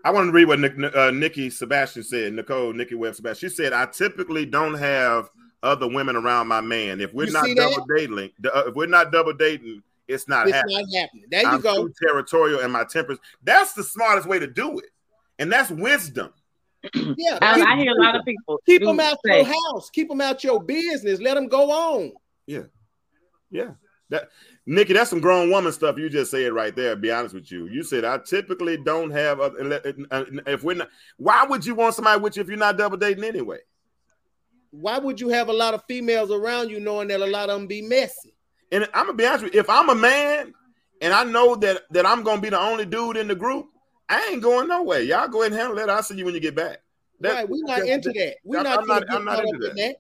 I 0.05 0.11
want 0.11 0.27
to 0.29 0.33
read 0.33 0.47
what 0.47 0.59
Nick, 0.59 0.75
uh, 0.97 1.13
Nikki 1.13 1.49
Sebastian 1.49 2.03
said. 2.03 2.33
Nicole, 2.33 2.73
Nikki 2.73 2.97
Webb 2.97 3.15
Sebastian. 3.15 3.49
She 3.49 3.55
said, 3.55 3.73
"I 3.73 3.87
typically 3.87 4.45
don't 4.45 4.75
have 4.75 5.31
other 5.63 5.87
women 5.87 6.17
around 6.17 6.49
my 6.49 6.61
man. 6.61 7.01
If 7.01 7.15
we're 7.15 7.27
You 7.27 7.33
not 7.33 7.45
see 7.45 7.55
that? 7.55 7.71
double 7.71 7.87
dating, 7.97 8.31
uh, 8.53 8.65
if 8.67 8.75
we're 8.75 8.87
not 8.87 9.13
double 9.13 9.33
dating, 9.33 9.81
it's 10.09 10.27
not 10.27 10.49
It's 10.49 10.57
happening. 10.57 10.85
not 10.91 11.01
happening. 11.01 11.25
There 11.31 11.43
you 11.43 11.49
I'm 11.49 11.61
go. 11.61 11.89
territorial 12.05 12.59
and 12.61 12.73
my 12.73 12.83
tempers. 12.83 13.19
That's 13.45 13.73
the 13.75 13.85
smartest 13.85 14.27
way 14.27 14.41
to 14.41 14.49
do 14.49 14.81
it, 14.81 14.87
and 15.39 15.51
that's 15.53 15.71
wisdom. 15.71 16.33
Yeah, 16.95 17.39
I, 17.41 17.55
keep, 17.55 17.69
I 17.69 17.77
hear 17.77 17.93
a 17.93 18.03
lot 18.03 18.17
of 18.17 18.25
people 18.25 18.61
keep 18.67 18.83
them 18.83 18.99
out 18.99 19.17
say, 19.25 19.43
your 19.43 19.45
house. 19.45 19.89
Keep 19.91 20.09
them 20.09 20.21
out 20.21 20.43
your 20.43 20.61
business. 20.61 21.21
Let 21.21 21.35
them 21.35 21.47
go 21.47 21.71
on. 21.71 22.13
Yeah, 22.47 22.63
yeah. 23.53 23.71
that 24.13 24.31
Nikki, 24.67 24.93
that's 24.93 25.11
some 25.11 25.21
grown 25.21 25.51
woman 25.51 25.73
stuff. 25.73 25.97
You 25.99 26.09
just 26.09 26.31
said 26.31 26.53
right 26.53 26.75
there. 26.75 26.95
Be 26.95 27.11
honest 27.11 27.35
with 27.35 27.51
you. 27.51 27.67
You 27.67 27.83
said 27.83 28.05
I 28.05 28.19
typically 28.19 28.77
don't 28.77 29.11
have. 29.11 29.41
Other, 29.41 29.81
uh, 30.11 30.25
if 30.47 30.63
we're 30.63 30.77
not, 30.77 30.89
why 31.17 31.45
would 31.45 31.67
you 31.67 31.75
want 31.75 31.95
somebody 31.95 32.21
with 32.21 32.37
you 32.37 32.43
if 32.43 32.49
you're 32.49 32.57
not 32.57 32.79
double 32.79 32.97
dating 32.97 33.25
anyway? 33.25 33.59
Why 34.71 34.99
would 34.99 35.21
you 35.21 35.29
have 35.29 35.49
a 35.49 35.53
lot 35.53 35.75
of 35.75 35.83
females 35.89 36.31
around 36.31 36.71
you 36.71 36.81
knowing 36.81 37.09
that 37.09 37.21
a 37.21 37.27
lot 37.27 37.51
of 37.51 37.59
them 37.59 37.67
be 37.67 37.83
messy? 37.83 38.35
And 38.71 38.89
I'm 38.95 39.07
gonna 39.07 39.17
be 39.17 39.27
honest 39.27 39.45
with 39.45 39.55
you. 39.55 39.61
If 39.61 39.69
I'm 39.69 39.89
a 39.89 39.95
man 39.95 40.55
and 41.01 41.13
I 41.13 41.25
know 41.25 41.57
that 41.57 41.83
that 41.91 42.07
I'm 42.07 42.23
gonna 42.23 42.41
be 42.41 42.51
the 42.51 42.61
only 42.61 42.87
dude 42.87 43.17
in 43.17 43.29
the 43.29 43.35
group, 43.35 43.67
I 44.13 44.29
ain't 44.33 44.43
going 44.43 44.69
nowhere. 44.69 45.01
Y'all 45.01 45.29
go 45.29 45.41
ahead 45.41 45.53
and 45.53 45.61
handle 45.61 45.77
that. 45.77 45.89
I'll 45.91 46.03
see 46.03 46.17
you 46.17 46.25
when 46.25 46.35
you 46.35 46.41
get 46.41 46.55
back. 46.55 46.81
That- 47.21 47.35
right, 47.35 47.49
we're 47.49 47.65
not 47.65 47.81
that- 47.81 47.89
into 47.89 48.13
that. 48.13 48.37
We're 48.45 48.59
I'm- 48.59 48.65
not. 48.65 48.79
I'm 48.81 48.87
not- 48.87 49.07
get 49.09 49.17
I'm 49.17 49.25
not 49.25 49.45
into 49.45 49.67
up 49.67 49.71
in 49.71 49.77
that. 49.77 49.97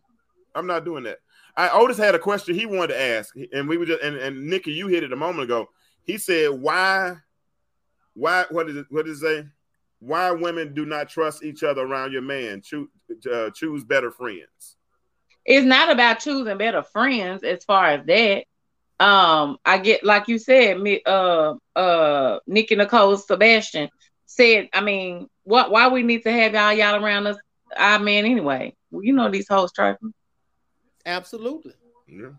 I'm 0.54 0.66
not 0.66 0.84
doing 0.84 1.04
that. 1.04 1.18
I 1.56 1.70
Otis 1.70 1.96
had 1.98 2.14
a 2.14 2.18
question 2.18 2.54
he 2.54 2.66
wanted 2.66 2.88
to 2.94 3.00
ask, 3.00 3.34
and 3.52 3.68
we 3.68 3.76
were 3.76 3.86
just 3.86 4.02
and, 4.02 4.16
and 4.16 4.46
Nikki, 4.46 4.72
you 4.72 4.88
hit 4.88 5.02
it 5.02 5.12
a 5.12 5.16
moment 5.16 5.44
ago. 5.44 5.70
He 6.04 6.18
said, 6.18 6.50
"Why, 6.50 7.16
why? 8.14 8.44
What 8.50 8.68
is 8.68 8.76
it? 8.76 8.86
What 8.90 9.06
does 9.06 9.22
it 9.22 9.26
say? 9.26 9.48
Why 10.00 10.30
women 10.32 10.74
do 10.74 10.84
not 10.84 11.08
trust 11.08 11.44
each 11.44 11.62
other 11.62 11.82
around 11.82 12.12
your 12.12 12.22
man? 12.22 12.60
Choose, 12.60 12.88
uh, 13.32 13.50
choose 13.50 13.84
better 13.84 14.10
friends." 14.10 14.76
it's 15.44 15.66
not 15.66 15.90
about 15.90 16.20
choosing 16.20 16.56
better 16.56 16.82
friends 16.84 17.42
as 17.42 17.64
far 17.64 17.86
as 17.86 18.06
that. 18.06 18.44
Um, 19.04 19.58
I 19.64 19.78
get 19.78 20.04
like 20.04 20.28
you 20.28 20.38
said, 20.38 20.78
me 20.80 21.02
uh 21.04 21.54
uh 21.74 22.38
Nikki 22.46 22.76
Nicole 22.76 23.16
Sebastian 23.16 23.88
said, 24.34 24.68
I 24.72 24.80
mean, 24.80 25.28
what 25.44 25.70
why 25.70 25.88
we 25.88 26.02
need 26.02 26.22
to 26.22 26.32
have 26.32 26.54
y'all 26.54 26.72
y'all 26.72 27.02
around 27.02 27.26
us, 27.26 27.36
I 27.76 27.98
mean, 27.98 28.24
anyway. 28.24 28.74
Well, 28.90 29.04
you 29.04 29.12
know 29.12 29.30
these 29.30 29.48
hoes 29.48 29.72
trifling. 29.72 30.14
Absolutely. 31.06 31.74
Yeah. 32.06 32.30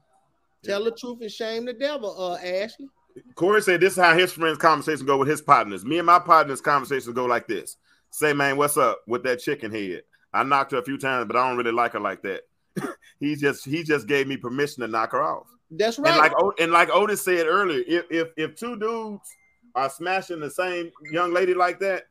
Tell 0.63 0.83
the 0.83 0.91
truth 0.91 1.21
and 1.21 1.31
shame 1.31 1.65
the 1.65 1.73
devil, 1.73 2.15
uh, 2.17 2.35
Ashley. 2.35 2.87
Corey 3.35 3.61
said, 3.61 3.81
"This 3.81 3.93
is 3.93 3.99
how 3.99 4.17
his 4.17 4.31
friends' 4.31 4.57
conversation 4.57 5.05
go 5.05 5.17
with 5.17 5.27
his 5.27 5.41
partners. 5.41 5.85
Me 5.85 5.99
and 5.99 6.05
my 6.05 6.19
partners' 6.19 6.61
conversations 6.61 7.13
go 7.13 7.25
like 7.25 7.47
this: 7.47 7.77
Say, 8.09 8.33
man, 8.33 8.57
what's 8.57 8.77
up 8.77 9.01
with 9.07 9.23
that 9.23 9.39
chicken 9.39 9.71
head? 9.71 10.03
I 10.33 10.43
knocked 10.43 10.71
her 10.71 10.77
a 10.77 10.83
few 10.83 10.97
times, 10.97 11.27
but 11.27 11.35
I 11.35 11.47
don't 11.47 11.57
really 11.57 11.71
like 11.71 11.93
her 11.93 11.99
like 11.99 12.23
that. 12.23 12.41
he 13.19 13.35
just 13.35 13.65
he 13.65 13.83
just 13.83 14.07
gave 14.07 14.27
me 14.27 14.37
permission 14.37 14.81
to 14.81 14.87
knock 14.87 15.11
her 15.11 15.21
off. 15.21 15.47
That's 15.69 15.99
right. 15.99 16.11
And 16.11 16.17
like 16.17 16.31
and 16.59 16.71
like 16.71 16.89
Otis 16.89 17.23
said 17.23 17.45
earlier, 17.45 17.83
if 17.85 18.05
if 18.09 18.27
if 18.37 18.55
two 18.55 18.77
dudes 18.77 19.29
are 19.75 19.89
smashing 19.89 20.39
the 20.39 20.49
same 20.51 20.91
young 21.11 21.33
lady 21.33 21.53
like 21.53 21.79
that, 21.79 22.03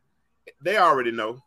they 0.64 0.76
already 0.78 1.10
know. 1.12 1.42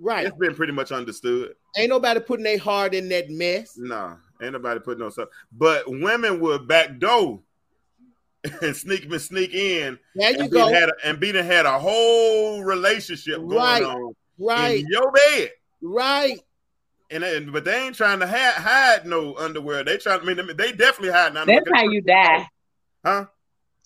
right. 0.00 0.26
It's 0.26 0.36
been 0.36 0.54
pretty 0.54 0.72
much 0.72 0.92
understood. 0.92 1.54
Ain't 1.76 1.90
nobody 1.90 2.20
putting 2.20 2.44
their 2.44 2.58
heart 2.58 2.94
in 2.94 3.08
that 3.10 3.30
mess. 3.30 3.74
No, 3.76 4.16
ain't 4.42 4.52
nobody 4.52 4.80
putting 4.80 5.00
no 5.00 5.10
stuff. 5.10 5.28
But 5.52 5.84
women 5.88 6.40
would 6.40 6.66
backdoor 6.68 7.40
and 8.62 8.74
sneak 8.76 9.04
and 9.04 9.20
sneak 9.20 9.54
in 9.54 9.98
There 10.16 10.32
you 10.32 10.40
and 10.40 10.50
go. 10.50 10.66
be 10.66 10.72
had 10.74 10.88
a, 10.88 10.92
and 11.04 11.20
be 11.20 11.30
done 11.32 11.44
had 11.46 11.64
a 11.66 11.78
whole 11.78 12.62
relationship 12.64 13.36
going 13.38 13.50
Right. 13.56 13.82
on 13.84 14.14
Right, 14.38 14.80
in 14.80 14.86
your 14.88 15.12
bed. 15.12 15.50
right. 15.82 16.40
And, 17.10 17.22
and 17.22 17.52
but 17.52 17.64
they 17.64 17.86
ain't 17.86 17.94
trying 17.94 18.18
to 18.20 18.26
hide, 18.26 18.54
hide 18.54 19.06
no 19.06 19.36
underwear. 19.36 19.84
They 19.84 19.98
trying. 19.98 20.20
I 20.20 20.24
mean, 20.24 20.56
they 20.56 20.72
definitely 20.72 21.10
hiding 21.12 21.36
underwear. 21.36 21.60
That's 21.64 21.76
how 21.82 21.88
you 21.90 22.00
die. 22.00 22.48
Huh? 23.04 23.26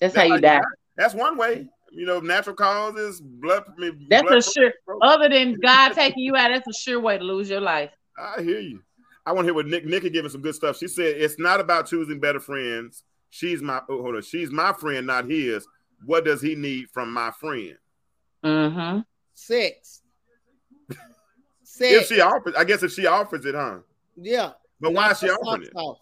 That's 0.00 0.14
how 0.14 0.22
you 0.22 0.40
die. 0.40 0.60
That's 0.96 1.14
one 1.14 1.36
way. 1.36 1.68
You 1.92 2.04
know, 2.04 2.20
natural 2.20 2.56
causes, 2.56 3.20
blood. 3.20 3.64
I 3.68 3.80
mean, 3.80 4.06
That's 4.10 4.22
blood 4.22 4.38
a 4.38 4.42
sure. 4.42 4.72
pressure. 4.84 4.98
Other 5.02 5.28
than 5.28 5.54
God 5.54 5.92
taking 5.92 6.24
you 6.24 6.34
out, 6.36 6.50
that's 6.52 6.66
a 6.66 6.72
sure 6.72 7.00
way 7.00 7.16
to 7.16 7.24
lose 7.24 7.48
your 7.48 7.60
life. 7.60 7.90
I 8.18 8.42
hear 8.42 8.60
you. 8.60 8.82
I 9.24 9.32
want 9.32 9.44
to 9.44 9.48
hear 9.48 9.54
what 9.54 9.66
Nick 9.66 9.84
Nikki 9.84 10.10
giving 10.10 10.30
some 10.30 10.40
good 10.42 10.54
stuff. 10.54 10.76
She 10.78 10.88
said 10.88 11.16
it's 11.16 11.38
not 11.38 11.60
about 11.60 11.86
choosing 11.86 12.20
better 12.20 12.40
friends. 12.40 13.02
She's 13.30 13.60
my 13.62 13.80
oh, 13.88 14.02
hold 14.02 14.16
on. 14.16 14.22
She's 14.22 14.50
my 14.50 14.72
friend, 14.72 15.06
not 15.06 15.28
his. 15.28 15.66
What 16.04 16.24
does 16.24 16.40
he 16.40 16.54
need 16.54 16.90
from 16.90 17.12
my 17.12 17.30
friend? 17.32 17.76
Mm-hmm. 18.44 19.00
Sex. 19.34 20.02
If 21.78 22.06
she 22.06 22.22
offers, 22.22 22.54
I 22.56 22.64
guess 22.64 22.82
if 22.82 22.92
she 22.92 23.04
offers 23.06 23.44
it, 23.44 23.54
huh? 23.54 23.80
yeah. 24.16 24.52
But 24.80 24.94
why 24.94 25.10
is 25.10 25.18
she 25.18 25.26
Knock 25.26 25.40
offering 25.44 25.62
it? 25.64 25.72
off. 25.74 25.98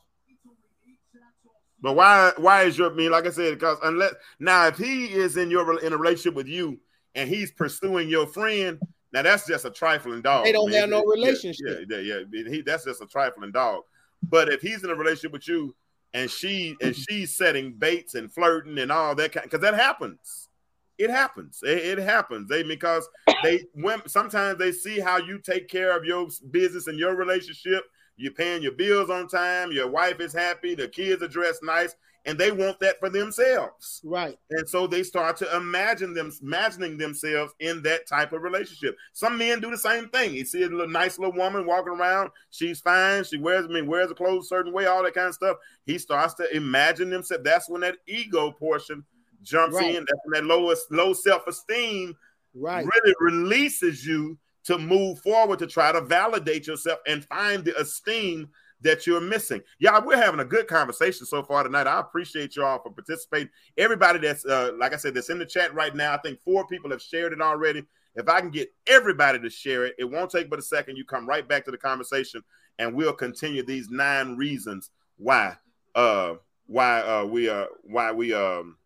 But 1.85 1.97
why? 1.97 2.33
Why 2.39 2.63
is 2.63 2.79
your 2.79 2.91
I 2.91 2.95
mean? 2.95 3.11
Like 3.11 3.27
I 3.27 3.31
said, 3.31 3.53
because 3.53 3.77
unless 3.83 4.15
now, 4.41 4.69
if 4.69 4.79
he 4.79 5.05
is 5.05 5.37
in 5.37 5.51
your 5.51 5.79
in 5.85 5.93
a 5.93 5.99
relationship 5.99 6.33
with 6.33 6.49
you 6.49 6.81
and 7.15 7.29
he's 7.29 7.51
pursuing 7.53 8.09
your 8.09 8.27
friend, 8.27 8.81
now 9.13 9.21
that's 9.21 9.47
just 9.47 9.67
a 9.67 9.71
trifling 9.71 10.23
dog. 10.23 10.47
They 10.47 10.53
don't 10.53 10.71
man. 10.71 10.81
have 10.81 10.89
no 10.89 11.05
relationship. 11.05 11.85
Yeah, 11.91 11.99
yeah, 11.99 12.21
yeah. 12.33 12.49
He, 12.49 12.63
that's 12.63 12.87
just 12.87 13.03
a 13.03 13.07
trifling 13.07 13.53
dog. 13.53 13.83
But 14.23 14.49
if 14.49 14.63
he's 14.63 14.83
in 14.83 14.89
a 14.89 14.95
relationship 14.95 15.33
with 15.33 15.47
you 15.47 15.77
and 16.15 16.31
she 16.31 16.75
and 16.81 16.97
she's 16.97 17.37
setting 17.37 17.75
baits 17.75 18.15
and 18.15 18.33
flirting 18.33 18.79
and 18.79 18.91
all 18.91 19.15
that 19.17 19.33
kind, 19.33 19.45
because 19.45 19.61
that 19.61 19.75
happens. 19.75 20.49
It 20.97 21.11
happens. 21.11 21.61
It, 21.63 21.99
it 21.99 21.99
happens. 21.99 22.49
They 22.49 22.63
because 22.63 23.07
they 23.43 23.65
when 23.75 24.01
sometimes 24.09 24.59
they 24.59 24.73
see 24.73 25.01
how 25.01 25.19
you 25.19 25.39
take 25.39 25.69
care 25.69 25.95
of 25.95 26.07
your 26.07 26.29
business 26.51 26.87
and 26.87 26.99
your 26.99 27.15
relationship. 27.15 27.85
You're 28.17 28.33
paying 28.33 28.63
your 28.63 28.73
bills 28.73 29.11
on 29.11 29.29
time. 29.29 29.73
Your 29.73 29.89
wife 29.89 30.21
is 30.21 30.33
happy. 30.33 30.75
The 30.75 30.89
kids 30.89 31.23
are 31.23 31.29
dressed 31.29 31.63
nice, 31.63 31.97
and 32.25 32.39
they 32.39 32.53
want 32.53 32.79
that 32.81 33.01
for 33.01 33.11
themselves. 33.11 34.01
Right. 34.05 34.39
And 34.51 34.69
so 34.69 34.87
they 34.87 35.03
start 35.03 35.37
to 35.39 35.57
imagine 35.57 36.15
them, 36.15 36.33
imagining 36.41 36.97
themselves 36.97 37.53
in 37.59 37.83
that 37.83 38.07
type 38.07 38.33
of 38.33 38.43
relationship. 38.43 38.97
Some 39.13 39.37
men 39.37 39.61
do 39.61 39.71
the 39.71 39.77
same 39.79 40.09
thing. 40.11 40.35
You 40.35 40.45
see 40.45 40.63
a 40.63 40.69
little 40.69 40.89
nice 40.89 41.19
little 41.19 41.35
woman 41.35 41.67
walking 41.67 41.93
around. 41.95 42.31
She's 42.51 42.81
fine. 42.81 43.25
She 43.25 43.37
wears, 43.37 43.65
I 43.65 43.69
mean, 43.69 43.87
wears 43.87 44.09
the 44.09 44.15
clothes 44.15 44.45
a 44.47 44.49
certain 44.49 44.73
way, 44.73 44.87
all 44.87 45.03
that 45.03 45.15
kind 45.15 45.29
of 45.29 45.35
stuff. 45.35 45.57
He 45.85 45.99
starts 45.99 46.35
to 46.35 46.57
imagine 46.57 47.11
himself. 47.11 47.43
That's 47.43 47.69
when 47.69 47.81
that 47.83 47.99
ego 48.07 48.53
portion 48.53 49.05
jumps 49.43 49.77
Right. 49.77 49.95
in. 49.97 50.07
That's 50.09 50.21
when 50.25 50.41
that 50.41 50.45
lowest 50.55 50.91
low 50.91 51.13
self 51.13 51.47
esteem 51.47 52.17
Right. 52.55 52.87
really 52.87 53.15
releases 53.21 54.07
you 54.07 54.39
to 54.65 54.79
move 54.79 55.21
forward 55.21 55.59
to 55.61 55.67
try 55.67 55.93
to 55.93 56.01
validate 56.01 56.67
yourself 56.67 56.99
and 57.07 57.25
find 57.25 57.65
the 57.65 57.79
esteem 57.79 58.49
that 58.81 59.07
you're 59.07 59.21
missing. 59.21 59.63
Yeah, 59.79 59.99
we're 59.99 60.17
having 60.17 60.41
a 60.41 60.45
good 60.45 60.69
conversation 60.69 61.27
so 61.27 61.43
far 61.43 61.63
tonight. 61.63 61.87
I 61.87 62.01
appreciate 62.01 62.57
you 62.57 62.65
all 62.65 62.83
for 62.83 62.91
participating. 62.91 63.49
Everybody 63.79 64.19
that's 64.19 64.45
uh, 64.45 64.73
like 64.79 64.93
I 64.93 64.97
said, 64.97 65.15
that's 65.15 65.31
in 65.31 65.39
the 65.39 65.47
chat 65.47 65.75
right 65.75 65.95
now. 65.95 66.13
I 66.15 66.19
think 66.19 66.41
four 66.41 66.67
people 66.67 66.91
have 66.91 67.03
shared 67.03 67.33
it 67.33 67.41
already. 67.41 67.85
If 68.15 68.29
I 68.29 68.41
can 68.41 68.51
get 68.51 68.73
everybody 68.87 69.41
to 69.41 69.51
share 69.51 69.87
it, 69.87 69.95
it 69.99 70.05
won't 70.05 70.31
take 70.31 70.51
but 70.51 70.59
a 70.59 70.63
second. 70.63 70.97
You 70.97 71.05
come 71.05 71.27
right 71.27 71.49
back 71.49 71.65
to 71.65 71.71
the 71.71 71.79
conversation, 71.79 72.43
and 72.79 72.95
we'll 72.95 73.13
continue 73.15 73.65
these 73.65 73.89
nine 73.91 74.37
reasons 74.37 74.91
why 75.17 75.57
uh 75.95 76.35
why 76.67 77.01
uh 77.01 77.25
we 77.25 77.49
uh 77.49 77.67
why 77.85 78.13
we 78.13 78.35
um 78.35 78.77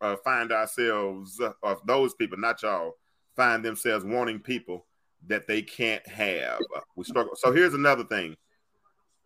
uh, 0.00 0.16
find 0.24 0.50
ourselves 0.50 1.40
uh, 1.40 1.74
those 1.86 2.12
people, 2.14 2.36
not 2.36 2.60
y'all, 2.62 2.96
find 3.36 3.64
themselves 3.64 4.04
wanting 4.04 4.40
people 4.40 4.84
that 5.28 5.46
they 5.46 5.62
can't 5.62 6.06
have. 6.08 6.58
We 6.96 7.04
struggle. 7.04 7.34
So 7.36 7.52
here's 7.52 7.74
another 7.74 8.04
thing. 8.04 8.36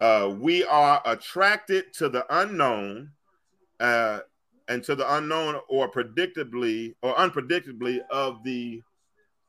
Uh, 0.01 0.35
we 0.39 0.65
are 0.65 1.01
attracted 1.05 1.93
to 1.95 2.09
the 2.09 2.27
unknown, 2.29 3.11
uh, 3.81 4.21
and 4.69 4.83
to 4.85 4.95
the 4.95 5.15
unknown 5.17 5.61
or 5.69 5.91
predictably 5.91 6.95
or 7.03 7.15
unpredictably 7.15 8.01
of 8.11 8.43
the 8.45 8.83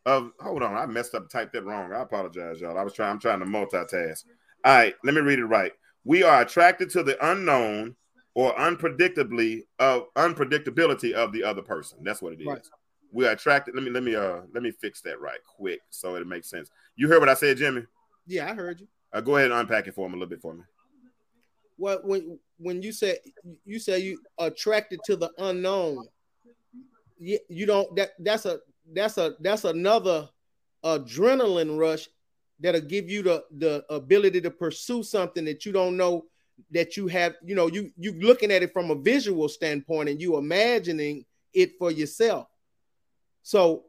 of. 0.06 0.32
Hold 0.40 0.64
on, 0.64 0.76
I 0.76 0.86
messed 0.86 1.16
up. 1.16 1.30
Typed 1.30 1.54
that 1.54 1.66
wrong. 1.66 1.92
I 1.92 2.02
apologize, 2.02 2.62
y'all. 2.62 2.78
I 2.78 2.84
was 2.84 2.94
trying. 2.94 3.12
I'm 3.12 3.20
trying 3.20 3.40
to 3.40 3.46
multitask. 3.46 4.24
All 4.64 4.76
right, 4.76 4.96
let 5.04 5.14
me 5.14 5.22
read 5.22 5.40
it 5.40 5.46
right. 5.46 5.74
We 6.06 6.24
are 6.24 6.42
attracted 6.42 6.90
to 6.92 7.04
the 7.04 7.18
unknown 7.32 7.96
or 8.34 8.54
unpredictably 8.56 9.64
of 9.80 10.14
unpredictability 10.16 11.12
of 11.12 11.34
the 11.34 11.44
other 11.44 11.62
person. 11.62 12.00
That's 12.04 12.22
what 12.22 12.34
it 12.34 12.42
is. 12.42 12.48
Right. 12.48 12.68
We 13.12 13.26
are 13.28 13.32
attracted. 13.32 13.76
Let 13.76 13.84
me 13.84 13.90
let 13.90 14.04
me 14.04 14.16
uh 14.16 14.42
let 14.54 14.64
me 14.64 14.72
fix 14.72 15.02
that 15.02 15.20
right 15.20 15.40
quick 15.46 15.82
so 15.90 16.16
it 16.16 16.28
makes 16.28 16.50
sense. 16.50 16.70
You 16.96 17.08
heard 17.08 17.20
what 17.20 17.30
I 17.30 17.34
said, 17.34 17.58
Jimmy? 17.58 17.84
Yeah, 18.26 18.50
I 18.52 18.54
heard 18.54 18.82
you. 18.82 18.88
Uh, 19.14 19.22
go 19.22 19.38
ahead 19.38 19.52
and 19.52 19.60
unpack 19.60 19.88
it 19.88 19.96
for 19.96 20.06
him 20.06 20.14
a 20.14 20.16
little 20.16 20.30
bit 20.30 20.42
for 20.42 20.54
me. 20.54 20.64
What 21.78 22.06
when 22.06 22.40
when 22.58 22.82
you 22.82 22.92
say 22.92 23.20
you 23.66 23.80
say 23.80 24.00
you 24.00 24.20
attracted 24.40 25.00
to 25.06 25.16
the 25.16 25.32
unknown, 25.38 26.06
you, 27.18 27.40
you 27.48 27.66
don't 27.66 27.96
that 27.96 28.12
that's 28.20 28.46
a 28.46 28.60
that's 28.94 29.18
a 29.18 29.36
that's 29.40 29.64
another 29.64 30.30
adrenaline 30.84 31.78
rush 31.78 32.08
that'll 32.60 32.82
give 32.82 33.10
you 33.10 33.22
the 33.22 33.44
the 33.58 33.86
ability 33.90 34.42
to 34.42 34.52
pursue 34.52 35.04
something 35.04 35.46
that 35.46 35.66
you 35.66 35.72
don't 35.72 35.98
know 35.98 36.26
that 36.72 36.98
you 36.98 37.08
have 37.08 37.36
you 37.44 37.56
know 37.56 37.68
you 37.68 37.92
you 37.98 38.14
looking 38.20 38.52
at 38.52 38.64
it 38.64 38.74
from 38.74 38.90
a 38.90 38.96
visual 38.96 39.48
standpoint 39.48 40.10
and 40.10 40.22
you 40.22 40.38
imagining 40.38 41.24
it 41.54 41.78
for 41.78 41.92
yourself 41.92 42.48
so 43.48 43.86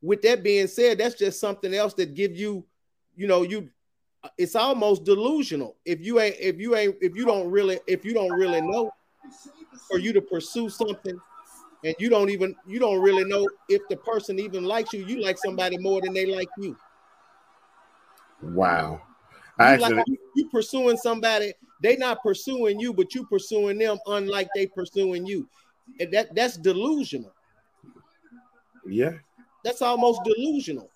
with 0.00 0.22
that 0.22 0.42
being 0.42 0.66
said 0.66 0.96
that's 0.96 1.16
just 1.16 1.38
something 1.38 1.74
else 1.74 1.92
that 1.92 2.14
give 2.14 2.34
you 2.34 2.64
you 3.14 3.26
know 3.26 3.42
you 3.42 3.68
it's 4.38 4.56
almost 4.56 5.04
delusional. 5.04 5.76
If 5.84 6.00
you 6.00 6.18
ain't 6.18 6.36
if 6.40 6.58
you 6.58 6.74
ain't 6.74 6.96
if 7.02 7.14
you 7.14 7.26
don't 7.26 7.50
really 7.50 7.78
if 7.86 8.06
you 8.06 8.14
don't 8.14 8.32
really 8.32 8.62
know 8.62 8.90
for 9.86 9.98
you 9.98 10.14
to 10.14 10.22
pursue 10.22 10.70
something 10.70 11.20
and 11.84 11.94
you 11.98 12.08
don't 12.08 12.30
even 12.30 12.56
you 12.66 12.78
don't 12.78 13.02
really 13.02 13.24
know 13.24 13.46
if 13.68 13.82
the 13.90 13.98
person 13.98 14.38
even 14.38 14.64
likes 14.64 14.94
you 14.94 15.04
you 15.04 15.20
like 15.20 15.36
somebody 15.36 15.76
more 15.76 16.00
than 16.00 16.14
they 16.14 16.24
like 16.24 16.48
you. 16.56 16.74
Wow. 18.40 19.02
you, 19.60 19.64
I 19.66 19.76
like, 19.76 19.92
actually 19.92 20.04
you, 20.06 20.18
you 20.36 20.48
pursuing 20.48 20.96
somebody 20.96 21.52
they 21.82 21.96
not 21.96 22.22
pursuing 22.22 22.80
you 22.80 22.94
but 22.94 23.14
you 23.14 23.26
pursuing 23.26 23.76
them 23.76 23.98
unlike 24.06 24.48
they 24.54 24.66
pursuing 24.66 25.26
you. 25.26 25.46
And 26.00 26.10
that 26.14 26.34
that's 26.34 26.56
delusional 26.56 27.35
yeah. 28.88 29.12
that's 29.64 29.82
almost 29.82 30.20
delusional 30.24 30.90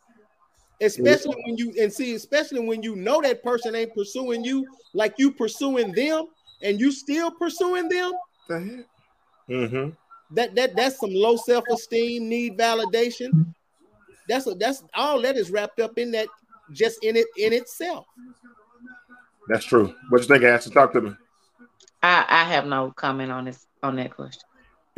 especially 0.82 1.36
when 1.44 1.56
you 1.58 1.74
and 1.80 1.92
see 1.92 2.14
especially 2.14 2.60
when 2.66 2.82
you 2.82 2.96
know 2.96 3.20
that 3.20 3.42
person 3.42 3.74
ain't 3.74 3.94
pursuing 3.94 4.44
you 4.44 4.66
like 4.94 5.14
you 5.18 5.30
pursuing 5.32 5.92
them 5.92 6.26
and 6.62 6.80
you 6.80 6.90
still 6.90 7.30
pursuing 7.30 7.88
them 7.88 8.12
The 8.48 8.60
heck? 8.60 8.86
Mm-hmm. 9.48 9.90
that 10.34 10.54
that 10.54 10.76
that's 10.76 10.98
some 11.00 11.12
low 11.12 11.36
self-esteem 11.36 12.28
need 12.28 12.56
validation 12.56 13.52
that's 14.28 14.46
a, 14.46 14.54
that's 14.54 14.84
all 14.94 15.20
that 15.22 15.36
is 15.36 15.50
wrapped 15.50 15.80
up 15.80 15.98
in 15.98 16.12
that 16.12 16.28
just 16.72 17.02
in 17.04 17.16
it 17.16 17.26
in 17.36 17.52
itself 17.52 18.06
That's 19.48 19.64
true. 19.64 19.92
What 20.10 20.20
you 20.20 20.28
think, 20.28 20.44
Ashley? 20.44 20.72
Talk 20.72 20.92
to 20.92 21.00
me. 21.00 21.12
I, 22.02 22.24
I 22.28 22.44
have 22.44 22.66
no 22.66 22.92
comment 22.92 23.32
on 23.32 23.46
this 23.46 23.66
on 23.82 23.96
that 23.96 24.14
question. 24.14 24.42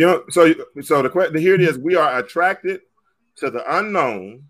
You 0.03 0.09
know, 0.09 0.25
so 0.31 0.53
so 0.81 1.01
the 1.01 1.09
question 1.09 1.39
here 1.39 1.55
it 1.55 1.61
is: 1.61 1.79
we 1.79 1.95
are 1.95 2.19
attracted 2.19 2.81
to 3.37 3.51
the 3.51 3.63
unknown 3.79 4.49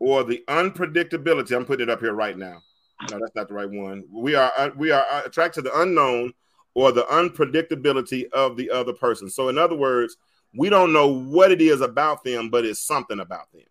or 0.00 0.24
the 0.24 0.42
unpredictability. 0.48 1.54
I'm 1.54 1.64
putting 1.64 1.84
it 1.84 1.90
up 1.90 2.00
here 2.00 2.12
right 2.12 2.36
now. 2.36 2.60
No, 3.08 3.20
that's 3.20 3.36
not 3.36 3.46
the 3.46 3.54
right 3.54 3.70
one. 3.70 4.02
We 4.12 4.34
are 4.34 4.50
uh, 4.56 4.70
we 4.76 4.90
are 4.90 5.06
attracted 5.24 5.62
to 5.62 5.70
the 5.70 5.80
unknown 5.80 6.32
or 6.74 6.90
the 6.90 7.04
unpredictability 7.04 8.28
of 8.32 8.56
the 8.56 8.68
other 8.68 8.92
person. 8.92 9.30
So, 9.30 9.48
in 9.48 9.58
other 9.58 9.76
words, 9.76 10.16
we 10.56 10.70
don't 10.70 10.92
know 10.92 11.06
what 11.06 11.52
it 11.52 11.62
is 11.62 11.80
about 11.80 12.24
them, 12.24 12.50
but 12.50 12.64
it's 12.64 12.84
something 12.84 13.20
about 13.20 13.52
them, 13.52 13.62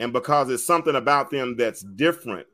and 0.00 0.12
because 0.12 0.50
it's 0.50 0.66
something 0.66 0.96
about 0.96 1.30
them 1.30 1.54
that's 1.54 1.84
different, 1.84 2.48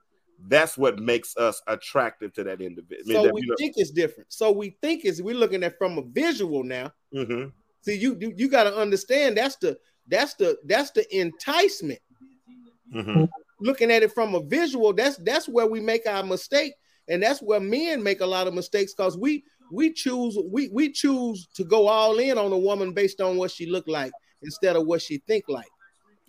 that's 0.48 0.76
what 0.76 0.98
makes 0.98 1.34
us 1.38 1.62
attractive 1.66 2.34
to 2.34 2.44
that 2.44 2.60
individual. 2.60 3.24
so 3.24 3.30
we 3.32 3.50
think 3.56 3.74
it's 3.78 3.90
different 3.90 4.30
so 4.30 4.52
we 4.52 4.76
think 4.82 5.06
it's 5.06 5.22
we're 5.22 5.34
looking 5.34 5.64
at 5.64 5.78
from 5.78 5.96
a 5.96 6.02
visual 6.02 6.62
now 6.62 6.92
hmm 7.10 7.46
see 7.82 7.96
you 7.96 8.16
you, 8.20 8.32
you 8.36 8.48
got 8.48 8.64
to 8.64 8.76
understand 8.76 9.36
that's 9.36 9.56
the 9.56 9.78
that's 10.08 10.34
the 10.34 10.58
that's 10.66 10.90
the 10.90 11.04
enticement. 11.16 12.00
Hmm 12.92 13.24
looking 13.60 13.90
at 13.90 14.02
it 14.02 14.12
from 14.12 14.34
a 14.34 14.42
visual 14.42 14.92
that's 14.92 15.16
that's 15.18 15.48
where 15.48 15.66
we 15.66 15.80
make 15.80 16.06
our 16.06 16.24
mistake. 16.24 16.74
And 17.08 17.22
that's 17.22 17.40
where 17.40 17.60
men 17.60 18.02
make 18.02 18.20
a 18.20 18.26
lot 18.26 18.46
of 18.46 18.54
mistakes 18.54 18.94
because 18.94 19.16
we 19.16 19.44
we 19.72 19.92
choose 19.92 20.38
we 20.50 20.68
we 20.68 20.90
choose 20.90 21.48
to 21.54 21.64
go 21.64 21.86
all 21.88 22.18
in 22.18 22.38
on 22.38 22.52
a 22.52 22.58
woman 22.58 22.92
based 22.92 23.20
on 23.20 23.36
what 23.36 23.50
she 23.50 23.66
look 23.66 23.86
like 23.88 24.12
instead 24.42 24.76
of 24.76 24.86
what 24.86 25.02
she 25.02 25.18
think 25.26 25.44
like. 25.48 25.68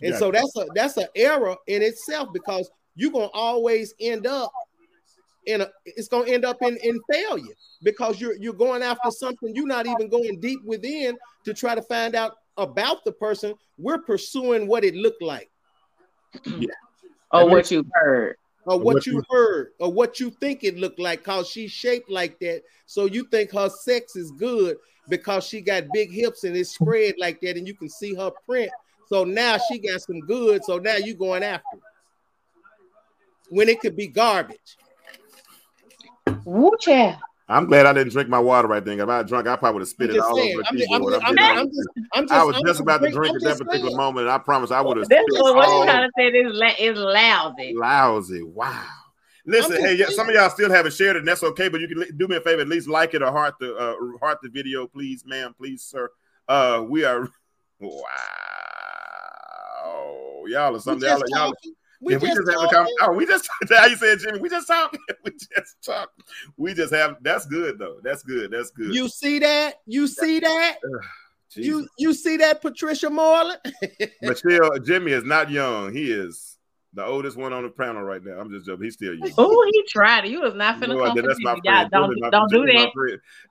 And 0.00 0.16
so 0.16 0.32
that's 0.32 0.56
a 0.56 0.66
that's 0.74 0.96
an 0.96 1.06
error 1.14 1.56
in 1.68 1.82
itself 1.82 2.28
because 2.32 2.68
you're 2.96 3.12
gonna 3.12 3.30
always 3.32 3.94
end 4.00 4.26
up 4.26 4.50
in 5.46 5.60
a 5.60 5.68
it's 5.84 6.08
gonna 6.08 6.28
end 6.28 6.44
up 6.44 6.56
in, 6.62 6.76
in 6.82 7.00
failure 7.10 7.54
because 7.84 8.20
you're 8.20 8.34
you're 8.34 8.52
going 8.52 8.82
after 8.82 9.10
something 9.10 9.54
you're 9.54 9.66
not 9.66 9.86
even 9.86 10.08
going 10.08 10.40
deep 10.40 10.58
within 10.64 11.16
to 11.44 11.54
try 11.54 11.74
to 11.74 11.82
find 11.82 12.14
out 12.14 12.36
about 12.56 13.04
the 13.04 13.12
person. 13.12 13.54
We're 13.78 13.98
pursuing 13.98 14.66
what 14.66 14.84
it 14.84 14.94
looked 14.94 15.22
like. 15.22 15.50
Yeah. 16.44 16.68
Or 17.32 17.48
what 17.48 17.70
you 17.70 17.84
heard. 17.94 18.36
Or 18.64 18.76
what, 18.76 18.94
what 18.94 19.06
you, 19.06 19.14
you 19.14 19.22
heard, 19.28 19.72
or 19.80 19.92
what 19.92 20.20
you 20.20 20.30
think 20.30 20.62
it 20.62 20.76
looked 20.76 21.00
like, 21.00 21.24
cause 21.24 21.48
she's 21.48 21.72
shaped 21.72 22.08
like 22.08 22.38
that. 22.38 22.62
So 22.86 23.06
you 23.06 23.24
think 23.24 23.50
her 23.50 23.68
sex 23.68 24.14
is 24.14 24.30
good 24.30 24.76
because 25.08 25.44
she 25.44 25.60
got 25.60 25.84
big 25.92 26.12
hips 26.12 26.44
and 26.44 26.56
it's 26.56 26.70
spread 26.70 27.14
like 27.18 27.40
that, 27.40 27.56
and 27.56 27.66
you 27.66 27.74
can 27.74 27.88
see 27.88 28.14
her 28.14 28.30
print. 28.46 28.70
So 29.08 29.24
now 29.24 29.58
she 29.68 29.80
got 29.80 30.00
some 30.00 30.20
good. 30.20 30.62
So 30.64 30.78
now 30.78 30.94
you 30.94 31.14
going 31.14 31.42
after 31.42 31.76
it. 31.76 31.82
when 33.52 33.68
it 33.68 33.80
could 33.80 33.94
be 33.94 34.06
garbage. 34.06 34.78
Woo 36.44 36.72
child. 36.80 37.16
I'm 37.48 37.66
glad 37.66 37.86
I 37.86 37.92
didn't 37.92 38.12
drink 38.12 38.28
my 38.28 38.38
water 38.38 38.68
right 38.68 38.84
then. 38.84 39.00
If 39.00 39.08
I 39.08 39.22
drunk, 39.22 39.46
I 39.46 39.56
probably 39.56 39.74
would 39.74 39.82
have 39.82 39.88
spit 39.88 40.10
it 40.10 40.18
all 40.18 40.36
saying, 40.36 40.54
over 40.54 40.62
the 40.70 40.86
keyboard. 40.86 41.14
I'm, 41.14 41.38
I'm, 41.38 41.58
I'm, 41.58 41.66
just, 41.68 41.88
I'm 42.14 42.24
just, 42.24 42.32
I 42.32 42.44
was 42.44 42.62
just 42.64 42.80
about 42.80 43.02
to 43.02 43.10
drink 43.10 43.34
at 43.36 43.42
that 43.42 43.58
particular 43.58 43.90
saying. 43.90 43.96
moment, 43.96 44.26
and 44.26 44.32
I 44.32 44.38
promise 44.38 44.70
I 44.70 44.80
would 44.80 44.96
have. 44.96 45.08
This 45.08 45.20
is 45.20 45.40
what 45.40 45.68
you 45.68 45.84
trying 45.84 46.08
to 46.08 46.12
say 46.16 46.28
is, 46.28 46.52
is 46.78 46.98
lousy. 46.98 47.74
Lousy. 47.76 48.42
Wow. 48.42 48.84
Listen, 49.44 49.76
hey, 49.76 49.96
saying. 49.96 50.10
some 50.10 50.28
of 50.28 50.34
y'all 50.34 50.50
still 50.50 50.70
haven't 50.70 50.94
shared 50.94 51.16
it, 51.16 51.20
and 51.20 51.28
that's 51.28 51.42
okay. 51.42 51.68
But 51.68 51.80
you 51.80 51.88
can 51.88 52.16
do 52.16 52.28
me 52.28 52.36
a 52.36 52.40
favor, 52.40 52.60
at 52.62 52.68
least 52.68 52.88
like 52.88 53.14
it 53.14 53.22
or 53.22 53.32
heart 53.32 53.54
the 53.58 53.74
uh, 53.74 53.96
heart 54.20 54.38
the 54.42 54.48
video, 54.48 54.86
please, 54.86 55.24
ma'am, 55.26 55.52
please, 55.56 55.82
sir. 55.82 56.10
Uh, 56.48 56.84
we 56.86 57.04
are. 57.04 57.28
Wow, 57.84 58.04
y'all 60.46 60.76
are 60.76 60.78
something. 60.78 61.08
Y'all, 61.08 61.20
y'all, 61.26 61.52
we, 62.02 62.14
yeah, 62.14 62.18
just, 62.18 62.38
we 62.38 62.44
just 62.44 62.58
have 62.58 62.68
a 62.68 62.74
conversation. 62.74 62.96
Oh, 63.02 63.12
we 63.12 63.26
just 63.26 63.48
how 63.70 63.86
you 63.86 63.96
said, 63.96 64.18
Jimmy. 64.18 64.40
We 64.40 64.48
just 64.48 64.66
talk. 64.66 64.96
we 65.24 65.30
just 65.30 65.82
talk. 65.84 66.10
We 66.56 66.74
just 66.74 66.92
have. 66.92 67.16
That's 67.20 67.46
good 67.46 67.78
though. 67.78 67.98
That's 68.02 68.24
good. 68.24 68.50
That's 68.50 68.70
good. 68.70 68.92
You 68.92 69.08
see 69.08 69.38
that? 69.38 69.76
You 69.86 70.08
see 70.08 70.40
that? 70.40 70.78
you 71.54 71.86
you 71.98 72.12
see 72.12 72.38
that, 72.38 72.60
Patricia 72.60 73.08
Moreland? 73.08 73.60
Michelle 74.22 74.78
Jimmy 74.80 75.12
is 75.12 75.22
not 75.22 75.48
young. 75.48 75.92
He 75.92 76.10
is 76.10 76.58
the 76.92 77.06
oldest 77.06 77.36
one 77.36 77.52
on 77.52 77.62
the 77.62 77.70
panel 77.70 78.02
right 78.02 78.22
now. 78.22 78.32
I'm 78.32 78.50
just 78.50 78.66
joking. 78.66 78.84
He's 78.84 78.94
still 78.94 79.14
young. 79.14 79.30
Oh, 79.38 79.70
he 79.72 79.84
tried 79.88 80.24
it. 80.24 80.32
You 80.32 80.40
was 80.40 80.54
not 80.54 80.80
finna 80.80 80.88
you 80.88 80.94
know, 80.96 81.04
come 81.04 81.22
that's 81.24 81.40
my 81.40 81.56
friend. 81.64 81.90
Don't, 81.90 82.20
my, 82.20 82.30
don't 82.30 82.50
do 82.50 82.66
that. 82.66 82.90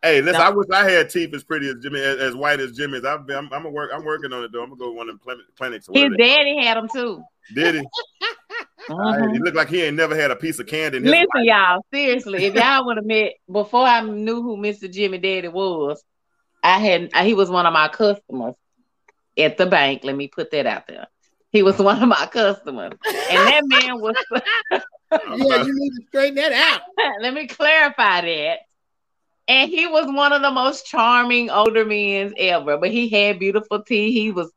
Hey, 0.03 0.21
listen. 0.21 0.39
Don't. 0.39 0.41
I 0.41 0.49
wish 0.49 0.67
I 0.73 0.89
had 0.89 1.09
teeth 1.09 1.33
as 1.33 1.45
pretty 1.45 1.69
as 1.69 1.75
Jimmy, 1.81 2.01
as, 2.01 2.17
as 2.17 2.35
white 2.35 2.59
as 2.59 2.73
Jimmy's. 2.73 3.05
I've 3.05 3.25
been, 3.25 3.37
I'm, 3.37 3.53
I'm, 3.53 3.65
a 3.65 3.69
work. 3.69 3.91
I'm 3.93 4.03
working 4.03 4.33
on 4.33 4.43
it 4.43 4.51
though. 4.51 4.61
I'm 4.61 4.69
gonna 4.69 4.79
go 4.79 4.87
to 4.87 4.91
one 4.91 5.09
of 5.09 5.19
them 5.23 5.37
clinics. 5.55 5.87
His 5.93 6.11
daddy 6.17 6.57
had 6.61 6.75
them 6.75 6.89
too. 6.93 7.23
Did 7.53 7.75
he? 7.75 7.81
Mm-hmm. 8.91 9.33
he 9.33 9.39
looked 9.39 9.55
like 9.55 9.69
he 9.69 9.83
ain't 9.83 9.97
never 9.97 10.15
had 10.15 10.31
a 10.31 10.35
piece 10.35 10.59
of 10.59 10.67
candy. 10.67 10.99
Listen, 10.99 11.27
life. 11.35 11.45
y'all, 11.45 11.85
seriously, 11.93 12.45
if 12.45 12.55
y'all 12.55 12.85
would 12.85 12.97
have 12.97 13.05
met 13.05 13.33
before 13.51 13.85
I 13.85 14.01
knew 14.01 14.41
who 14.41 14.57
Mr. 14.57 14.91
Jimmy 14.91 15.17
Daddy 15.17 15.47
was, 15.47 16.03
I 16.63 16.79
had 16.79 17.15
he 17.23 17.33
was 17.33 17.49
one 17.49 17.65
of 17.65 17.73
my 17.73 17.87
customers 17.87 18.55
at 19.37 19.57
the 19.57 19.65
bank. 19.65 20.03
Let 20.03 20.15
me 20.15 20.27
put 20.27 20.51
that 20.51 20.65
out 20.65 20.87
there. 20.87 21.07
He 21.51 21.63
was 21.63 21.77
one 21.79 22.01
of 22.01 22.07
my 22.07 22.27
customers, 22.27 22.93
and 23.05 23.47
that 23.47 23.63
man 23.65 23.99
was. 23.99 24.15
yeah, 25.11 25.63
you 25.63 25.73
need 25.75 25.89
to 25.89 26.05
straighten 26.07 26.35
that 26.35 26.53
out. 26.53 26.81
Let 27.21 27.33
me 27.33 27.47
clarify 27.47 28.21
that. 28.21 28.59
And 29.47 29.69
he 29.69 29.87
was 29.87 30.05
one 30.07 30.31
of 30.31 30.41
the 30.41 30.51
most 30.51 30.85
charming 30.85 31.49
older 31.49 31.83
men 31.83 32.33
ever. 32.37 32.77
But 32.77 32.91
he 32.91 33.09
had 33.09 33.39
beautiful 33.39 33.83
teeth. 33.83 34.13
He 34.13 34.31
was 34.31 34.49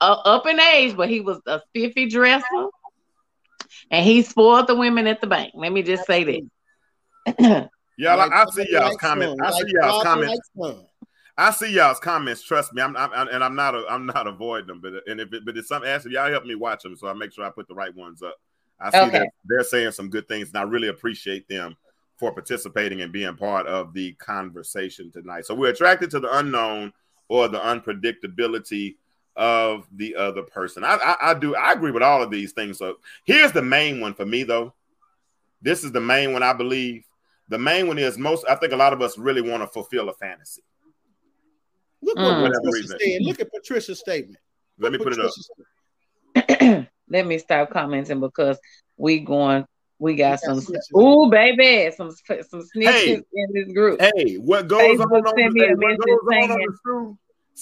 uh, 0.00 0.16
up 0.24 0.46
in 0.46 0.58
age, 0.58 0.96
but 0.96 1.08
he 1.08 1.20
was 1.20 1.38
a 1.46 1.60
spiffy 1.68 2.08
dresser 2.08 2.68
and 3.90 4.04
he 4.04 4.22
spoiled 4.22 4.66
the 4.66 4.74
women 4.74 5.06
at 5.06 5.20
the 5.20 5.26
bank. 5.26 5.52
Let 5.54 5.72
me 5.72 5.82
just 5.82 6.06
say 6.06 6.24
that. 6.24 7.38
y'all, 7.96 8.18
like, 8.18 8.32
I, 8.32 8.44
see 8.46 8.66
y'all's 8.70 8.96
comments. 8.96 9.40
I 9.42 9.50
see 9.50 9.72
y'all's 9.80 10.02
comments. 10.02 10.50
I 11.36 11.50
see 11.50 11.72
y'all's 11.72 12.00
comments. 12.00 12.42
Trust 12.42 12.72
me, 12.72 12.82
I'm, 12.82 12.96
I'm, 12.96 13.28
and 13.28 13.42
I'm 13.42 13.54
not, 13.54 13.74
a, 13.74 13.84
I'm 13.88 14.06
not 14.06 14.26
avoiding 14.26 14.66
them. 14.66 14.80
But 14.80 15.06
and 15.06 15.20
if 15.20 15.32
it, 15.32 15.44
but 15.44 15.56
it's 15.56 15.68
some 15.68 15.84
actually, 15.84 16.14
y'all 16.14 16.30
help 16.30 16.44
me 16.44 16.54
watch 16.54 16.82
them, 16.82 16.96
so 16.96 17.08
I 17.08 17.12
make 17.14 17.32
sure 17.32 17.44
I 17.44 17.50
put 17.50 17.66
the 17.66 17.74
right 17.74 17.94
ones 17.94 18.22
up. 18.22 18.36
I 18.78 18.90
see 18.90 18.98
okay. 18.98 19.18
that 19.20 19.28
they're 19.44 19.64
saying 19.64 19.92
some 19.92 20.08
good 20.08 20.28
things, 20.28 20.48
and 20.48 20.56
I 20.56 20.62
really 20.62 20.88
appreciate 20.88 21.48
them 21.48 21.76
for 22.16 22.32
participating 22.32 23.00
and 23.00 23.12
being 23.12 23.34
part 23.36 23.66
of 23.66 23.94
the 23.94 24.12
conversation 24.14 25.10
tonight. 25.10 25.46
So 25.46 25.54
we're 25.54 25.70
attracted 25.70 26.10
to 26.10 26.20
the 26.20 26.38
unknown 26.38 26.92
or 27.28 27.48
the 27.48 27.58
unpredictability 27.58 28.96
of 29.36 29.86
the 29.92 30.16
other 30.16 30.42
person. 30.42 30.84
I, 30.84 30.96
I, 30.96 31.30
I 31.30 31.34
do 31.34 31.54
I 31.54 31.72
agree 31.72 31.90
with 31.90 32.02
all 32.02 32.22
of 32.22 32.30
these 32.30 32.52
things. 32.52 32.78
So 32.78 32.96
here's 33.24 33.52
the 33.52 33.62
main 33.62 34.00
one 34.00 34.14
for 34.14 34.26
me 34.26 34.42
though. 34.42 34.74
This 35.62 35.84
is 35.84 35.92
the 35.92 36.00
main 36.00 36.32
one 36.32 36.42
I 36.42 36.52
believe. 36.52 37.04
The 37.48 37.58
main 37.58 37.88
one 37.88 37.98
is 37.98 38.16
most. 38.16 38.46
I 38.48 38.54
think 38.54 38.72
a 38.72 38.76
lot 38.76 38.92
of 38.92 39.02
us 39.02 39.18
really 39.18 39.42
want 39.42 39.62
to 39.62 39.66
fulfill 39.66 40.08
a 40.08 40.14
fantasy. 40.14 40.62
Look 42.02 42.16
mm. 42.16 42.42
what 42.42 42.52
Patricia 42.52 42.88
said. 42.88 43.22
Look 43.22 43.40
at 43.40 43.52
Patricia's 43.52 43.98
statement. 43.98 44.38
Let 44.78 44.92
Look 44.92 45.00
me 45.00 45.04
put 45.04 45.18
it 45.18 45.30
up. 46.78 46.86
Let 47.08 47.26
me 47.26 47.38
stop 47.38 47.70
commenting 47.70 48.20
because 48.20 48.58
we 48.96 49.20
going. 49.20 49.66
We 49.98 50.14
got 50.14 50.40
some. 50.40 50.62
Ooh, 50.96 51.28
baby, 51.30 51.94
some 51.94 52.10
some 52.10 52.62
snitches 52.62 52.92
hey, 52.92 53.22
in 53.34 53.48
this 53.52 53.72
group. 53.72 54.00
Hey, 54.00 54.36
what 54.36 54.66
goes 54.66 54.98
Facebook 54.98 55.26
on? 55.26 55.26
on 55.26 55.52
the, 55.52 55.66
hey, 55.66 55.74
what 55.74 55.98
goes 55.98 57.16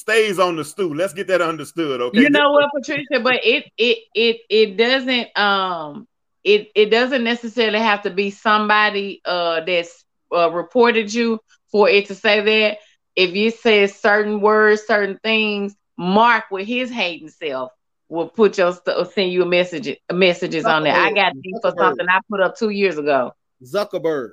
on, 0.06 0.14
on 0.14 0.24
the 0.26 0.34
school? 0.38 0.38
stays 0.38 0.38
on 0.38 0.56
the 0.56 0.64
stool. 0.64 0.94
Let's 0.94 1.12
get 1.12 1.28
that 1.28 1.40
understood, 1.42 2.00
okay? 2.00 2.22
You 2.22 2.30
know 2.30 2.52
what, 2.52 2.70
Patricia, 2.74 3.20
but 3.22 3.40
it 3.44 3.64
it 3.76 3.98
it 4.14 4.40
it 4.48 4.76
doesn't 4.76 5.38
um 5.38 6.06
it 6.44 6.70
it 6.74 6.86
doesn't 6.90 7.24
necessarily 7.24 7.80
have 7.80 8.02
to 8.02 8.10
be 8.10 8.30
somebody 8.30 9.20
uh 9.24 9.60
that's 9.64 10.04
uh, 10.34 10.50
reported 10.50 11.12
you 11.12 11.40
for 11.70 11.88
it 11.88 12.06
to 12.06 12.14
say 12.14 12.40
that. 12.40 12.78
If 13.16 13.34
you 13.34 13.50
say 13.50 13.86
certain 13.88 14.40
words, 14.40 14.82
certain 14.86 15.18
things, 15.22 15.74
Mark 15.96 16.44
with 16.50 16.66
his 16.66 16.90
hating 16.90 17.30
self 17.30 17.72
will 18.08 18.28
put 18.28 18.58
your 18.58 18.72
st- 18.72 19.12
send 19.12 19.32
you 19.32 19.42
a 19.42 19.46
message 19.46 19.96
messages 20.12 20.64
Zuckerberg. 20.64 20.72
on 20.72 20.84
there. 20.84 20.94
I 20.94 21.12
got 21.12 21.34
these 21.42 21.58
for 21.60 21.74
something 21.76 22.06
I 22.08 22.20
put 22.30 22.40
up 22.40 22.56
two 22.56 22.70
years 22.70 22.98
ago. 22.98 23.32
Zuckerberg. 23.64 24.30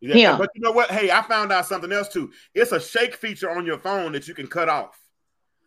Yeah, 0.00 0.14
yeah, 0.16 0.36
but 0.36 0.50
you 0.54 0.60
know 0.60 0.72
what? 0.72 0.90
Hey, 0.90 1.10
I 1.10 1.22
found 1.22 1.52
out 1.52 1.66
something 1.66 1.90
else 1.90 2.08
too. 2.08 2.30
It's 2.54 2.72
a 2.72 2.80
shake 2.80 3.14
feature 3.14 3.50
on 3.50 3.64
your 3.64 3.78
phone 3.78 4.12
that 4.12 4.28
you 4.28 4.34
can 4.34 4.46
cut 4.46 4.68
off. 4.68 4.98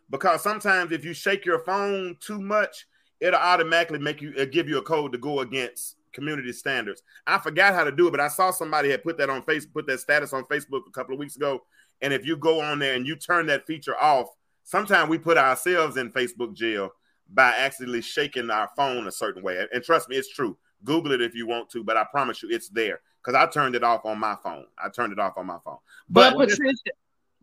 Because 0.08 0.42
sometimes 0.42 0.92
if 0.92 1.04
you 1.04 1.14
shake 1.14 1.44
your 1.44 1.60
phone 1.60 2.16
too 2.20 2.40
much, 2.40 2.86
it'll 3.20 3.40
automatically 3.40 3.98
make 3.98 4.20
you 4.20 4.32
uh, 4.38 4.44
give 4.44 4.68
you 4.68 4.78
a 4.78 4.82
code 4.82 5.12
to 5.12 5.18
go 5.18 5.40
against 5.40 5.96
community 6.12 6.52
standards. 6.52 7.02
I 7.26 7.38
forgot 7.38 7.74
how 7.74 7.84
to 7.84 7.92
do 7.92 8.08
it, 8.08 8.10
but 8.10 8.20
I 8.20 8.28
saw 8.28 8.50
somebody 8.50 8.90
had 8.90 9.04
put 9.04 9.18
that 9.18 9.30
on 9.30 9.42
Facebook, 9.42 9.72
put 9.72 9.86
that 9.86 10.00
status 10.00 10.32
on 10.32 10.44
Facebook 10.44 10.82
a 10.88 10.92
couple 10.92 11.14
of 11.14 11.20
weeks 11.20 11.36
ago. 11.36 11.60
And 12.00 12.12
if 12.12 12.26
you 12.26 12.36
go 12.36 12.60
on 12.60 12.78
there 12.78 12.94
and 12.94 13.06
you 13.06 13.16
turn 13.16 13.46
that 13.46 13.66
feature 13.66 13.96
off, 14.00 14.28
sometimes 14.64 15.08
we 15.08 15.18
put 15.18 15.38
ourselves 15.38 15.96
in 15.96 16.10
Facebook 16.10 16.54
jail 16.54 16.90
by 17.32 17.54
accidentally 17.56 18.02
shaking 18.02 18.50
our 18.50 18.68
phone 18.76 19.06
a 19.06 19.12
certain 19.12 19.42
way. 19.42 19.64
And 19.72 19.84
trust 19.84 20.08
me, 20.08 20.16
it's 20.16 20.32
true. 20.32 20.56
Google 20.84 21.12
it 21.12 21.20
if 21.20 21.34
you 21.34 21.46
want 21.46 21.70
to, 21.70 21.84
but 21.84 21.96
I 21.96 22.04
promise 22.10 22.42
you 22.42 22.48
it's 22.50 22.68
there 22.68 23.00
because 23.22 23.36
I 23.36 23.50
turned 23.50 23.74
it 23.74 23.84
off 23.84 24.04
on 24.04 24.18
my 24.18 24.36
phone. 24.42 24.64
I 24.82 24.88
turned 24.88 25.12
it 25.12 25.18
off 25.18 25.36
on 25.36 25.46
my 25.46 25.58
phone. 25.64 25.78
But, 26.08 26.34
but 26.36 26.48
Patricia, 26.48 26.90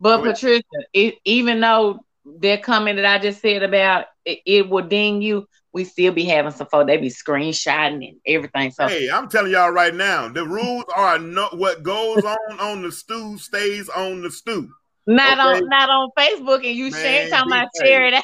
but 0.00 0.22
Patricia, 0.22 0.62
it, 0.92 1.16
even 1.24 1.60
though 1.60 2.00
that 2.40 2.62
comment 2.62 2.96
that 2.96 3.06
I 3.06 3.18
just 3.18 3.40
said 3.40 3.62
about 3.62 4.06
it, 4.24 4.40
it 4.44 4.68
will 4.68 4.86
ding 4.86 5.22
you, 5.22 5.46
we 5.72 5.84
still 5.84 6.12
be 6.12 6.24
having 6.24 6.52
some 6.52 6.66
folks. 6.66 6.86
They 6.86 6.96
be 6.96 7.08
screenshotting 7.08 8.08
and 8.08 8.16
everything. 8.26 8.70
So 8.70 8.88
hey, 8.88 9.10
I'm 9.10 9.28
telling 9.28 9.52
y'all 9.52 9.70
right 9.70 9.94
now, 9.94 10.28
the 10.28 10.46
rules 10.46 10.84
are 10.94 11.18
not 11.18 11.56
what 11.56 11.82
goes 11.82 12.24
on 12.24 12.60
on 12.60 12.82
the 12.82 12.92
stew 12.92 13.38
stays 13.38 13.88
on 13.88 14.22
the 14.22 14.30
stew. 14.30 14.70
Not 15.06 15.38
okay? 15.38 15.62
on 15.62 15.68
not 15.68 15.88
on 15.88 16.10
Facebook, 16.18 16.66
and 16.66 16.76
you 16.76 16.90
share 16.90 17.28
talking 17.30 17.52
about 17.52 17.68
share 17.80 18.06
it. 18.06 18.14
it 18.14 18.22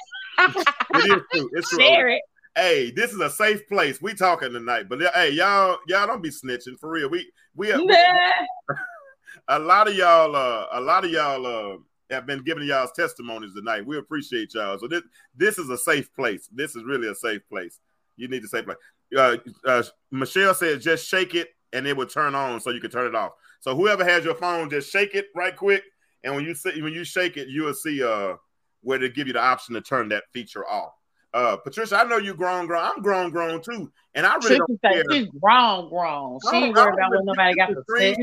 is 0.97 1.23
true. 1.33 1.51
It's 1.53 1.71
true. 1.71 1.79
Share 1.79 2.09
it. 2.09 2.23
Hey, 2.57 2.93
this 2.93 3.13
is 3.13 3.21
a 3.21 3.31
safe 3.31 3.67
place. 3.69 4.01
We 4.01 4.15
talking 4.15 4.53
tonight, 4.53 4.89
but 4.89 5.01
hey, 5.15 5.31
y'all, 5.31 5.79
y'all 5.89 6.07
don't 6.07 6.23
be 6.23 6.31
snitching 6.31 6.79
for 6.79 6.91
real. 6.91 7.09
We 7.11 7.31
we, 7.55 7.71
a 9.49 9.59
lot 9.59 9.89
of 9.89 9.95
y'all, 9.95 10.35
uh, 10.35 10.67
a 10.73 10.81
lot 10.81 11.05
of 11.05 11.11
y'all, 11.11 11.47
uh, 11.47 11.77
have 12.11 12.27
been 12.27 12.43
giving 12.43 12.65
y'all's 12.65 12.93
testimonies 12.93 13.55
tonight. 13.55 13.87
We 13.87 13.99
appreciate 13.99 14.55
y'all. 14.55 14.79
So 14.79 14.89
this 14.89 15.03
this 15.37 15.59
is 15.59 15.69
a 15.71 15.79
safe 15.79 16.13
place. 16.15 16.49
This 16.53 16.77
is 16.77 16.85
really 16.85 17.09
a 17.09 17.15
safe 17.15 17.43
place. 17.49 17.81
You 18.17 18.29
need 18.29 18.43
to 18.43 18.49
say 18.49 18.63
place. 18.63 18.79
Uh, 19.17 19.37
uh, 19.67 19.83
Michelle 20.11 20.55
said 20.55 20.81
just 20.81 21.07
shake 21.07 21.35
it 21.35 21.49
and 21.73 21.87
it 21.87 21.97
will 21.97 22.07
turn 22.07 22.35
on 22.35 22.61
so 22.61 22.71
you 22.71 22.81
can 22.81 22.91
turn 22.91 23.07
it 23.07 23.15
off. 23.15 23.33
So 23.61 23.75
whoever 23.75 24.05
has 24.05 24.25
your 24.25 24.35
phone, 24.35 24.71
just 24.71 24.91
shake 24.91 25.15
it 25.15 25.27
right 25.35 25.57
quick. 25.57 25.83
And 26.23 26.35
when 26.35 26.45
you 26.45 26.55
see 26.55 26.81
when 26.83 26.93
you 26.93 27.05
shake 27.05 27.37
it, 27.37 27.49
you 27.49 27.65
will 27.65 27.75
see 27.75 28.03
uh 28.03 28.35
where 28.83 28.99
they 28.99 29.09
give 29.09 29.27
you 29.27 29.33
the 29.33 29.41
option 29.41 29.75
to 29.75 29.81
turn 29.81 30.09
that 30.11 30.25
feature 30.33 30.67
off. 30.67 30.93
Uh, 31.35 31.57
Patricia, 31.57 31.97
I 31.99 32.05
know 32.05 32.17
you're 32.17 32.37
grown, 32.37 32.67
grown. 32.67 32.85
I'm 32.85 33.03
grown, 33.03 33.31
grown 33.31 33.61
too, 33.61 33.91
and 34.15 34.25
I 34.25 34.37
really 34.37 34.59
don't 34.59 34.81
care. 34.81 35.03
She's 35.11 35.27
grown, 35.43 35.89
grown. 35.89 36.39
She 36.49 36.57
ain't 36.57 36.77
worried 36.77 36.95
about 36.95 37.11
what 37.11 37.25
nobody 37.25 37.57
got 37.57 37.67
to 37.67 37.83
say. 37.89 38.17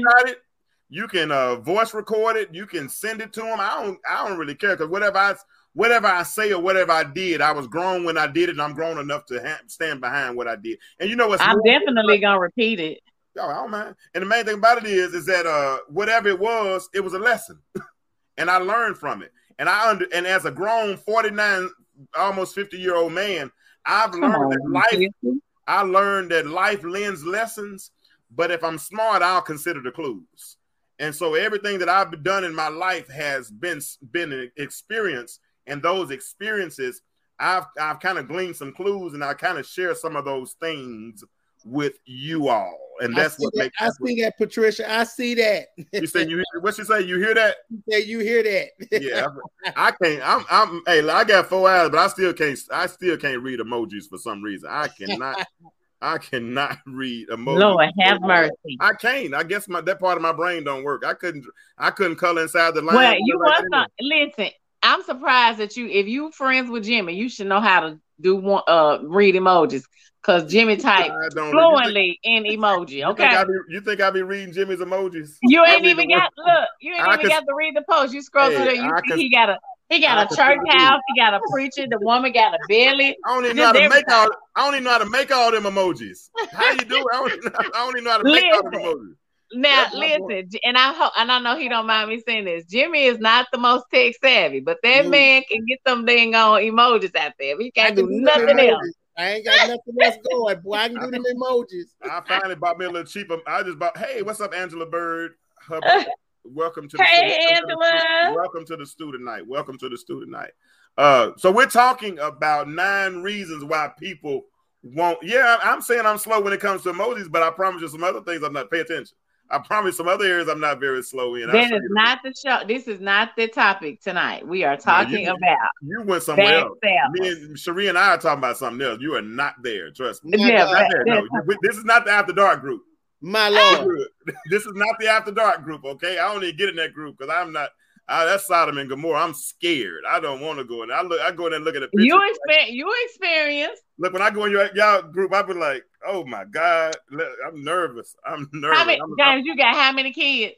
You 0.90 1.10
can 1.10 1.30
uh, 1.30 1.56
voice 1.58 1.94
record 1.94 2.38
it. 2.38 2.54
You 2.54 2.66
can 2.66 2.88
send 2.88 3.22
it 3.22 3.34
to 3.34 3.42
them. 3.42 3.60
I 3.60 3.84
don't. 3.84 4.00
I 4.10 4.26
don't 4.26 4.38
really 4.38 4.56
care 4.56 4.78
because 4.78 4.90
whatever 4.90 5.18
I 5.18 5.36
whatever 5.74 6.08
I 6.08 6.24
say 6.24 6.54
or 6.54 6.62
whatever 6.62 6.94
I 6.94 7.04
did, 7.04 7.42
I 7.42 7.52
was 7.52 7.68
grown 7.68 8.06
when 8.06 8.18
I 8.18 8.28
did 8.28 8.48
it, 8.48 8.54
and 8.54 8.62
I'm 8.62 8.74
grown 8.74 8.98
enough 8.98 9.26
to 9.26 9.42
ha- 9.42 9.62
stand 9.68 10.00
behind 10.00 10.38
what 10.38 10.48
I 10.48 10.56
did. 10.56 10.80
And 11.00 11.10
you 11.10 11.18
know 11.18 11.28
what? 11.28 11.42
I'm 11.42 11.62
definitely 11.66 12.20
gonna 12.20 12.40
repeat 12.40 12.80
it. 12.80 13.00
Oh, 13.38 13.50
I 13.50 13.56
don't 13.56 13.72
mind. 13.72 13.96
And 14.14 14.22
the 14.22 14.26
main 14.26 14.46
thing 14.46 14.56
about 14.56 14.78
it 14.78 14.86
is, 14.86 15.14
is 15.14 15.26
that 15.26 15.46
uh, 15.46 15.80
whatever 15.90 16.30
it 16.30 16.40
was, 16.40 16.90
it 16.94 17.02
was 17.02 17.14
a 17.14 17.20
lesson, 17.20 17.60
and 18.38 18.50
I 18.50 18.58
learned 18.58 18.98
from 18.98 19.22
it. 19.22 19.34
And 19.60 19.70
I 19.70 19.90
under 19.90 20.06
and 20.14 20.26
as 20.26 20.46
a 20.46 20.52
grown 20.52 20.98
forty 20.98 21.32
nine, 21.32 21.70
almost 22.18 22.56
fifty 22.56 22.78
year 22.78 22.96
old 22.96 23.14
man, 23.14 23.52
I've 23.86 24.14
learned 24.14 24.36
on, 24.36 24.50
that 24.50 24.70
life. 24.70 25.36
I 25.68 25.82
learned 25.82 26.32
that 26.32 26.48
life 26.48 26.84
lends 26.84 27.24
lessons, 27.24 27.92
but 28.36 28.52
if 28.52 28.64
I'm 28.64 28.78
smart, 28.78 29.22
I'll 29.22 29.42
consider 29.42 29.82
the 29.82 29.92
clues. 29.92 30.58
And 31.00 31.16
so 31.16 31.34
everything 31.34 31.80
that 31.80 31.90
I've 31.90 32.24
done 32.24 32.44
in 32.44 32.54
my 32.54 32.68
life 32.68 33.10
has 33.10 33.50
been 33.50 33.82
been 34.12 34.32
an 34.32 34.52
experience, 34.58 35.40
and 35.68 35.82
those 35.82 36.12
experiences, 36.12 37.02
I've 37.40 37.66
I've 37.80 38.00
kind 38.00 38.18
of 38.18 38.28
gleaned 38.28 38.56
some 38.56 38.72
clues, 38.72 39.14
and 39.14 39.24
I 39.24 39.34
kind 39.34 39.58
of 39.58 39.66
share 39.66 39.96
some 39.96 40.16
of 40.16 40.26
those 40.26 40.54
things 40.54 41.24
with 41.66 41.94
you 42.06 42.50
all, 42.50 42.78
and 43.02 43.16
I 43.16 43.24
that's 43.24 43.38
see 43.38 43.44
what 43.44 43.54
that, 43.56 43.60
makes. 43.60 43.82
I 43.82 43.90
see 44.06 44.22
that, 44.22 44.38
Patricia. 44.38 44.92
I 44.92 45.04
see 45.04 45.34
that. 45.36 45.68
You 45.92 46.08
say 46.08 46.28
you 46.28 46.44
what 46.62 46.78
you 46.78 46.84
say? 46.84 47.02
You 47.02 47.18
hear 47.18 47.34
that? 47.34 47.58
Yeah, 47.88 47.98
you 47.98 48.20
hear 48.20 48.44
that? 48.44 48.68
Yeah, 48.92 49.28
I 49.76 49.92
can't. 49.92 50.22
I'm. 50.24 50.46
I'm. 50.50 50.82
Hey, 50.86 51.08
I 51.08 51.24
got 51.24 51.48
four 51.48 51.70
eyes, 51.70 51.90
but 51.90 52.00
I 52.00 52.08
still 52.08 52.34
can't. 52.34 52.58
I 52.72 52.86
still 52.86 53.18
can't 53.18 53.42
read 53.42 53.60
emojis 53.60 54.08
for 54.10 54.18
some 54.18 54.42
reason. 54.42 54.70
I 54.72 54.88
cannot. 54.88 55.46
I 56.04 56.18
cannot 56.18 56.78
read 56.88 57.28
emojis. 57.30 57.60
Lord 57.60 57.92
have 58.00 58.22
mercy. 58.22 58.78
I 58.80 58.94
can't. 58.94 59.34
I 59.34 59.44
guess 59.44 59.68
my 59.68 59.82
that 59.82 60.00
part 60.00 60.18
of 60.18 60.22
my 60.22 60.32
brain 60.32 60.64
don't 60.64 60.84
work. 60.84 61.04
I 61.06 61.14
couldn't. 61.14 61.46
I 61.78 61.92
couldn't 61.92 62.18
color 62.18 62.44
inside 62.44 62.76
the 62.76 62.82
line. 62.82 62.96
Well, 62.96 63.16
you 63.20 63.40
Like 63.40 63.60
must 63.60 63.70
not 63.70 63.92
listen. 64.00 64.52
I'm 64.84 65.04
surprised 65.04 65.60
that 65.60 65.78
you, 65.78 65.88
if 65.88 66.08
you 66.08 66.32
friends 66.32 66.70
with 66.70 66.84
Jimmy, 66.86 67.14
you 67.16 67.30
should 67.30 67.48
know 67.48 67.60
how 67.62 67.82
to 67.82 68.00
do 68.20 68.36
one 68.36 68.64
uh 68.68 69.00
read 69.04 69.36
emojis 69.36 69.84
because 70.22 70.52
Jimmy 70.52 70.78
type 70.78 71.12
I 71.12 71.30
don't. 71.30 71.52
fluently 71.52 72.20
in 72.24 72.44
emoji. 72.46 72.88
Think, 73.06 73.20
Okay, 73.20 73.44
be, 73.48 73.54
you 73.74 73.82
think 73.82 74.02
I 74.02 74.12
be 74.12 74.22
reading 74.22 74.54
Jimmy's 74.54 74.80
emojis? 74.80 75.38
you 75.42 75.64
ain't 75.66 75.86
even 75.86 76.10
got 76.10 76.30
look. 76.38 76.68
You 76.82 76.94
ain't 76.94 77.04
I 77.04 77.14
even 77.16 77.22
can- 77.22 77.30
got 77.30 77.46
to 77.48 77.56
read 77.56 77.76
the 77.76 77.84
post. 77.90 78.14
You 78.14 78.22
scroll 78.22 78.50
Hey, 78.50 78.56
through 78.56 78.66
there. 78.66 78.76
You 78.76 78.92
I 78.92 79.02
see 79.02 79.08
can- 79.10 79.18
he 79.18 79.30
got 79.30 79.50
a 79.50 79.58
he 79.90 80.00
got 80.00 80.18
I 80.20 80.24
a 80.24 80.28
church 80.28 80.60
house. 80.70 81.02
He 81.14 81.20
got 81.20 81.34
a 81.34 81.42
preacher. 81.52 81.86
The 81.90 82.00
woman 82.00 82.32
got 82.32 82.54
a 82.54 82.60
belly. 82.70 83.16
I 83.26 83.34
don't 83.34 83.44
even 83.46 83.58
know 83.58 83.66
how 83.66 83.72
to 83.74 83.90
make 83.90 84.10
all. 84.10 84.28
I 84.56 84.64
don't 84.66 84.74
even 84.76 84.84
know 84.86 84.92
how 84.92 84.98
to 85.00 85.10
make 85.10 85.32
all 85.32 85.52
them 85.52 85.64
emojis. 85.64 86.30
How 86.54 86.72
you 86.72 86.86
do? 86.86 86.96
it? 86.98 87.06
I 87.14 87.18
don't, 87.18 87.56
I 87.76 87.78
don't 87.80 87.90
even 87.98 88.04
know 88.06 88.12
how 88.12 88.18
to 88.20 88.24
make 88.24 88.46
all 88.54 88.64
them 88.64 88.74
emojis. 88.82 89.16
Now 89.54 89.84
That's 89.84 89.96
listen, 89.96 90.50
and 90.64 90.78
I 90.78 90.94
hope, 90.94 91.14
and 91.18 91.32
I 91.32 91.40
know 91.40 91.58
he 91.58 91.68
don't 91.68 91.86
mind 91.88 92.10
me 92.10 92.22
saying 92.26 92.46
this. 92.46 92.64
Jimmy 92.66 93.04
is 93.06 93.20
not 93.20 93.48
the 93.52 93.58
most 93.58 93.86
tech 93.94 94.14
savvy, 94.22 94.60
but 94.62 94.78
that 94.84 95.06
No. 95.06 95.12
man 95.12 95.44
can 95.50 95.66
get 95.66 95.80
some 95.86 96.06
dang 96.06 96.36
on 96.36 96.62
emojis 96.62 97.16
out 97.16 97.34
there. 97.40 97.58
He 97.60 97.72
can't 97.72 97.96
do 97.96 98.04
them 98.08 98.22
nothing 98.24 98.48
emojis. 98.58 98.70
else. 98.72 98.94
I 99.18 99.32
ain't 99.34 99.46
got 99.46 99.68
nothing 99.68 99.96
else 100.02 100.16
going, 100.32 100.60
boy. 100.62 100.74
I 100.76 100.88
can 100.88 101.00
do 101.00 101.12
them 101.12 101.24
emojis. 101.36 101.84
I 102.04 102.22
finally 102.28 102.56
bought 102.56 102.78
me 102.78 102.86
a 102.86 102.90
little 102.90 103.06
cheaper. 103.08 103.38
I 103.46 103.62
just 103.64 103.78
bought. 103.78 103.98
Hey, 103.98 104.22
what's 104.22 104.40
up, 104.42 104.54
Angela 104.54 104.86
Bird? 104.86 105.34
Hubbard? 105.60 106.06
Welcome 106.44 106.88
to 106.90 106.98
the 106.98 107.04
Hey, 107.04 107.38
welcome 107.52 107.70
to 107.70 107.76
the- 107.76 107.86
Angela. 107.86 108.36
welcome 108.36 108.66
to 108.66 108.76
the 108.78 108.86
student 108.86 109.24
night. 109.24 109.46
Welcome 109.46 109.78
to 109.78 109.90
the 109.90 109.98
student 109.98 110.32
night. 110.32 110.50
Uh, 110.98 111.32
so 111.38 111.52
we're 111.52 111.68
talking 111.68 112.18
about 112.20 112.68
nine 112.68 113.22
reasons 113.22 113.64
why 113.64 113.92
people 114.00 114.46
won't. 114.82 115.20
Yeah, 115.22 115.58
I'm 115.62 115.82
saying 115.84 116.06
I'm 116.06 116.18
slow 116.18 116.42
when 116.42 116.52
it 116.52 116.60
comes 116.60 116.82
to 116.84 116.94
emojis, 116.94 117.30
but 117.32 117.44
I 117.44 117.52
promise 117.52 117.82
you 117.84 117.90
some 117.90 118.04
other 118.04 118.22
things 118.22 118.42
I'm 118.44 118.54
not. 118.54 118.72
Pay 118.72 118.80
attention. 118.80 119.16
I 119.52 119.60
promise 119.60 119.98
some 119.98 120.08
other 120.08 120.26
areas 120.26 120.48
I'm 120.48 120.60
not 120.60 120.80
very 120.80 121.04
slow 121.04 121.36
in. 121.36 121.50
I'll 121.50 121.52
That 121.52 121.70
show 121.70 121.76
is 121.76 121.82
not 121.90 122.20
the 122.24 122.34
show. 122.34 122.66
This 122.68 122.88
is 122.88 123.00
not 123.02 123.36
the 123.36 123.48
topic 123.48 124.02
tonight. 124.02 124.48
We 124.48 124.64
are 124.64 124.78
talking 124.78 125.26
you- 125.26 125.30
about 125.32 125.58
You 125.82 126.02
went 126.04 126.24
somewhere 126.24 126.60
else. 126.60 126.78
Me 127.12 127.28
and 127.30 127.60
Cherie 127.60 127.88
and 127.88 127.98
I 127.98 128.10
are 128.16 128.18
talking 128.18 128.40
about 128.40 128.58
something 128.58 128.86
else. 128.86 129.00
You 129.02 129.16
are 129.16 129.22
not 129.22 129.56
there. 129.62 129.92
Trust 129.92 130.24
me. 130.24 130.38
My, 130.38 130.48
Yeah, 130.48 130.66
God, 130.66 130.72
Not 130.74 130.92
there. 130.92 131.04
No, 131.06 131.16
You- 131.16 131.58
this 131.64 131.78
is 131.78 131.86
not 131.86 132.06
the 132.06 132.12
after 132.12 132.34
dark 132.34 132.62
group. 132.62 132.82
my 133.22 133.50
Lord. 133.50 133.98
This 134.50 134.66
is 134.66 134.74
not 134.76 134.96
the 135.00 135.08
after 135.08 135.32
dark 135.32 135.64
group. 135.64 135.84
Okay, 135.84 136.18
I 136.18 136.32
don't 136.34 136.44
even 136.44 136.56
get 136.58 136.70
in 136.70 136.76
that 136.78 136.94
group 136.94 137.18
because 137.18 137.34
I'm 137.36 137.52
not. 137.52 137.70
I, 138.08 138.26
that's 138.26 138.48
Sodom 138.48 138.78
and 138.78 138.90
Gomorrah. 138.90 139.22
I'm 139.24 139.34
scared. 139.34 140.04
I 140.10 140.20
don't 140.20 140.42
want 140.42 140.58
to 140.60 140.66
go 140.66 140.84
in. 140.84 140.90
there. 140.90 140.98
I 140.98 141.02
look. 141.04 141.22
I 141.22 141.32
go 141.32 141.46
in 141.46 141.52
there 141.52 141.58
and 141.58 141.66
look 141.66 141.76
at 141.76 141.82
the 141.82 141.88
picture. 141.88 142.04
You 142.06 142.20
experience. 142.30 142.72
You 142.72 142.94
experience. 143.06 143.80
look 144.00 144.14
when 144.14 144.22
I 144.22 144.30
go 144.32 144.46
in 144.46 144.52
your 144.52 144.70
y'all 144.76 145.02
group. 145.04 145.34
I 145.34 145.42
be 145.44 145.54
like, 145.54 145.84
oh 146.08 146.26
my 146.26 146.46
god, 146.46 146.96
I'm 147.12 147.64
nervous. 147.64 148.16
I'm 148.26 148.50
nervous. 148.54 148.78
How 148.78 148.86
many 148.86 149.00
I'm- 149.02 149.16
I'm- 149.20 149.44
You 149.46 149.56
got 149.56 149.76
how 149.76 149.92
many 149.92 150.12
kids? 150.14 150.56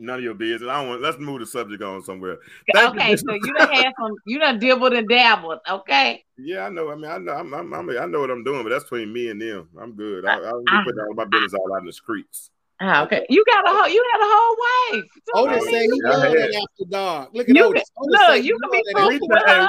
none 0.00 0.18
of 0.18 0.22
your 0.24 0.34
business. 0.34 0.70
I 0.70 0.80
don't 0.80 0.88
want. 0.90 1.02
Let's 1.02 1.18
move 1.18 1.40
the 1.40 1.46
subject 1.46 1.82
on 1.82 2.02
somewhere. 2.04 2.38
Thank 2.72 2.94
you. 2.94 3.00
Okay, 3.00 3.16
so 3.16 3.32
you 3.34 3.52
done 3.54 3.72
had 3.72 3.92
some. 4.00 4.14
You 4.26 4.38
done 4.38 4.58
dibbled 4.60 4.92
and 4.92 5.08
dabbled. 5.08 5.58
Okay. 5.68 6.24
Yeah, 6.36 6.66
I 6.66 6.68
know. 6.68 6.90
I 6.92 6.94
mean, 6.94 7.10
I 7.10 7.18
know. 7.18 7.32
I'm, 7.32 7.52
I'm, 7.52 7.74
I'm, 7.74 7.90
I 7.90 8.06
know 8.06 8.20
what 8.20 8.30
I'm 8.30 8.44
doing, 8.44 8.62
but 8.62 8.68
that's 8.68 8.84
between 8.84 9.12
me 9.12 9.28
and 9.30 9.42
them. 9.42 9.68
I'm 9.80 9.94
good. 9.96 10.24
I, 10.24 10.36
I 10.36 10.40
don't 10.40 10.64
I- 10.68 10.84
put 10.84 10.94
all 11.00 11.14
my 11.14 11.24
business 11.24 11.52
all 11.54 11.74
out 11.74 11.80
in 11.80 11.86
the 11.86 11.92
streets. 11.92 12.50
Ah, 12.80 13.02
okay. 13.02 13.26
You 13.28 13.44
got 13.52 13.66
a 13.66 13.70
whole. 13.76 13.88
You 13.88 14.04
had 14.12 14.20
a 14.20 14.30
whole 14.30 14.56
wife. 15.00 15.04
So 15.34 15.48
Otis 15.50 15.66
I 15.66 15.70
say 15.72 15.80
mean, 15.80 15.92
he 15.94 16.00
Yeah, 16.04 16.10
love 16.10 16.22
yeah. 16.32 16.46
that 16.46 16.54
after 16.54 16.90
dark. 16.90 17.30
Look 17.34 17.48
at 17.48 17.56
You 17.56 17.64
Otis. 17.64 17.82
Otis 17.98 18.20
say 18.20 18.34
Look, 18.34 18.40
he 18.42 18.46
you 18.46 18.58
can 18.60 18.70
be 18.70 18.82
that 18.86 18.94
cool 18.94 19.18
with 19.28 19.42
her. 19.48 19.68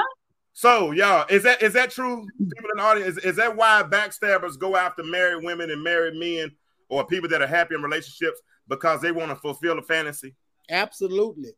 So, 0.60 0.90
y'all, 0.90 1.24
is 1.30 1.42
that 1.44 1.62
is 1.62 1.72
that 1.72 1.90
true? 1.90 2.26
People 2.38 2.70
in 2.72 2.76
the 2.76 2.82
audience, 2.82 3.16
is, 3.16 3.24
is 3.24 3.36
that 3.36 3.56
why 3.56 3.82
backstabbers 3.82 4.58
go 4.58 4.76
after 4.76 5.02
married 5.02 5.42
women 5.42 5.70
and 5.70 5.82
married 5.82 6.16
men 6.16 6.50
or 6.90 7.06
people 7.06 7.30
that 7.30 7.40
are 7.40 7.46
happy 7.46 7.74
in 7.74 7.82
relationships 7.82 8.42
because 8.68 9.00
they 9.00 9.10
want 9.10 9.30
to 9.30 9.36
fulfill 9.36 9.78
a 9.78 9.82
fantasy? 9.82 10.34
Absolutely. 10.68 11.52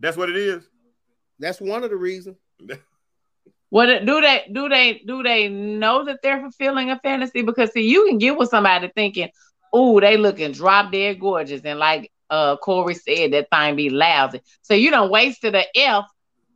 That's 0.00 0.16
what 0.16 0.30
it 0.30 0.36
is. 0.38 0.66
That's 1.38 1.60
one 1.60 1.84
of 1.84 1.90
the 1.90 1.96
reasons. 1.96 2.38
What 3.68 3.88
it- 3.90 4.06
do 4.06 4.20
they 4.20 4.48
do 4.50 4.68
they 4.70 5.02
do 5.04 5.22
they 5.22 5.48
know 5.48 6.04
that 6.04 6.20
they're 6.22 6.40
fulfilling 6.40 6.90
a 6.90 6.98
fantasy? 7.00 7.42
Because 7.42 7.72
see, 7.72 7.82
you 7.82 8.06
can 8.06 8.16
get 8.18 8.38
with 8.38 8.48
somebody 8.48 8.90
thinking, 8.94 9.28
"Oh, 9.72 9.98
they 10.00 10.16
looking 10.16 10.52
drop 10.52 10.92
dead 10.92 11.18
gorgeous," 11.18 11.60
and 11.64 11.80
like 11.80 12.10
uh 12.30 12.56
Corey 12.56 12.94
said, 12.94 13.32
that 13.32 13.48
thing 13.50 13.76
be 13.76 13.90
lousy. 13.90 14.40
So 14.62 14.74
you 14.74 14.90
don't 14.90 15.10
waste 15.10 15.42
wasted 15.42 15.54
a 15.56 15.64
F 15.76 16.04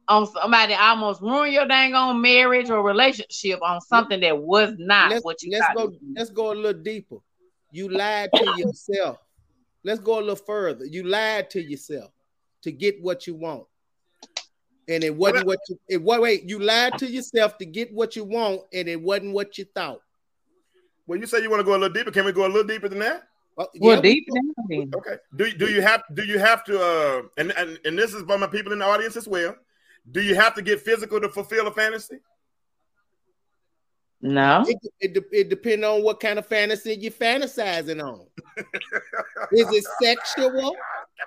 on 0.08 0.26
somebody 0.26 0.72
that 0.72 0.80
almost 0.80 1.20
ruin 1.20 1.52
your 1.52 1.66
dang 1.66 1.94
on 1.94 2.20
marriage 2.20 2.70
or 2.70 2.82
relationship 2.82 3.60
on 3.62 3.80
something 3.80 4.20
that 4.20 4.36
was 4.36 4.74
not 4.78 5.10
Let's, 5.10 5.24
what 5.24 5.42
you 5.42 5.52
let's 5.52 5.74
go. 5.74 5.82
it 5.82 5.90
was. 5.90 5.98
Let's 6.16 6.30
go 6.30 6.52
a 6.52 6.54
little 6.54 6.82
deeper. 6.82 7.16
You 7.70 7.90
lied 7.90 8.30
to 8.34 8.54
yourself. 8.56 9.18
Let's 9.84 10.00
go 10.00 10.18
a 10.18 10.20
little 10.20 10.36
further. 10.36 10.86
You 10.86 11.04
lied 11.04 11.50
to 11.50 11.62
yourself 11.62 12.10
to 12.62 12.72
get 12.72 13.00
what 13.02 13.26
you 13.26 13.34
want, 13.34 13.64
and 14.88 15.04
it 15.04 15.14
wasn't 15.14 15.46
what 15.46 15.60
you. 15.68 15.78
It 15.88 16.02
wait, 16.02 16.20
wait. 16.20 16.48
You 16.48 16.58
lied 16.58 16.98
to 16.98 17.06
yourself 17.06 17.58
to 17.58 17.66
get 17.66 17.92
what 17.92 18.16
you 18.16 18.24
want, 18.24 18.62
and 18.72 18.88
it 18.88 19.00
wasn't 19.00 19.34
what 19.34 19.58
you 19.58 19.66
thought. 19.74 20.00
Well, 21.06 21.18
you 21.18 21.26
say 21.26 21.42
you 21.42 21.50
want 21.50 21.60
to 21.60 21.64
go 21.64 21.72
a 21.72 21.78
little 21.78 21.88
deeper. 21.90 22.10
Can 22.10 22.24
we 22.24 22.32
go 22.32 22.46
a 22.46 22.48
little 22.48 22.64
deeper 22.64 22.88
than 22.88 22.98
that? 23.00 23.24
Well, 23.56 23.68
Well, 23.80 23.96
yeah, 23.96 24.00
we 24.00 24.14
deep 24.14 24.28
down. 24.34 24.90
Okay. 24.96 25.16
Do 25.36 25.50
do 25.52 25.66
you 25.66 25.82
have 25.82 26.02
do 26.14 26.24
you 26.24 26.38
have 26.38 26.64
to 26.64 26.80
uh 26.80 27.22
and 27.36 27.52
and, 27.52 27.78
and 27.84 27.98
this 27.98 28.14
is 28.14 28.22
by 28.22 28.36
my 28.36 28.46
people 28.46 28.72
in 28.72 28.78
the 28.78 28.84
audience 28.86 29.16
as 29.16 29.26
well. 29.28 29.54
Do 30.10 30.22
you 30.22 30.34
have 30.34 30.54
to 30.54 30.62
get 30.62 30.80
physical 30.80 31.20
to 31.20 31.28
fulfill 31.28 31.66
a 31.66 31.72
fantasy? 31.72 32.18
No. 34.20 34.64
It, 34.66 34.78
it, 35.00 35.14
de- 35.14 35.38
it 35.40 35.48
depends 35.48 35.84
on 35.84 36.02
what 36.02 36.18
kind 36.18 36.38
of 36.38 36.46
fantasy 36.46 36.94
you're 36.94 37.12
fantasizing 37.12 38.02
on. 38.02 38.26
Is 39.52 39.68
it 39.72 39.84
sexual? 40.02 40.74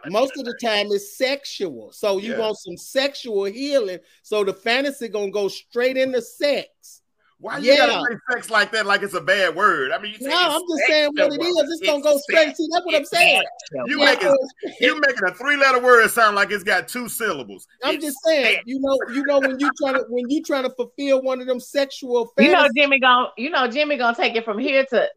Most 0.07 0.33
of 0.37 0.45
the 0.45 0.57
time, 0.61 0.87
it's 0.89 1.17
sexual. 1.17 1.91
So 1.93 2.17
you 2.17 2.33
Yeah. 2.33 2.39
want 2.39 2.57
some 2.57 2.75
sexual 2.77 3.45
healing. 3.45 3.99
So 4.23 4.43
the 4.43 4.53
fantasy 4.53 5.07
gonna 5.07 5.31
go 5.31 5.47
straight 5.47 5.95
into 5.97 6.21
sex. 6.21 7.00
Why 7.41 7.57
you 7.57 7.71
Yeah. 7.73 7.87
gotta 7.87 8.05
say 8.11 8.17
sex 8.35 8.49
like 8.51 8.71
that 8.71 8.85
like 8.85 9.01
it's 9.01 9.15
a 9.15 9.21
bad 9.21 9.55
word? 9.55 9.91
I 9.91 9.97
mean, 9.97 10.11
you 10.13 10.19
say 10.19 10.29
No, 10.29 10.37
I'm 10.37 10.61
just 10.61 10.87
saying 10.87 11.11
what 11.15 11.33
it 11.33 11.41
is. 11.41 11.47
sexual. 11.47 11.63
is. 11.63 11.71
It's 11.81 11.89
gonna 11.89 12.03
go 12.03 12.17
straight. 12.19 12.55
See, 12.55 12.67
that's 12.71 12.85
what 12.85 12.95
I'm 12.95 13.05
saying. 13.05 13.43
You 13.87 13.99
Yeah, 13.99 14.05
making 14.05 14.35
you 14.79 14.99
making 15.01 15.23
a 15.27 15.33
three 15.33 15.57
letter 15.57 15.79
word 15.79 16.07
sound 16.11 16.35
like 16.35 16.51
it's 16.51 16.63
got 16.63 16.87
two 16.87 17.09
syllables. 17.09 17.67
I'm 17.83 17.95
It's 17.95 18.05
just 18.05 18.17
saying, 18.23 18.57
sex. 18.57 18.63
you 18.67 18.79
know, 18.79 18.95
you 19.11 19.25
know 19.25 19.39
when 19.39 19.59
you 19.59 19.71
trying 19.81 19.95
to 19.95 20.05
when 20.07 20.29
you 20.29 20.43
trying 20.43 20.63
to 20.63 20.69
fulfill 20.69 21.23
one 21.23 21.41
of 21.41 21.47
them 21.47 21.59
sexual 21.59 22.31
You 22.37 22.51
know. 22.51 22.67
Jimmy 22.77 22.99
gonna 22.99 23.29
you 23.37 23.49
know 23.49 23.67
Jimmy 23.67 23.97
gonna 23.97 24.15
take 24.15 24.35
it 24.35 24.45
from 24.45 24.59
here 24.59 24.85
to 24.91 25.09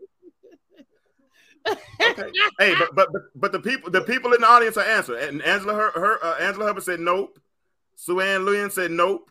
Okay. 2.11 2.31
hey, 2.59 2.75
but, 2.79 2.95
but 2.95 3.09
but 3.13 3.23
but 3.35 3.53
the 3.53 3.61
people 3.61 3.91
the 3.91 4.01
people 4.03 4.33
in 4.33 4.41
the 4.41 4.47
audience 4.47 4.77
are 4.77 4.85
answering. 4.85 5.29
And 5.29 5.43
Angela 5.43 5.75
her, 5.75 5.91
her 5.93 6.25
uh, 6.25 6.37
Angela 6.39 6.67
Hubbard 6.67 6.85
said 6.85 7.01
nope. 7.01 7.39
Sue 7.97 8.21
Ann 8.21 8.45
Lewin 8.45 8.71
said 8.71 8.91
nope. 8.91 9.31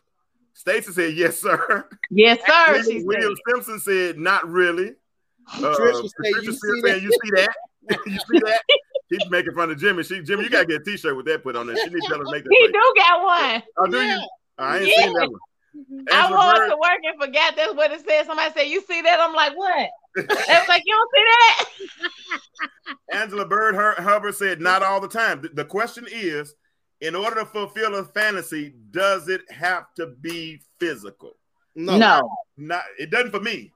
Stacy 0.54 0.92
said 0.92 1.14
yes, 1.14 1.38
sir. 1.40 1.86
Yes, 2.10 2.38
sir. 2.46 2.82
William, 3.04 3.34
said. 3.34 3.54
Simpson 3.54 3.78
said 3.80 4.18
not 4.18 4.48
really. 4.48 4.92
Uh, 5.52 5.74
Patricia 5.74 6.08
said, 6.08 6.42
"You 6.42 6.52
see 6.52 6.58
saying 6.58 6.82
that?" 6.84 7.02
you 7.02 7.10
see 7.10 7.30
that. 7.34 7.48
you 8.06 8.18
see 8.18 8.38
that? 8.46 8.62
She's 9.12 9.30
making 9.30 9.52
fun 9.54 9.70
of 9.70 9.78
Jimmy. 9.78 10.02
She 10.04 10.22
Jimmy, 10.22 10.44
you 10.44 10.50
gotta 10.50 10.64
get 10.66 10.80
a 10.80 10.84
t-shirt 10.84 11.16
with 11.16 11.26
that 11.26 11.42
put 11.42 11.54
on 11.56 11.66
there. 11.66 11.76
She 11.76 11.90
needs 11.90 12.06
to 12.06 12.08
tell 12.08 12.18
her 12.18 12.24
to 12.24 12.30
make 12.30 12.44
that. 12.44 12.50
He 12.58 12.68
plate. 12.68 12.72
do 12.72 12.94
got 12.96 13.22
one. 13.22 13.62
Oh, 13.78 13.86
do 13.86 13.96
Yeah. 13.98 14.16
you? 14.18 14.28
I 14.58 14.78
ain't 14.78 14.86
Yeah. 14.88 15.02
seen 15.04 15.12
that 15.14 15.30
one. 15.30 15.40
I 16.10 16.22
Angela 16.22 16.38
wore 16.38 16.54
it 16.54 16.58
Bird- 16.58 16.68
to 16.70 16.76
work 16.76 17.00
and 17.02 17.20
forgot 17.20 17.56
that's 17.56 17.74
what 17.74 17.90
it 17.90 18.06
said. 18.06 18.26
Somebody 18.26 18.52
said, 18.54 18.68
"You 18.68 18.80
see 18.82 19.02
that?" 19.02 19.18
I'm 19.20 19.34
like, 19.34 19.56
"What?" 19.56 19.90
They 20.16 20.22
was 20.22 20.68
like, 20.68 20.82
"You 20.86 20.94
don't 20.94 21.10
see 21.12 21.24
that?" 21.26 21.64
Angela 23.22 23.44
Bird 23.44 23.74
Her- 23.74 24.00
Hubbard 24.00 24.34
said, 24.36 24.60
not 24.60 24.82
all 24.82 25.00
the 25.00 25.08
time. 25.08 25.42
The, 25.42 25.48
the 25.48 25.64
question 25.64 26.06
is, 26.10 26.54
in 27.00 27.14
order 27.14 27.40
to 27.40 27.46
fulfill 27.46 27.96
a 27.96 28.04
fantasy, 28.04 28.74
does 28.90 29.28
it 29.28 29.42
have 29.50 29.92
to 29.96 30.06
be 30.08 30.60
physical? 30.78 31.32
No, 31.74 31.96
No. 31.98 32.30
Not. 32.56 32.84
It 32.98 33.10
doesn't 33.10 33.30
for 33.32 33.40
me. 33.40 33.72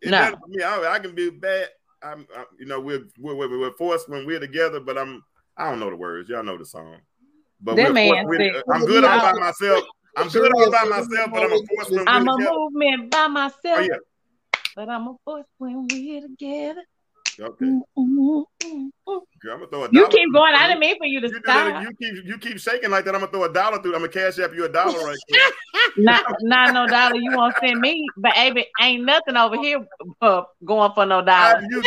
It 0.00 0.10
No. 0.10 0.18
doesn't 0.18 0.40
for 0.40 0.48
me. 0.48 0.62
I, 0.62 0.94
I 0.94 0.98
can 0.98 1.14
be 1.14 1.30
bad. 1.30 1.68
I'm, 2.02 2.26
I, 2.36 2.44
you 2.58 2.66
know, 2.66 2.80
we're, 2.80 3.02
we're 3.18 3.34
we're 3.34 3.58
we're 3.58 3.72
forced 3.76 4.08
when 4.08 4.24
we're 4.24 4.38
together, 4.40 4.80
but 4.80 4.96
I'm 4.96 5.22
I 5.56 5.68
don't 5.70 5.80
know 5.80 5.90
the 5.90 5.96
words. 5.96 6.28
Y'all 6.28 6.44
know 6.44 6.56
the 6.56 6.64
song. 6.64 6.96
But 7.60 7.76
we're 7.76 7.92
man 7.92 8.08
forced 8.24 8.28
when- 8.28 8.54
said- 8.54 8.62
I'm 8.72 8.86
good 8.86 9.04
all 9.04 9.18
by 9.20 9.32
myself. 9.38 9.84
I'm 10.16 10.28
good 10.28 10.52
all 10.54 10.70
by 10.70 10.84
myself, 10.84 11.30
but 11.32 11.42
I'm 11.42 11.52
a 11.52 11.58
force 11.66 11.90
when 11.90 11.98
we're 11.98 12.04
I'm 12.08 12.28
a 12.28 12.36
together. 12.38 12.56
movement 12.56 13.10
by 13.10 13.26
myself, 13.28 13.60
Oh 13.64 13.80
yeah. 13.80 13.96
but 14.74 14.88
I'm 14.88 15.08
a 15.08 15.14
force 15.24 15.44
when 15.58 15.86
we're 15.88 16.22
together. 16.22 16.82
Okay. 17.40 17.66
I'm 19.50 19.60
gonna 19.60 19.66
throw 19.70 19.84
a 19.84 19.88
You 19.92 20.08
keep 20.08 20.32
going. 20.32 20.54
I 20.54 20.66
didn't 20.66 20.80
mean 20.80 20.98
for 20.98 21.06
you 21.06 21.20
to 21.20 21.28
You, 21.28 21.40
stop. 21.44 21.82
you 21.82 21.90
keep 22.00 22.26
you 22.26 22.38
keep 22.38 22.58
shaking 22.58 22.90
like 22.90 23.04
that. 23.04 23.14
I'm 23.14 23.20
gonna 23.20 23.32
throw 23.32 23.44
a 23.44 23.52
dollar 23.52 23.80
through. 23.80 23.94
I'm 23.94 24.00
gonna 24.00 24.12
cash 24.12 24.38
app 24.38 24.54
you 24.54 24.64
a 24.64 24.68
dollar 24.68 24.98
right 25.04 25.16
quick. 25.28 25.54
Not, 25.96 26.22
not 26.42 26.74
no 26.74 26.86
dollar 26.86 27.16
you 27.16 27.32
won't 27.32 27.54
send 27.60 27.80
me, 27.80 28.04
but 28.16 28.34
baby, 28.34 28.66
ain't 28.80 29.04
nothing 29.04 29.36
over 29.36 29.56
here 29.56 29.84
uh, 30.20 30.42
going 30.64 30.92
for 30.94 31.06
no 31.06 31.22
dollar. 31.24 31.60
you, 31.68 31.82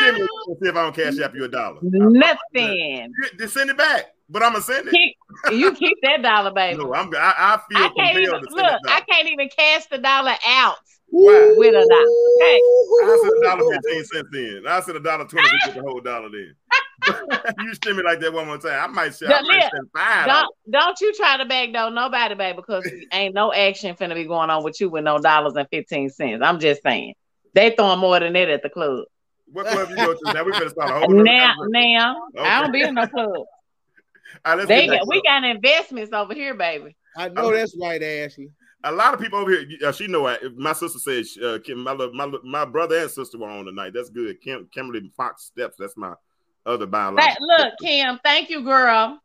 Give 0.00 0.14
me- 0.14 0.20
see 0.20 0.68
if 0.68 0.74
I 0.74 0.82
don't 0.82 0.96
cash 0.96 1.18
app 1.20 1.34
you 1.34 1.44
a 1.44 1.48
dollar. 1.48 1.78
Nothing. 1.82 3.12
Just 3.38 3.54
send 3.54 3.70
it 3.70 3.76
back, 3.76 4.14
but 4.28 4.42
I'm 4.42 4.52
gonna 4.52 4.64
send 4.64 4.88
it. 4.88 4.90
Keep, 4.92 5.16
you 5.52 5.72
keep 5.74 5.96
that 6.02 6.22
dollar, 6.22 6.50
baby. 6.50 6.82
No, 6.82 6.92
I'm. 6.94 7.12
I, 7.14 7.34
I 7.36 7.60
feel 7.68 7.84
I 7.84 7.88
can't 7.96 8.18
even 8.18 8.40
look. 8.50 8.80
I 8.88 9.00
can't 9.08 9.28
even 9.28 9.48
cash 9.56 9.86
the 9.86 9.98
dollar 9.98 10.34
out. 10.46 10.76
Why? 11.10 11.54
with 11.56 11.74
a 11.74 11.86
dollar. 11.86 11.86
Hey. 12.40 12.60
I 13.04 13.18
said 13.22 13.30
a 13.32 13.56
dollar 13.56 13.72
fifteen 13.72 14.04
cents 14.04 14.28
in. 14.34 14.66
I 14.66 14.80
said 14.80 14.96
a 14.96 15.00
dollar 15.00 15.24
twenty 15.24 15.48
to 15.48 15.58
get 15.66 15.74
the 15.74 15.82
whole 15.82 16.00
dollar 16.00 16.28
then. 16.30 16.54
you 17.60 17.74
send 17.82 17.96
me 17.96 18.02
like 18.02 18.20
that 18.20 18.32
one 18.32 18.46
more 18.46 18.58
time. 18.58 18.82
I 18.82 18.86
might 18.92 19.14
say 19.14 19.26
I 19.26 19.40
might 19.40 19.56
yeah. 19.56 19.68
send 19.74 19.88
five. 19.96 20.26
Don't 20.26 20.54
don't 20.70 21.00
you 21.00 21.14
try 21.14 21.36
to 21.36 21.46
beg, 21.46 21.72
though. 21.72 21.88
nobody, 21.88 22.34
baby, 22.34 22.56
because 22.56 22.90
ain't 23.12 23.34
no 23.34 23.52
action 23.52 23.94
finna 23.94 24.14
be 24.14 24.24
going 24.24 24.50
on 24.50 24.64
with 24.64 24.80
you 24.80 24.90
with 24.90 25.04
no 25.04 25.18
dollars 25.18 25.54
and 25.56 25.68
fifteen 25.70 26.10
cents. 26.10 26.42
I'm 26.44 26.58
just 26.60 26.82
saying. 26.82 27.14
They 27.54 27.70
throwing 27.70 27.98
more 27.98 28.20
than 28.20 28.34
that 28.34 28.50
at 28.50 28.62
the 28.62 28.68
club. 28.68 29.04
What 29.50 29.66
club 29.66 29.88
you 29.90 29.96
go 29.96 30.14
to? 30.14 30.32
Now 30.32 30.44
we 30.44 30.52
better 30.52 30.68
start 30.68 30.90
a 30.90 30.94
whole 30.94 31.08
nother 31.08 31.24
Now, 31.24 31.54
conversation. 31.54 31.92
now, 31.94 32.16
I 32.38 32.60
don't 32.60 32.72
be 32.72 32.82
in 32.82 32.94
no 32.94 33.06
club. 33.06 33.30
All 33.36 33.46
right, 34.44 34.58
let's 34.58 34.68
They 34.68 34.86
get 34.86 34.92
got, 34.92 34.98
to 34.98 35.06
we 35.08 35.22
got 35.22 35.44
investments 35.44 36.12
over 36.12 36.34
here, 36.34 36.54
baby. 36.54 36.94
I 37.16 37.28
know 37.30 37.50
that's 37.52 37.76
right, 37.80 38.02
Ashley. 38.02 38.50
A 38.84 38.92
lot 38.92 39.14
of 39.14 39.20
people 39.20 39.38
over 39.38 39.50
here. 39.50 39.66
Uh, 39.84 39.92
she 39.92 40.06
know 40.06 40.26
I, 40.26 40.38
my 40.56 40.72
sister 40.72 40.98
says 40.98 41.36
uh, 41.42 41.58
Kim, 41.64 41.78
my, 41.82 41.92
lo- 41.92 42.12
my 42.12 42.30
my 42.44 42.64
brother 42.64 42.98
and 42.98 43.10
sister 43.10 43.38
were 43.38 43.48
on 43.48 43.64
tonight. 43.64 43.92
That's 43.94 44.10
good. 44.10 44.40
Kim, 44.40 44.68
Kimberly 44.72 45.10
Fox 45.16 45.44
Steps. 45.44 45.76
That's 45.78 45.96
my 45.96 46.14
other 46.66 46.86
biological. 46.86 47.46
That, 47.48 47.64
look, 47.64 47.72
Kim, 47.80 48.18
thank 48.24 48.50
you, 48.50 48.62
girl. 48.62 49.20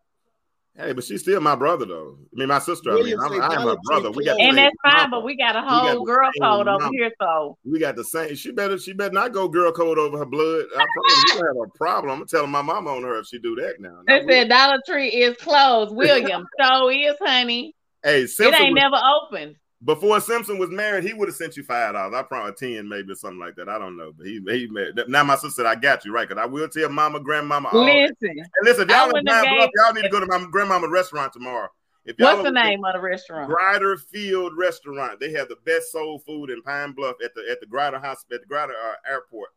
Hey, 0.75 0.91
but 0.91 1.03
she's 1.03 1.21
still 1.21 1.39
my 1.39 1.53
brother 1.55 1.85
though. 1.85 2.17
I 2.35 2.39
mean, 2.39 2.47
my 2.47 2.57
sister. 2.57 2.91
I 2.93 2.95
mean, 3.03 3.15
I'm, 3.19 3.31
say 3.31 3.39
I 3.39 3.61
am 3.61 3.67
her 3.67 3.75
brother. 3.83 4.09
We 4.09 4.25
got 4.25 4.39
And 4.39 4.57
that's 4.57 4.75
fine, 4.81 4.93
mama. 4.95 5.17
but 5.17 5.23
we 5.23 5.37
got 5.37 5.55
a 5.55 5.59
We 5.59 5.67
got 5.67 5.95
whole 5.97 6.03
girl 6.03 6.29
same 6.33 6.41
code 6.41 6.67
over 6.67 6.79
mama. 6.79 6.89
here, 6.97 7.11
so 7.21 7.57
We 7.63 7.77
got 7.79 7.95
the 7.95 8.03
same. 8.03 8.33
She 8.33 8.51
better. 8.51 8.79
She 8.79 8.93
better 8.93 9.13
not 9.13 9.33
go 9.33 9.47
girl 9.47 9.71
code 9.71 9.99
over 9.99 10.17
her 10.17 10.25
blood. 10.25 10.65
I 10.75 10.83
probably 10.83 11.47
have 11.47 11.57
a 11.71 11.77
problem. 11.77 12.21
I'm 12.21 12.27
telling 12.27 12.49
my 12.49 12.63
mama 12.63 12.89
on 12.89 13.03
her 13.03 13.19
if 13.19 13.27
she 13.27 13.37
do 13.37 13.55
that 13.57 13.75
now. 13.79 13.99
they 14.07 14.25
said 14.27 14.49
Dollar 14.49 14.79
Tree 14.87 15.09
is 15.09 15.37
closed. 15.37 15.95
William, 15.95 16.43
so 16.59 16.89
is, 16.89 17.17
honey. 17.21 17.75
Hey, 18.03 18.21
It 18.23 18.39
ain't 18.39 18.73
was- 18.73 18.73
never 18.73 18.95
opened. 18.97 19.55
before 19.83 20.19
Simpson 20.21 20.57
was 20.57 20.69
married, 20.69 21.03
he 21.03 21.13
would 21.13 21.27
have 21.27 21.35
sent 21.35 21.57
you 21.57 21.63
five 21.63 21.93
dollars. 21.93 22.13
I 22.15 22.23
probably 22.23 22.53
ten, 22.53 22.87
maybe 22.87 23.11
or 23.11 23.15
something 23.15 23.39
like 23.39 23.55
that. 23.55 23.67
I 23.69 23.77
don't 23.79 23.97
know, 23.97 24.11
but 24.17 24.25
he 24.25 24.39
he 24.49 24.67
made, 24.67 24.93
now 25.07 25.23
my 25.23 25.35
sister 25.35 25.49
said 25.49 25.65
I 25.65 25.75
got 25.75 26.05
you 26.05 26.13
right 26.13 26.27
because 26.27 26.41
I 26.41 26.45
will 26.45 26.69
tell 26.69 26.89
mama, 26.89 27.19
grandmama. 27.19 27.69
All. 27.69 27.83
Listen, 27.83 28.15
And 28.21 28.47
listen, 28.63 28.87
y'all 28.89 29.09
in 29.15 29.25
Pine 29.25 29.55
Bluff, 29.55 29.69
y'all 29.75 29.93
need 29.93 30.03
to 30.03 30.09
go 30.09 30.19
to 30.19 30.25
my 30.25 30.45
grandmama's 30.51 30.89
restaurant 30.89 31.33
tomorrow. 31.33 31.69
If 32.05 32.19
y'all 32.19 32.33
what's 32.35 32.39
the 32.49 32.51
don't- 32.53 32.65
name 32.65 32.83
of 32.85 32.93
the 32.93 32.99
restaurant? 33.01 33.49
Grider 33.49 33.95
Field 33.97 34.53
Restaurant. 34.57 35.19
They 35.21 35.31
have 35.33 35.47
the 35.47 35.55
best 35.65 35.91
soul 35.91 36.19
food 36.19 36.49
in 36.49 36.61
Pine 36.61 36.91
Bluff 36.91 37.15
at 37.23 37.33
the 37.33 37.43
at 37.49 37.59
the 37.61 37.65
Grider 37.65 37.99
Hospital, 37.99 38.35
at 38.35 38.41
the 38.41 38.47
Grider 38.47 38.73
uh, 38.73 39.09
Airport. 39.09 39.49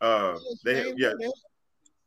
Uh, 0.00 0.36
they 0.64 0.76
have, 0.76 0.98
yeah, 0.98 1.12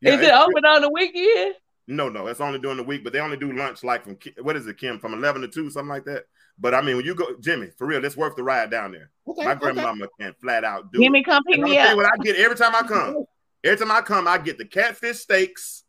yeah. 0.01 0.13
is 0.13 0.21
it 0.21 0.31
open 0.31 0.65
on 0.65 0.81
the 0.81 0.89
weekend? 0.91 1.55
No, 1.87 2.09
no, 2.09 2.27
it's 2.27 2.41
only 2.41 2.59
during 2.59 2.77
the 2.77 2.83
week, 2.83 3.03
but 3.03 3.13
they 3.13 3.19
only 3.19 3.37
do 3.37 3.53
lunch 3.53 3.83
like 3.83 4.03
from 4.03 4.17
what 4.41 4.57
is 4.57 4.67
it, 4.67 4.77
Kim, 4.77 4.99
from 4.99 5.13
eleven 5.13 5.41
to 5.41 5.47
two, 5.47 5.69
something 5.69 5.87
like 5.89 6.03
that. 6.05 6.25
But 6.59 6.73
I 6.73 6.81
mean, 6.81 6.97
when 6.97 7.05
you 7.05 7.15
go, 7.15 7.27
Jimmy, 7.39 7.69
for 7.77 7.87
real, 7.87 8.03
it's 8.03 8.17
worth 8.17 8.35
the 8.35 8.43
ride 8.43 8.69
down 8.69 8.91
there. 8.91 9.09
Okay, 9.27 9.45
My 9.45 9.51
okay. 9.51 9.59
grandmama 9.59 10.07
can 10.19 10.33
flat 10.41 10.63
out 10.65 10.91
do 10.91 10.99
Jimmy, 10.99 11.19
it. 11.21 11.23
come 11.25 11.43
pick 11.45 11.59
me 11.61 11.75
gonna 11.75 11.89
up. 11.91 11.95
what 11.97 12.05
I 12.05 12.17
get 12.23 12.35
every 12.35 12.57
time 12.57 12.75
I 12.75 12.81
come. 12.83 13.25
Every 13.63 13.77
time 13.77 13.91
I 13.91 14.01
come, 14.01 14.27
I 14.27 14.37
get 14.37 14.59
the 14.59 14.65
catfish 14.65 15.17
steaks. 15.17 15.83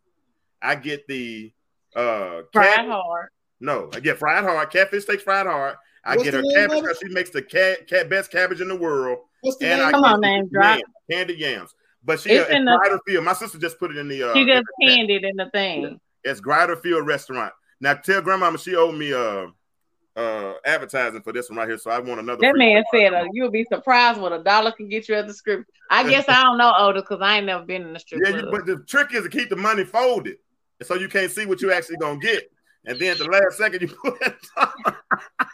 I 0.60 0.74
get 0.74 1.06
the 1.06 1.52
uh 1.94 2.40
Fried 2.52 2.76
cat, 2.76 2.86
hard. 2.86 3.28
no, 3.60 3.90
I 3.92 4.00
get 4.00 4.18
fried 4.18 4.42
hard, 4.42 4.70
catfish 4.70 5.04
steaks 5.04 5.22
fried 5.22 5.46
hard. 5.46 5.76
I 6.04 6.16
What's 6.16 6.24
get 6.24 6.34
her 6.34 6.42
cabbage 6.54 6.80
because 6.80 6.98
she 6.98 7.08
makes 7.10 7.30
the 7.30 7.42
cat, 7.42 7.86
cat 7.86 8.08
best 8.08 8.30
cabbage 8.32 8.60
in 8.62 8.68
the 8.68 8.74
world. 8.74 9.18
What's 9.42 9.58
the 9.58 9.66
And 9.66 9.80
name? 9.80 9.88
I 9.88 9.90
Come 9.92 10.02
get 10.02 10.12
on, 10.14 10.20
the 10.22 10.26
name 10.26 10.48
drop. 10.50 10.78
yams, 10.78 10.92
candied 11.10 11.38
yams. 11.38 11.74
But 12.08 12.20
she 12.20 12.30
It's 12.30 12.50
uh, 12.50 12.56
in 12.56 12.64
the- 12.64 12.74
Grider 12.74 12.98
Field. 13.06 13.24
My 13.26 13.34
sister 13.34 13.58
just 13.58 13.78
put 13.78 13.90
it 13.90 13.98
in 13.98 14.08
the 14.08 14.22
uh 14.22 14.32
She 14.32 14.46
just 14.46 14.56
in 14.56 14.62
the 14.78 14.86
chat. 14.86 14.96
pinned 14.96 15.10
it 15.10 15.24
in 15.24 15.36
the 15.36 15.50
thing. 15.50 16.00
It's 16.24 16.40
Grider 16.40 16.74
Field 16.74 17.06
Restaurant. 17.06 17.52
Now 17.82 17.94
tell 17.94 18.22
grandmama 18.22 18.56
she 18.56 18.74
owed 18.74 18.94
me 18.94 19.12
uh 19.12 19.48
uh 20.16 20.54
advertising 20.64 21.20
for 21.20 21.34
this 21.34 21.50
one 21.50 21.58
right 21.58 21.68
here. 21.68 21.76
So 21.76 21.90
I 21.90 21.98
want 21.98 22.18
another 22.18 22.40
That 22.40 22.56
man 22.56 22.82
said 22.94 23.12
uh, 23.12 23.26
you'll 23.34 23.50
be 23.50 23.64
surprised 23.64 24.18
what 24.18 24.32
a 24.32 24.42
dollar 24.42 24.72
can 24.72 24.88
get 24.88 25.06
you 25.06 25.16
at 25.16 25.26
the 25.26 25.34
strip. 25.34 25.66
I 25.90 26.08
guess 26.08 26.24
I 26.30 26.42
don't 26.44 26.56
know 26.56 26.72
older 26.78 27.02
because 27.02 27.20
I 27.20 27.36
ain't 27.36 27.46
never 27.46 27.66
been 27.66 27.82
in 27.82 27.92
the 27.92 28.00
strip 28.00 28.22
Yeah, 28.24 28.36
you, 28.38 28.48
but 28.50 28.64
the 28.64 28.82
trick 28.88 29.12
is 29.12 29.24
to 29.24 29.28
keep 29.28 29.50
the 29.50 29.56
money 29.56 29.84
folded, 29.84 30.36
so 30.82 30.94
you 30.94 31.08
can't 31.08 31.30
see 31.30 31.44
what 31.44 31.60
you 31.60 31.72
actually 31.72 31.98
gonna 31.98 32.18
get. 32.18 32.50
And 32.88 32.98
then 32.98 33.12
at 33.12 33.18
the 33.18 33.26
last 33.26 33.58
second, 33.58 33.82
you 33.82 33.88
put 34.02 34.20
it. 34.22 34.34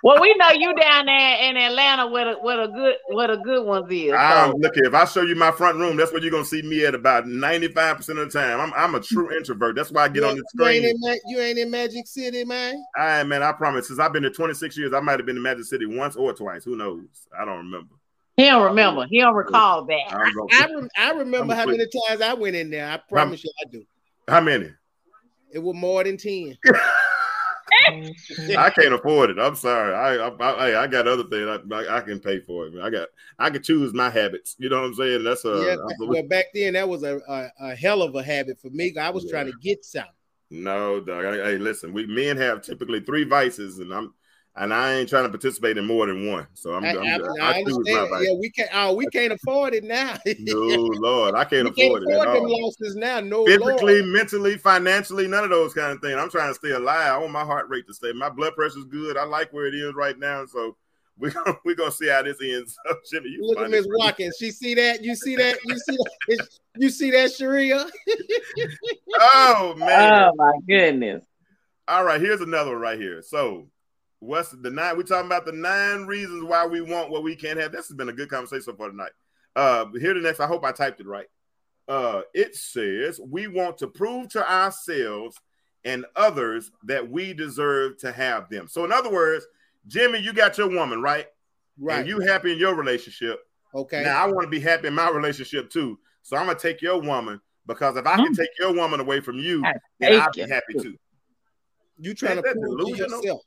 Well, 0.04 0.20
we 0.20 0.34
know 0.36 0.50
you 0.52 0.72
down 0.74 1.06
there 1.06 1.38
in 1.40 1.56
Atlanta 1.56 2.06
where 2.06 2.26
the 2.34 2.40
where 2.40 2.64
the 2.64 2.72
good 2.72 2.94
where 3.08 3.26
the 3.28 3.38
good 3.38 3.66
ones 3.66 3.86
is. 3.90 4.10
So. 4.10 4.16
um, 4.16 4.54
look 4.58 4.74
here, 4.76 4.84
if 4.84 4.94
I 4.94 5.04
show 5.04 5.22
you 5.22 5.34
my 5.34 5.50
front 5.50 5.78
room, 5.78 5.96
that's 5.96 6.12
where 6.12 6.22
you're 6.22 6.30
gonna 6.30 6.44
see 6.44 6.62
me 6.62 6.84
at 6.86 6.94
about 6.94 7.26
95 7.26 7.96
percent 7.96 8.18
of 8.20 8.32
the 8.32 8.38
time. 8.38 8.60
I'm 8.60 8.72
I'm 8.74 8.94
a 8.94 9.00
true 9.00 9.34
introvert. 9.36 9.74
That's 9.74 9.90
why 9.90 10.04
I 10.04 10.08
get 10.08 10.22
you, 10.22 10.28
on 10.28 10.36
the 10.36 10.44
you 10.54 10.66
ain't 10.66 10.84
screen. 10.84 10.84
in 10.84 11.00
Ma- 11.00 11.16
you 11.26 11.40
ain't 11.40 11.58
in 11.58 11.70
Magic 11.70 12.06
City, 12.06 12.44
man. 12.44 12.84
I 12.96 13.24
man, 13.24 13.42
I 13.42 13.50
promise. 13.50 13.88
Since 13.88 13.98
I've 13.98 14.12
been 14.12 14.22
here 14.22 14.30
26 14.30 14.78
years, 14.78 14.92
I 14.92 15.00
might 15.00 15.18
have 15.18 15.26
been 15.26 15.36
in 15.36 15.42
Magic 15.42 15.64
City 15.64 15.86
once 15.86 16.14
or 16.14 16.32
twice. 16.32 16.62
Who 16.62 16.76
knows? 16.76 17.02
I 17.36 17.44
don't 17.44 17.58
remember. 17.58 17.94
he 18.36 18.44
don't 18.44 18.62
remember. 18.62 19.06
He 19.10 19.18
don't 19.20 19.34
recall 19.34 19.86
that. 19.86 20.12
I'm 20.12 20.32
I, 20.52 20.72
rem- 20.72 20.88
I 20.96 21.10
remember 21.12 21.54
how 21.56 21.66
many 21.66 21.84
times 22.08 22.20
I 22.20 22.34
went 22.34 22.54
in 22.54 22.70
there. 22.70 22.88
I 22.88 22.98
promise 22.98 23.42
you, 23.42 23.50
I 23.66 23.70
do. 23.70 23.84
How 24.28 24.40
many? 24.40 24.70
It 25.52 25.58
was 25.60 25.74
more 25.74 26.04
than 26.04 26.16
ten. 26.16 26.58
I 28.56 28.70
can't 28.70 28.94
afford 28.94 29.30
it. 29.30 29.38
I'm 29.38 29.54
sorry. 29.54 29.94
I 29.94 30.26
I, 30.26 30.28
I, 30.28 30.82
I 30.82 30.86
got 30.86 31.06
other 31.08 31.24
things 31.24 31.48
I, 31.48 31.74
I, 31.74 31.98
I 31.98 32.00
can 32.00 32.20
pay 32.20 32.40
for 32.40 32.66
it. 32.66 32.74
I 32.82 32.90
got 32.90 33.08
I 33.38 33.50
can 33.50 33.62
choose 33.62 33.92
my 33.94 34.10
habits. 34.10 34.56
You 34.58 34.68
know 34.68 34.80
what 34.80 34.86
I'm 34.88 34.94
saying? 34.94 35.24
That's 35.24 35.44
a 35.44 35.48
yeah, 35.48 35.76
I'm- 35.76 36.08
well, 36.08 36.22
back 36.22 36.46
then 36.54 36.74
that 36.74 36.88
was 36.88 37.02
a, 37.02 37.20
a, 37.28 37.50
a 37.60 37.74
hell 37.74 38.02
of 38.02 38.14
a 38.14 38.22
habit 38.22 38.60
for 38.60 38.70
me. 38.70 38.94
I 38.98 39.10
was 39.10 39.24
Yeah. 39.24 39.30
trying 39.32 39.46
to 39.46 39.58
get 39.62 39.84
something. 39.84 40.10
no, 40.50 41.00
dog. 41.00 41.24
Hey, 41.24 41.58
listen, 41.58 41.92
we 41.92 42.06
men 42.06 42.36
have 42.36 42.62
typically 42.62 43.00
three 43.00 43.24
vices, 43.24 43.78
and 43.78 43.92
I'm 43.92 44.14
and 44.56 44.72
I 44.72 44.94
ain't 44.94 45.08
trying 45.08 45.24
to 45.24 45.30
participate 45.30 45.78
in 45.78 45.84
more 45.84 46.06
than 46.06 46.26
one. 46.30 46.46
So 46.54 46.74
I'm, 46.74 46.84
I, 46.84 46.90
I'm, 46.90 47.06
I, 47.06 47.46
I, 47.46 47.50
I 47.50 47.62
choose 47.64 47.78
my 47.90 47.98
understand. 47.98 48.24
Yeah, 48.24 48.34
we 48.38 48.50
can't. 48.50 48.70
Oh, 48.72 48.94
we 48.94 49.06
can't 49.06 49.32
afford 49.32 49.74
it 49.74 49.84
now. 49.84 50.16
No, 50.38 50.54
Lord, 50.54 51.34
I 51.34 51.44
can't 51.44 51.64
we 51.64 51.74
can't 51.74 51.88
afford 51.88 52.02
it 52.02 52.10
at 52.10 52.20
afford 52.20 52.36
them 52.36 52.44
all. 52.44 52.64
losses 52.64 52.96
now. 52.96 53.20
No, 53.20 53.46
Physically, 53.46 54.00
Lord. 54.00 54.06
mentally, 54.06 54.56
financially, 54.56 55.26
none 55.26 55.44
of 55.44 55.50
those 55.50 55.74
kind 55.74 55.92
of 55.92 56.00
things. 56.00 56.16
I'm 56.18 56.30
trying 56.30 56.50
to 56.50 56.54
stay 56.54 56.70
alive. 56.70 57.12
I 57.12 57.18
want 57.18 57.32
my 57.32 57.44
heart 57.44 57.68
rate 57.68 57.86
to 57.88 57.94
stay. 57.94 58.12
My 58.12 58.28
blood 58.28 58.54
pressure's 58.54 58.84
good. 58.84 59.16
I 59.16 59.24
like 59.24 59.52
where 59.52 59.66
it 59.66 59.74
is 59.74 59.94
right 59.94 60.18
now. 60.18 60.46
So 60.46 60.76
we're 61.18 61.30
gonna, 61.30 61.56
we 61.64 61.74
gonna 61.74 61.90
see 61.90 62.08
how 62.08 62.22
this 62.22 62.38
ends. 62.42 62.76
So, 62.86 62.96
Jimmy, 63.10 63.30
you 63.30 63.46
Look 63.46 63.58
at. 63.64 63.70
Miss 63.70 63.86
Watkins. 63.88 64.36
She 64.38 64.50
see 64.50 64.74
that? 64.74 65.02
You 65.02 65.14
see 65.14 65.36
that? 65.36 65.58
You 65.64 65.78
see 65.78 65.96
that? 66.28 66.48
You 66.76 66.90
see 66.90 67.10
that, 67.12 67.32
Sharia? 67.32 67.86
Oh 69.20 69.74
man. 69.76 70.12
Oh 70.12 70.32
my 70.36 70.52
goodness. 70.68 71.24
All 71.86 72.02
right, 72.02 72.20
here's 72.20 72.40
another 72.40 72.70
one 72.72 72.80
right 72.80 72.98
here. 72.98 73.22
So, 73.22 73.68
what's 74.24 74.50
the 74.50 74.70
nine? 74.70 74.96
We're 74.96 75.02
talking 75.02 75.26
about 75.26 75.44
the 75.44 75.52
nine 75.52 76.06
reasons 76.06 76.44
why 76.44 76.66
we 76.66 76.80
want 76.80 77.10
what 77.10 77.22
we 77.22 77.36
can't 77.36 77.58
have. 77.58 77.72
This 77.72 77.88
has 77.88 77.96
been 77.96 78.08
a 78.08 78.12
good 78.12 78.28
conversation 78.28 78.62
so 78.62 78.74
far 78.74 78.90
tonight. 78.90 79.12
Uh, 79.54 79.86
here 80.00 80.14
the 80.14 80.20
next. 80.20 80.40
I 80.40 80.46
hope 80.46 80.64
I 80.64 80.72
typed 80.72 81.00
it 81.00 81.06
right. 81.06 81.26
Uh, 81.86 82.22
it 82.32 82.56
says 82.56 83.20
we 83.24 83.46
want 83.46 83.78
to 83.78 83.86
prove 83.86 84.28
to 84.30 84.50
ourselves 84.50 85.38
and 85.84 86.06
others 86.16 86.70
that 86.84 87.08
we 87.08 87.34
deserve 87.34 87.98
to 87.98 88.10
have 88.10 88.48
them. 88.48 88.66
So, 88.68 88.84
in 88.86 88.92
other 88.92 89.10
words, 89.12 89.46
Jimmy, 89.86 90.18
you 90.18 90.32
got 90.32 90.56
your 90.56 90.70
woman 90.70 91.02
right, 91.02 91.26
Right. 91.78 91.98
and 91.98 92.08
you 92.08 92.20
happy 92.20 92.52
in 92.52 92.58
your 92.58 92.74
relationship. 92.74 93.40
okay. 93.74 94.02
Now, 94.02 94.24
I 94.24 94.26
want 94.28 94.44
to 94.46 94.50
be 94.50 94.60
happy 94.60 94.86
in 94.88 94.94
my 94.94 95.10
relationship 95.10 95.68
too. 95.68 95.98
So, 96.22 96.36
I'm 96.38 96.46
gonna 96.46 96.58
take 96.58 96.80
your 96.80 97.00
woman 97.02 97.38
because 97.66 97.96
if 97.96 98.06
I 98.06 98.16
can 98.16 98.32
Mm. 98.32 98.36
take 98.36 98.50
your 98.58 98.72
woman 98.72 98.98
away 99.00 99.20
from 99.20 99.38
you, 99.38 99.62
then 100.00 100.20
I'll 100.20 100.30
be 100.32 100.40
happy 100.48 100.74
too. 100.80 100.96
You 101.98 102.14
trying 102.14 102.42
to 102.42 102.48
Ain't 102.48 102.60
prove 102.60 102.80
to 102.80 102.96
yourself. 102.96 103.40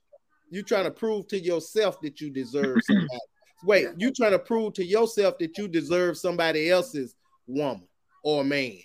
You 0.49 0.63
trying 0.63 0.85
to 0.85 0.91
prove 0.91 1.27
to 1.29 1.39
yourself 1.39 1.99
that 2.01 2.21
you 2.21 2.29
deserve 2.29 2.83
somebody. 2.83 3.19
Wait, 3.63 3.87
you 3.97 4.11
trying 4.11 4.31
to 4.31 4.39
prove 4.39 4.73
to 4.73 4.85
yourself 4.85 5.37
that 5.39 5.57
you 5.57 5.67
deserve 5.67 6.17
somebody 6.17 6.69
else's 6.69 7.15
woman 7.47 7.87
or 8.23 8.43
man. 8.43 8.77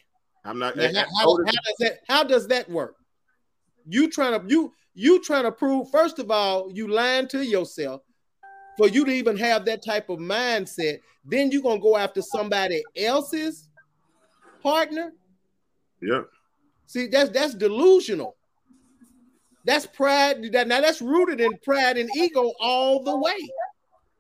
I'm 0.45 0.59
not. 0.59 0.77
How, 0.77 0.87
how- 0.87 1.05
how 1.25 1.33
does 1.43 1.77
that 1.81 1.99
how 2.09 2.25
does 2.25 2.47
that 2.49 2.69
work? 2.69 2.97
You 3.87 4.11
trying 4.11 4.41
to 4.41 4.47
you 4.49 4.73
you 4.95 5.23
trying 5.23 5.45
to 5.45 5.53
prove 5.53 5.91
first 5.91 6.19
of 6.19 6.31
all 6.31 6.71
you 6.73 6.89
lying 6.89 7.29
to 7.29 7.45
yourself 7.45 8.03
for 8.77 8.89
you 8.89 9.05
to 9.05 9.11
even 9.13 9.37
have 9.37 9.65
that 9.67 9.85
type 9.85 10.09
of 10.09 10.19
mindset. 10.19 10.99
Then 11.25 11.51
you're 11.53 11.63
gonna 11.63 11.81
go 11.81 11.97
after 11.97 12.23
somebody 12.23 12.83
else's 12.97 13.69
partner. 14.63 15.13
Yeah. 16.01 16.23
See, 16.87 17.07
that's 17.07 17.31
that's 17.31 17.55
delusional. 17.55 18.37
That's 19.65 19.87
pride. 19.87 20.53
That 20.53 20.69
now 20.69 20.81
that's 20.81 21.01
rooted 21.03 21.41
in 21.41 21.57
pride 21.65 21.97
and 21.99 22.11
ego 22.17 22.53
all 22.61 23.03
the 23.03 23.17
way. 23.17 23.37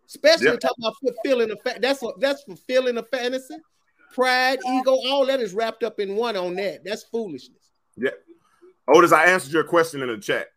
Especially 0.06 0.46
Yeah. 0.46 0.56
talking 0.56 0.84
about 0.84 0.94
fulfilling 1.00 1.50
a 1.50 1.56
fa- 1.56 1.78
that's 1.80 2.02
a, 2.02 2.08
that's 2.18 2.42
fulfilling 2.42 2.98
a 2.98 3.02
fantasy. 3.02 3.56
Pride, 4.12 4.58
ego, 4.68 4.92
all 5.06 5.24
that 5.26 5.40
is 5.40 5.54
wrapped 5.54 5.82
up 5.82 5.98
in 5.98 6.16
one 6.16 6.36
on 6.36 6.54
that. 6.56 6.84
That's 6.84 7.02
foolishness. 7.04 7.70
Yeah. 7.96 8.10
Otis, 8.88 9.12
I 9.12 9.26
answered 9.26 9.52
your 9.52 9.64
question 9.64 10.02
in 10.02 10.08
the 10.08 10.18
chat. 10.18 10.48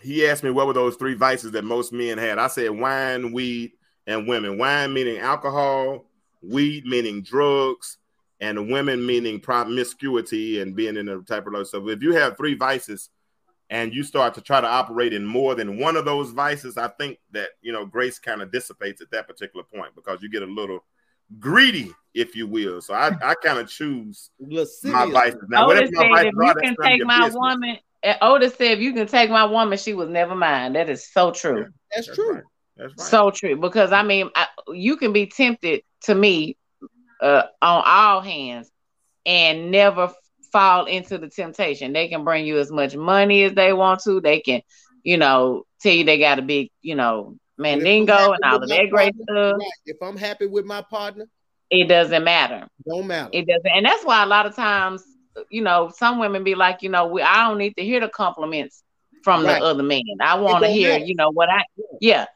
He 0.00 0.26
asked 0.26 0.44
me 0.44 0.50
what 0.50 0.66
were 0.66 0.72
those 0.72 0.96
three 0.96 1.14
vices 1.14 1.52
that 1.52 1.64
most 1.64 1.92
men 1.92 2.18
had. 2.18 2.38
I 2.38 2.46
said 2.48 2.70
wine, 2.70 3.32
weed, 3.32 3.72
and 4.06 4.28
women. 4.28 4.58
Wine 4.58 4.92
meaning 4.92 5.18
alcohol, 5.18 6.04
weed 6.40 6.86
meaning 6.86 7.22
drugs, 7.22 7.98
and 8.40 8.70
women 8.70 9.04
meaning 9.04 9.40
promiscuity 9.40 10.60
and 10.60 10.74
being 10.74 10.96
in 10.96 11.08
a 11.08 11.20
type 11.22 11.46
of 11.46 11.52
love. 11.52 11.68
So 11.68 11.88
if 11.88 12.02
you 12.02 12.12
have 12.14 12.36
three 12.36 12.54
vices 12.54 13.10
and 13.72 13.94
you 13.94 14.02
start 14.02 14.34
to 14.34 14.42
try 14.42 14.60
to 14.60 14.66
operate 14.66 15.14
in 15.14 15.24
more 15.24 15.54
than 15.54 15.78
one 15.78 15.96
of 15.96 16.04
those 16.04 16.30
vices, 16.30 16.76
I 16.76 16.88
think 16.88 17.18
that 17.32 17.48
you 17.62 17.72
know 17.72 17.86
grace 17.86 18.18
kind 18.18 18.42
of 18.42 18.52
dissipates 18.52 19.00
at 19.00 19.10
that 19.12 19.26
particular 19.26 19.64
point 19.64 19.94
because 19.96 20.22
you 20.22 20.30
get 20.30 20.42
a 20.42 20.46
little 20.46 20.84
greedy, 21.38 21.90
if 22.12 22.36
you 22.36 22.46
will. 22.46 22.82
So 22.82 22.92
I, 22.92 23.16
I 23.22 23.34
kind 23.34 23.58
of 23.58 23.68
choose 23.68 24.28
my 24.38 25.10
vices. 25.10 25.40
Now, 25.48 25.66
whatever 25.66 25.86
Otis 25.86 25.98
my 25.98 26.22
said, 26.22 26.32
vices 26.36 26.54
if 26.54 26.62
you 26.62 26.62
can 26.62 26.76
take 26.84 27.04
my 27.06 27.18
business. 27.20 27.34
woman, 27.34 27.78
and 28.02 28.18
Otis 28.20 28.54
said, 28.56 28.72
if 28.72 28.80
you 28.80 28.92
can 28.92 29.06
take 29.06 29.30
my 29.30 29.46
woman, 29.46 29.78
she 29.78 29.94
was 29.94 30.10
never 30.10 30.34
mine. 30.34 30.74
That 30.74 30.90
is 30.90 31.10
so 31.10 31.30
true. 31.30 31.66
That's, 31.94 32.08
That's 32.08 32.16
true. 32.18 32.34
right. 32.34 32.42
That's 32.76 32.94
right. 32.98 33.08
So 33.08 33.30
true. 33.30 33.56
Because 33.56 33.90
I 33.90 34.02
mean, 34.02 34.28
I, 34.34 34.48
you 34.68 34.98
can 34.98 35.14
be 35.14 35.26
tempted 35.26 35.82
to 36.02 36.14
me 36.14 36.58
uh, 37.22 37.44
on 37.62 37.82
all 37.86 38.20
hands 38.20 38.70
and 39.24 39.70
never 39.70 40.12
fall 40.52 40.86
into 40.86 41.18
the 41.18 41.28
temptation. 41.28 41.92
They 41.92 42.08
can 42.08 42.24
bring 42.24 42.46
you 42.46 42.58
as 42.58 42.70
much 42.70 42.96
money 42.96 43.44
as 43.44 43.54
they 43.54 43.72
want 43.72 44.00
to. 44.04 44.20
They 44.20 44.40
can, 44.40 44.62
you 45.02 45.16
know, 45.18 45.64
tell 45.80 45.92
you 45.92 46.04
they 46.04 46.18
got 46.18 46.38
a 46.38 46.42
big, 46.42 46.70
you 46.82 46.94
know, 46.94 47.36
But 47.70 47.78
if 47.78 47.88
I'm 47.98 48.06
mandingo 48.06 48.32
and 48.32 48.44
all 48.44 48.62
of 48.62 48.68
that 48.68 48.88
great 48.90 49.14
partner, 49.18 49.54
stuff. 49.54 49.62
If 49.86 50.02
I'm 50.02 50.16
happy 50.16 50.46
with 50.46 50.64
my 50.64 50.82
partner, 50.82 51.26
It 51.70 51.88
doesn't 51.88 52.24
matter. 52.24 52.68
don't 52.86 53.06
matter. 53.06 53.32
It 53.32 53.46
doesn't, 53.46 53.66
and 53.74 53.84
that's 53.86 54.04
why 54.04 54.22
a 54.22 54.26
lot 54.26 54.46
of 54.46 54.54
times, 54.54 55.04
you 55.50 55.62
know, 55.62 55.90
some 55.96 56.18
women 56.18 56.44
be 56.44 56.54
like, 56.54 56.82
you 56.82 56.88
know, 56.90 57.06
we, 57.06 57.22
I 57.22 57.48
don't 57.48 57.58
need 57.58 57.74
to 57.76 57.84
hear 57.84 58.00
the 58.00 58.08
compliments 58.08 58.82
from 59.22 59.44
Right. 59.44 59.60
the 59.60 59.64
other 59.64 59.82
man. 59.82 60.02
I 60.20 60.38
want 60.38 60.64
to 60.64 60.70
hear, 60.70 60.96
matter. 60.98 61.04
you 61.04 61.14
know, 61.14 61.30
what 61.30 61.48
I, 61.48 61.64
yeah, 62.00 62.26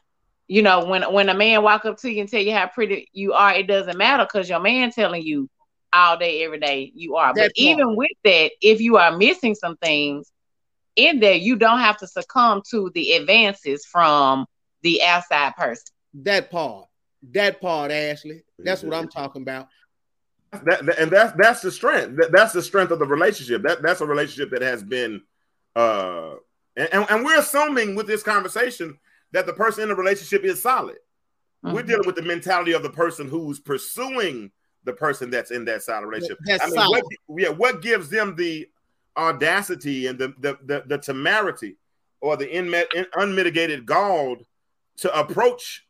you 0.47 0.61
know, 0.61 0.85
when 0.85 1.03
when 1.13 1.29
a 1.29 1.33
man 1.35 1.63
walk 1.63 1.85
up 1.85 1.97
to 1.99 2.11
you 2.11 2.21
and 2.21 2.29
tell 2.29 2.41
you 2.41 2.53
how 2.53 2.67
pretty 2.67 3.07
you 3.13 3.33
are, 3.33 3.53
it 3.53 3.67
doesn't 3.67 3.97
matter 3.97 4.23
because 4.25 4.49
your 4.49 4.59
man 4.59 4.91
telling 4.91 5.21
you 5.23 5.49
all 5.93 6.17
day, 6.17 6.43
every 6.43 6.59
day 6.59 6.91
you 6.95 7.15
are. 7.15 7.33
That 7.33 7.35
but 7.35 7.41
part. 7.43 7.53
even 7.57 7.95
with 7.95 8.09
that, 8.23 8.51
if 8.61 8.79
you 8.81 8.97
are 8.97 9.15
missing 9.17 9.55
some 9.55 9.77
things 9.77 10.31
in 10.95 11.19
there, 11.19 11.35
you 11.35 11.55
don't 11.55 11.79
have 11.79 11.97
to 11.97 12.07
succumb 12.07 12.61
to 12.71 12.91
the 12.93 13.13
advances 13.13 13.85
from 13.85 14.45
the 14.81 15.01
outside 15.03 15.53
person. 15.55 15.83
that 16.23 16.49
part. 16.51 16.87
That 17.31 17.59
part, 17.59 17.91
Ashley. 17.91 18.43
That's 18.59 18.83
what 18.83 18.93
I'm 18.93 19.07
talking 19.09 19.41
about. 19.41 19.67
that, 20.51 20.85
that- 20.85 20.99
and 20.99 21.11
that's 21.11 21.33
that's 21.37 21.61
the 21.61 21.71
strength. 21.71 22.17
That, 22.17 22.31
that's 22.31 22.53
the 22.53 22.61
strength 22.61 22.91
of 22.91 22.99
the 22.99 23.05
relationship. 23.05 23.63
That 23.63 23.81
that's 23.81 24.01
a 24.01 24.05
relationship 24.05 24.51
that 24.51 24.61
has 24.61 24.83
been 24.83 25.21
uh 25.75 26.35
and, 26.75 26.89
and, 26.93 27.05
and 27.09 27.25
we're 27.25 27.39
assuming 27.39 27.95
with 27.95 28.05
this 28.07 28.21
conversation 28.23 28.97
that 29.31 29.45
the 29.47 29.53
person 29.53 29.83
in 29.83 29.89
the 29.89 29.95
relationship 29.95 30.43
is 30.43 30.61
solid. 30.61 30.97
We're 31.63 31.81
Mhm. 31.83 31.87
dealing 31.87 32.05
with 32.07 32.15
the 32.15 32.21
mentality 32.21 32.71
of 32.73 32.83
the 32.83 32.89
person 32.91 33.27
who's 33.27 33.59
pursuing 33.59 34.51
the 34.87 34.93
person 34.93 35.29
that's 35.29 35.51
in 35.51 35.65
that 35.65 35.83
solid 35.83 36.07
relationship. 36.07 36.39
That's 36.45 36.63
I 36.63 36.67
mean, 36.67 36.75
solid. 36.75 37.03
what, 37.27 37.41
yeah, 37.41 37.49
what 37.49 37.81
gives 37.83 38.09
them 38.09 38.35
the 38.35 38.67
audacity 39.15 40.07
and 40.07 40.17
the 40.17 40.33
the 40.39 40.57
the, 40.65 40.83
the 40.87 40.97
temerity 40.97 41.75
or 42.21 42.35
the 42.35 42.47
inmet, 42.47 42.85
in, 42.95 43.05
unmitigated 43.15 43.85
gall 43.85 44.37
to 44.97 45.19
approach 45.19 45.85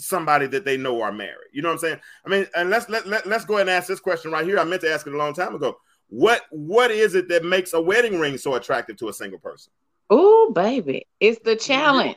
somebody 0.00 0.46
that 0.48 0.64
they 0.64 0.76
know 0.76 1.00
are 1.00 1.12
married? 1.12 1.50
You 1.52 1.62
know 1.62 1.68
what 1.68 1.74
I'm 1.74 1.78
saying? 1.78 2.00
I 2.26 2.28
mean, 2.28 2.46
and 2.56 2.70
let's 2.70 2.88
let, 2.88 3.06
let 3.06 3.26
let's 3.26 3.44
go 3.44 3.54
ahead 3.54 3.68
and 3.68 3.76
ask 3.76 3.86
this 3.86 4.00
question 4.00 4.32
right 4.32 4.44
here. 4.44 4.58
I 4.58 4.64
meant 4.64 4.82
to 4.82 4.92
ask 4.92 5.06
it 5.06 5.14
a 5.14 5.16
long 5.16 5.34
time 5.34 5.54
ago. 5.54 5.78
What 6.08 6.42
what 6.50 6.90
is 6.90 7.14
it 7.14 7.28
that 7.28 7.44
makes 7.44 7.74
a 7.74 7.80
wedding 7.80 8.18
ring 8.18 8.38
so 8.38 8.54
attractive 8.54 8.96
to 8.96 9.08
a 9.08 9.12
single 9.12 9.38
person? 9.38 9.72
Oh, 10.10 10.52
baby. 10.54 11.06
It's 11.20 11.38
the 11.44 11.52
mm-hmm. 11.52 11.72
challenge. 11.72 12.16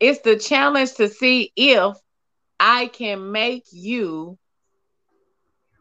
It's 0.00 0.20
the 0.20 0.36
challenge 0.36 0.94
to 0.94 1.08
see 1.08 1.52
if 1.56 1.96
I 2.60 2.86
can 2.86 3.32
make 3.32 3.64
you 3.72 4.38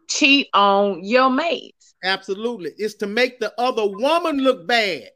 cheat 0.09 0.47
on 0.53 1.03
your 1.03 1.29
mate. 1.29 1.75
Absolutely. 2.03 2.71
It's 2.77 2.95
to 2.95 3.07
make 3.07 3.39
the 3.39 3.53
other 3.59 3.85
woman 3.87 4.37
look 4.39 4.67
bad. 4.67 5.09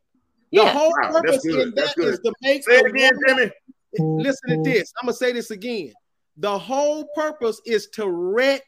The 0.51 0.61
Yeah. 0.63 0.71
whole 0.71 0.91
Wow, 1.01 1.11
that's 1.11 1.13
purpose 1.13 1.43
good. 1.43 1.59
in 1.67 1.73
That's 1.75 1.93
that 1.95 2.03
is 2.03 2.19
good. 2.19 2.23
to 2.25 2.33
make 2.41 2.63
Say 2.63 2.77
it 2.77 2.83
the 2.83 2.89
again, 2.89 3.13
woman- 3.27 3.51
Timmy. 3.95 4.23
Listen 4.23 4.49
to 4.49 4.69
this. 4.69 4.93
I'm 5.01 5.07
gonna 5.07 5.15
say 5.17 5.31
this 5.31 5.51
again. 5.51 5.93
The 6.37 6.57
whole 6.57 7.05
purpose 7.15 7.61
is 7.65 7.87
to 7.93 8.09
wreck 8.09 8.61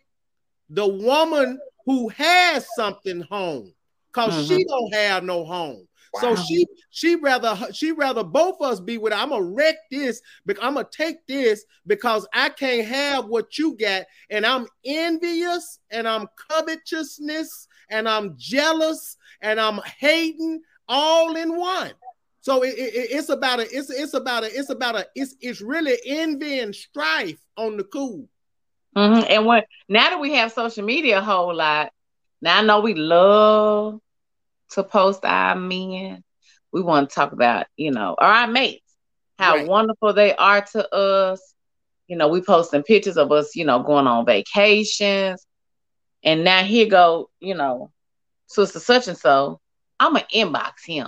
the 0.70 0.88
woman 0.88 1.60
who 1.86 2.10
has 2.10 2.68
something 2.76 3.22
home, 3.22 3.74
because 4.08 4.48
she 4.48 4.56
mm-hmm. 4.56 4.70
don't 4.70 4.94
have 4.94 5.24
no 5.24 5.44
home. 5.46 5.88
So 6.15 6.36
she 6.36 6.65
she 6.90 7.15
rather 7.15 7.56
she 7.73 7.91
rather 7.91 8.23
both 8.23 8.56
of 8.61 8.72
us 8.72 8.80
be 8.80 8.98
with. 8.98 9.14
I'm 9.14 9.30
gonna 9.30 9.44
wreck 9.44 9.76
this, 9.91 10.22
because 10.45 10.64
I'm 10.64 10.73
gonna 10.76 10.88
take 10.91 11.26
this 11.27 11.65
because 11.88 12.27
I 12.34 12.49
can't 12.49 12.86
have 12.88 13.26
what 13.26 13.57
you 13.57 13.76
got, 13.76 14.06
and 14.30 14.45
I'm 14.45 14.68
envious, 14.86 15.80
and 15.91 16.07
I'm 16.07 16.27
covetousness, 16.49 17.68
and 17.90 18.07
I'm 18.07 18.36
jealous, 18.38 19.18
and 19.41 19.60
I'm 19.60 19.80
hating 19.99 20.61
all 20.88 21.36
in 21.36 21.56
one. 21.56 21.91
So 22.41 22.64
it, 22.64 22.73
it- 22.77 23.11
it's 23.11 23.30
about 23.30 23.60
a 23.60 23.64
it's 23.64 23.90
it's 23.90 24.14
about 24.14 24.44
a 24.44 24.48
it's 24.57 24.69
about 24.69 24.95
a 24.95 25.07
it's 25.15 25.36
it's 25.41 25.61
really 25.61 25.98
envy 26.06 26.60
and 26.60 26.73
strife 26.73 27.40
on 27.57 27.77
the 27.77 27.84
cool. 27.84 28.27
Mhm. 28.95 29.26
And 29.30 29.45
when 29.45 29.64
now 29.88 30.10
that 30.10 30.19
we 30.19 30.34
have 30.34 30.52
social 30.52 30.84
media 30.84 31.19
a 31.19 31.22
whole 31.22 31.53
lot, 31.53 31.91
now 32.41 32.57
I 32.60 32.61
know 32.64 32.80
we 32.80 32.95
love 32.95 34.02
to 34.72 34.84
post 34.84 35.22
our 35.24 35.56
men. 35.56 36.24
We 36.72 36.82
want 36.82 37.10
to 37.10 37.16
talk 37.16 37.32
about, 37.32 37.66
you 37.76 37.91
know, 37.91 38.16
or 38.18 38.26
our 38.26 38.48
mates, 38.48 38.86
how 39.38 39.56
Right. 39.56 39.68
wonderful 39.68 40.14
they 40.14 40.36
are 40.36 40.62
to 40.62 40.96
us. 40.96 41.41
You 42.08 42.18
know, 42.18 42.28
we 42.28 42.41
posting 42.41 42.84
pictures 42.84 43.18
of 43.18 43.32
us, 43.32 43.56
you 43.56 43.66
know, 43.66 43.82
going 43.84 44.08
on 44.08 44.26
vacations. 44.26 45.46
And 46.24 46.44
now 46.44 46.64
here 46.64 46.88
go, 46.88 47.30
you 47.40 47.56
know, 47.56 47.91
sister 48.48 48.80
such 48.80 49.08
and 49.08 49.18
so. 49.18 49.60
I'ma 50.00 50.22
inbox 50.34 50.86
him. 50.86 51.08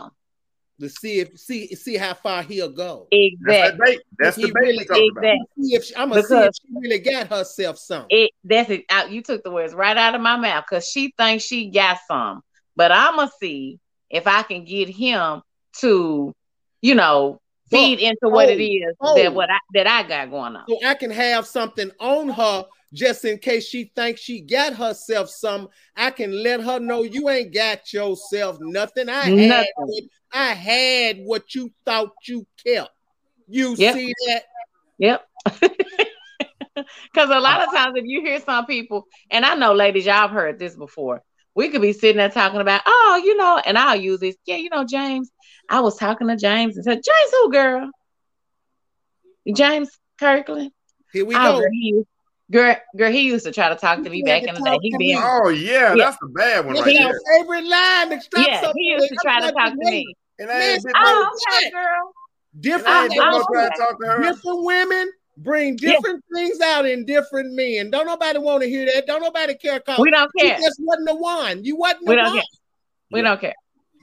To 0.80 0.90
see 0.90 1.20
if 1.20 1.40
see 1.40 1.68
see 1.76 1.96
how 1.96 2.16
far 2.16 2.42
he'll 2.42 2.70
go. 2.72 3.08
That's 3.12 3.22
Exactly. 3.22 3.72
the 3.72 3.84
bait. 3.86 4.02
That's 4.18 4.36
He 4.36 4.42
the 4.48 4.48
bait 4.54 4.60
really- 4.62 4.78
we 4.80 4.86
talking 4.86 5.12
about. 5.12 5.38
See 5.60 5.76
if 5.76 5.84
she, 5.86 5.96
I'm 5.96 6.10
gonna 6.10 6.24
see 6.24 6.36
if 6.36 6.56
she 6.56 6.68
really 6.74 7.00
got 7.00 7.28
herself 7.28 7.78
some. 7.78 8.06
It 8.10 8.32
that's 8.44 8.70
it. 8.72 8.86
Out, 8.90 9.12
you 9.12 9.22
took 9.22 9.44
the 9.44 9.52
words 9.52 9.74
right 9.76 9.96
out 9.96 10.16
of 10.16 10.22
my 10.22 10.38
mouth 10.38 10.64
because 10.68 10.88
she 10.88 11.14
thinks 11.18 11.44
she 11.44 11.70
got 11.70 12.00
some, 12.08 12.42
but 12.76 12.92
I'ma 12.92 13.28
see 13.40 13.80
if 14.10 14.28
I 14.28 14.44
can 14.44 14.66
get 14.66 14.90
him 14.90 15.42
to, 15.80 16.34
you 16.82 16.96
know, 16.96 17.40
feed 17.70 18.00
into 18.00 18.28
what 18.28 18.50
it 18.50 18.60
oh, 18.60 18.88
is 18.90 18.96
oh. 19.00 19.16
that 19.16 19.34
what 19.34 19.50
I 19.50 19.58
that 19.74 19.88
I 19.88 20.04
got 20.04 20.30
going 20.30 20.56
on. 20.56 20.66
so 20.68 20.78
I 20.86 20.94
can 20.94 21.10
have 21.12 21.48
something 21.48 21.90
on 22.00 22.30
her 22.30 22.66
just 22.94 23.24
in 23.24 23.38
case 23.38 23.66
she 23.68 23.92
thinks 23.96 24.20
she 24.22 24.42
got 24.42 24.74
herself 24.74 25.30
some. 25.30 25.70
I 25.96 26.12
can 26.12 26.44
let 26.44 26.62
her 26.62 26.80
know 26.80 27.04
you 27.04 27.30
ain't 27.30 27.54
got 27.54 27.94
yourself 27.94 28.58
nothing. 28.60 29.08
I 29.08 29.30
had 29.30 29.48
Nothing. 29.48 29.68
what, 29.78 30.04
I 30.34 30.48
had 30.54 31.20
what 31.20 31.56
you 31.56 31.72
thought 31.86 32.12
you 32.28 32.46
kept. 32.66 32.90
You 33.48 33.76
Yep. 33.78 33.96
see 33.96 34.14
that? 34.28 34.44
Yep. 34.98 35.28
Because 36.74 37.30
a 37.30 37.40
lot 37.40 37.68
of 37.68 37.74
times, 37.74 37.96
if 37.98 38.06
you 38.06 38.22
hear 38.22 38.40
some 38.40 38.66
people, 38.66 39.06
and 39.30 39.46
I 39.46 39.56
know, 39.56 39.74
ladies, 39.74 40.06
y'all 40.06 40.16
have 40.16 40.32
heard 40.32 40.58
this 40.58 40.76
before. 40.76 41.22
We 41.56 41.70
could 41.70 41.82
be 41.82 41.94
sitting 41.94 42.18
there 42.18 42.30
talking 42.30 42.62
about, 42.62 42.82
oh, 42.86 43.22
you 43.24 43.36
know, 43.36 43.58
and 43.66 43.78
I'll 43.78 43.96
use 43.96 44.20
this. 44.20 44.36
Yeah, 44.46 44.56
you 44.58 44.70
know, 44.70 44.86
James. 44.86 45.30
I 45.70 45.80
was 45.82 45.98
talking 45.98 46.28
to 46.28 46.36
James 46.36 46.76
and 46.78 46.84
said, 46.84 46.96
James, 46.96 47.32
who 47.32 47.52
girl? 47.52 47.90
James 49.54 49.90
Kirklin. 50.20 50.70
Here 51.14 51.26
we 51.26 51.36
Oh, 51.36 51.40
go. 51.40 51.60
girl, 51.60 51.70
he, 51.72 52.04
girl, 52.52 52.76
girl, 52.98 53.12
he 53.12 53.22
used 53.22 53.46
to 53.46 53.52
try 53.52 53.70
to 53.70 53.76
talk 53.76 54.04
to 54.04 54.10
me 54.10 54.18
He 54.18 54.24
back 54.24 54.44
tried 54.44 54.50
in 54.50 54.56
the 54.56 54.62
day. 54.62 54.78
He 54.82 54.92
to 54.92 54.98
been. 54.98 55.18
Oh 55.24 55.50
yeah, 55.50 55.96
Yeah. 55.96 56.06
that's 56.06 56.18
the 56.18 56.28
bad 56.28 56.66
one 56.66 56.76
That's 56.76 56.88
right 56.88 56.96
our 56.98 57.12
there. 57.12 57.40
favorite 57.40 57.66
line. 57.66 58.10
To 58.12 58.22
stop 58.22 58.48
yeah, 58.48 58.62
something. 58.62 58.82
he 58.82 58.90
used 58.92 59.10
to 59.10 59.16
try 59.18 59.42
to 59.42 59.52
talk 59.52 59.72
to 59.72 59.78
me. 59.78 60.16
And 60.40 60.52
I 60.52 60.62
ain't 60.74 60.84
been 60.84 60.94
Oh, 60.96 61.40
okay, 61.50 61.70
girl. 61.72 61.82
and 61.84 62.62
I 62.62 62.62
Different, 62.62 63.02
ain't 63.04 63.10
been 63.10 63.32
no 63.32 63.44
try 63.52 63.70
to 63.70 63.76
talk 63.78 64.00
to 64.02 64.08
her. 64.08 64.24
different 64.24 64.64
women 64.64 65.12
bring 65.38 65.78
Yeah. 65.82 65.94
different 65.94 66.24
things 66.34 66.60
out 66.62 66.86
in 66.86 67.06
different 67.06 67.54
men. 67.54 67.90
Don't 67.90 68.06
nobody 68.06 68.40
want 68.40 68.64
to 68.64 68.70
hear 68.70 68.86
that. 68.86 69.08
Don't 69.08 69.22
nobody 69.22 69.56
care. 69.56 69.80
Cause 69.80 70.00
We 70.00 70.12
don't 70.12 70.30
you 70.36 70.48
care. 70.48 70.58
just 70.58 70.80
wasn't 70.80 71.08
the 71.08 71.16
one. 71.16 71.64
You 71.64 71.78
wasn't 71.78 72.06
the 72.06 72.10
We 72.12 72.16
don't 72.16 72.26
one. 72.26 72.34
care. 72.34 72.44
We 73.12 73.20
Yeah. 73.20 73.28
don't 73.28 73.42
care. 73.42 73.56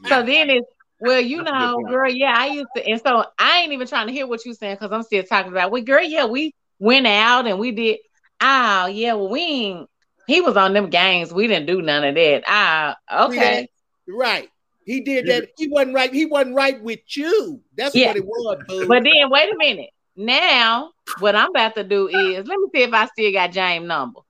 So 0.08 0.22
then 0.22 0.50
it's 0.50 0.66
well, 1.00 1.20
you 1.20 1.38
That's 1.44 1.50
a 1.50 1.52
good 1.52 1.58
know, 1.58 1.84
girl, 1.88 2.10
yeah, 2.10 2.34
I 2.36 2.46
used 2.46 2.68
to, 2.74 2.84
and 2.84 3.00
so 3.00 3.24
I 3.38 3.60
ain't 3.60 3.72
even 3.72 3.86
trying 3.86 4.08
to 4.08 4.12
hear 4.12 4.26
what 4.26 4.44
you're 4.44 4.54
saying 4.54 4.78
because 4.80 4.90
I'm 4.92 5.04
still 5.04 5.22
talking 5.22 5.52
about. 5.52 5.70
Well, 5.70 5.82
girl, 5.82 6.02
yeah, 6.02 6.24
we 6.24 6.52
went 6.80 7.06
out 7.06 7.46
and 7.46 7.58
we 7.60 7.70
did. 7.70 7.98
Oh, 8.40 8.86
yeah, 8.86 9.12
well, 9.12 9.28
we 9.28 9.40
ain't 9.40 9.88
he 10.26 10.42
was 10.42 10.56
on 10.56 10.74
them 10.74 10.90
games. 10.90 11.32
We 11.32 11.46
didn't 11.46 11.66
do 11.66 11.80
none 11.80 12.04
of 12.04 12.14
that. 12.14 12.42
Ah, 12.46 12.96
okay. 13.10 13.68
Right. 14.06 14.48
He 14.84 15.00
did 15.00 15.26
that. 15.26 15.48
He 15.56 15.68
wasn't 15.68 15.94
right. 15.94 16.12
He 16.12 16.26
wasn't 16.26 16.54
right 16.54 16.80
with 16.82 17.00
you. 17.16 17.62
That's 17.76 17.94
Yeah. 17.94 18.08
what 18.08 18.16
it 18.16 18.24
was, 18.26 18.58
boo. 18.66 18.86
But 18.88 19.04
then 19.04 19.30
wait 19.30 19.52
a 19.52 19.56
minute. 19.56 19.90
Now, 20.18 20.90
what 21.20 21.36
I'm 21.36 21.50
about 21.50 21.76
to 21.76 21.84
do 21.84 22.08
is 22.08 22.46
let 22.46 22.58
me 22.58 22.68
see 22.74 22.82
if 22.82 22.92
I 22.92 23.06
still 23.06 23.32
got 23.32 23.52
James' 23.52 23.86
number. 23.86 24.20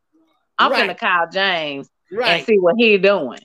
I'm 0.58 0.70
Right. 0.70 0.80
gonna 0.80 0.94
call 0.94 1.26
James 1.32 1.88
and 2.10 2.44
see 2.44 2.58
what 2.58 2.74
he 2.76 2.98
doing. 2.98 3.40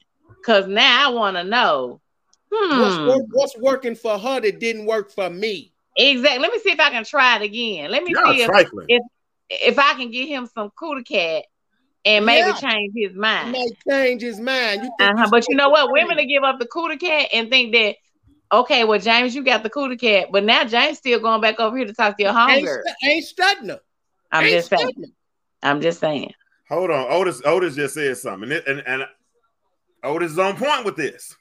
Cause 0.45 0.68
now 0.68 1.10
I 1.10 1.14
want 1.14 1.38
to 1.38 1.44
know. 1.44 2.02
What's, 2.49 2.98
Hmm. 2.98 3.07
wor- 3.07 3.26
what's 3.32 3.57
working 3.57 3.95
for 3.95 4.18
her 4.18 4.41
that 4.41 4.60
didn't 4.60 4.86
work 4.86 5.11
for 5.11 5.30
me? 5.30 5.72
Exactly. 5.95 6.40
Let 6.40 6.52
me 6.52 6.60
see 6.60 6.72
if 6.72 6.80
I 6.80 6.90
can 6.90 7.03
try 7.06 7.38
it 7.38 7.44
again. 7.44 7.90
Let 7.91 8.03
me 8.03 8.11
Y'all 8.14 8.34
see 8.34 8.41
if, 8.41 8.49
if 8.88 9.02
if 9.49 9.80
I 9.80 9.94
can 9.94 10.11
get 10.11 10.28
him 10.28 10.48
some 10.53 10.70
cootie 10.76 11.03
cat 11.03 11.44
and 12.06 12.26
maybe 12.26 12.48
Yeah. 12.48 12.53
change 12.53 12.94
his 12.95 13.11
He 13.11 13.18
mind. 13.20 13.52
might 13.52 13.72
change 13.90 14.22
his 14.22 14.40
mind. 14.40 14.84
You 14.84 14.91
think 14.98 15.11
Uh-huh. 15.11 15.24
he's 15.24 15.30
But 15.30 15.48
you 15.48 15.56
know 15.56 15.70
what? 15.70 15.91
Women 15.91 16.18
to 16.18 16.26
give 16.26 16.44
up 16.44 16.60
the 16.60 16.65
cootie 16.65 16.98
cat 16.98 17.30
and 17.34 17.49
think 17.49 17.74
that 17.74 17.95
okay, 18.53 18.84
well, 18.84 18.99
James, 18.99 19.35
you 19.35 19.43
got 19.43 19.63
the 19.63 19.69
cootie 19.69 19.97
cat, 19.97 20.30
but 20.31 20.43
now 20.43 20.63
James 20.63 20.97
still 20.99 21.19
going 21.19 21.41
back 21.41 21.59
over 21.59 21.75
here 21.75 21.85
to 21.85 21.93
talk 21.93 22.17
to 22.17 22.23
your 22.23 22.31
ain't, 22.31 22.39
hunger. 22.39 22.84
stu- 22.85 23.07
ain't 23.09 23.25
studying 23.25 23.69
her. 23.69 23.80
I'm 24.31 24.43
Ain't 24.45 24.53
just 24.53 24.69
saying. 24.69 24.81
studying. 24.81 25.13
I'm 25.61 25.81
just 25.81 25.99
saying. 25.99 26.34
Hold 26.69 26.91
on, 26.91 27.05
Otis. 27.09 27.41
Otis 27.45 27.75
just 27.75 27.93
said 27.93 28.17
something, 28.17 28.51
and, 28.51 28.63
and 28.67 28.84
and 28.88 29.05
Otis 30.03 30.31
is 30.31 30.39
on 30.39 30.57
point 30.57 30.85
with 30.85 30.95
this. 30.95 31.35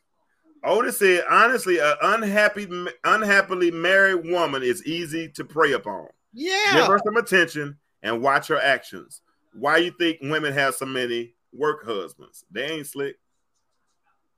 Otis 0.65 0.99
said, 0.99 1.25
honestly, 1.29 1.79
an 1.79 1.95
unhappy, 2.03 2.69
unhappily 3.05 3.71
married 3.71 4.31
woman 4.31 4.63
is 4.63 4.85
easy 4.87 5.29
to 5.31 5.45
prey 5.45 5.73
upon. 5.73 6.07
Yeah. 6.33 6.75
Give 6.75 6.87
her 6.87 7.01
some 7.05 7.17
attention 7.17 7.79
and 8.03 8.23
watch 8.23 8.47
her 8.49 8.61
actions. 8.61 9.23
Why 9.55 9.79
you 9.79 9.91
think 9.99 10.19
women 10.23 10.53
have 10.53 10.75
so 10.75 10.87
many 10.87 11.35
work 11.53 11.85
husbands? 11.85 12.45
They 12.51 12.71
ain't 12.71 12.87
slick. 12.87 13.17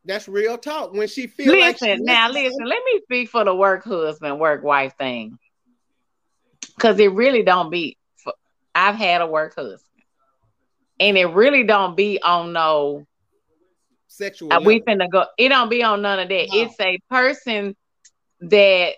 That's 0.05 0.28
real 0.28 0.59
talk. 0.59 0.93
When 0.93 1.09
she 1.09 1.26
feel 1.26 1.59
like 1.59 1.78
she 1.78 1.86
Listen, 1.86 2.05
now 2.05 2.31
listen, 2.31 2.64
let 2.64 2.82
me 2.85 3.01
speak 3.05 3.31
for 3.31 3.44
the 3.44 3.55
work 3.55 3.85
husband, 3.85 4.39
work 4.39 4.62
wife 4.62 4.94
thing. 4.98 5.39
Cause 6.78 6.98
it 6.98 7.12
really 7.12 7.43
don't 7.43 7.70
be 7.70 7.97
I've 8.74 8.97
had 8.97 9.20
a 9.20 9.26
work 9.26 9.55
husband. 9.55 9.81
And 11.01 11.16
it 11.16 11.26
really 11.26 11.64
don't 11.64 11.97
be 11.97 12.20
on 12.22 12.52
no 12.52 13.06
sexual. 14.09 14.52
uh, 14.52 14.60
we 14.60 14.81
finna 14.81 15.10
go. 15.10 15.26
It 15.39 15.48
don't 15.48 15.68
be 15.68 15.82
on 15.82 16.02
none 16.02 16.18
of 16.18 16.28
that. 16.28 16.48
No. 16.48 16.62
It's 16.62 16.81
a 16.81 16.98
person 17.10 17.74
that 18.40 18.94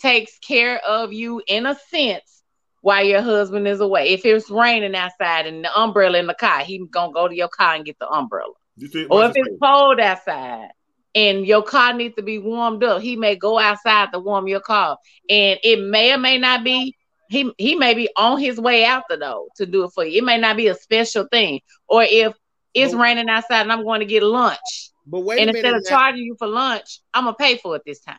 takes 0.00 0.38
care 0.38 0.78
of 0.78 1.12
you 1.12 1.42
in 1.46 1.66
a 1.66 1.76
sense 1.90 2.42
while 2.80 3.04
your 3.04 3.22
husband 3.22 3.68
is 3.68 3.80
away. 3.80 4.08
If 4.08 4.24
it's 4.24 4.50
raining 4.50 4.94
outside 4.96 5.46
and 5.46 5.64
the 5.64 5.78
umbrella 5.78 6.18
in 6.18 6.26
the 6.26 6.34
car, 6.34 6.60
he 6.60 6.84
gonna 6.90 7.12
go 7.12 7.28
to 7.28 7.34
your 7.34 7.48
car 7.48 7.74
and 7.74 7.84
get 7.84 7.98
the 7.98 8.08
umbrella. 8.08 8.54
You 8.76 8.88
see, 8.88 9.04
Or 9.06 9.24
if 9.26 9.32
it's 9.36 9.48
name? 9.48 9.58
cold 9.62 10.00
outside 10.00 10.68
and 11.14 11.46
your 11.46 11.62
car 11.62 11.92
needs 11.92 12.14
to 12.16 12.22
be 12.22 12.38
warmed 12.38 12.82
up, 12.84 13.02
he 13.02 13.16
may 13.16 13.36
go 13.36 13.58
outside 13.58 14.10
to 14.12 14.18
warm 14.18 14.48
your 14.48 14.60
car. 14.60 14.96
And 15.28 15.58
it 15.62 15.80
may 15.80 16.12
or 16.12 16.18
may 16.18 16.38
not 16.38 16.64
be 16.64 16.96
he 17.28 17.50
he 17.58 17.74
may 17.76 17.94
be 17.94 18.08
on 18.16 18.38
his 18.38 18.58
way 18.60 18.84
out 18.84 19.04
the 19.08 19.16
door 19.16 19.48
to 19.56 19.66
do 19.66 19.84
it 19.84 19.90
for 19.94 20.04
you. 20.04 20.18
It 20.18 20.24
may 20.24 20.38
not 20.38 20.56
be 20.56 20.68
a 20.68 20.74
special 20.74 21.26
thing. 21.30 21.60
Or 21.88 22.02
if 22.02 22.34
it's 22.74 22.92
But- 22.92 23.00
raining 23.00 23.28
outside 23.28 23.60
and 23.62 23.72
I'm 23.72 23.84
going 23.84 24.00
to 24.00 24.06
get 24.06 24.22
lunch, 24.22 24.58
But 25.06 25.20
wait 25.20 25.40
and 25.40 25.48
a 25.50 25.52
instead 25.52 25.62
minute. 25.72 25.78
of 25.78 25.84
now. 25.84 25.96
charging 25.96 26.24
you 26.24 26.36
for 26.38 26.46
lunch, 26.46 27.00
I'm 27.14 27.24
gonna 27.24 27.36
pay 27.36 27.56
for 27.58 27.76
it 27.76 27.82
this 27.86 28.00
time. 28.00 28.18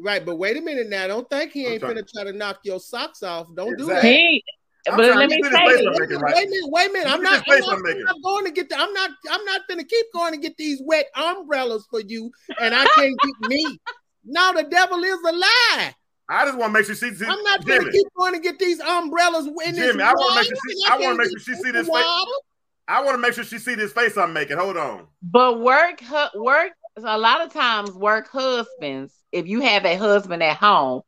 right, 0.00 0.24
but 0.26 0.34
wait 0.36 0.56
a 0.56 0.60
minute 0.60 0.88
now. 0.88 1.06
Don't 1.06 1.28
think 1.30 1.52
he 1.52 1.64
ain't 1.66 1.80
gonna 1.80 2.02
try 2.02 2.24
to 2.24 2.32
knock 2.32 2.58
your 2.64 2.80
socks 2.80 3.22
off. 3.22 3.46
Don't 3.54 3.76
do 3.78 3.84
Exactly. 3.84 4.10
that. 4.10 4.18
He, 4.18 4.44
I'm 4.88 4.96
but 4.96 5.16
let 5.16 5.28
me 5.28 5.40
get 5.40 5.52
say 5.52 5.62
place 5.62 5.76
Wait 5.76 5.86
a 5.86 5.90
minute, 5.90 6.20
right. 6.20 6.34
wait 6.34 6.46
a 6.46 6.50
minute, 6.50 6.70
wait 6.70 6.90
a 6.90 6.92
minute. 6.92 7.12
I'm 7.12 7.22
not, 7.22 7.44
I'm 7.48 7.60
not, 7.60 7.78
I'm. 7.78 7.86
I'm 7.86 8.00
not 8.00 8.22
going 8.22 8.44
to 8.46 8.50
get 8.50 8.68
the, 8.68 8.76
I'm 8.76 8.92
not, 8.92 9.10
I'm 9.30 9.44
not 9.44 9.60
gonna 9.68 9.84
keep 9.84 10.06
going 10.12 10.32
to 10.32 10.40
get 10.40 10.56
these 10.56 10.82
wet 10.84 11.06
umbrellas 11.14 11.86
for 11.90 12.00
you, 12.00 12.30
and 12.60 12.74
I 12.74 12.86
can't 12.86 13.20
get 13.22 13.48
me. 13.48 13.80
No, 14.24 14.52
the 14.54 14.64
devil 14.64 15.02
is 15.04 15.18
a 15.26 15.32
lie. 15.32 15.94
I 16.28 16.46
just 16.46 16.56
want 16.56 16.70
to 16.70 16.78
make 16.78 16.86
sure 16.86 16.94
she 16.94 17.14
sees 17.14 17.22
I'm 17.22 17.42
not 17.42 17.64
gonna 17.64 17.90
keep 17.90 18.06
going 18.16 18.34
to 18.34 18.40
get 18.40 18.58
these 18.58 18.80
umbrellas 18.80 19.46
in 19.46 19.74
this 19.74 19.92
Jimmy, 19.92 20.02
I 20.02 20.12
wanna 20.14 20.34
make 20.34 20.46
sure 20.46 20.56
she- 20.56 20.82
and 20.84 20.92
I 20.92 21.06
wanna 21.06 21.18
make 21.18 21.28
sure 21.30 21.38
she 21.38 21.54
see 21.54 21.70
the 21.70 21.78
this 21.78 21.88
face. 21.88 22.04
I 22.88 23.02
want 23.02 23.14
to 23.14 23.18
make 23.18 23.32
sure 23.32 23.44
she 23.44 23.58
see 23.58 23.74
this 23.74 23.92
face 23.92 24.16
I'm 24.16 24.32
making. 24.32 24.58
Hold 24.58 24.76
on. 24.76 25.06
But 25.22 25.60
work, 25.60 26.02
work. 26.34 26.72
A 26.96 27.16
lot 27.16 27.40
of 27.40 27.52
times, 27.52 27.92
work 27.92 28.28
husbands. 28.28 29.14
If 29.30 29.46
you 29.46 29.62
have 29.62 29.86
a 29.86 29.96
husband 29.96 30.42
at 30.42 30.58
home, 30.58 31.00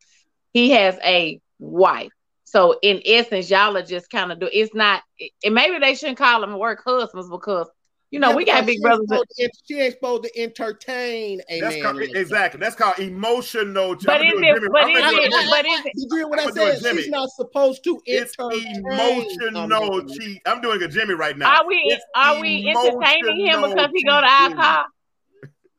he 0.54 0.70
has 0.70 0.96
a 1.04 1.40
wife. 1.58 2.12
So 2.54 2.78
in 2.82 3.02
essence, 3.04 3.50
y'all 3.50 3.76
are 3.76 3.82
just 3.82 4.08
kind 4.10 4.30
of 4.30 4.38
do. 4.38 4.48
It's 4.52 4.72
not. 4.74 5.02
And 5.44 5.54
maybe 5.54 5.78
they 5.80 5.94
shouldn't 5.96 6.18
call 6.18 6.40
them 6.40 6.56
work 6.56 6.82
husbands 6.86 7.28
because 7.28 7.68
you 8.12 8.20
know 8.20 8.30
Yeah, 8.30 8.36
we 8.36 8.44
got 8.44 8.52
because 8.64 8.66
big 8.66 8.76
she 8.76 8.80
brothers. 8.82 9.06
ain't 9.12 9.52
to- 9.52 9.58
She 9.66 9.80
ain't 9.80 9.94
supposed 9.94 10.22
to 10.22 10.38
entertain 10.40 11.40
a 11.50 11.60
That's 11.60 11.74
man. 11.74 11.82
called, 11.82 12.02
exactly. 12.02 12.60
That's 12.60 12.76
called 12.76 13.00
emotional. 13.00 13.96
But 13.96 14.20
I'm 14.20 14.26
is 14.26 14.32
it- 14.34 14.38
Jimmy- 14.44 14.68
but 14.70 14.84
I'm 14.84 14.90
is 14.90 14.98
gonna 15.00 15.10
do 15.10 15.16
a 15.16 15.24
it- 15.24 15.30
Jimmy. 15.32 15.46
but 15.50 15.66
is 15.66 15.78
it- 15.80 15.82
Did 15.84 15.92
you 15.96 16.16
hear 16.16 16.28
what 16.28 16.38
I 16.38 16.42
I'm 16.42 16.48
gonna 16.50 16.60
do 16.60 16.76
a 16.76 16.76
said? 16.80 16.96
She's 16.96 17.08
not 17.08 17.28
supposed 17.30 17.82
to 17.84 18.00
It's 18.06 18.34
entertain. 18.38 18.76
emotional 18.86 19.64
a 19.64 19.68
man. 20.06 20.08
cheat. 20.16 20.42
I'm 20.46 20.60
doing 20.60 20.80
a 20.80 20.86
Jimmy 20.86 21.14
right 21.14 21.36
now. 21.36 21.56
Are 21.60 21.66
we 21.66 21.74
It's 21.86 22.04
are 22.14 22.40
we 22.40 22.68
entertaining 22.68 23.46
him 23.46 23.62
because 23.62 23.90
he 23.92 24.04
go 24.04 24.20
to 24.20 24.26
our 24.28 24.40
cheating. 24.48 24.56
car? 24.62 24.86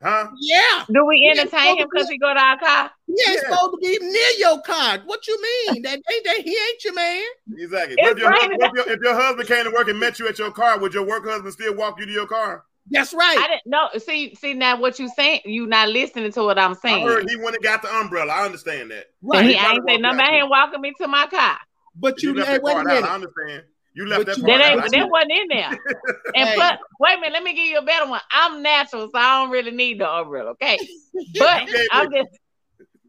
Huh? 0.02 0.28
Yeah, 0.38 0.84
Do 0.92 1.06
we 1.06 1.20
We 1.20 1.30
entertain 1.40 1.78
him 1.78 1.88
because 1.90 2.08
he 2.10 2.18
go 2.18 2.32
to 2.34 2.38
our 2.40 2.58
car? 2.58 2.90
he 3.06 3.12
ain't 3.12 3.40
Yeah. 3.42 3.48
supposed 3.50 3.72
to 3.72 3.78
be 3.80 3.98
near 4.06 4.30
your 4.38 4.60
car. 4.60 4.98
What 5.06 5.26
you 5.26 5.40
mean? 5.40 5.82
that 5.82 5.94
ain't 5.94 6.24
that 6.24 6.36
he 6.44 6.50
ain't 6.50 6.84
your 6.84 6.94
man. 6.94 7.22
Exactly. 7.56 7.96
It's 7.98 8.10
if, 8.12 8.18
your, 8.18 8.30
raining. 8.30 8.58
if, 8.60 8.72
your, 8.74 8.88
if 8.94 9.00
your 9.02 9.14
husband 9.14 9.48
came 9.48 9.64
to 9.64 9.70
work 9.70 9.88
and 9.88 9.98
met 9.98 10.18
you 10.18 10.28
at 10.28 10.38
your 10.38 10.50
car, 10.50 10.78
would 10.78 10.92
your 10.92 11.06
work 11.06 11.24
husband 11.26 11.52
still 11.54 11.74
walk 11.74 11.98
you 11.98 12.06
to 12.06 12.12
your 12.12 12.26
car? 12.26 12.64
That's 12.90 13.14
right. 13.14 13.36
I 13.38 13.48
didn't 13.48 13.66
know. 13.66 13.88
See, 13.98 14.34
see 14.36 14.52
now 14.54 14.78
what 14.78 14.98
you 14.98 15.08
saying? 15.08 15.40
You 15.46 15.66
not 15.66 15.88
listening 15.88 16.30
to 16.32 16.42
what 16.44 16.58
I'm 16.58 16.72
I 16.72 16.74
saying. 16.74 17.06
heard 17.06 17.28
he 17.28 17.36
went 17.36 17.56
and 17.56 17.64
got 17.64 17.82
the 17.82 17.92
umbrella. 17.92 18.32
I 18.32 18.44
understand 18.44 18.90
that. 18.90 19.06
right. 19.22 19.38
And 19.40 19.46
he 19.48 19.54
He 19.54 19.58
ain't 19.58 19.64
probably 19.82 19.94
say 19.94 19.98
nothing 19.98 20.18
walked 20.18 20.28
about 20.28 20.34
out. 20.34 20.42
him 20.44 20.48
walking 20.50 20.80
me 20.82 20.92
to 21.00 21.08
my 21.08 21.26
car. 21.26 21.56
but 21.96 22.22
you, 22.22 22.28
You 22.30 22.36
left 22.36 22.48
hey, 22.48 22.54
that 22.58 22.62
wait 22.62 22.72
a 22.72 22.74
part 22.74 22.86
out. 22.88 23.04
I 23.04 23.14
understand. 23.14 23.62
You 23.96 24.06
left 24.06 24.26
But 24.26 24.26
that 24.26 24.36
you- 24.38 24.44
part 24.44 24.58
That 24.60 24.72
ain't 24.72 24.92
that 24.92 25.10
wasn't 25.10 25.32
in 25.32 25.48
there. 25.48 25.70
And 26.36 26.48
Hey. 26.50 26.54
plus, 26.54 26.78
wait 27.00 27.16
a 27.16 27.20
minute, 27.20 27.32
let 27.32 27.42
me 27.42 27.54
give 27.54 27.64
you 27.66 27.78
a 27.78 27.82
better 27.82 28.08
one. 28.08 28.20
I'm 28.30 28.62
natural, 28.62 29.08
so 29.12 29.18
I 29.18 29.40
don't 29.42 29.50
really 29.50 29.70
need 29.72 29.98
the 30.00 30.08
umbrella. 30.08 30.50
Okay. 30.50 30.78
But 31.38 31.66
I'm 31.92 32.12
just 32.12 32.28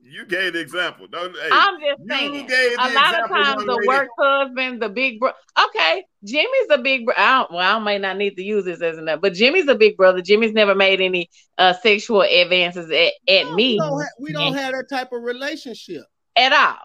You 0.01 0.25
gave 0.25 0.53
the 0.53 0.59
example. 0.61 1.07
Don't, 1.11 1.35
hey, 1.35 1.49
I'm 1.51 1.75
just 1.81 1.99
you 1.99 2.07
saying. 2.09 2.47
gave 2.47 2.71
the 2.77 2.85
A 2.85 2.89
lot 2.93 3.21
of 3.21 3.29
times 3.29 3.65
the 3.65 3.83
work 3.85 4.07
husband, 4.17 4.81
the 4.81 4.87
big 4.87 5.19
brother. 5.19 5.35
okay, 5.65 6.05
Jimmy's 6.23 6.69
a 6.71 6.77
big 6.77 7.05
bro. 7.05 7.13
I 7.17 7.39
don't, 7.39 7.51
well, 7.51 7.75
I 7.77 7.83
may 7.83 7.97
not 7.97 8.15
need 8.15 8.37
to 8.37 8.41
use 8.43 8.63
this 8.63 8.81
as 8.81 8.97
enough, 8.97 9.19
but 9.19 9.33
Jimmy's 9.33 9.67
a 9.67 9.75
big 9.75 9.97
brother. 9.97 10.21
Jimmy's 10.21 10.53
never 10.53 10.73
made 10.73 11.01
any 11.01 11.29
uh 11.57 11.73
sexual 11.73 12.21
advances 12.21 12.89
at, 12.89 13.11
at 13.27 13.47
No, 13.49 13.55
me 13.55 13.73
We 13.73 13.77
don't, 13.77 13.99
have, 13.99 14.09
we 14.21 14.31
don't 14.31 14.53
have 14.53 14.71
that 14.73 14.85
type 14.89 15.11
of 15.11 15.21
relationship. 15.23 16.03
at 16.37 16.53
all. 16.53 16.77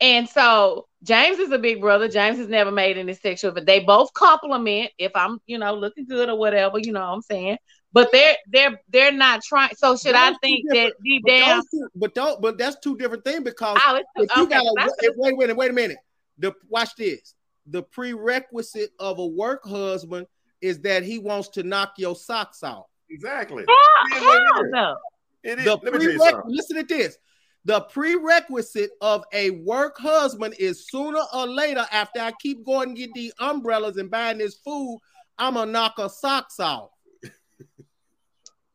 And 0.00 0.26
so 0.26 0.86
James 1.02 1.38
is 1.38 1.50
a 1.50 1.58
big 1.58 1.80
brother. 1.80 2.08
James 2.08 2.38
has 2.38 2.48
never 2.48 2.70
made 2.70 2.98
any 2.98 3.14
sexual, 3.14 3.52
but 3.52 3.64
they 3.66 3.80
both 3.80 4.12
compliment 4.12 4.90
if 4.98 5.12
I'm, 5.14 5.40
you 5.46 5.58
know, 5.58 5.74
looking 5.74 6.04
good 6.06 6.28
or 6.28 6.36
whatever, 6.38 6.78
you 6.78 6.92
know 6.92 7.00
what 7.00 7.14
I'm 7.14 7.22
saying. 7.22 7.56
But 7.92 8.12
they're 8.12 8.36
they're 8.48 8.80
they're 8.90 9.10
not 9.12 9.42
trying. 9.42 9.74
So 9.76 9.96
should 9.96 10.14
I 10.14 10.28
Those 10.30 10.34
two 10.34 10.38
think 10.42 10.68
that 10.68 10.74
different- 10.74 10.96
deep 11.04 11.22
But, 11.24 11.30
down? 11.38 11.56
those 11.56 11.66
two, 11.70 11.88
but 11.96 12.14
don't. 12.14 12.40
But 12.42 12.58
that's 12.58 12.76
two 12.80 12.96
different 12.96 13.24
things 13.24 13.42
because 13.42 13.78
Oh, 13.84 13.96
it's 13.96 14.30
if 14.30 14.36
you 14.36 14.42
okay, 14.44 14.54
got 14.54 14.62
a 14.66 14.72
that's- 14.76 14.94
if- 15.00 15.14
wait, 15.16 15.36
wait, 15.36 15.56
wait 15.56 15.70
a 15.70 15.74
minute. 15.74 15.98
The 16.38 16.54
watch 16.68 16.94
this. 16.96 17.34
The 17.66 17.82
prerequisite 17.82 18.90
of 18.98 19.18
a 19.18 19.26
work 19.26 19.64
husband 19.64 20.26
is 20.60 20.80
that 20.82 21.02
he 21.02 21.18
wants 21.18 21.48
to 21.50 21.62
knock 21.62 21.94
your 21.98 22.14
socks 22.14 22.62
off. 22.62 22.86
Exactly. 23.10 23.64
hell, 23.66 23.76
Yeah, 24.10 24.26
what 24.26 24.36
it 24.36 24.44
hell 24.54 24.64
no. 24.70 24.96
It 25.42 25.58
is. 25.60 25.64
The 25.64 25.76
Let 25.76 25.84
me 25.84 25.90
tell 25.92 26.02
you 26.02 26.18
prereq- 26.20 26.42
listen 26.46 26.76
to 26.76 26.82
this. 26.84 27.16
The 27.66 27.82
prerequisite 27.82 28.90
of 29.02 29.24
a 29.32 29.50
work 29.50 29.98
husband 29.98 30.54
is 30.58 30.88
sooner 30.88 31.20
or 31.34 31.46
later, 31.46 31.86
after 31.92 32.20
I 32.20 32.32
keep 32.40 32.64
going 32.64 32.88
and 32.90 32.96
get 32.96 33.10
these 33.14 33.32
umbrellas 33.38 33.98
and 33.98 34.10
buying 34.10 34.38
this 34.38 34.56
food, 34.64 34.98
I'm 35.38 35.54
gonna 35.54 35.70
knock 35.70 35.94
her 35.98 36.08
socks 36.08 36.58
off. 36.58 36.90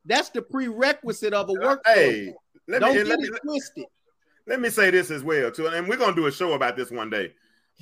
That's 0.06 0.30
the 0.30 0.42
prerequisite 0.42 1.34
of 1.34 1.50
a 1.50 1.54
work 1.54 1.82
Hey, 1.86 2.18
husband. 2.28 2.36
let 2.68 2.82
Don't 2.82 2.96
me, 2.96 3.04
get 3.04 3.20
me, 3.20 3.28
it 3.28 3.40
twisted. 3.44 3.86
let 4.48 4.62
me 4.62 4.70
say 4.70 4.92
this 4.92 5.10
as 5.10 5.24
well 5.24 5.52
too, 5.52 5.68
and 5.68 5.88
we're 5.88 5.98
gonna 5.98 6.16
do 6.16 6.28
a 6.28 6.32
show 6.32 6.54
about 6.54 6.76
this 6.76 6.92
one 6.92 7.10
day. 7.10 7.34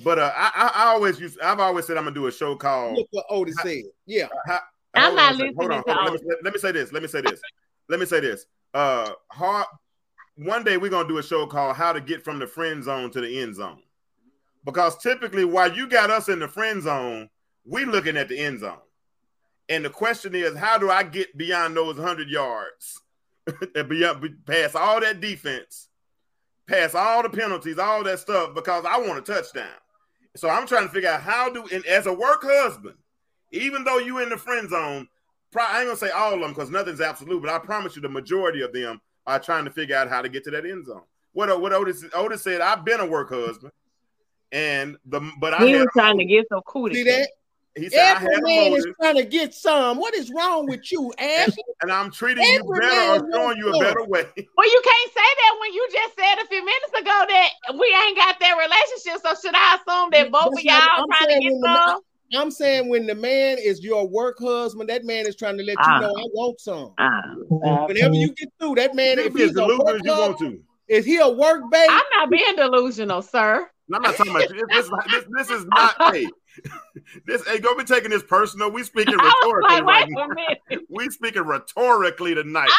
But 0.02 0.18
uh, 0.18 0.32
I, 0.34 0.50
I, 0.54 0.84
I 0.84 0.86
always 0.88 1.20
use. 1.20 1.36
I've 1.42 1.60
always 1.60 1.86
said 1.86 1.96
I'm 1.98 2.04
gonna 2.04 2.14
do 2.14 2.26
a 2.26 2.32
show 2.32 2.56
called. 2.56 2.96
Look 2.96 3.08
what 3.10 3.26
Otis 3.30 3.56
said. 3.62 3.82
Yeah. 4.06 4.28
How- 4.46 4.60
I'm 4.96 5.02
hold 5.06 5.16
not 5.16 5.26
on 5.26 5.34
a 5.34 5.38
second. 5.38 5.54
Hold 5.56 5.70
on, 5.72 5.82
hold 5.86 5.98
on. 5.98 6.04
Let, 6.04 6.12
me, 6.14 6.18
let- 6.28 6.44
let 6.44 6.52
me 6.54 6.58
say 6.60 6.72
this. 6.72 6.92
Let 6.92 7.02
me 7.02 7.08
say 7.08 7.20
this. 7.20 7.40
let 7.88 8.00
me 8.00 8.06
say 8.06 8.20
this. 8.20 8.46
Uh, 8.72 9.10
hard. 9.30 9.66
One 10.36 10.64
day 10.64 10.76
we're 10.76 10.90
gonna 10.90 11.08
do 11.08 11.18
a 11.18 11.22
show 11.22 11.46
called 11.46 11.76
"How 11.76 11.92
to 11.92 12.00
Get 12.00 12.24
from 12.24 12.38
the 12.38 12.46
Friend 12.46 12.82
Zone 12.82 13.10
to 13.12 13.20
the 13.20 13.40
End 13.40 13.54
Zone," 13.54 13.82
because 14.64 14.98
typically, 14.98 15.44
while 15.44 15.72
you 15.72 15.86
got 15.86 16.10
us 16.10 16.28
in 16.28 16.38
the 16.38 16.48
friend 16.48 16.82
zone, 16.82 17.30
we 17.64 17.84
looking 17.84 18.16
at 18.16 18.28
the 18.28 18.38
end 18.38 18.60
zone, 18.60 18.78
and 19.68 19.84
the 19.84 19.90
question 19.90 20.34
is, 20.34 20.56
how 20.56 20.78
do 20.78 20.90
I 20.90 21.02
get 21.02 21.36
beyond 21.36 21.76
those 21.76 21.98
hundred 21.98 22.28
yards, 22.28 23.00
and 23.74 23.88
beyond 23.88 24.20
be- 24.20 24.34
past 24.46 24.74
all 24.74 25.00
that 25.00 25.20
defense, 25.20 25.88
past 26.66 26.94
all 26.94 27.22
the 27.22 27.30
penalties, 27.30 27.78
all 27.78 28.02
that 28.04 28.18
stuff, 28.18 28.54
because 28.54 28.84
I 28.84 28.98
want 28.98 29.18
a 29.18 29.32
touchdown. 29.32 29.68
So 30.36 30.48
I'm 30.48 30.66
trying 30.66 30.86
to 30.86 30.92
figure 30.92 31.10
out 31.10 31.22
how 31.22 31.50
do, 31.50 31.64
and 31.72 31.86
as 31.86 32.06
a 32.06 32.12
work 32.12 32.42
husband, 32.42 32.96
even 33.52 33.84
though 33.84 33.98
you 33.98 34.18
in 34.18 34.30
the 34.30 34.36
friend 34.36 34.68
zone, 34.68 35.08
I 35.56 35.80
ain't 35.80 35.88
gonna 35.88 35.96
say 35.96 36.10
all 36.10 36.34
of 36.34 36.40
them 36.40 36.50
because 36.50 36.70
nothing's 36.70 37.00
absolute, 37.00 37.40
but 37.40 37.50
I 37.50 37.60
promise 37.60 37.94
you, 37.94 38.02
the 38.02 38.08
majority 38.08 38.62
of 38.62 38.72
them 38.72 39.00
are 39.26 39.38
trying 39.38 39.64
to 39.64 39.70
figure 39.70 39.96
out 39.96 40.08
how 40.08 40.22
to 40.22 40.28
get 40.28 40.44
to 40.44 40.50
that 40.52 40.64
end 40.66 40.86
zone. 40.86 41.02
What 41.32 41.60
what 41.60 41.72
Otis 41.72 42.04
Otis 42.14 42.42
said, 42.42 42.60
I've 42.60 42.84
been 42.84 43.00
a 43.00 43.06
work 43.06 43.30
husband, 43.30 43.72
and 44.52 44.96
the 45.06 45.20
but 45.40 45.54
I 45.54 45.64
He 45.66 45.72
had 45.72 45.80
was 45.80 45.88
trying 45.92 46.18
to 46.18 46.24
get 46.24 46.46
some 46.48 46.60
cootie. 46.66 46.94
See 46.96 47.04
that? 47.04 47.28
He 47.76 47.88
said 47.90 47.98
I 47.98 48.14
Every 48.22 48.34
had 48.34 48.42
man 48.44 48.72
is 48.74 48.86
trying 49.00 49.16
to 49.16 49.24
get 49.24 49.52
some. 49.52 49.98
What 49.98 50.14
is 50.14 50.30
wrong 50.30 50.66
with 50.68 50.92
you, 50.92 51.12
Ashley? 51.18 51.64
and 51.82 51.90
I'm 51.90 52.08
treating 52.12 52.44
you 52.44 52.62
better 52.80 52.86
man 52.86 53.20
or 53.20 53.32
showing 53.32 53.56
you 53.58 53.74
a 53.74 53.80
better 53.80 54.04
way. 54.04 54.22
Well, 54.56 54.70
you 54.70 54.80
can't 54.84 55.10
say 55.12 55.30
that 55.42 55.56
when 55.60 55.72
you 55.74 55.88
just 55.90 56.14
said 56.14 56.34
a 56.38 56.46
few 56.46 56.64
minutes 56.64 56.92
ago 57.00 57.24
that 57.28 57.50
we 57.76 57.86
ain't 58.06 58.16
got 58.16 58.38
that 58.38 58.54
relationship. 58.54 59.26
So 59.26 59.34
should 59.42 59.56
I 59.56 59.74
assume 59.74 60.10
that 60.12 60.30
both 60.30 60.54
That's 60.54 60.58
of 60.58 60.64
y'all 60.64 60.78
not- 60.78 61.00
I'm 61.00 61.08
trying 61.18 61.34
to 61.34 61.40
get 61.42 61.50
when 61.52 61.60
the 61.62 61.86
some? 61.88 62.00
I'm 62.32 62.50
saying 62.50 62.88
when 62.88 63.06
the 63.06 63.14
man 63.14 63.58
is 63.60 63.82
your 63.82 64.08
work 64.08 64.38
husband, 64.40 64.88
that 64.88 65.04
man 65.04 65.26
is 65.26 65.36
trying 65.36 65.58
to 65.58 65.64
let 65.64 65.76
you 65.78 66.00
know 66.00 66.08
I 66.16 66.24
want 66.32 66.60
some. 66.60 66.92
Uh, 66.98 67.20
Whenever 67.86 68.14
you 68.14 68.32
get 68.34 68.48
through, 68.58 68.76
that 68.76 68.94
man, 68.94 69.18
You 69.18 69.24
if 69.24 69.26
can 69.28 69.34
be 69.36 69.42
as 69.42 69.50
he's 69.50 69.58
a 69.58 69.66
work 69.66 69.94
as 69.94 70.00
you 70.04 70.10
want 70.10 70.38
to. 70.38 70.60
is 70.88 71.04
he 71.04 71.18
a 71.18 71.28
work 71.28 71.62
babe? 71.70 71.88
I'm 71.90 72.02
not 72.16 72.30
being 72.30 72.56
delusional, 72.56 73.22
sir. 73.22 73.68
And 73.88 73.96
I'm 73.96 74.02
not 74.02 74.16
talking 74.16 74.34
about 74.34 74.48
you. 74.50 74.66
This, 74.68 74.90
this, 75.10 75.24
this 75.36 75.50
is 75.50 75.66
not 75.66 76.14
hey. 76.14 76.26
This 77.26 77.46
hey, 77.46 77.58
don't 77.58 77.78
be 77.78 77.84
taking 77.84 78.10
this 78.10 78.22
personal. 78.22 78.70
We 78.70 78.82
speaking 78.82 79.14
rhetorically 79.18 79.80
like, 79.80 79.84
right 79.84 80.06
wait 80.06 80.16
now. 80.16 80.24
a 80.24 80.34
minute. 80.34 80.86
We 80.90 81.10
speaking 81.10 81.42
rhetorically 81.42 82.34
tonight. 82.34 82.70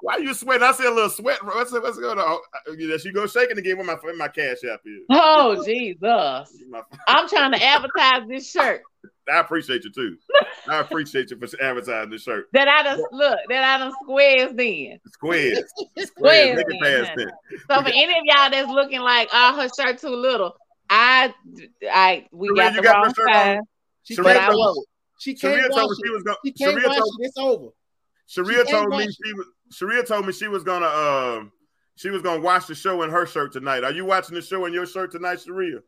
Why 0.00 0.16
you 0.16 0.34
sweating? 0.34 0.62
I 0.62 0.72
see 0.72 0.84
a 0.86 0.90
little 0.90 1.10
sweat. 1.10 1.44
What's 1.44 1.72
what's 1.72 1.98
going 1.98 2.18
on? 2.18 2.40
Uh, 2.68 2.74
There 2.78 2.98
she 2.98 3.12
go 3.12 3.26
shaking 3.26 3.58
again 3.58 3.78
with 3.78 3.86
my 3.86 3.96
my 4.16 4.28
cash 4.28 4.58
app 4.70 4.80
is. 4.84 5.02
Oh 5.10 5.62
Jesus! 5.64 6.62
I'm 7.06 7.28
trying 7.28 7.52
to 7.52 7.62
advertise 7.62 8.26
this 8.28 8.50
shirt 8.50 8.82
I 9.30 9.38
appreciate 9.38 9.84
you 9.84 9.92
too. 9.92 10.16
I 10.68 10.80
appreciate 10.80 11.30
you 11.30 11.38
for 11.38 11.46
advertising 11.62 12.10
the 12.10 12.18
shirt. 12.18 12.48
that 12.52 12.68
I 12.68 12.82
just 12.82 13.02
look 13.12 13.38
that 13.48 13.62
I 13.64 13.78
done 13.78 13.92
squares 14.02 14.52
in. 14.58 14.98
Squares. 15.12 15.62
Squares 15.98 16.64
Squares. 16.74 17.08
In. 17.16 17.30
So 17.70 17.82
for 17.82 17.88
any 17.88 18.12
of 18.12 18.24
y'all 18.24 18.50
that's 18.50 18.68
looking 18.70 19.00
like 19.00 19.28
oh 19.32 19.56
her 19.60 19.68
shirt 19.68 20.00
too 20.00 20.08
little, 20.08 20.54
I 20.92 21.34
I 21.90 22.26
we 22.32 22.48
Sheree, 22.48 22.56
got 22.56 22.76
the 22.76 22.82
got 22.82 22.94
wrong 22.96 23.04
your 23.04 23.14
shirt 23.14 23.34
on? 23.34 23.34
size. 23.34 23.58
She 24.02 24.14
Sharia 24.14 24.24
But 24.28 24.36
can't 24.36 24.44
I 24.44 24.48
told, 24.48 24.58
wash 24.58 24.66
won't. 24.66 24.78
it. 24.78 24.88
She 25.20 25.36
Sharia 25.36 25.60
can't 25.62 25.72
told 25.72 25.88
wash 25.88 25.96
she 25.96 26.08
it. 26.08 26.12
was 26.12 26.22
going. 26.22 26.36
She 26.44 26.52
can't 26.52 26.70
Sharia 26.70 26.88
wash 26.88 26.96
told, 26.98 27.14
it. 27.18 27.24
It's 27.24 27.38
over. 27.38 27.68
Sharia 28.26 28.64
told 28.64 28.88
me 28.90 28.96
wash 28.96 29.04
it. 29.06 29.16
she 29.24 29.32
was. 29.32 29.46
Sharia 29.70 30.02
told 30.04 30.26
me 30.26 30.32
she 30.32 30.48
was 30.48 30.64
gonna. 30.64 30.86
Um, 30.86 31.52
she 31.96 32.10
was 32.10 32.20
gonna 32.20 32.42
watch 32.42 32.66
the 32.66 32.74
show 32.74 33.02
in 33.02 33.10
her 33.10 33.24
shirt 33.26 33.52
tonight. 33.52 33.84
Are 33.84 33.92
you 33.92 34.04
watching 34.04 34.34
the 34.34 34.42
show 34.42 34.66
in 34.66 34.74
your 34.74 34.86
shirt 34.86 35.12
tonight, 35.12 35.40
Sharia? 35.40 35.78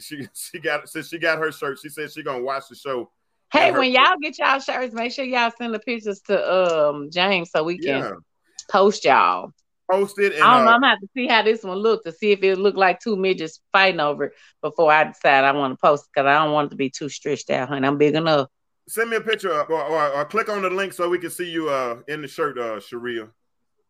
She 0.00 0.26
she 0.32 0.60
got 0.60 0.88
since 0.88 1.08
she 1.08 1.18
got 1.18 1.38
her 1.38 1.52
shirt. 1.52 1.78
She 1.78 1.90
said 1.90 2.10
she 2.10 2.22
gonna 2.22 2.42
watch 2.42 2.68
the 2.70 2.74
show. 2.74 3.10
Hey, 3.52 3.68
in 3.68 3.74
her 3.74 3.80
when 3.80 3.92
y'all 3.92 4.16
get 4.22 4.38
y'all 4.38 4.60
shirts, 4.60 4.94
make 4.94 5.12
sure 5.12 5.24
y'all 5.26 5.52
send 5.58 5.74
the 5.74 5.78
pictures 5.78 6.20
to 6.26 6.88
um 6.88 7.10
James 7.10 7.50
so 7.50 7.64
we 7.64 7.78
can 7.78 8.00
Yeah, 8.00 8.12
post 8.70 9.04
y'all. 9.04 9.52
Post 9.90 10.18
it 10.18 10.34
and 10.34 10.42
I 10.42 10.56
don't 10.56 10.64
know. 10.64 10.70
uh, 10.70 10.74
I'm 10.74 10.80
gonna 10.80 10.90
have 10.90 11.00
to 11.00 11.08
see 11.16 11.26
how 11.26 11.42
this 11.42 11.62
one 11.62 11.78
looked 11.78 12.06
to 12.06 12.12
see 12.12 12.32
if 12.32 12.42
it 12.42 12.56
looked 12.58 12.76
like 12.78 13.00
two 13.00 13.16
midgets 13.16 13.60
fighting 13.72 14.00
over 14.00 14.24
it 14.24 14.32
before 14.62 14.92
I 14.92 15.04
decide 15.04 15.44
I 15.44 15.52
want 15.52 15.72
to 15.72 15.78
post 15.78 16.08
because 16.12 16.26
I 16.26 16.44
don't 16.44 16.52
want 16.52 16.66
it 16.66 16.70
to 16.70 16.76
be 16.76 16.90
too 16.90 17.08
stretched 17.08 17.50
out, 17.50 17.68
honey. 17.68 17.86
I'm 17.86 17.98
big 17.98 18.14
enough. 18.14 18.48
send 18.88 19.10
me 19.10 19.16
a 19.16 19.20
picture 19.20 19.52
or, 19.52 19.70
or, 19.72 20.08
or 20.10 20.24
click 20.24 20.48
on 20.48 20.62
the 20.62 20.70
link 20.70 20.92
so 20.92 21.08
we 21.08 21.18
can 21.18 21.30
see 21.30 21.50
you 21.50 21.68
uh 21.70 21.96
in 22.08 22.22
the 22.22 22.28
shirt, 22.28 22.58
uh 22.58 22.80
Sharia. 22.80 23.28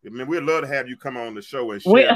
I 0.06 0.10
mean, 0.10 0.26
we'd 0.28 0.44
love 0.44 0.62
to 0.62 0.68
have 0.68 0.88
you 0.88 0.96
come 0.96 1.16
on 1.16 1.34
the 1.34 1.42
show 1.42 1.72
and 1.72 1.82
share 1.82 1.92
We, 1.92 2.06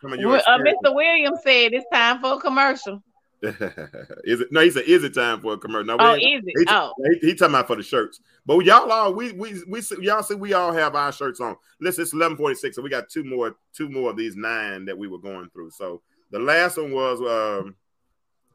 some 0.00 0.12
of 0.12 0.20
your 0.20 0.36
uh. 0.36 0.58
Mr. 0.58 0.94
Williams 0.94 1.40
said 1.42 1.72
it's 1.72 1.84
time 1.92 2.20
for 2.20 2.34
a 2.34 2.38
commercial. 2.38 3.02
is 4.24 4.40
it 4.40 4.48
no? 4.50 4.60
He 4.60 4.70
said, 4.70 4.84
"Is 4.84 5.04
it 5.04 5.14
time 5.14 5.40
for 5.40 5.52
a 5.52 5.58
commercial?" 5.58 5.96
No, 5.96 5.96
Oh, 6.00 6.14
is 6.14 6.42
He. 6.44 6.64
Oh, 6.68 6.92
he, 7.20 7.28
he 7.28 7.34
talking 7.34 7.54
about 7.54 7.66
for 7.66 7.76
the 7.76 7.82
shirts, 7.82 8.20
but 8.46 8.58
y'all 8.64 8.90
all 8.90 9.12
we 9.12 9.32
we 9.32 9.62
we 9.68 9.82
y'all 10.00 10.22
see 10.22 10.34
we 10.34 10.54
all 10.54 10.72
have 10.72 10.94
our 10.94 11.12
shirts 11.12 11.40
on. 11.40 11.56
Listen, 11.80 12.02
it's 12.02 12.14
eleven 12.14 12.36
forty 12.36 12.54
six, 12.54 12.76
so 12.76 12.82
we 12.82 12.90
got 12.90 13.08
two 13.08 13.24
more 13.24 13.56
two 13.74 13.90
more 13.90 14.10
of 14.10 14.16
these 14.16 14.36
nine 14.36 14.84
that 14.86 14.96
we 14.96 15.08
were 15.08 15.18
going 15.18 15.50
through. 15.50 15.70
So 15.70 16.00
the 16.30 16.38
last 16.38 16.78
one 16.78 16.92
was 16.92 17.20
um 17.20 17.76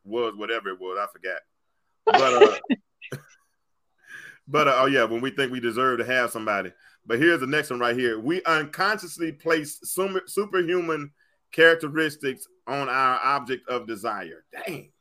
was 0.04 0.34
whatever 0.36 0.70
it 0.70 0.80
was, 0.80 0.98
I 1.00 1.08
forgot. 1.12 1.42
But 2.06 2.44
uh, 2.44 3.18
but 4.48 4.68
uh, 4.68 4.76
oh 4.78 4.86
yeah, 4.88 5.04
when 5.04 5.22
we 5.22 5.30
think 5.30 5.52
we 5.52 5.60
deserve 5.60 6.00
to 6.00 6.06
have 6.06 6.32
somebody. 6.32 6.72
But 7.06 7.20
here's 7.20 7.40
the 7.40 7.48
next 7.48 7.70
one 7.70 7.80
right 7.80 7.96
here. 7.96 8.20
We 8.20 8.44
unconsciously 8.44 9.32
place 9.32 9.80
super, 9.84 10.22
superhuman 10.28 11.12
characteristics 11.52 12.48
on 12.68 12.90
our 12.90 13.20
object 13.24 13.68
of 13.70 13.88
desire. 13.88 14.44
Dang. 14.66 14.92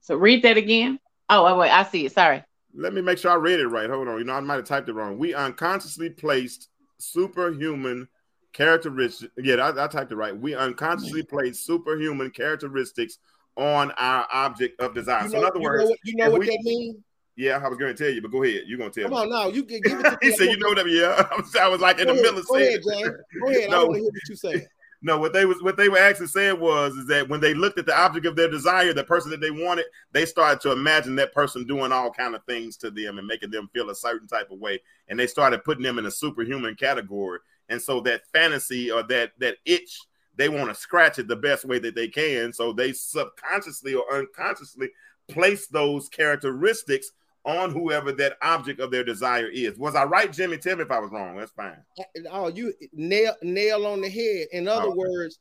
so 0.00 0.16
read 0.16 0.42
that 0.42 0.56
again. 0.56 0.98
Oh, 1.28 1.44
wait, 1.44 1.56
wait, 1.56 1.70
I 1.70 1.84
see 1.84 2.06
it. 2.06 2.12
Sorry. 2.12 2.42
Let 2.74 2.94
me 2.94 3.02
make 3.02 3.18
sure 3.18 3.30
I 3.30 3.34
read 3.34 3.60
it 3.60 3.66
right. 3.68 3.88
Hold 3.88 4.08
on. 4.08 4.18
You 4.18 4.24
know, 4.24 4.32
I 4.34 4.40
might 4.40 4.54
have 4.56 4.64
typed 4.64 4.88
it 4.88 4.94
wrong. 4.94 5.18
We 5.18 5.34
unconsciously 5.34 6.10
placed 6.10 6.68
superhuman 6.98 8.08
characteristics. 8.52 9.32
Yeah, 9.36 9.56
I, 9.56 9.84
I 9.84 9.86
typed 9.88 10.12
it 10.12 10.16
right. 10.16 10.36
We 10.36 10.54
unconsciously 10.54 11.22
placed 11.22 11.64
superhuman 11.66 12.30
characteristics 12.30 13.18
on 13.56 13.90
our 13.92 14.26
object 14.32 14.80
of 14.80 14.94
desire. 14.94 15.24
You 15.24 15.30
so, 15.30 15.38
in 15.38 15.44
other 15.44 15.58
you 15.58 15.64
words, 15.64 15.82
know 15.84 15.88
what, 15.90 15.98
you 16.04 16.16
know 16.16 16.30
what 16.30 16.40
we- 16.40 16.46
that 16.46 16.60
means? 16.62 16.96
yeah, 17.36 17.60
I 17.62 17.68
was 17.68 17.78
going 17.78 17.94
to 17.94 18.02
tell 18.04 18.12
you, 18.12 18.20
but 18.22 18.30
go 18.30 18.42
ahead. 18.42 18.62
You're 18.66 18.78
going 18.78 18.90
to 18.90 19.00
tell 19.00 19.10
Come 19.10 19.28
me. 19.28 19.34
on 19.34 19.42
now, 19.42 19.54
you 19.54 19.64
can 19.64 19.80
give 19.82 20.00
it 20.00 20.02
to 20.04 20.10
me. 20.22 20.30
he 20.30 20.32
said, 20.32 20.48
"You 20.50 20.58
know 20.58 20.68
what 20.68 20.78
I 20.78 20.84
mean?" 20.84 20.96
Yeah, 21.00 21.26
I 21.32 21.36
was, 21.36 21.56
I 21.56 21.68
was 21.68 21.80
like 21.80 21.98
in 21.98 22.06
the 22.08 22.14
Go 22.14 22.22
middle 22.22 22.38
ahead, 22.38 22.40
of 22.40 22.46
go 22.46 22.54
saying, 22.58 22.68
ahead, 22.68 22.80
James. 23.04 23.16
Go 23.42 23.48
ahead. 23.50 23.70
I 23.72 23.78
want 23.84 23.94
to 23.94 23.98
hear 24.00 24.04
what 24.04 24.28
you 24.28 24.36
saying. 24.36 24.66
No, 25.04 25.18
what 25.18 25.32
they 25.32 25.44
was 25.44 25.60
what 25.62 25.76
they 25.76 25.88
were 25.88 25.98
actually 25.98 26.28
saying 26.28 26.60
was 26.60 26.94
is 26.94 27.06
that 27.08 27.28
when 27.28 27.40
they 27.40 27.54
looked 27.54 27.78
at 27.78 27.86
the 27.86 27.98
object 27.98 28.24
of 28.24 28.36
their 28.36 28.48
desire, 28.48 28.92
the 28.92 29.02
person 29.02 29.32
that 29.32 29.40
they 29.40 29.50
wanted, 29.50 29.86
they 30.12 30.24
started 30.24 30.60
to 30.60 30.70
imagine 30.70 31.16
that 31.16 31.34
person 31.34 31.66
doing 31.66 31.90
all 31.90 32.12
kind 32.12 32.36
of 32.36 32.44
things 32.44 32.76
to 32.78 32.90
them 32.90 33.18
and 33.18 33.26
making 33.26 33.50
them 33.50 33.68
feel 33.74 33.90
a 33.90 33.94
certain 33.96 34.28
type 34.28 34.52
of 34.52 34.60
way, 34.60 34.80
and 35.08 35.18
they 35.18 35.26
started 35.26 35.64
putting 35.64 35.82
them 35.82 35.98
in 35.98 36.06
a 36.06 36.10
superhuman 36.10 36.76
category. 36.76 37.40
And 37.68 37.82
so 37.82 38.00
that 38.02 38.28
fantasy 38.32 38.92
or 38.92 39.02
that 39.04 39.32
that 39.38 39.56
itch, 39.64 39.98
they 40.36 40.48
want 40.48 40.68
to 40.68 40.74
scratch 40.74 41.18
it 41.18 41.26
the 41.26 41.34
best 41.34 41.64
way 41.64 41.80
that 41.80 41.96
they 41.96 42.06
can. 42.06 42.52
So 42.52 42.72
they 42.72 42.92
subconsciously 42.92 43.94
or 43.94 44.04
unconsciously 44.16 44.90
place 45.28 45.66
those 45.66 46.08
characteristics 46.08 47.10
on 47.44 47.70
whoever 47.72 48.12
that 48.12 48.36
object 48.42 48.80
of 48.80 48.90
their 48.90 49.02
desire 49.04 49.48
is. 49.48 49.76
Was 49.78 49.94
I 49.94 50.04
right, 50.04 50.32
Jimmy? 50.32 50.58
Tell 50.58 50.76
me 50.76 50.82
if 50.82 50.90
I 50.90 51.00
was 51.00 51.10
wrong. 51.10 51.36
That's 51.36 51.50
fine. 51.52 51.82
Oh, 52.30 52.48
you 52.48 52.72
nail 52.92 53.34
nail 53.42 53.86
on 53.86 54.00
the 54.00 54.08
head. 54.08 54.48
In 54.52 54.68
other 54.68 54.88
Oh. 54.88 54.94
words, 54.94 55.38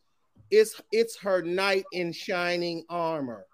it's 0.50 0.82
it's 0.92 1.16
her 1.20 1.42
knight 1.42 1.86
in 1.92 2.12
shining 2.12 2.84
armor, 2.90 3.46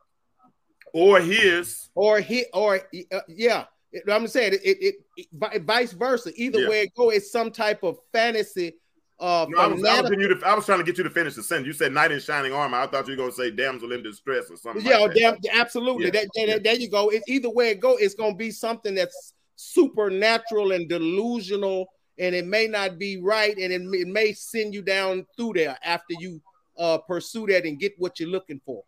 Or 0.94 1.20
his. 1.20 1.90
or 1.96 2.20
he, 2.20 2.46
or 2.54 2.80
uh, 3.12 3.20
yeah. 3.28 3.66
I'm 4.10 4.28
saying 4.28 4.54
it, 4.54 4.62
it, 4.64 4.96
it, 5.18 5.28
it 5.54 5.64
vice 5.64 5.92
versa. 5.94 6.32
Either 6.36 6.62
Yeah. 6.62 6.70
way 6.70 6.82
it 6.84 6.94
go, 6.96 7.10
it's 7.10 7.32
some 7.32 7.52
type 7.52 7.84
of 7.84 7.98
fantasy. 8.14 8.76
Uh, 9.20 9.48
No, 9.50 9.58
I 9.60 9.68
was, 9.68 9.84
I, 9.84 10.02
was 10.02 10.12
you 10.12 10.28
to, 10.36 10.46
I 10.48 10.54
was 10.54 10.66
trying 10.66 10.78
to 10.80 10.84
get 10.86 10.98
you 10.98 11.04
to 11.04 11.10
finish 11.10 11.34
the 11.36 11.42
sentence. 11.42 11.66
You 11.66 11.74
said 11.74 11.92
knight 11.92 12.12
in 12.12 12.20
shining 12.20 12.54
armor. 12.54 12.78
I 12.78 12.86
thought 12.88 13.08
you 13.08 13.14
were 13.14 13.18
going 13.18 13.32
to 13.32 13.36
say 13.36 13.50
damsel 13.50 13.92
in 13.92 14.04
distress 14.04 14.52
or 14.52 14.58
something. 14.58 14.86
yeah, 14.86 14.98
like 15.00 15.14
that. 15.16 15.40
absolutely. 15.56 16.06
Yeah, 16.06 16.12
That, 16.12 16.28
that- 16.36 16.48
yeah. 16.48 16.58
there 16.60 16.76
you 16.76 16.90
go. 16.90 17.10
It, 17.10 17.24
either 17.28 17.50
way 17.50 17.70
it 17.70 17.80
go, 17.80 17.98
it's 17.98 18.14
gonna 18.14 18.36
be 18.36 18.52
something 18.52 18.94
that's 18.94 19.34
supernatural 19.56 20.72
and 20.74 20.88
delusional, 20.88 21.88
and 22.20 22.36
it 22.36 22.46
may 22.46 22.68
not 22.68 22.98
be 23.00 23.18
right, 23.18 23.56
and 23.58 23.72
it, 23.74 23.82
may- 23.82 24.00
it 24.00 24.08
may 24.08 24.34
send 24.34 24.74
you 24.74 24.82
down 24.82 25.26
through 25.36 25.54
there 25.54 25.78
after 25.84 26.14
you 26.20 26.42
uh 26.78 27.00
pursue 27.00 27.48
that 27.48 27.66
and 27.66 27.80
get 27.80 27.94
what 27.98 28.20
you're 28.20 28.30
looking 28.30 28.62
for. 28.66 28.84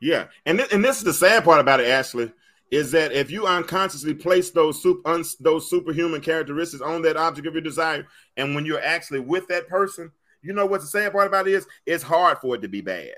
Yeah, 0.00 0.26
and 0.44 0.58
th- 0.58 0.72
and 0.72 0.84
this 0.84 0.98
is 0.98 1.04
the 1.04 1.12
sad 1.12 1.44
part 1.44 1.60
about 1.60 1.78
it, 1.78 1.86
Ashley, 1.86 2.32
is 2.72 2.90
that 2.90 3.12
if 3.12 3.30
you 3.30 3.46
unconsciously 3.46 4.14
place 4.14 4.50
those 4.50 4.82
super 4.82 5.08
un- 5.10 5.24
those 5.40 5.68
superhuman 5.68 6.22
characteristics 6.22 6.82
on 6.82 7.02
that 7.02 7.18
object 7.18 7.46
of 7.46 7.52
your 7.52 7.60
desire, 7.62 8.06
and 8.38 8.54
when 8.54 8.64
you're 8.64 8.82
actually 8.82 9.20
with 9.20 9.46
that 9.48 9.68
person, 9.68 10.10
you 10.40 10.54
know 10.54 10.64
what's 10.64 10.82
the 10.84 10.90
sad 10.90 11.12
part 11.12 11.26
about 11.26 11.46
it 11.46 11.52
is 11.52 11.66
it's 11.86 12.02
hard 12.02 12.38
for 12.38 12.54
it 12.54 12.62
to 12.62 12.68
be 12.68 12.80
bad 12.80 13.12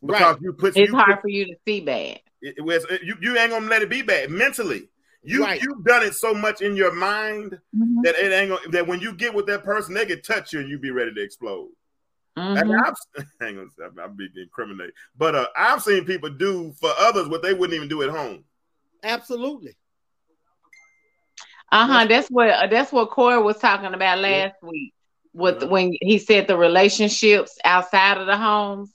because 0.00 0.34
Right. 0.34 0.42
you 0.42 0.52
put 0.52 0.76
It's 0.76 0.88
you 0.90 0.96
hard 0.96 1.16
put- 1.16 1.22
for 1.22 1.28
you 1.28 1.46
to 1.46 1.56
see 1.66 1.80
bad. 1.80 2.20
it, 2.42 2.54
it 2.58 3.02
you 3.02 3.16
you 3.20 3.36
ain't 3.36 3.50
gonna 3.50 3.66
let 3.66 3.82
it 3.82 3.90
be 3.90 4.02
bad 4.02 4.30
mentally. 4.30 4.88
You 5.24 5.42
Right. 5.42 5.60
you've 5.60 5.82
done 5.84 6.04
it 6.04 6.14
so 6.14 6.32
much 6.32 6.60
in 6.60 6.76
your 6.76 6.92
mind 6.92 7.58
mm-hmm. 7.76 8.02
that 8.04 8.14
it 8.16 8.30
ain't 8.32 8.50
gonna, 8.50 8.68
that 8.70 8.86
when 8.86 9.00
you 9.00 9.14
get 9.14 9.34
with 9.34 9.46
that 9.46 9.64
person, 9.64 9.94
they 9.94 10.06
can 10.06 10.22
touch 10.22 10.52
you 10.52 10.60
and 10.60 10.68
you 10.68 10.78
be 10.78 10.92
ready 10.92 11.12
to 11.12 11.20
explode. 11.22 11.70
And 12.36 12.58
Mhm. 12.58 12.80
I've, 12.84 13.24
hang 13.40 13.58
on, 13.58 13.70
I'm, 13.84 13.98
I'm 13.98 14.16
being 14.16 14.30
incriminated, 14.36 14.94
but 15.16 15.34
uh, 15.34 15.46
I've 15.56 15.82
seen 15.82 16.04
people 16.04 16.30
do 16.30 16.72
for 16.80 16.90
others 16.98 17.28
what 17.28 17.42
they 17.42 17.54
wouldn't 17.54 17.74
even 17.76 17.88
do 17.88 18.02
at 18.02 18.10
home. 18.10 18.44
Absolutely. 19.04 19.76
Uh 21.72 21.86
huh. 21.86 22.06
That's 22.06 22.28
what 22.28 22.48
uh, 22.50 22.66
that's 22.68 22.92
what 22.92 23.10
Corey 23.10 23.40
was 23.42 23.58
talking 23.58 23.92
about 23.94 24.18
last 24.18 24.54
week. 24.62 24.92
With 25.32 25.62
Yeah. 25.62 25.68
when 25.68 25.96
he 26.00 26.18
said 26.18 26.46
the 26.46 26.56
relationships 26.56 27.58
outside 27.64 28.18
of 28.18 28.26
the 28.26 28.36
homes. 28.36 28.90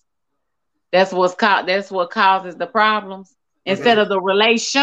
That's 0.92 1.12
what's 1.12 1.36
ca- 1.36 1.64
That's 1.64 1.92
what 1.92 2.10
causes 2.10 2.56
the 2.56 2.66
problems 2.68 3.36
instead 3.66 4.00
of 4.00 4.10
the 4.10 4.20
relation. 4.20 4.82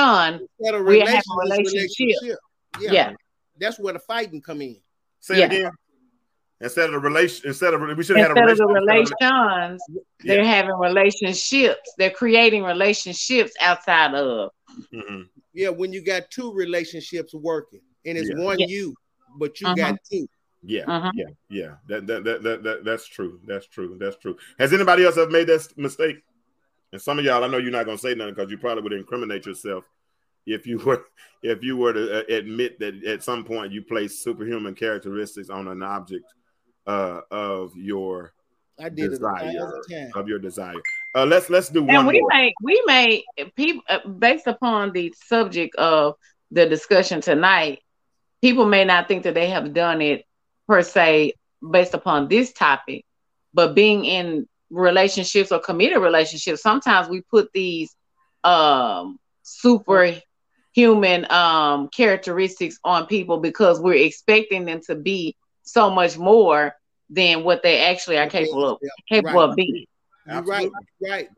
Instead 0.58 0.74
of 0.74 0.84
We 0.86 1.00
have 1.00 1.08
a 1.08 1.36
relation, 1.40 1.80
it's 1.80 1.98
relationship. 2.00 2.38
Yeah. 2.80 2.92
Yeah. 2.92 3.12
That's 3.58 3.78
where 3.78 3.94
the 3.94 3.98
fighting 3.98 4.40
come 4.42 4.60
in. 4.62 4.76
Say 5.20 5.38
Yeah. 5.40 5.46
again. 5.46 5.70
Instead 6.60 6.86
of 6.86 6.92
the 6.92 6.98
relation, 6.98 7.46
instead 7.48 7.74
of 7.74 7.80
we 7.82 8.02
should 8.02 8.16
have 8.16 8.28
had 8.28 8.36
a 8.36 8.40
Instead 8.40 8.60
of 8.62 8.68
the 8.68 8.74
relationship. 8.80 9.16
relations, 9.20 9.82
they're 10.20 10.42
Yeah. 10.42 10.44
having 10.44 10.78
relationships. 10.78 11.94
They're 11.98 12.10
creating 12.10 12.62
relationships 12.64 13.52
outside 13.60 14.14
of 14.14 14.50
Mhm. 14.92 15.28
Yeah, 15.52 15.68
when 15.68 15.92
you 15.92 16.02
got 16.02 16.30
two 16.30 16.52
relationships 16.54 17.34
working 17.34 17.80
and 18.06 18.16
it's 18.16 18.30
Yeah. 18.30 18.42
one 18.44 18.58
Yeah. 18.58 18.66
you, 18.68 18.94
but 19.38 19.60
you 19.60 19.66
Uh-huh. 19.66 19.76
got 19.76 19.98
two. 20.10 20.26
Yeah, 20.62 20.84
Mhm. 20.84 21.10
yeah, 21.14 21.26
yeah. 21.50 21.76
That, 21.88 22.06
that, 22.06 22.24
that, 22.24 22.42
that, 22.42 22.62
that, 22.62 22.84
that's 22.84 23.06
true. 23.06 23.38
That's 23.44 23.66
true. 23.66 23.96
That's 24.00 24.16
true. 24.16 24.36
Has 24.58 24.72
anybody 24.72 25.04
else 25.04 25.16
ever 25.18 25.30
made 25.30 25.46
that 25.48 25.76
mistake? 25.76 26.16
And 26.92 27.00
some 27.02 27.18
of 27.18 27.24
y'all, 27.24 27.44
I 27.44 27.48
know 27.48 27.58
you're 27.58 27.70
not 27.70 27.84
gonna 27.84 27.98
say 27.98 28.14
nothing 28.14 28.34
because 28.34 28.50
you 28.50 28.56
probably 28.58 28.82
would 28.82 28.92
incriminate 28.94 29.44
yourself 29.44 29.84
if 30.46 30.66
you 30.66 30.78
were 30.78 31.04
if 31.42 31.62
you 31.62 31.76
were 31.76 31.92
to 31.92 32.20
uh, 32.20 32.34
admit 32.34 32.78
that 32.78 33.04
at 33.04 33.22
some 33.22 33.44
point 33.44 33.72
you 33.72 33.82
place 33.82 34.18
superhuman 34.20 34.74
characteristics 34.74 35.50
on 35.50 35.68
an 35.68 35.82
object 35.82 36.24
uh, 36.86 37.20
of 37.30 37.76
your 37.76 38.32
I 38.78 38.90
did 38.90 39.10
Desire. 39.10 39.48
it 39.48 39.56
a 39.56 39.60
thousand 39.60 40.12
of 40.14 40.28
your 40.28 40.38
desire. 40.38 40.74
Uh, 41.14 41.24
let's 41.24 41.48
let's 41.48 41.68
do 41.70 41.82
one 41.82 41.96
and 41.96 42.06
we 42.06 42.20
more. 42.20 42.28
may 42.32 42.54
we 42.62 42.82
may 42.86 43.24
people 43.56 43.82
uh, 43.88 44.06
based 44.06 44.46
upon 44.46 44.92
the 44.92 45.12
subject 45.24 45.74
of 45.76 46.14
the 46.50 46.66
discussion 46.66 47.20
tonight 47.20 47.80
people 48.42 48.66
may 48.66 48.84
not 48.84 49.08
think 49.08 49.24
that 49.24 49.34
they 49.34 49.48
have 49.48 49.72
done 49.72 50.02
it 50.02 50.24
per 50.68 50.82
se 50.82 51.32
based 51.70 51.94
upon 51.94 52.28
this 52.28 52.52
topic 52.52 53.04
but 53.54 53.74
being 53.74 54.04
in 54.04 54.46
relationships 54.70 55.50
or 55.50 55.58
committed 55.58 55.98
relationships 55.98 56.62
sometimes 56.62 57.08
we 57.08 57.22
put 57.22 57.50
these 57.54 57.96
um 58.44 59.18
superhuman 59.42 61.26
um 61.30 61.88
characteristics 61.88 62.78
on 62.84 63.06
people 63.06 63.38
because 63.38 63.80
we're 63.80 63.94
expecting 63.94 64.66
them 64.66 64.80
to 64.86 64.94
be 64.94 65.34
so 65.66 65.90
much 65.90 66.16
more 66.16 66.74
than 67.10 67.44
what 67.44 67.62
they 67.62 67.80
actually 67.84 68.18
are 68.18 68.28
capable 68.28 68.68
of 68.68 68.78
Yeah, 68.82 68.88
capable 69.08 69.40
right. 69.40 69.50
of 69.50 69.56
being 69.56 69.84
You're 70.26 70.42
right, 70.42 70.70
right. 71.00 71.28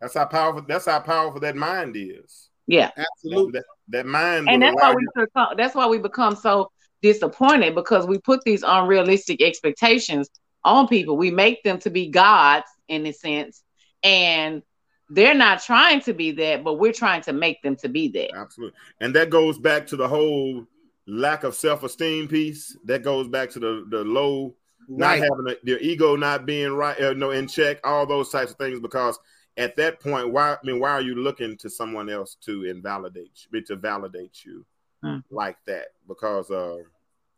That's 0.00 0.14
how 0.14 0.26
powerful. 0.26 0.62
That's 0.66 0.86
how 0.86 1.00
powerful 1.00 1.40
that 1.40 1.56
mind 1.56 1.96
is. 1.96 2.50
yeah 2.66 2.90
Absolutely. 2.96 3.52
That, 3.52 3.64
that 3.88 4.06
mind. 4.06 4.48
and 4.48 4.62
that's 4.62 4.74
why 4.76 4.94
we 4.94 5.06
become, 5.16 5.48
that's 5.56 5.74
why 5.74 5.86
we 5.86 5.98
become 5.98 6.36
so 6.36 6.70
disappointed 7.02 7.74
because 7.74 8.06
we 8.06 8.18
put 8.18 8.40
these 8.44 8.62
unrealistic 8.66 9.42
expectations 9.42 10.28
on 10.64 10.88
people. 10.88 11.16
We 11.16 11.30
make 11.30 11.62
them 11.62 11.78
to 11.80 11.90
be 11.90 12.08
gods 12.08 12.66
in 12.88 13.06
a 13.06 13.12
sense, 13.12 13.62
and 14.02 14.62
they're 15.10 15.34
not 15.34 15.62
trying 15.62 16.00
to 16.02 16.14
be 16.14 16.32
that, 16.32 16.64
but 16.64 16.74
we're 16.74 16.92
trying 16.92 17.20
to 17.22 17.32
make 17.32 17.60
them 17.62 17.76
to 17.76 17.88
be 17.88 18.08
that. 18.08 18.34
Absolutely. 18.34 18.76
And 19.00 19.14
that 19.14 19.28
goes 19.28 19.58
back 19.58 19.86
to 19.88 19.96
the 19.96 20.08
whole 20.08 20.66
lack 21.06 21.44
of 21.44 21.54
self-esteem 21.54 22.28
piece. 22.28 22.76
That 22.84 23.02
goes 23.02 23.28
back 23.28 23.50
to 23.50 23.58
the 23.58 23.86
the 23.90 24.04
low 24.04 24.54
Right. 24.86 24.98
not 24.98 25.30
having 25.30 25.46
a, 25.48 25.54
their 25.64 25.78
ego 25.78 26.14
not 26.14 26.44
being 26.44 26.72
right, 26.74 27.00
uh, 27.00 27.14
no, 27.14 27.30
in 27.30 27.48
check, 27.48 27.80
all 27.84 28.04
those 28.04 28.28
types 28.28 28.50
of 28.50 28.58
things. 28.58 28.80
Because 28.80 29.18
at 29.56 29.76
that 29.76 29.98
point, 29.98 30.30
why? 30.30 30.52
I 30.52 30.58
mean, 30.62 30.78
why 30.78 30.90
are 30.90 31.00
you 31.00 31.14
looking 31.14 31.56
to 31.56 31.70
someone 31.70 32.10
else 32.10 32.36
to 32.42 32.64
invalidate 32.64 33.46
you, 33.50 33.62
to 33.62 33.76
validate 33.76 34.44
you 34.44 34.66
Hmm. 35.02 35.18
like 35.30 35.56
that? 35.66 35.86
Because 36.06 36.50
uh, 36.50 36.78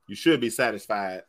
you 0.09 0.16
should 0.16 0.40
be 0.40 0.51
satisfied 0.51 1.22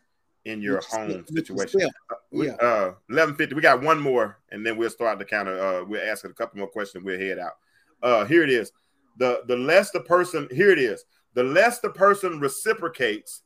in 0.46 0.60
your 0.60 0.78
With 0.78 0.86
home 0.86 1.08
with 1.10 1.28
situation. 1.36 1.82
Uh, 2.10 2.16
Yeah. 2.32 2.54
Uh, 2.54 2.94
eleven 3.12 3.36
fifty. 3.36 3.54
We 3.54 3.62
got 3.62 3.84
one 3.84 4.00
more, 4.00 4.40
and 4.52 4.66
then 4.66 4.76
we'll 4.76 4.90
start 4.90 5.20
to 5.20 5.26
kind 5.26 5.48
of. 5.48 5.60
Uh, 5.60 5.86
we're 5.86 6.04
asking 6.04 6.32
a 6.32 6.34
couple 6.34 6.58
more 6.58 6.68
questions. 6.68 7.04
We'll 7.04 7.20
head 7.20 7.38
out. 7.38 7.54
Uh, 8.02 8.26
here 8.26 8.42
it 8.42 8.50
is. 8.50 8.72
The 9.20 9.44
the 9.48 9.56
less 9.56 9.92
the 9.92 10.00
person. 10.00 10.48
Here 10.52 10.72
it 10.72 10.80
is. 10.80 11.04
The 11.38 11.44
less 11.44 11.78
the 11.78 11.92
person 11.92 12.40
reciprocates, 12.40 13.44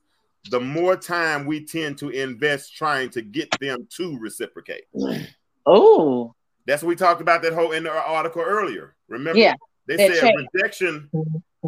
the 0.49 0.61
more 0.61 0.95
time 0.95 1.45
we 1.45 1.65
tend 1.65 1.97
to 1.97 2.07
invest 2.07 2.73
trying 2.73 3.09
to 3.09 3.21
get 3.21 3.51
them 3.59 3.85
to 3.97 4.17
reciprocate. 4.17 4.85
Oh, 5.65 6.33
That's 6.65 6.81
what 6.83 6.87
we 6.87 6.95
talked 6.95 7.19
about 7.19 7.41
that 7.41 7.51
whole 7.51 7.73
in 7.73 7.83
the 7.83 7.91
article 7.91 8.43
earlier. 8.43 8.95
Remember? 9.09 9.41
Yeah, 9.41 9.55
They 9.87 9.97
said 9.97 10.21
check. 10.21 10.35
rejection 10.53 11.09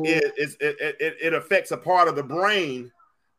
is, 0.06 0.32
is 0.38 0.58
it, 0.62 0.96
it, 1.02 1.18
it 1.22 1.34
affects 1.34 1.72
a 1.72 1.78
part 1.78 2.08
of 2.08 2.16
the 2.16 2.24
brain 2.24 2.90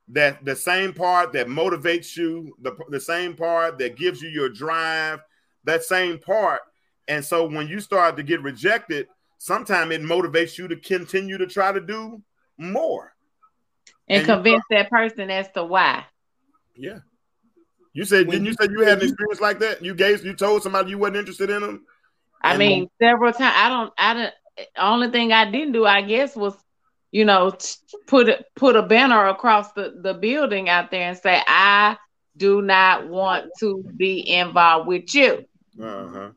that 0.08 0.44
the 0.44 0.54
same 0.54 0.92
part 0.92 1.32
that 1.32 1.46
motivates 1.46 2.18
you, 2.18 2.54
the, 2.60 2.76
the 2.90 3.00
same 3.00 3.34
part 3.34 3.78
that 3.78 3.96
gives 3.96 4.20
you 4.20 4.28
your 4.28 4.50
drive, 4.50 5.20
that 5.64 5.84
same 5.84 6.18
part. 6.18 6.60
And 7.08 7.24
so 7.24 7.48
when 7.48 7.66
you 7.66 7.80
start 7.80 8.18
to 8.18 8.22
get 8.22 8.42
rejected, 8.42 9.08
sometimes 9.38 9.90
it 9.90 10.02
motivates 10.02 10.58
you 10.58 10.68
to 10.68 10.76
continue 10.76 11.38
to 11.38 11.46
try 11.46 11.72
to 11.72 11.80
do 11.80 12.22
more. 12.58 13.12
and, 14.08 14.18
And 14.18 14.28
you- 14.28 14.34
convince 14.34 14.64
that 14.70 14.90
person 14.90 15.30
as 15.30 15.50
to 15.52 15.64
why. 15.64 16.04
Yeah. 16.76 16.98
You 17.92 18.04
said, 18.04 18.26
When 18.26 18.42
didn't 18.42 18.46
you 18.46 18.50
you- 18.50 18.56
say 18.60 18.72
you 18.72 18.80
had 18.84 18.98
an 19.02 19.08
experience 19.08 19.40
like 19.40 19.60
that? 19.60 19.82
You 19.84 19.94
gave, 19.94 20.24
you 20.24 20.34
told 20.34 20.62
somebody 20.62 20.90
you 20.90 20.98
wasn't 20.98 21.18
interested 21.18 21.48
in 21.50 21.62
them. 21.62 21.86
I 22.42 22.50
And- 22.50 22.58
mean, 22.58 22.90
several 23.00 23.32
times. 23.32 23.54
I 23.56 23.68
don't. 23.68 23.92
I 23.96 24.14
don't. 24.14 24.32
Only 24.76 25.10
thing 25.10 25.32
I 25.32 25.50
didn't 25.50 25.72
do, 25.72 25.86
I 25.86 26.02
guess, 26.02 26.36
was 26.36 26.54
you 27.12 27.24
know 27.24 27.50
t- 27.50 27.76
put 28.06 28.28
a, 28.28 28.44
put 28.56 28.76
a 28.76 28.82
banner 28.82 29.26
across 29.28 29.72
the 29.72 29.94
the 30.02 30.12
building 30.14 30.68
out 30.68 30.90
there 30.90 31.08
and 31.08 31.16
say, 31.16 31.40
"I 31.46 31.96
do 32.36 32.60
not 32.60 33.08
want 33.08 33.46
to 33.60 33.82
be 33.96 34.28
involved 34.28 34.88
with 34.88 35.14
you." 35.14 35.44
Uh 35.80 36.08
huh. 36.08 36.30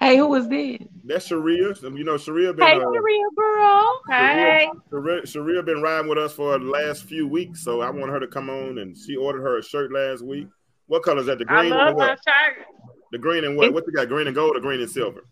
Hey, 0.00 0.16
who 0.16 0.28
was 0.28 0.48
this? 0.48 0.78
That's 1.04 1.26
Sharia. 1.26 1.74
You 1.82 2.04
know, 2.04 2.16
Sharia 2.16 2.52
been 2.52 2.66
Hey, 2.66 2.74
uh, 2.74 2.78
Maria 2.90 3.24
girl. 3.36 4.00
Hey. 4.08 4.70
Sharia, 4.90 5.26
Sharia 5.26 5.62
been 5.62 5.82
riding 5.82 6.08
with 6.08 6.18
us 6.18 6.32
for 6.34 6.58
the 6.58 6.64
last 6.64 7.04
few 7.04 7.26
weeks, 7.26 7.64
so 7.64 7.80
I 7.80 7.90
want 7.90 8.10
her 8.12 8.20
to 8.20 8.28
come 8.28 8.48
on. 8.48 8.78
And 8.78 8.96
she 8.96 9.16
ordered 9.16 9.42
her 9.42 9.58
a 9.58 9.62
shirt 9.62 9.92
last 9.92 10.24
week. 10.24 10.46
What 10.86 11.02
color 11.02 11.20
is 11.20 11.26
that? 11.26 11.38
The 11.38 11.44
green. 11.44 11.58
I 11.58 11.62
green 11.62 11.70
love 11.74 11.88
and 11.88 11.96
my 11.98 12.06
what? 12.10 12.18
shirt. 12.26 12.66
The 13.10 13.18
green 13.18 13.44
and 13.44 13.56
what? 13.56 13.72
What 13.72 13.84
you 13.86 13.92
got? 13.92 14.08
Green 14.08 14.26
and 14.26 14.36
gold 14.36 14.56
or 14.56 14.60
green 14.60 14.80
and 14.80 14.90
silver? 14.90 15.24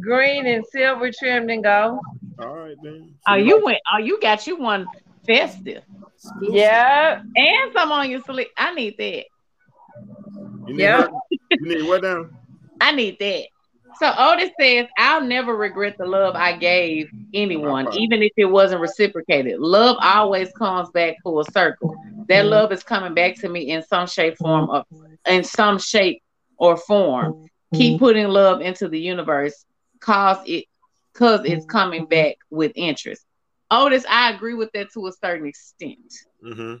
Green 0.00 0.46
and 0.46 0.64
silver 0.70 1.10
trimmed 1.18 1.50
and 1.50 1.64
gold. 1.64 2.00
All 2.40 2.54
right, 2.56 2.76
then. 2.82 3.14
Oh, 3.26 3.34
you 3.36 3.56
like- 3.56 3.64
went. 3.64 3.78
Oh, 3.92 3.98
you 3.98 4.20
got 4.20 4.46
you 4.46 4.56
one 4.58 4.86
festive 5.26 5.82
Exclusive. 6.14 6.54
Yeah. 6.54 7.22
and 7.36 7.72
some 7.72 7.90
on 7.92 8.10
your 8.10 8.20
sleeve. 8.22 8.46
I 8.56 8.74
need 8.74 8.96
that. 8.98 9.24
You 10.66 10.74
need, 10.74 10.80
Yeah. 10.80 11.02
her- 11.02 11.10
you 11.50 11.66
need 11.78 11.88
what 11.88 12.02
down? 12.02 12.36
I 12.80 12.92
need 12.92 13.18
that. 13.18 13.46
So 13.92 14.12
Otis 14.16 14.50
says, 14.60 14.86
I'll 14.96 15.22
never 15.22 15.56
regret 15.56 15.94
the 15.98 16.06
love 16.06 16.34
I 16.36 16.56
gave 16.56 17.08
anyone, 17.32 17.88
even 17.92 18.22
if 18.22 18.32
it 18.36 18.46
wasn't 18.46 18.80
reciprocated. 18.80 19.58
Love 19.58 19.96
always 20.00 20.52
comes 20.52 20.90
back 20.90 21.16
full 21.22 21.42
circle. 21.44 21.98
That 22.28 22.46
Mm-hmm. 22.46 22.46
love 22.46 22.72
is 22.72 22.82
coming 22.82 23.14
back 23.14 23.38
to 23.40 23.48
me 23.48 23.70
in 23.70 23.82
some 23.82 24.06
shape, 24.06 24.36
form, 24.38 24.68
or 24.70 24.84
in 25.26 25.44
some 25.44 25.78
shape 25.78 26.22
or 26.58 26.76
form. 26.76 27.34
Mm-hmm. 27.72 27.74
Keep 27.74 27.98
putting 27.98 28.28
love 28.28 28.60
into 28.60 28.88
the 28.88 29.00
universe, 29.00 29.64
cause 30.00 30.38
it, 30.46 30.64
cause 31.14 31.40
it's 31.44 31.64
Mm-hmm. 31.64 31.66
coming 31.66 32.06
back 32.06 32.36
with 32.50 32.72
interest. 32.76 33.24
Otis, 33.70 34.04
I 34.08 34.30
agree 34.32 34.54
with 34.54 34.70
that 34.74 34.92
to 34.94 35.06
a 35.06 35.12
certain 35.12 35.46
extent. 35.46 35.98
Mm-hmm. 36.44 36.74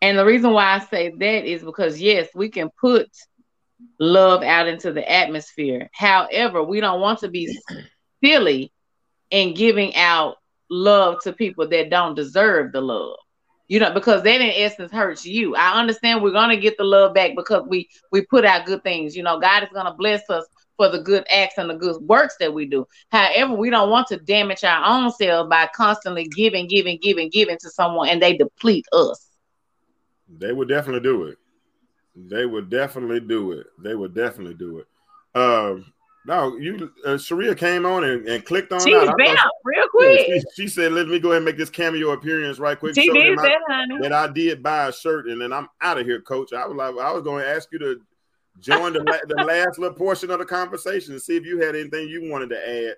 And 0.00 0.18
the 0.18 0.24
reason 0.24 0.52
why 0.52 0.74
I 0.74 0.78
say 0.78 1.10
that 1.10 1.44
is 1.44 1.64
because 1.64 2.00
yes, 2.00 2.28
we 2.34 2.50
can 2.50 2.70
put 2.80 3.08
love 3.98 4.42
out 4.42 4.68
into 4.68 4.92
the 4.92 5.10
atmosphere. 5.10 5.88
However, 5.92 6.62
we 6.62 6.80
don't 6.80 7.00
want 7.00 7.20
to 7.20 7.28
be 7.28 7.56
silly 8.22 8.72
in 9.30 9.54
giving 9.54 9.94
out 9.96 10.36
love 10.70 11.20
to 11.22 11.32
people 11.32 11.68
that 11.68 11.90
don't 11.90 12.14
deserve 12.14 12.72
the 12.72 12.80
love. 12.80 13.16
You 13.68 13.80
know, 13.80 13.92
because 13.92 14.22
that 14.22 14.40
in 14.40 14.52
essence 14.54 14.92
hurts 14.92 15.26
you. 15.26 15.56
I 15.56 15.78
understand 15.80 16.22
we're 16.22 16.30
gonna 16.30 16.56
get 16.56 16.76
the 16.78 16.84
love 16.84 17.14
back 17.14 17.32
because 17.36 17.64
we 17.66 17.88
we 18.12 18.24
put 18.26 18.44
out 18.44 18.64
good 18.64 18.84
things. 18.84 19.16
You 19.16 19.24
know, 19.24 19.40
God 19.40 19.64
is 19.64 19.70
gonna 19.74 19.94
bless 19.94 20.28
us 20.30 20.46
for 20.76 20.88
the 20.88 21.00
good 21.00 21.24
acts 21.30 21.58
and 21.58 21.70
the 21.70 21.74
good 21.74 22.00
works 22.02 22.36
that 22.38 22.52
we 22.52 22.66
do. 22.66 22.86
However, 23.10 23.54
we 23.54 23.70
don't 23.70 23.90
want 23.90 24.06
to 24.08 24.18
damage 24.18 24.62
our 24.62 24.84
own 24.84 25.10
selves 25.10 25.48
by 25.50 25.68
constantly 25.74 26.28
giving, 26.28 26.68
giving, 26.68 26.98
giving, 27.02 27.28
giving 27.30 27.56
to 27.60 27.70
someone 27.70 28.08
and 28.08 28.22
they 28.22 28.36
deplete 28.36 28.86
us. 28.92 29.26
They 30.28 30.52
would 30.52 30.68
definitely 30.68 31.00
do 31.00 31.24
it. 31.24 31.38
They 32.16 32.46
would 32.46 32.70
definitely 32.70 33.20
do 33.20 33.52
it. 33.52 33.66
They 33.78 33.94
would 33.94 34.14
definitely 34.14 34.54
do 34.54 34.78
it. 34.78 34.86
Um, 35.38 35.92
no, 36.26 36.56
you 36.56 36.90
uh, 37.04 37.18
Sharia 37.18 37.54
came 37.54 37.86
on 37.86 38.02
and, 38.04 38.26
and 38.26 38.44
clicked 38.44 38.72
on 38.72 38.80
She 38.80 38.94
out. 38.94 39.02
was 39.06 39.10
bound 39.18 39.38
real 39.64 39.82
Yeah, 39.82 39.86
quick. 39.90 40.26
she, 40.56 40.62
she 40.62 40.68
said, 40.68 40.92
"Let 40.92 41.06
me 41.08 41.18
go 41.20 41.28
ahead 41.28 41.36
and 41.38 41.44
make 41.44 41.56
this 41.58 41.70
cameo 41.70 42.10
appearance 42.10 42.58
right 42.58 42.78
quick." 42.78 42.94
She 42.94 43.08
did 43.10 43.38
I- 43.38 43.56
honey. 43.68 43.98
that 44.00 44.12
I 44.12 44.26
did 44.32 44.62
buy 44.62 44.88
a 44.88 44.92
shirt, 44.92 45.28
and 45.28 45.40
then 45.40 45.52
I'm 45.52 45.68
out 45.82 45.98
of 45.98 46.06
here, 46.06 46.20
Coach. 46.20 46.52
I 46.52 46.66
was 46.66 46.76
like, 46.76 46.96
I 47.04 47.12
was 47.12 47.22
going 47.22 47.44
to 47.44 47.48
ask 47.50 47.68
you 47.70 47.78
to 47.80 48.00
join 48.60 48.94
the, 48.94 49.00
la- 49.04 49.18
the 49.36 49.44
last 49.44 49.78
little 49.78 49.96
portion 49.96 50.30
of 50.30 50.38
the 50.40 50.44
conversation 50.46 51.12
and 51.12 51.22
see 51.22 51.36
if 51.36 51.44
you 51.44 51.60
had 51.60 51.76
anything 51.76 52.08
you 52.08 52.28
wanted 52.30 52.48
to 52.50 52.68
add 52.88 52.96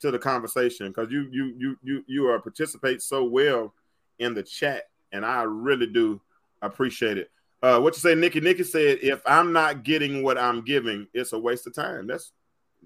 to 0.00 0.10
the 0.10 0.18
conversation 0.18 0.88
because 0.88 1.10
you 1.12 1.28
you 1.30 1.54
you 1.58 1.76
you 1.82 2.04
you 2.08 2.26
are 2.28 2.40
participate 2.40 3.02
so 3.02 3.22
well 3.24 3.72
in 4.18 4.34
the 4.34 4.42
chat, 4.42 4.84
and 5.12 5.24
I 5.24 5.42
really 5.42 5.86
do 5.86 6.20
appreciate 6.62 7.18
it. 7.18 7.30
Uh, 7.64 7.80
what 7.80 7.94
you 7.94 8.00
say, 8.00 8.14
Nikki? 8.14 8.40
Nikki 8.40 8.62
said, 8.62 8.98
"If 9.00 9.22
I'm 9.24 9.50
not 9.54 9.84
getting 9.84 10.22
what 10.22 10.36
I'm 10.36 10.60
giving, 10.62 11.06
it's 11.14 11.32
a 11.32 11.38
waste 11.38 11.66
of 11.66 11.74
time." 11.74 12.06
That's 12.06 12.32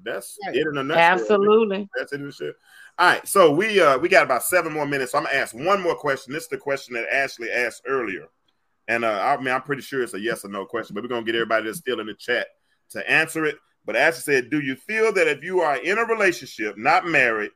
that's 0.04 0.38
Right. 0.46 0.54
it 0.54 0.68
in 0.68 0.78
a 0.78 0.84
nutshell. 0.84 1.04
Absolutely. 1.04 1.88
That's 1.96 2.12
it. 2.12 2.32
Shit. 2.32 2.54
All 2.96 3.08
right, 3.08 3.26
so 3.26 3.50
we 3.50 3.80
uh 3.80 3.98
we 3.98 4.08
got 4.08 4.22
about 4.22 4.44
seven 4.44 4.72
more 4.72 4.86
minutes. 4.86 5.10
So 5.10 5.18
I'm 5.18 5.24
gonna 5.24 5.36
ask 5.36 5.52
one 5.52 5.82
more 5.82 5.96
question. 5.96 6.32
This 6.32 6.44
is 6.44 6.48
the 6.48 6.58
question 6.58 6.94
that 6.94 7.12
Ashley 7.12 7.50
asked 7.50 7.82
earlier, 7.88 8.28
and 8.86 9.04
uh, 9.04 9.20
I 9.20 9.36
mean 9.42 9.52
I'm 9.52 9.62
pretty 9.62 9.82
sure 9.82 10.00
it's 10.00 10.14
a 10.14 10.20
yes 10.20 10.44
or 10.44 10.48
no 10.48 10.64
question, 10.64 10.94
but 10.94 11.02
we're 11.02 11.08
gonna 11.08 11.26
get 11.26 11.34
everybody 11.34 11.64
that's 11.66 11.78
still 11.78 11.98
in 11.98 12.06
the 12.06 12.14
chat 12.14 12.46
to 12.90 13.10
answer 13.10 13.44
it. 13.46 13.58
But 13.84 13.96
Ashley 13.96 14.32
said, 14.32 14.48
Do 14.48 14.60
you 14.60 14.76
feel 14.76 15.12
that 15.12 15.26
if 15.26 15.42
you 15.42 15.60
are 15.60 15.76
in 15.78 15.98
a 15.98 16.04
relationship, 16.04 16.78
not 16.78 17.04
married, 17.04 17.50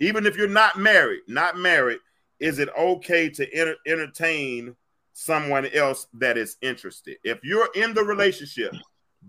even 0.00 0.24
if 0.24 0.36
you're 0.36 0.46
not 0.46 0.78
married, 0.78 1.22
not 1.26 1.56
married, 1.56 1.98
is 2.38 2.60
it 2.60 2.68
okay 2.78 3.28
to 3.30 3.52
enter- 3.52 3.76
entertain 3.88 4.76
someone 5.12 5.66
else 5.66 6.06
that 6.14 6.38
is 6.38 6.56
interested? 6.62 7.16
If 7.24 7.40
you're 7.42 7.68
in 7.74 7.94
the 7.94 8.02
relationship, 8.02 8.74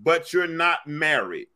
but 0.04 0.34
you're 0.34 0.48
not 0.48 0.80
married, 0.88 1.48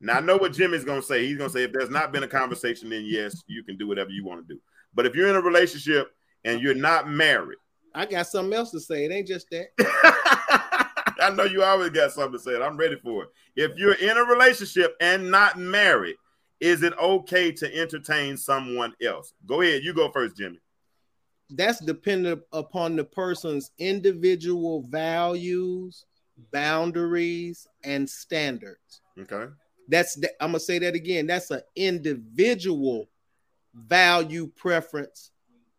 now 0.00 0.18
I 0.18 0.20
know 0.20 0.36
what 0.36 0.52
Jimmy's 0.52 0.84
gonna 0.84 1.02
say. 1.02 1.26
He's 1.26 1.38
gonna 1.38 1.50
say 1.50 1.64
if 1.64 1.72
there's 1.72 1.90
not 1.90 2.12
been 2.12 2.24
a 2.24 2.28
conversation, 2.28 2.90
then 2.90 3.04
yes, 3.06 3.42
you 3.46 3.62
can 3.62 3.76
do 3.76 3.86
whatever 3.88 4.10
you 4.10 4.24
want 4.24 4.46
to 4.46 4.54
do. 4.54 4.60
But 4.94 5.06
if 5.06 5.14
you're 5.14 5.28
in 5.28 5.36
a 5.36 5.40
relationship 5.40 6.12
and 6.44 6.60
you're 6.60 6.74
not 6.74 7.08
married, 7.08 7.58
I 7.94 8.06
got 8.06 8.26
something 8.26 8.52
else 8.52 8.70
to 8.72 8.80
say. 8.80 9.04
It 9.04 9.12
ain't 9.12 9.28
just 9.28 9.48
that. 9.50 9.68
I 11.20 11.30
know 11.30 11.44
you 11.44 11.62
always 11.62 11.90
got 11.90 12.12
something 12.12 12.32
to 12.32 12.38
say. 12.38 12.60
I'm 12.60 12.76
ready 12.76 12.96
for 12.96 13.24
it. 13.24 13.28
If 13.56 13.78
you're 13.78 13.94
in 13.94 14.16
a 14.16 14.24
relationship 14.24 14.96
and 15.00 15.30
not 15.30 15.58
married, 15.58 16.16
is 16.60 16.82
it 16.82 16.92
okay 16.98 17.52
to 17.52 17.74
entertain 17.74 18.36
someone 18.36 18.94
else? 19.02 19.32
Go 19.46 19.60
ahead. 19.62 19.82
You 19.84 19.94
go 19.94 20.10
first, 20.10 20.36
Jimmy. 20.36 20.60
That's 21.56 21.78
dependent 21.80 22.42
upon 22.52 22.96
the 22.96 23.04
person's 23.04 23.70
individual 23.78 24.82
values, 24.88 26.04
boundaries, 26.52 27.66
and 27.84 28.08
standards. 28.08 29.02
Okay. 29.18 29.52
That's 29.88 30.16
the, 30.16 30.30
I'm 30.40 30.48
gonna 30.50 30.60
say 30.60 30.78
that 30.80 30.94
again. 30.94 31.26
That's 31.26 31.50
an 31.50 31.60
individual 31.76 33.08
value 33.74 34.50
preference, 34.56 35.30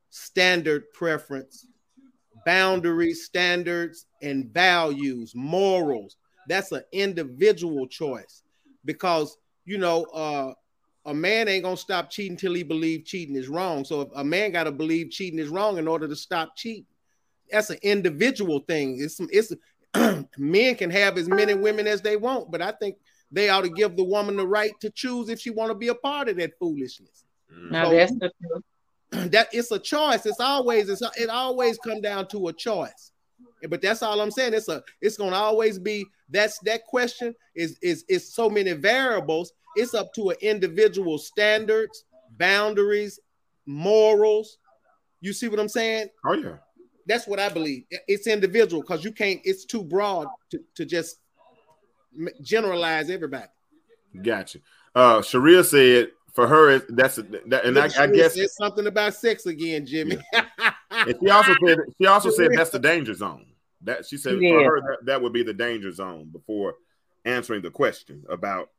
standard 0.10 0.92
preference, 0.94 1.68
boundaries, 2.46 3.26
standards, 3.26 4.06
and 4.22 4.46
values, 4.54 5.34
morals. 5.36 6.16
That's 6.48 6.72
an 6.72 6.84
individual 6.94 7.88
choice 7.88 8.44
because 8.86 9.38
you 9.66 9.78
know 9.78 10.04
uh, 10.14 10.54
a 11.06 11.14
man 11.14 11.48
ain't 11.48 11.64
gonna 11.64 11.78
stop 11.78 12.10
cheating 12.10 12.38
till 12.38 12.54
he 12.54 12.64
believe 12.64 13.06
cheating 13.06 13.36
is 13.36 13.48
wrong. 13.48 13.86
So 13.86 14.02
if 14.02 14.10
a 14.16 14.24
man 14.24 14.52
got 14.52 14.64
to 14.64 14.72
believe 14.72 15.12
cheating 15.12 15.40
is 15.40 15.50
wrong 15.50 15.78
in 15.78 15.88
order 15.88 16.08
to 16.08 16.16
stop 16.16 16.56
cheating, 16.56 16.86
that's 17.52 17.70
an 17.70 17.78
individual 17.84 18.60
thing. 18.60 18.98
It's 19.00 19.20
it's 19.32 19.54
men 20.38 20.76
can 20.76 20.90
have 20.90 21.18
as 21.18 21.28
many 21.28 21.54
women 21.54 21.88
as 21.88 22.02
they 22.02 22.18
want, 22.18 22.52
but 22.52 22.62
I 22.62 22.72
think 22.72 22.98
they 23.32 23.50
ought 23.50 23.62
to 23.62 23.70
give 23.70 23.96
the 23.96 24.04
woman 24.04 24.36
the 24.36 24.48
right 24.48 24.74
to 24.82 24.90
choose 24.90 25.30
if 25.30 25.40
she 25.40 25.50
want 25.50 25.70
to 25.70 25.76
be 25.76 25.90
a 25.90 25.96
part 25.96 26.30
of 26.30 26.38
that 26.38 26.58
foolishness. 26.60 27.26
Mm. 27.54 27.72
Now 27.72 27.86
So- 27.86 27.96
that's 27.96 28.12
the 28.14 28.32
truth. 28.42 28.64
that 29.32 29.48
it's 29.54 29.72
a 29.72 29.80
choice. 29.80 30.26
It's 30.26 30.40
always 30.40 30.90
it's 30.90 31.02
it 31.18 31.30
always 31.30 31.78
come 31.78 32.02
down 32.02 32.28
to 32.30 32.48
a 32.48 32.54
choice. 32.54 33.12
But 33.70 33.82
that's 33.82 34.04
all 34.04 34.20
I'm 34.20 34.32
saying. 34.32 34.54
It's 34.54 34.68
a 34.68 34.84
it's 35.02 35.18
gonna 35.18 35.36
always 35.36 35.78
be 35.80 36.06
that's 36.30 36.60
that 36.60 36.86
question 36.86 37.36
is 37.56 37.78
is 37.82 38.04
is 38.10 38.34
so 38.34 38.50
many 38.50 38.74
variables. 38.74 39.54
It's 39.76 39.94
up 39.94 40.14
to 40.14 40.30
an 40.30 40.38
individual 40.42 41.18
standards, 41.18 42.06
boundaries, 42.38 43.20
morals. 43.66 44.58
You 45.22 45.34
see 45.34 45.48
what 45.48 45.60
I'm 45.60 45.70
saying? 45.70 46.10
Oh 46.26 46.34
yeah. 46.34 46.58
That's 47.08 47.28
what 47.28 47.40
I 47.40 47.50
believe. 47.50 47.84
It's 48.08 48.26
individual 48.28 48.82
because 48.82 49.04
you 49.04 49.12
can't. 49.12 49.40
It's 49.44 49.66
too 49.66 49.84
broad 49.84 50.28
to, 50.52 50.60
to 50.76 50.86
just 50.86 51.18
generalize 52.42 53.10
everybody. 53.10 53.48
Gotcha. 54.22 54.60
Uh 54.94 55.22
Sharia 55.22 55.64
said 55.64 56.10
for 56.34 56.48
her 56.48 56.72
it- 56.72 56.96
that's 56.96 57.18
a, 57.18 57.24
that, 57.48 57.66
and 57.66 57.78
I, 57.78 57.90
I 57.98 58.08
guess 58.08 58.38
it's 58.38 58.56
something 58.56 58.88
about 58.88 59.14
sex 59.14 59.46
again, 59.46 59.86
Jimmy. 59.86 60.18
and 60.92 61.16
she 61.22 61.30
also 61.30 61.54
said 61.66 61.78
she 62.00 62.08
also 62.08 62.30
said 62.30 62.52
that's 62.54 62.70
the 62.70 62.80
danger 62.80 63.14
zone. 63.14 63.46
That 63.82 64.06
she 64.06 64.18
said 64.18 64.42
Yeah. 64.42 64.52
for 64.52 64.64
her 64.64 64.82
that, 64.82 65.06
that 65.06 65.22
would 65.22 65.34
be 65.34 65.44
the 65.44 65.54
danger 65.54 65.92
zone 65.92 66.30
before 66.32 66.76
answering 67.26 67.62
the 67.62 67.72
question 67.72 68.24
about 68.30 68.70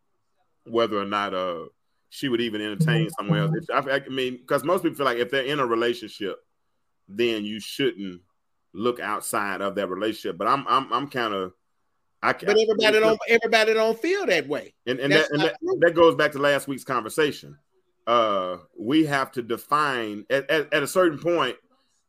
whether 0.67 0.99
or 0.99 1.05
not 1.05 1.35
uh 1.35 1.65
she 2.09 2.29
would 2.29 2.41
even 2.41 2.61
entertain 2.61 3.11
someone 3.11 3.39
else. 3.41 3.67
I, 3.73 4.01
I 4.07 4.09
mean, 4.09 4.39
because 4.39 4.65
most 4.65 4.83
people 4.83 4.97
feel 4.97 5.07
like 5.07 5.19
if 5.19 5.31
they're 5.31 5.45
in 5.45 5.59
a 5.59 5.67
relationship, 5.67 6.37
then 7.09 7.45
you 7.45 7.61
shouldn't 7.61 8.23
look 8.73 9.01
outside 9.01 9.61
of 9.61 9.75
that 9.75 9.89
relationship. 9.89 10.39
But 10.39 10.49
I'm 10.49 10.67
I'm 10.69 10.93
I'm 10.93 11.09
kind 11.09 11.35
of 11.35 11.53
I 12.23 12.33
can 12.33 12.47
but 12.47 12.57
everybody 12.59 13.01
don't 13.01 13.21
everybody 13.29 13.75
don't 13.75 13.99
feel 13.99 14.27
that 14.27 14.49
way. 14.49 14.75
and, 14.87 14.99
and, 14.99 15.13
that, 15.13 15.31
and 15.31 15.43
that, 15.43 15.57
that 15.81 15.95
goes 15.95 16.15
back 16.15 16.33
to 16.33 16.39
last 16.39 16.69
week's 16.69 16.85
conversation. 16.85 17.59
Uh, 18.07 18.59
we 18.79 19.05
have 19.05 19.33
to 19.33 19.43
define 19.43 20.25
at, 20.31 20.49
at, 20.49 20.73
at 20.73 20.83
a 20.83 20.87
certain 20.87 21.19
point, 21.19 21.57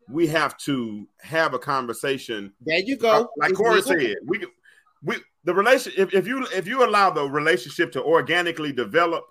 we 0.08 0.28
have 0.28 0.56
to 0.58 1.08
have 1.22 1.54
a 1.54 1.60
conversation. 1.60 2.54
There 2.62 2.80
you 2.80 2.98
go. 2.98 3.30
like 3.38 3.54
Corey 3.54 3.82
said, 3.82 4.16
we 4.26 4.46
we 5.04 5.18
the 5.48 5.54
relation 5.54 5.94
if, 5.96 6.14
if 6.14 6.28
you 6.28 6.46
if 6.54 6.68
you 6.68 6.86
allow 6.86 7.10
the 7.10 7.24
relationship 7.24 7.94
to 7.94 8.04
organically 8.04 8.74
develop, 8.74 9.24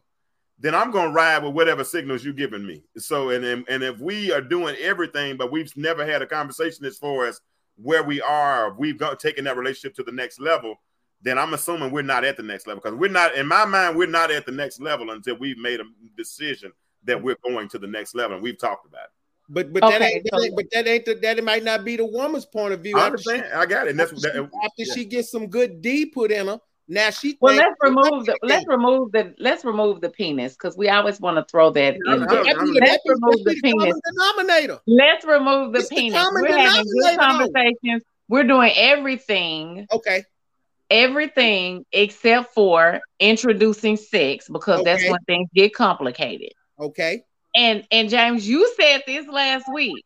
then 0.59 0.75
I'm 0.75 0.91
gonna 0.91 1.13
ride 1.13 1.45
with 1.45 1.53
whatever 1.53 1.85
signals 1.85 2.25
you're 2.25 2.33
giving 2.33 2.67
me. 2.67 2.85
So 2.97 3.29
and 3.29 3.45
and, 3.45 3.67
and 3.69 3.83
if 3.83 4.01
we 4.01 4.33
are 4.33 4.41
doing 4.41 4.77
everything, 4.81 5.37
but 5.37 5.53
we've 5.53 5.71
never 5.77 6.07
had 6.07 6.23
a 6.23 6.27
conversation 6.27 6.87
as 6.87 6.97
far 6.97 7.27
as 7.27 7.39
where 7.77 8.03
we 8.03 8.23
are, 8.23 8.73
we've 8.79 8.99
got 8.99 9.21
taken 9.21 9.45
that 9.45 9.59
relationship 9.59 9.95
to 9.97 10.03
the 10.03 10.11
next 10.11 10.41
level, 10.41 10.77
then 11.21 11.37
I'm 11.37 11.53
assuming 11.53 11.91
we're 11.91 12.01
not 12.01 12.25
at 12.25 12.39
the 12.39 12.43
next 12.43 12.67
level 12.67 12.81
because 12.83 12.99
we're 12.99 13.11
not 13.11 13.35
in 13.35 13.47
my 13.47 13.67
mind, 13.67 13.95
we're 13.95 14.07
not 14.07 14.31
at 14.31 14.47
the 14.47 14.53
next 14.53 14.81
level 14.81 15.11
until 15.11 15.37
we've 15.37 15.59
made 15.59 15.81
a 15.81 15.85
decision 16.17 16.73
that 17.05 17.23
we're 17.23 17.37
going 17.47 17.69
to 17.69 17.79
the 17.79 17.87
next 17.87 18.15
level 18.15 18.37
and 18.37 18.43
we've 18.43 18.59
talked 18.59 18.87
about 18.87 19.05
it. 19.05 19.16
But 19.49 19.73
but 19.73 19.83
that 19.83 19.95
Okay, 20.03 20.07
ain't, 20.15 20.25
that 20.25 20.39
so- 20.39 20.45
ain't 20.45 20.57
but 20.57 20.67
that 20.73 20.87
ain't 20.89 21.05
the, 21.05 21.15
that 21.15 21.45
might 21.45 21.63
not 21.65 21.85
be 21.85 21.97
the 21.97 22.05
woman's 22.05 22.45
point 22.47 22.73
of 22.75 22.81
view. 22.83 22.97
I 22.99 23.07
After 23.07 23.19
she- 23.19 23.31
understand, 23.31 23.59
I 23.61 23.67
got 23.67 23.87
it. 23.87 23.91
And 23.91 24.01
that's 24.01 24.13
after, 24.13 24.21
that, 24.23 24.35
she, 24.35 24.67
after 24.67 24.83
yeah. 24.83 24.95
she 24.95 25.05
gets 25.05 25.31
some 25.31 25.47
good 25.47 25.81
D 25.83 26.07
put 26.07 26.33
in 26.33 26.49
her, 26.49 26.59
now 26.89 27.11
she 27.11 27.37
Well, 27.41 27.55
let's 27.55 27.75
remove 27.81 28.27
the 28.27 28.37
let's 28.43 28.67
remove 28.67 29.13
the 29.13 29.35
let's 29.39 29.65
remove 29.65 30.01
the 30.01 30.09
penis 30.11 30.55
because 30.55 30.77
we 30.77 30.89
always 30.89 31.21
want 31.21 31.37
to 31.37 31.45
throw 31.51 31.71
that 31.71 31.97
I- 32.09 32.15
in 32.15 32.23
I- 32.23 32.27
there. 32.27 32.45
I'm- 32.45 32.73
Let's 32.75 33.03
be- 33.05 33.11
remove 33.11 33.45
that 33.45 33.45
the 33.45 33.61
be 33.63 33.73
common 33.73 33.87
penis. 33.87 34.01
denominator. 34.13 34.81
Let's 34.87 35.25
remove 35.25 35.73
the 35.73 35.79
It's 35.81 35.89
penis. 35.89 36.21
common 36.21 36.43
We're 36.43 36.57
having 36.59 36.85
good 36.85 37.11
denominator. 37.13 37.53
conversations. 37.53 38.03
We're 38.29 38.45
doing 38.45 38.73
everything, 38.75 39.87
Okay, 39.93 40.25
everything 40.91 41.85
except 41.93 42.55
for 42.55 43.01
introducing 43.21 43.97
sex 43.97 44.49
because 44.49 44.83
that's 44.85 45.09
when 45.09 45.21
things 45.27 45.49
get 45.55 45.75
complicated. 45.75 46.51
okay, 46.81 47.23
And 47.57 47.87
and 47.91 48.11
James, 48.11 48.47
you 48.49 48.71
said 48.79 49.03
this 49.07 49.27
last 49.27 49.65
week. 49.73 50.05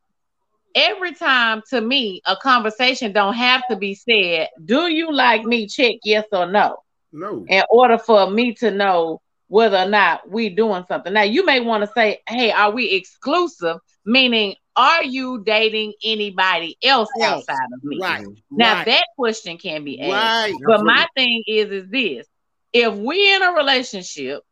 Every 0.72 1.12
time 1.14 1.62
to 1.70 1.80
me, 1.80 2.22
a 2.24 2.36
conversation 2.36 3.12
don't 3.12 3.34
have 3.34 3.62
to 3.70 3.76
be 3.76 3.96
said. 3.96 4.50
Do 4.64 4.86
you 4.86 5.12
like 5.12 5.42
me? 5.42 5.66
Check 5.66 5.96
yes 6.04 6.24
or 6.30 6.46
no. 6.46 6.76
no. 7.12 7.44
in 7.48 7.64
order 7.68 7.98
for 7.98 8.30
me 8.30 8.54
to 8.54 8.70
know 8.70 9.20
whether 9.48 9.78
or 9.78 9.88
not 9.88 10.30
we 10.30 10.48
doing 10.48 10.84
something. 10.86 11.12
Now 11.12 11.22
you 11.22 11.44
may 11.44 11.58
want 11.58 11.82
to 11.82 11.90
say, 11.92 12.20
"Hey, 12.28 12.52
are 12.52 12.70
we 12.70 12.90
exclusive?" 12.92 13.78
Meaning, 14.04 14.54
are 14.76 15.02
you 15.02 15.42
dating 15.44 15.92
anybody 16.04 16.76
else 16.82 17.08
Else. 17.20 17.48
outside 17.48 17.68
of 17.74 17.82
me? 17.82 17.98
right, 18.00 18.22
mm-hmm. 18.24 18.56
Now 18.56 18.74
right, 18.74 18.86
that 18.86 19.04
question 19.18 19.58
can 19.58 19.82
be 19.82 20.00
asked. 20.00 20.12
right. 20.12 20.54
But 20.64 20.84
my 20.84 21.06
thing 21.16 21.42
is, 21.48 21.70
is 21.70 21.90
this: 21.90 22.26
if 22.72 22.94
we 22.94 23.34
in 23.34 23.42
a 23.42 23.52
relationship 23.52 24.44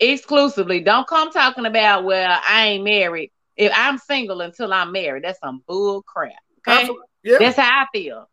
exclusively, 0.00 0.80
don't 0.80 1.06
come 1.06 1.30
talking 1.30 1.66
about, 1.66 2.04
"Well, 2.04 2.40
I 2.48 2.66
ain't 2.68 2.84
married." 2.84 3.30
If 3.56 3.72
I'm 3.74 3.96
single 3.98 4.42
until 4.42 4.72
I'm 4.72 4.92
married, 4.92 5.24
that's 5.24 5.38
some 5.40 5.62
bull 5.66 6.02
crap. 6.02 6.32
Okay, 6.68 6.90
Yeah. 7.22 7.38
that's 7.38 7.56
how 7.56 7.82
I 7.82 7.86
feel. 7.92 8.28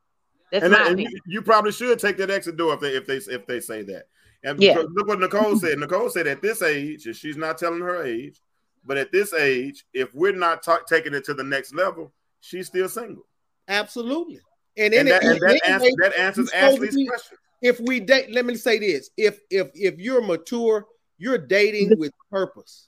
That's 0.52 0.64
and, 0.65 0.73
my 0.73 0.80
and 0.81 0.88
opinion. 0.94 1.11
you, 1.14 1.19
you 1.35 1.41
probably 1.41 1.72
should 1.72 1.98
take 1.99 2.18
that 2.18 2.30
exit 2.30 2.57
door 2.57 2.73
if 2.73 2.80
they 2.81 2.95
if 2.95 3.06
they 3.07 3.18
if 3.34 3.45
they 3.48 3.60
say 3.60 3.81
that. 3.84 4.07
And 4.44 4.61
Yeah. 4.61 4.80
look 4.90 5.07
what 5.07 5.19
Nicole 5.19 5.56
said. 5.57 5.77
Nicole 5.80 6.10
said 6.10 6.27
at 6.27 6.41
this 6.41 6.61
age, 6.61 7.06
and 7.06 7.15
she's 7.15 7.38
not 7.38 7.57
telling 7.57 7.80
her 7.80 8.03
age, 8.03 8.41
but 8.85 8.98
at 8.98 9.11
this 9.11 9.34
age, 9.34 9.85
if 9.94 10.14
we're 10.14 10.34
not 10.34 10.61
ta- 10.64 10.81
taking 10.90 11.14
it 11.14 11.23
to 11.26 11.34
the 11.34 11.44
next 11.44 11.73
level, 11.73 12.14
she's 12.41 12.68
still 12.68 12.90
single. 12.90 13.26
Absolutely. 13.69 14.41
And, 14.76 14.94
And 14.94 15.07
then 15.07 15.22
that, 15.22 15.23
and 15.23 15.40
that, 15.40 15.69
answer, 15.69 15.88
that 16.02 16.19
answers 16.19 16.52
you're 16.52 16.61
supposed 16.61 16.76
to 16.81 16.85
Ashley's 16.88 16.95
be- 16.95 17.07
question. 17.07 17.38
if 17.61 17.80
we 17.80 17.99
date, 18.02 18.31
let 18.31 18.45
me 18.45 18.56
say 18.56 18.77
this: 18.80 19.10
if 19.15 19.40
if 19.49 19.69
if 19.73 19.98
you're 19.99 20.22
mature, 20.22 20.85
you're 21.18 21.38
dating 21.38 21.98
with 21.98 22.11
purpose. 22.31 22.88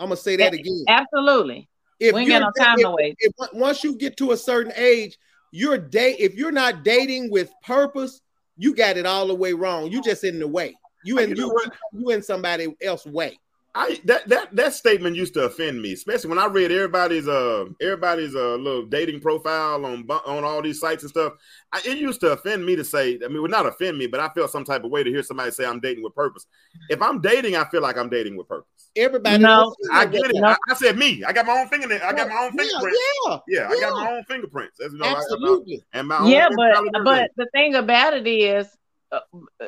I'm 0.00 0.08
gonna 0.08 0.16
say 0.16 0.36
that 0.36 0.52
again. 0.54 0.84
Absolutely. 0.88 1.68
If 2.00 2.14
we 2.14 2.20
ain't 2.22 2.30
you're 2.30 2.40
got 2.40 2.52
no 2.56 2.64
time 2.64 2.78
if- 2.78 2.84
to 2.84 2.90
waste. 2.90 3.54
once 3.54 3.84
you 3.84 3.96
get 3.96 4.16
to 4.16 4.32
a 4.32 4.36
certain 4.36 4.72
age, 4.76 5.16
you're 5.52 5.78
date. 5.78 6.16
If 6.18 6.34
you're 6.34 6.50
not 6.52 6.82
dating 6.82 7.30
with 7.30 7.52
purpose, 7.62 8.20
you 8.56 8.74
got 8.74 8.96
it 8.96 9.06
all 9.06 9.26
the 9.26 9.34
way 9.34 9.52
wrong. 9.52 9.90
You 9.90 10.02
just 10.02 10.24
in 10.24 10.38
the 10.38 10.48
way. 10.48 10.74
You 11.04 11.18
in 11.18 11.30
You 11.30 11.36
know 11.36 11.46
you, 11.46 11.70
you 11.92 12.10
in 12.10 12.22
somebody 12.22 12.74
else 12.82 13.04
way. 13.06 13.38
I 13.74 13.98
that 14.04 14.28
that 14.28 14.54
that 14.54 14.74
statement 14.74 15.16
used 15.16 15.32
to 15.34 15.44
offend 15.44 15.80
me, 15.80 15.94
especially 15.94 16.28
when 16.28 16.38
I 16.38 16.44
read 16.46 16.70
everybody's 16.70 17.26
uh 17.26 17.64
everybody's 17.80 18.34
uh 18.34 18.56
little 18.56 18.84
dating 18.84 19.20
profile 19.20 19.86
on 19.86 20.06
on 20.26 20.44
all 20.44 20.60
these 20.60 20.78
sites 20.78 21.04
and 21.04 21.10
stuff. 21.10 21.32
I, 21.72 21.80
it 21.86 21.96
used 21.96 22.20
to 22.20 22.32
offend 22.32 22.66
me 22.66 22.76
to 22.76 22.84
say, 22.84 23.18
I 23.24 23.28
mean, 23.28 23.40
would 23.40 23.50
not 23.50 23.64
offend 23.64 23.96
me, 23.96 24.06
but 24.06 24.20
I 24.20 24.28
felt 24.28 24.50
some 24.50 24.64
type 24.64 24.84
of 24.84 24.90
way 24.90 25.02
to 25.02 25.08
hear 25.10 25.22
somebody 25.22 25.50
say 25.52 25.64
I'm 25.64 25.80
dating 25.80 26.04
with 26.04 26.14
purpose. 26.14 26.46
If 26.90 27.00
I'm 27.00 27.22
dating, 27.22 27.56
I 27.56 27.64
feel 27.64 27.80
like 27.80 27.96
I'm 27.96 28.10
dating 28.10 28.36
with 28.36 28.46
purpose. 28.46 28.90
Everybody. 28.94 29.42
No. 29.42 29.74
I 29.90 30.04
get 30.04 30.26
it. 30.26 30.32
No. 30.34 30.48
I, 30.48 30.56
I 30.68 30.74
said 30.74 30.98
me. 30.98 31.24
I 31.24 31.32
got 31.32 31.46
my 31.46 31.58
own 31.58 31.68
fingernail. 31.68 32.00
I 32.04 32.12
got 32.12 32.28
my 32.28 32.34
own 32.44 32.52
Yeah, 32.54 32.64
fingerprints. 32.64 33.00
yeah, 33.24 33.38
Yeah, 33.48 33.68
I 33.70 33.80
got 33.80 33.94
my 34.04 34.10
own 34.12 34.24
fingerprints. 34.24 34.80
As 34.80 34.92
you 34.92 34.98
know, 34.98 35.06
I- 35.06 35.12
I- 35.12 35.16
absolutely. 35.16 35.82
and 35.94 36.08
my 36.08 36.18
own 36.18 36.28
yeah, 36.30 36.48
but 36.54 36.74
but 37.04 37.30
the 37.36 37.46
thing 37.54 37.74
about 37.74 38.12
it 38.12 38.26
is, 38.26 38.68
uh, 39.12 39.20
uh, 39.62 39.66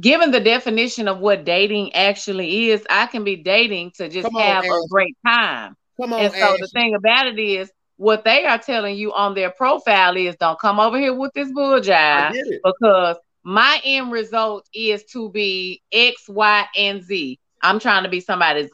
given 0.00 0.30
the 0.30 0.40
definition 0.40 1.08
of 1.08 1.18
what 1.18 1.44
dating 1.44 1.94
actually 1.94 2.70
is, 2.70 2.84
I 2.90 3.06
can 3.06 3.24
be 3.24 3.36
dating 3.36 3.92
to 3.96 4.08
just 4.08 4.28
on, 4.34 4.40
have 4.40 4.64
a 4.64 4.88
great 4.88 5.16
time. 5.26 5.76
Come 6.00 6.12
on, 6.12 6.20
and 6.20 6.32
so 6.32 6.56
the 6.58 6.68
thing 6.68 6.94
about 6.94 7.26
it 7.26 7.38
is, 7.38 7.70
what 7.96 8.24
they 8.24 8.44
are 8.44 8.58
telling 8.58 8.96
you 8.96 9.12
on 9.12 9.34
their 9.34 9.50
profile 9.50 10.16
is, 10.16 10.34
don't 10.36 10.58
come 10.58 10.80
over 10.80 10.98
here 10.98 11.14
with 11.14 11.32
this 11.34 11.52
bull 11.52 11.80
jive 11.80 12.34
because 12.64 13.16
my 13.44 13.80
end 13.84 14.10
result 14.10 14.66
is 14.74 15.04
to 15.12 15.30
be 15.30 15.82
X, 15.92 16.28
Y, 16.28 16.66
and 16.76 17.02
Z. 17.02 17.38
I'm 17.62 17.78
trying 17.78 18.04
to 18.04 18.08
be 18.08 18.20
somebody's 18.20 18.70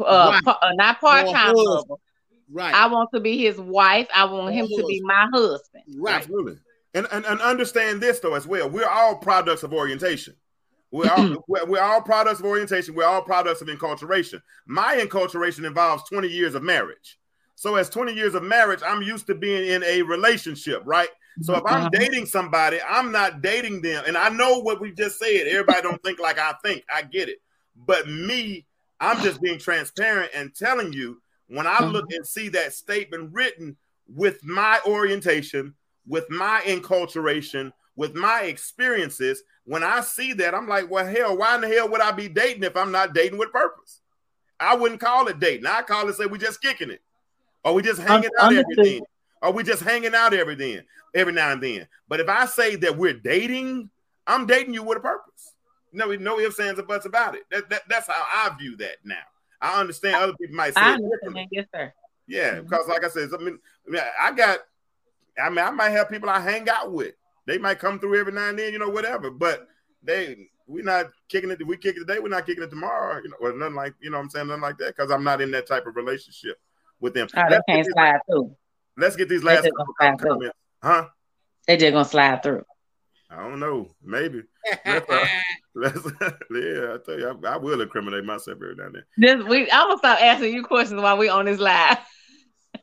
uh, 0.00 0.30
Wife. 0.30 0.44
pa- 0.44 0.58
uh, 0.62 0.72
not 0.74 1.00
part 1.00 1.26
time 1.28 1.46
husband. 1.46 1.68
lover. 1.68 1.94
Right. 2.50 2.74
I 2.74 2.86
want 2.86 3.10
to 3.14 3.20
be 3.20 3.38
his 3.38 3.58
wife. 3.58 4.08
I 4.14 4.24
want 4.26 4.54
him 4.54 4.66
to 4.66 4.86
be 4.86 5.00
my 5.04 5.26
husband. 5.32 5.84
right. 5.98 6.16
Absolutely. 6.16 6.56
And, 6.94 7.06
and 7.12 7.24
and 7.26 7.40
understand 7.40 8.00
this 8.00 8.18
though 8.20 8.34
as 8.34 8.46
well. 8.46 8.68
We're 8.68 8.88
all 8.88 9.16
products 9.16 9.62
of 9.62 9.72
orientation. 9.74 10.34
We're 10.90 11.10
all 11.10 11.44
we're, 11.46 11.66
we're 11.66 11.82
all 11.82 12.00
products 12.00 12.40
of 12.40 12.46
orientation. 12.46 12.94
We're 12.94 13.04
all 13.04 13.22
products 13.22 13.60
of 13.60 13.68
enculturation. 13.68 14.40
My 14.66 14.96
enculturation 14.96 15.66
involves 15.66 16.08
20 16.08 16.28
years 16.28 16.54
of 16.54 16.62
marriage. 16.62 17.18
So 17.56 17.74
as 17.74 17.90
20 17.90 18.14
years 18.14 18.34
of 18.34 18.42
marriage, 18.42 18.80
I'm 18.86 19.02
used 19.02 19.26
to 19.26 19.34
being 19.34 19.68
in 19.68 19.82
a 19.84 20.00
relationship, 20.02 20.80
right? 20.86 21.08
So 21.42 21.54
if 21.56 21.64
I'm 21.66 21.86
Mhm. 21.86 21.90
dating 21.92 22.26
somebody, 22.26 22.80
I'm 22.88 23.12
not 23.12 23.42
dating 23.42 23.82
them. 23.82 24.04
And 24.06 24.16
I 24.16 24.28
know 24.28 24.58
what 24.60 24.80
we 24.80 24.92
just 24.92 25.18
said. 25.18 25.46
Everybody 25.46 25.82
don't 25.82 26.02
think 26.02 26.18
like 26.18 26.38
I 26.38 26.54
think. 26.64 26.84
I 26.92 27.02
get 27.02 27.28
it. 27.28 27.38
But 27.76 28.08
me, 28.08 28.64
I'm 29.00 29.20
just 29.20 29.40
being 29.40 29.58
transparent 29.58 30.30
and 30.34 30.54
telling 30.54 30.92
you 30.92 31.20
when 31.48 31.66
I 31.66 31.84
look 31.84 32.06
and 32.12 32.26
see 32.26 32.48
that 32.50 32.72
statement 32.72 33.30
written 33.32 33.76
with 34.08 34.42
my 34.42 34.80
orientation, 34.86 35.74
with 36.08 36.28
my 36.30 36.62
enculturation, 36.66 37.72
with 37.96 38.14
my 38.14 38.42
experiences, 38.42 39.42
when 39.64 39.82
I 39.82 40.00
see 40.00 40.32
that, 40.34 40.54
I'm 40.54 40.66
like, 40.66 40.90
well, 40.90 41.06
hell, 41.06 41.36
why 41.36 41.54
in 41.54 41.60
the 41.60 41.68
hell 41.68 41.88
would 41.90 42.00
I 42.00 42.10
be 42.12 42.28
dating 42.28 42.64
if 42.64 42.76
I'm 42.76 42.90
not 42.90 43.12
dating 43.14 43.38
with 43.38 43.52
purpose? 43.52 44.00
I 44.58 44.74
wouldn't 44.74 45.00
call 45.00 45.28
it 45.28 45.38
dating. 45.38 45.66
I 45.66 45.82
call 45.82 46.08
it 46.08 46.16
say 46.16 46.26
we 46.26 46.38
just 46.38 46.62
kicking 46.62 46.90
it. 46.90 47.02
Or 47.64 47.74
we 47.74 47.82
just 47.82 48.00
hanging 48.00 48.30
out 48.40 48.52
every 48.52 48.64
Understood. 48.64 48.84
then. 48.86 49.00
Or 49.42 49.52
we 49.52 49.62
just 49.62 49.82
hanging 49.82 50.14
out 50.14 50.32
every 50.32 50.54
then, 50.54 50.84
every 51.14 51.32
now 51.32 51.52
and 51.52 51.62
then. 51.62 51.86
But 52.08 52.20
if 52.20 52.28
I 52.28 52.46
say 52.46 52.76
that 52.76 52.96
we're 52.96 53.12
dating, 53.14 53.90
I'm 54.26 54.46
dating 54.46 54.74
you 54.74 54.82
with 54.82 54.98
a 54.98 55.00
purpose. 55.00 55.54
No, 55.92 56.06
no 56.14 56.38
ifs, 56.38 56.58
ands, 56.60 56.80
or 56.80 56.84
buts 56.84 57.06
about 57.06 57.34
it. 57.34 57.42
That, 57.50 57.68
that, 57.70 57.82
that's 57.88 58.08
how 58.08 58.14
I 58.14 58.56
view 58.58 58.76
that 58.78 58.96
now. 59.04 59.16
I 59.60 59.80
understand 59.80 60.16
other 60.16 60.34
people 60.40 60.56
might 60.56 60.74
say 60.74 60.80
I 60.80 60.94
it 60.94 60.98
differently. 60.98 61.42
understand. 61.42 61.48
Yes, 61.52 61.66
sir. 61.72 61.92
Yeah, 62.26 62.50
mm-hmm. 62.54 62.68
because 62.68 62.88
like 62.88 63.04
I 63.04 63.08
said, 63.08 63.30
I 63.32 63.42
mean, 63.42 63.58
I 64.20 64.32
got, 64.32 64.58
I 65.40 65.48
mean, 65.50 65.58
I 65.58 65.70
might 65.70 65.90
have 65.90 66.10
people 66.10 66.28
I 66.28 66.40
hang 66.40 66.68
out 66.68 66.92
with. 66.92 67.14
They 67.46 67.58
might 67.58 67.78
come 67.78 67.98
through 67.98 68.18
every 68.20 68.32
now 68.32 68.48
and 68.48 68.58
then, 68.58 68.72
you 68.72 68.78
know, 68.78 68.90
whatever. 68.90 69.30
But 69.30 69.66
they, 70.02 70.36
we're 70.66 70.84
not 70.84 71.06
kicking 71.28 71.50
it. 71.50 71.66
We 71.66 71.76
kick 71.76 71.96
it 71.96 72.00
today. 72.00 72.18
We're 72.18 72.28
not 72.28 72.46
kicking 72.46 72.62
it 72.62 72.70
tomorrow. 72.70 73.20
You 73.22 73.30
know, 73.30 73.36
or 73.40 73.56
nothing 73.56 73.74
like, 73.74 73.94
you 74.00 74.10
know, 74.10 74.18
what 74.18 74.24
I'm 74.24 74.30
saying 74.30 74.48
nothing 74.48 74.62
like 74.62 74.78
that 74.78 74.96
because 74.96 75.10
I'm 75.10 75.24
not 75.24 75.40
in 75.40 75.50
that 75.52 75.66
type 75.66 75.86
of 75.86 75.96
relationship 75.96 76.58
with 77.00 77.14
them. 77.14 77.28
Oh, 77.34 77.42
they 77.48 77.54
let's, 77.54 77.64
get 77.66 77.74
can't 77.74 77.86
these, 77.86 77.92
slide 77.92 78.20
through. 78.30 78.56
let's 78.96 79.16
get 79.16 79.28
these 79.28 79.44
last 79.44 79.64
just 79.64 79.76
couple 79.76 79.94
gonna 79.98 80.18
through. 80.18 80.28
comments, 80.28 80.56
huh? 80.82 81.06
They 81.66 81.76
just 81.76 81.92
gonna 81.92 82.04
slide 82.04 82.42
through. 82.42 82.64
I 83.30 83.36
don't 83.48 83.60
know. 83.60 83.88
Maybe. 84.02 84.42
Let's, 84.84 85.10
uh, 85.10 85.26
let's, 85.74 86.04
yeah, 86.50 86.94
I 86.94 86.98
tell 87.04 87.18
you, 87.18 87.40
I, 87.44 87.48
I 87.48 87.56
will 87.56 87.80
incriminate 87.80 88.24
myself 88.24 88.58
every 88.62 88.74
now 88.74 88.86
and 88.86 88.94
then. 88.96 89.04
This 89.16 89.46
we 89.46 89.70
I'm 89.70 89.88
gonna 89.88 89.98
stop 89.98 90.20
asking 90.20 90.54
you 90.54 90.64
questions 90.64 91.00
while 91.00 91.16
we 91.16 91.28
on 91.28 91.46
this 91.46 91.60
live. 91.60 91.98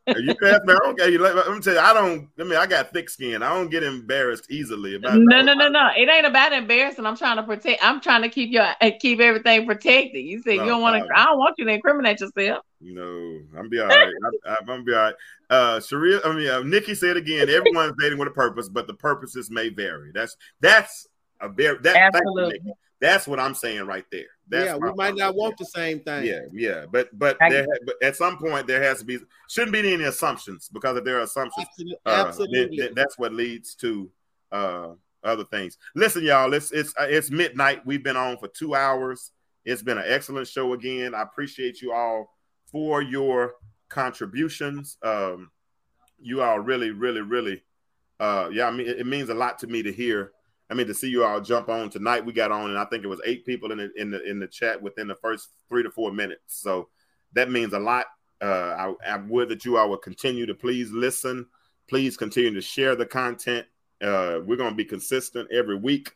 You 0.07 0.35
can 0.35 0.47
ask 0.49 0.63
me. 0.65 0.73
I 0.73 0.77
don't 0.77 0.97
get 0.97 1.11
you. 1.11 1.19
Let, 1.19 1.35
me 1.35 1.59
tell 1.59 1.73
you. 1.73 1.79
I 1.79 1.93
don't. 1.93 2.29
I 2.39 2.43
mean, 2.43 2.57
I 2.57 2.67
got 2.67 2.93
thick 2.93 3.09
skin. 3.09 3.41
I 3.41 3.49
don't 3.49 3.69
get 3.69 3.83
embarrassed 3.83 4.51
easily 4.51 4.95
about. 4.95 5.17
No, 5.17 5.41
no, 5.41 5.53
no, 5.53 5.67
no. 5.67 5.89
It 5.97 6.07
ain't 6.07 6.25
about 6.25 6.53
embarrassing. 6.53 7.05
I'm 7.05 7.17
trying 7.17 7.37
to 7.37 7.43
protect. 7.43 7.83
I'm 7.83 7.99
trying 8.01 8.21
to 8.21 8.29
keep 8.29 8.51
your 8.51 8.63
uh, 8.63 8.91
keep 8.99 9.19
everything 9.19 9.65
protected. 9.65 10.23
You 10.23 10.41
said 10.43 10.57
No 10.57 10.63
you 10.63 10.69
don't 10.69 10.81
want 10.81 11.03
to. 11.03 11.09
I 11.15 11.25
don't 11.25 11.39
want 11.39 11.55
you 11.57 11.65
to 11.65 11.71
incriminate 11.71 12.19
yourself. 12.19 12.63
No, 12.81 13.39
I'm 13.57 13.69
be 13.69 13.79
all 13.79 13.87
right. 13.87 14.07
I, 14.45 14.51
I, 14.51 14.55
I'm 14.59 14.65
gonna 14.65 14.83
be 14.83 14.93
all 14.93 15.01
right. 15.01 15.15
Uh, 15.49 15.79
Sharia. 15.79 16.19
I 16.23 16.33
mean, 16.33 16.49
uh, 16.49 16.61
Nikki 16.61 16.93
said 16.93 17.17
again. 17.17 17.49
Everyone's 17.49 17.93
dating 17.99 18.19
with 18.19 18.27
a 18.27 18.31
purpose, 18.31 18.69
but 18.69 18.85
the 18.85 18.93
purposes 18.93 19.49
may 19.49 19.69
vary. 19.69 20.11
That's 20.13 20.37
that's 20.59 21.07
a 21.41 21.49
very 21.49 21.79
that. 21.79 22.13
Absolutely. 22.13 22.59
Nikki. 23.01 23.11
That's 23.11 23.27
what 23.27 23.39
I'm 23.39 23.53
saying 23.55 23.85
right 23.85 24.05
there. 24.11 24.25
That's 24.47 24.65
yeah, 24.67 24.75
we 24.75 24.89
might 24.93 25.09
point 25.09 25.17
not 25.19 25.25
right 25.27 25.35
want 25.35 25.57
the 25.57 25.65
same 25.65 25.99
thing. 26.01 26.25
Yeah, 26.25 26.41
yeah, 26.53 26.85
but 26.91 27.09
but 27.17 27.37
there, 27.39 27.65
but 27.85 27.95
at 28.01 28.15
some 28.15 28.37
point 28.37 28.67
there 28.67 28.81
has 28.81 28.99
to 28.99 29.05
be 29.05 29.19
shouldn't 29.49 29.73
be 29.73 29.79
any 29.93 30.03
assumptions 30.03 30.69
because 30.71 30.97
if 30.97 31.03
there 31.03 31.17
are 31.17 31.21
assumptions, 31.23 31.65
Absolutely. 31.67 31.97
uh, 32.05 32.15
then- 32.17 32.27
Absolutely. 32.27 32.77
then 32.77 32.93
that's 32.95 33.17
what 33.17 33.33
leads 33.33 33.75
to 33.75 34.09
uh, 34.51 34.89
other 35.23 35.43
things. 35.45 35.77
Listen, 35.95 36.23
y'all, 36.23 36.53
it's 36.53 36.71
it's 36.71 36.93
uh, 36.99 37.07
it's 37.09 37.31
midnight. 37.31 37.85
We've 37.85 38.03
been 38.03 38.17
on 38.17 38.37
for 38.37 38.47
two 38.47 38.75
hours. 38.75 39.31
It's 39.65 39.81
been 39.81 39.97
an 39.97 40.05
excellent 40.07 40.47
show 40.47 40.73
again. 40.73 41.15
I 41.15 41.23
appreciate 41.23 41.81
you 41.81 41.91
all 41.91 42.35
for 42.71 43.01
your 43.01 43.55
contributions. 43.89 44.97
Um, 45.01 45.49
you 46.19 46.41
all 46.43 46.59
really, 46.59 46.91
really, 46.91 47.21
really, 47.21 47.63
uh, 48.19 48.49
yeah. 48.51 48.67
I 48.67 48.71
mean, 48.71 48.87
it, 48.87 48.99
it 48.99 49.07
means 49.07 49.29
a 49.29 49.33
lot 49.33 49.57
to 49.59 49.67
me 49.67 49.81
to 49.83 49.91
hear. 49.91 50.31
I 50.69 50.73
mean, 50.73 50.87
to 50.87 50.93
see 50.93 51.09
you 51.09 51.23
all 51.23 51.41
jump 51.41 51.69
on 51.69 51.89
tonight. 51.89 52.25
We 52.25 52.33
got 52.33 52.51
on, 52.51 52.71
and 52.71 52.79
I 52.79 52.85
think 52.85 53.03
it 53.03 53.07
was 53.07 53.21
eight 53.25 53.45
people 53.45 53.71
in 53.71 53.77
the 53.77 53.91
in 53.95 54.11
the 54.11 54.23
in 54.23 54.39
the 54.39 54.47
chat 54.47 54.81
within 54.81 55.07
the 55.07 55.15
first 55.15 55.49
three 55.69 55.83
to 55.83 55.91
four 55.91 56.11
minutes. 56.11 56.59
So 56.61 56.89
that 57.33 57.51
means 57.51 57.73
a 57.73 57.79
lot. 57.79 58.07
Uh, 58.41 58.93
I, 59.05 59.13
I 59.13 59.17
would 59.17 59.49
that 59.49 59.63
you 59.63 59.77
all 59.77 59.89
will 59.89 59.97
continue 59.97 60.45
to 60.45 60.55
please 60.55 60.91
listen. 60.91 61.45
Please 61.87 62.17
continue 62.17 62.53
to 62.53 62.61
share 62.61 62.95
the 62.95 63.05
content. 63.05 63.65
Uh, 64.01 64.39
we're 64.43 64.57
going 64.57 64.71
to 64.71 64.75
be 64.75 64.85
consistent 64.85 65.49
every 65.51 65.77
week, 65.77 66.11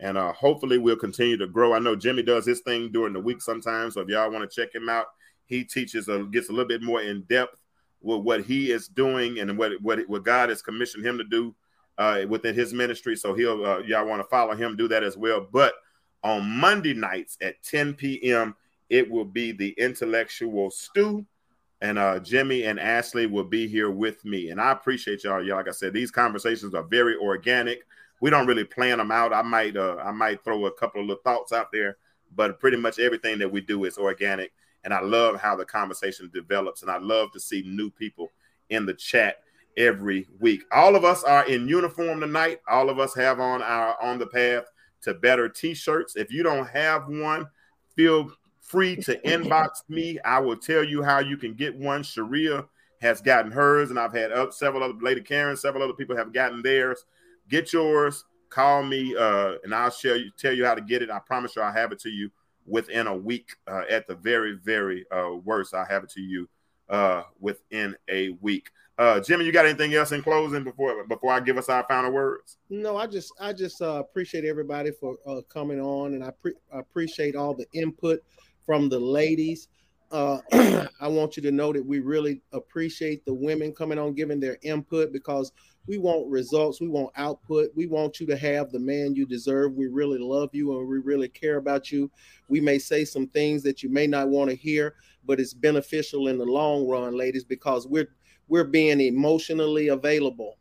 and 0.00 0.18
uh, 0.18 0.32
hopefully 0.32 0.78
we'll 0.78 0.96
continue 0.96 1.36
to 1.36 1.46
grow. 1.46 1.72
I 1.72 1.78
know 1.78 1.94
Jimmy 1.94 2.22
does 2.22 2.44
his 2.44 2.60
thing 2.60 2.90
during 2.90 3.12
the 3.12 3.20
week 3.20 3.40
sometimes, 3.40 3.94
so 3.94 4.00
if 4.00 4.08
y'all 4.08 4.30
want 4.30 4.48
to 4.48 4.54
check 4.54 4.74
him 4.74 4.88
out, 4.88 5.06
he 5.46 5.64
teaches 5.64 6.08
a, 6.08 6.24
gets 6.24 6.48
a 6.48 6.52
little 6.52 6.68
bit 6.68 6.82
more 6.82 7.00
in 7.02 7.22
depth 7.22 7.60
with 8.00 8.20
what 8.20 8.42
he 8.42 8.72
is 8.72 8.88
doing 8.88 9.38
and 9.38 9.56
what 9.56 9.72
what 9.80 10.00
what 10.08 10.24
God 10.24 10.48
has 10.48 10.60
commissioned 10.60 11.06
him 11.06 11.18
to 11.18 11.24
do 11.24 11.54
uh, 11.98 12.22
within 12.28 12.54
his 12.54 12.72
ministry. 12.72 13.16
So 13.16 13.34
he'll 13.34 13.64
uh, 13.64 13.78
y'all 13.80 14.06
want 14.06 14.22
to 14.22 14.28
follow 14.28 14.54
him, 14.54 14.76
do 14.76 14.88
that 14.88 15.02
as 15.02 15.16
well. 15.16 15.46
But 15.50 15.74
on 16.22 16.48
Monday 16.48 16.94
nights 16.94 17.36
at 17.40 17.62
10 17.62 17.94
p.m., 17.94 18.54
it 18.90 19.10
will 19.10 19.24
be 19.24 19.52
the 19.52 19.74
intellectual 19.78 20.70
stew 20.70 21.26
and 21.82 21.98
uh 21.98 22.20
Jimmy 22.20 22.62
and 22.62 22.80
Ashley 22.80 23.26
will 23.26 23.44
be 23.44 23.66
here 23.66 23.90
with 23.90 24.24
me. 24.24 24.50
And 24.50 24.60
I 24.60 24.70
appreciate 24.70 25.24
y'all. 25.24 25.44
Y'all, 25.44 25.56
like 25.56 25.68
I 25.68 25.72
said, 25.72 25.92
these 25.92 26.12
conversations 26.12 26.74
are 26.74 26.84
very 26.84 27.16
organic. 27.16 27.80
We 28.20 28.30
don't 28.30 28.46
really 28.46 28.64
plan 28.64 28.98
them 28.98 29.10
out. 29.10 29.34
I 29.34 29.42
might 29.42 29.76
uh 29.76 29.96
I 30.02 30.12
might 30.12 30.42
throw 30.44 30.66
a 30.66 30.72
couple 30.72 31.00
of 31.00 31.08
little 31.08 31.22
thoughts 31.22 31.52
out 31.52 31.72
there, 31.72 31.96
but 32.36 32.60
pretty 32.60 32.76
much 32.76 33.00
everything 33.00 33.36
that 33.40 33.50
we 33.50 33.60
do 33.60 33.84
is 33.84 33.98
organic. 33.98 34.52
And 34.84 34.94
I 34.94 35.00
love 35.00 35.40
how 35.40 35.56
the 35.56 35.64
conversation 35.64 36.30
develops, 36.32 36.82
and 36.82 36.90
I 36.90 36.98
love 36.98 37.32
to 37.32 37.40
see 37.40 37.62
new 37.66 37.90
people 37.90 38.30
in 38.70 38.86
the 38.86 38.94
chat 38.94 39.42
every 39.76 40.28
week. 40.38 40.64
All 40.72 40.96
of 40.96 41.04
us 41.04 41.24
are 41.24 41.46
in 41.46 41.68
uniform 41.68 42.20
tonight. 42.20 42.60
All 42.68 42.90
of 42.90 42.98
us 42.98 43.14
have 43.14 43.40
on 43.40 43.62
our 43.62 44.00
on 44.02 44.18
the 44.18 44.26
path 44.26 44.64
to 45.02 45.14
better 45.14 45.48
t-shirts. 45.48 46.16
If 46.16 46.32
you 46.32 46.42
don't 46.42 46.68
have 46.68 47.08
one, 47.08 47.48
feel 47.94 48.30
free 48.60 48.96
to 48.96 49.16
inbox 49.24 49.88
me. 49.88 50.18
I 50.20 50.38
will 50.38 50.56
tell 50.56 50.84
you 50.84 51.02
how 51.02 51.18
you 51.18 51.36
can 51.36 51.54
get 51.54 51.76
one. 51.76 52.02
Sharia 52.02 52.64
has 53.00 53.20
gotten 53.20 53.50
hers, 53.50 53.90
and 53.90 53.98
I've 53.98 54.14
had 54.14 54.32
up 54.32 54.52
several 54.52 54.82
other 54.82 54.94
Lady 55.00 55.20
Karen, 55.20 55.56
several 55.56 55.82
other 55.82 55.92
people 55.92 56.16
have 56.16 56.32
gotten 56.32 56.62
theirs. 56.62 57.04
Get 57.48 57.72
yours. 57.72 58.24
Call 58.48 58.82
me, 58.82 59.16
uh, 59.16 59.54
and 59.64 59.74
I'll 59.74 59.90
share 59.90 60.16
you 60.16 60.30
tell 60.38 60.52
you 60.52 60.64
how 60.64 60.74
to 60.74 60.80
get 60.80 61.02
it. 61.02 61.10
I 61.10 61.18
promise 61.18 61.56
you, 61.56 61.62
I'll 61.62 61.72
have 61.72 61.90
it 61.90 62.00
to 62.00 62.10
you 62.10 62.30
within 62.66 63.06
a 63.06 63.16
week. 63.16 63.56
Uh, 63.66 63.82
at 63.88 64.06
the 64.06 64.14
very, 64.14 64.58
very 64.62 65.04
uh, 65.10 65.30
worst, 65.42 65.74
I'll 65.74 65.86
have 65.86 66.04
it 66.04 66.10
to 66.10 66.20
you 66.20 66.48
uh, 66.88 67.22
within 67.40 67.96
a 68.08 68.30
week. 68.40 68.70
Uh, 68.98 69.20
Jimmy, 69.20 69.44
you 69.44 69.52
got 69.52 69.64
anything 69.64 69.94
else 69.94 70.12
in 70.12 70.22
closing 70.22 70.64
before 70.64 71.04
before 71.06 71.32
I 71.32 71.40
give 71.40 71.56
us 71.56 71.68
our 71.68 71.84
final 71.84 72.12
words? 72.12 72.58
No, 72.68 72.96
I 72.96 73.06
just 73.06 73.32
I 73.40 73.52
just 73.52 73.80
uh, 73.80 73.94
appreciate 74.00 74.44
everybody 74.44 74.90
for 74.90 75.16
uh, 75.26 75.40
coming 75.48 75.80
on, 75.80 76.14
and 76.14 76.22
I, 76.22 76.30
pre- 76.30 76.54
appreciate 76.70 77.34
all 77.34 77.54
the 77.54 77.66
input 77.72 78.20
from 78.66 78.88
the 78.88 78.98
ladies. 78.98 79.68
Uh, 80.10 80.38
I 81.00 81.08
want 81.08 81.38
you 81.38 81.42
to 81.44 81.50
know 81.50 81.72
that 81.72 81.84
we 81.84 82.00
really 82.00 82.42
appreciate 82.52 83.24
the 83.24 83.32
women 83.32 83.72
coming 83.72 83.98
on, 83.98 84.12
giving 84.12 84.40
their 84.40 84.58
input 84.62 85.10
because 85.10 85.52
we 85.86 85.96
want 85.96 86.30
results, 86.30 86.80
we 86.80 86.88
want 86.88 87.10
output, 87.16 87.70
we 87.74 87.86
want 87.86 88.20
you 88.20 88.26
to 88.26 88.36
have 88.36 88.70
the 88.70 88.78
man 88.78 89.14
you 89.14 89.24
deserve. 89.26 89.72
We 89.72 89.86
really 89.86 90.18
love 90.18 90.50
you 90.52 90.78
and 90.78 90.86
we 90.86 90.98
really 90.98 91.28
care 91.28 91.56
about 91.56 91.90
you. 91.90 92.10
We 92.48 92.60
may 92.60 92.78
say 92.78 93.06
some 93.06 93.26
things 93.26 93.62
that 93.62 93.82
you 93.82 93.88
may 93.88 94.06
not 94.06 94.28
want 94.28 94.50
to 94.50 94.56
hear, 94.56 94.96
but 95.24 95.40
it's 95.40 95.54
beneficial 95.54 96.28
in 96.28 96.36
the 96.36 96.44
long 96.44 96.86
run, 96.86 97.16
ladies, 97.16 97.42
because 97.42 97.86
we're 97.86 98.08
we're 98.48 98.64
being 98.64 99.00
emotionally 99.00 99.88
available. 99.88 100.58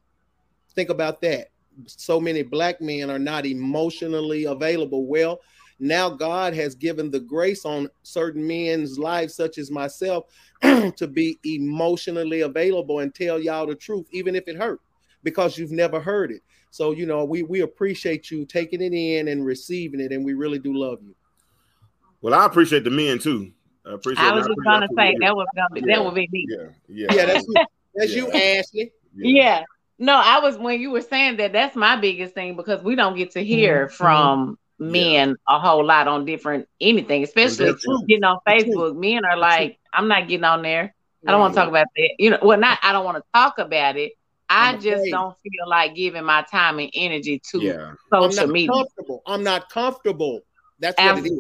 Think 0.74 0.90
about 0.90 1.22
that 1.22 1.52
so 1.86 2.20
many 2.20 2.44
black 2.44 2.82
men 2.82 3.10
are 3.10 3.20
not 3.20 3.46
emotionally 3.46 4.46
available. 4.46 5.06
Well, 5.06 5.42
now 5.80 6.10
God 6.10 6.54
has 6.54 6.76
given 6.76 7.10
the 7.10 7.20
grace 7.20 7.66
on 7.66 7.90
certain 8.04 8.46
men's 8.46 9.00
lives, 9.00 9.36
such 9.36 9.58
as 9.58 9.72
myself, 9.72 10.26
to 10.62 11.08
be 11.08 11.40
emotionally 11.44 12.42
available 12.42 13.00
and 13.00 13.14
tell 13.14 13.40
y'all 13.40 13.66
the 13.66 13.76
truth, 13.76 14.08
even 14.12 14.36
if 14.36 14.48
it 14.48 14.58
hurt, 14.58 14.80
because 15.24 15.58
you've 15.58 15.72
never 15.72 16.00
heard 16.00 16.32
it. 16.32 16.42
So 16.70 16.92
you 16.92 17.06
know, 17.06 17.26
we 17.26 17.44
we 17.44 17.62
appreciate 17.62 18.32
you 18.32 18.46
taking 18.46 18.82
it 18.82 18.94
in 18.94 19.28
and 19.28 19.46
receiving 19.46 20.00
it, 20.00 20.12
and 20.12 20.24
we 20.24 20.34
really 20.34 20.60
do 20.60 20.74
love 20.74 21.00
you. 21.02 21.16
Well, 22.22 22.34
I 22.34 22.46
appreciate 22.46 22.84
the 22.84 22.92
men 22.92 23.18
too. 23.20 23.52
I 23.86 23.94
appreciate. 23.94 24.24
I 24.26 24.32
was 24.34 24.42
just 24.48 24.52
appreciate- 24.52 24.72
gonna 24.74 24.88
say 24.88 24.94
appreciate- 24.94 25.20
that 25.22 25.36
was 25.36 25.48
gonna 25.56 25.68
be 25.74 25.82
Yeah. 25.82 25.96
that 25.96 26.06
would 26.06 26.16
be 26.16 26.30
me. 26.32 26.46
Yeah, 26.50 26.58
yeah, 26.88 27.08
Yeah, 27.14 27.26
that's 27.26 27.48
you, 27.48 27.54
that's 27.96 28.14
you, 28.14 28.28
Yeah. 28.34 28.40
Ashley. 28.60 28.92
Yeah. 29.16 29.64
No, 30.00 30.16
I 30.16 30.40
was 30.40 30.58
when 30.58 30.80
you 30.82 30.92
were 30.92 31.02
saying 31.02 31.38
that 31.38 31.54
that's 31.54 31.76
my 31.76 31.96
biggest 31.96 32.34
thing 32.34 32.56
because 32.56 32.82
we 32.84 32.96
don't 32.96 33.16
get 33.16 33.32
to 33.32 33.44
hear 33.44 33.88
Mhm. 33.88 33.92
from 33.92 34.58
men 34.80 35.36
a 35.48 35.60
whole 35.60 35.86
lot 35.86 36.08
on 36.08 36.26
different 36.26 36.68
anything, 36.80 37.24
especially 37.24 37.66
that's 37.68 37.84
true. 37.84 38.04
getting 38.08 38.24
on 38.24 38.40
Facebook. 38.48 38.96
Men 38.96 39.26
are 39.26 39.38
like, 39.38 39.78
I'm 39.94 40.08
not 40.08 40.28
getting 40.28 40.44
on 40.44 40.64
there. 40.64 40.96
I 41.28 41.30
don't 41.32 41.40
want 41.40 41.54
to 41.54 41.60
talk 41.60 41.70
about 41.70 41.86
that. 41.96 42.10
You 42.18 42.32
know, 42.32 42.40
well, 42.42 42.58
not 42.58 42.80
I 42.82 42.92
don't 42.94 43.06
want 43.06 43.18
to 43.18 43.24
talk 43.34 43.60
about 43.60 43.96
it. 43.98 44.14
I 44.50 44.70
I'm 44.70 44.82
just 44.82 44.98
afraid. 44.98 45.12
don't 45.12 45.36
feel 45.44 45.68
like 45.70 45.94
giving 45.96 46.24
my 46.26 46.42
time 46.52 46.80
and 46.80 46.90
energy 46.96 47.40
to 47.52 47.60
Yeah, 47.62 47.92
I'm 48.12 48.32
social 48.32 48.48
not 48.48 48.52
media. 48.54 48.72
comfortable. 48.72 49.22
I'm 49.28 49.44
not 49.44 49.70
comfortable. 49.70 50.42
That's 50.80 50.98
what 50.98 51.18
Ab- 51.20 51.26
it 51.26 51.32
is. 51.32 51.38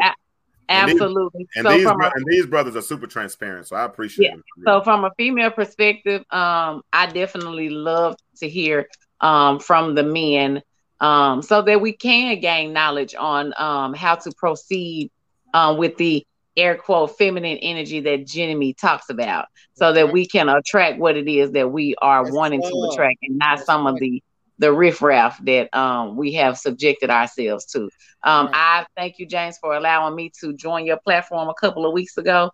A- 0.71 0.79
And 0.81 0.89
these- 0.89 1.01
absolutely. 1.01 1.47
and 1.55 1.65
so 1.67 1.73
these 1.73 1.83
from 1.83 2.01
a 2.01 2.05
and 2.15 2.25
these 2.27 2.45
brothers 2.45 2.75
are 2.75 2.81
super 2.81 3.07
transparent, 3.07 3.67
so 3.67 3.75
I 3.75 3.83
appreciate 3.85 4.27
Yeah. 4.27 4.35
it. 4.35 4.43
So 4.65 4.81
from 4.81 5.05
a 5.05 5.11
female 5.17 5.51
perspective, 5.51 6.21
um, 6.31 6.81
I 6.93 7.07
definitely 7.07 7.69
love 7.69 8.15
to 8.37 8.49
hear 8.49 8.87
um, 9.19 9.59
from 9.59 9.93
the 9.95 10.03
men 10.03 10.61
um, 10.99 11.41
so 11.41 11.61
that 11.63 11.81
we 11.81 11.93
can 11.93 12.39
gain 12.39 12.73
knowledge 12.73 13.13
on 13.17 13.53
um, 13.57 13.93
how 13.93 14.15
to 14.15 14.31
proceed 14.37 15.09
um, 15.53 15.77
with 15.77 15.97
the 15.97 16.25
air 16.57 16.75
quote 16.75 17.17
feminine 17.17 17.57
energy 17.59 18.01
that 18.01 18.27
Jenny 18.27 18.73
talks 18.73 19.09
about 19.09 19.45
so 19.73 19.93
that 19.93 20.11
we 20.11 20.25
can 20.27 20.49
attract 20.49 20.99
what 20.99 21.15
it 21.17 21.27
is 21.27 21.51
that 21.53 21.71
we 21.71 21.95
are 22.01 22.23
That's 22.25 22.35
wanting 22.35 22.61
to 22.61 22.89
attract 22.91 23.17
and 23.23 23.37
not 23.37 23.57
That's 23.57 23.65
some 23.65 23.87
of 23.87 23.97
the 23.99 24.21
the 24.61 24.71
riffraff 24.71 25.43
that 25.45 25.75
um, 25.75 26.15
we 26.15 26.33
have 26.33 26.57
subjected 26.57 27.09
ourselves 27.09 27.65
to. 27.67 27.89
Um. 28.23 28.49
I 28.53 28.85
thank 28.95 29.19
you, 29.19 29.25
James, 29.25 29.57
for 29.57 29.75
allowing 29.75 30.15
me 30.15 30.31
to 30.39 30.53
join 30.53 30.85
your 30.85 30.97
platform 30.97 31.49
a 31.49 31.53
couple 31.53 31.85
of 31.85 31.93
weeks 31.93 32.17
ago 32.17 32.51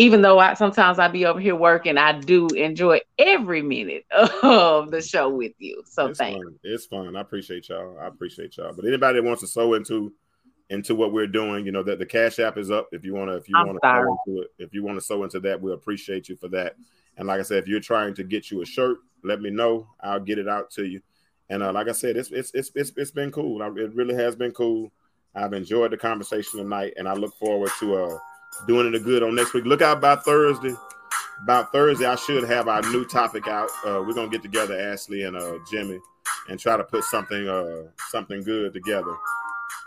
even 0.00 0.22
though 0.22 0.38
I 0.38 0.54
sometimes 0.54 0.98
I 0.98 1.08
be 1.08 1.26
over 1.26 1.38
here 1.38 1.54
working, 1.54 1.98
I 1.98 2.18
do 2.18 2.46
enjoy 2.48 3.00
every 3.18 3.60
minute 3.60 4.06
of 4.42 4.90
the 4.90 5.02
show 5.02 5.28
with 5.28 5.52
you. 5.58 5.82
So 5.84 6.06
it's 6.06 6.18
thanks. 6.18 6.42
fun. 6.42 6.58
It's 6.64 6.86
fun. 6.86 7.16
I 7.16 7.20
appreciate 7.20 7.68
y'all. 7.68 7.98
I 8.00 8.06
appreciate 8.06 8.56
y'all. 8.56 8.72
But 8.74 8.86
anybody 8.86 9.20
that 9.20 9.26
wants 9.26 9.42
to 9.42 9.46
sow 9.46 9.74
into 9.74 10.10
into 10.70 10.94
what 10.94 11.12
we're 11.12 11.26
doing, 11.26 11.66
you 11.66 11.72
know, 11.72 11.82
that 11.82 11.98
the 11.98 12.06
cash 12.06 12.38
app 12.38 12.56
is 12.56 12.70
up. 12.70 12.88
If 12.92 13.04
you 13.04 13.12
want 13.12 13.28
to, 13.28 13.36
if 13.36 13.46
you 13.46 13.54
want 13.54 13.78
to 13.82 13.86
sow 13.86 14.18
into 14.26 14.42
it, 14.42 14.50
if 14.58 14.72
you 14.72 14.82
want 14.82 14.96
to 14.96 15.04
sow 15.04 15.22
into 15.22 15.40
that, 15.40 15.60
we 15.60 15.70
appreciate 15.70 16.30
you 16.30 16.36
for 16.36 16.48
that. 16.48 16.76
And 17.18 17.28
like 17.28 17.40
I 17.40 17.42
said, 17.42 17.58
if 17.58 17.68
you're 17.68 17.80
trying 17.80 18.14
to 18.14 18.24
get 18.24 18.50
you 18.50 18.62
a 18.62 18.66
shirt, 18.66 19.00
let 19.22 19.42
me 19.42 19.50
know. 19.50 19.86
I'll 20.00 20.18
get 20.18 20.38
it 20.38 20.48
out 20.48 20.70
to 20.72 20.86
you. 20.86 21.02
And 21.50 21.62
uh, 21.62 21.72
like 21.72 21.88
I 21.88 21.92
said, 21.92 22.16
it's 22.16 22.30
it's 22.30 22.52
it's 22.54 22.70
it's, 22.74 22.92
it's 22.96 23.10
been 23.10 23.30
cool. 23.30 23.60
It 23.76 23.94
really 23.94 24.14
has 24.14 24.34
been 24.36 24.52
cool. 24.52 24.90
I've 25.34 25.52
enjoyed 25.52 25.90
the 25.92 25.96
conversation 25.96 26.60
tonight, 26.60 26.94
and 26.96 27.08
I 27.08 27.12
look 27.14 27.34
forward 27.38 27.70
to 27.80 27.96
uh 27.96 28.18
doing 28.66 28.86
it 28.86 28.94
a 28.94 29.00
good 29.00 29.22
on 29.22 29.34
next 29.34 29.52
week. 29.52 29.64
Look 29.64 29.82
out 29.82 30.00
by 30.00 30.16
Thursday. 30.16 30.74
About 31.42 31.72
Thursday, 31.72 32.04
I 32.06 32.16
should 32.16 32.44
have 32.44 32.68
our 32.68 32.82
new 32.90 33.04
topic 33.04 33.48
out. 33.48 33.70
Uh, 33.84 34.02
we're 34.06 34.12
gonna 34.14 34.28
get 34.28 34.42
together, 34.42 34.78
Ashley 34.78 35.22
and 35.24 35.36
uh, 35.36 35.54
Jimmy, 35.70 35.98
and 36.48 36.58
try 36.60 36.76
to 36.76 36.84
put 36.84 37.02
something 37.04 37.48
uh 37.48 37.84
something 38.10 38.42
good 38.42 38.72
together 38.74 39.14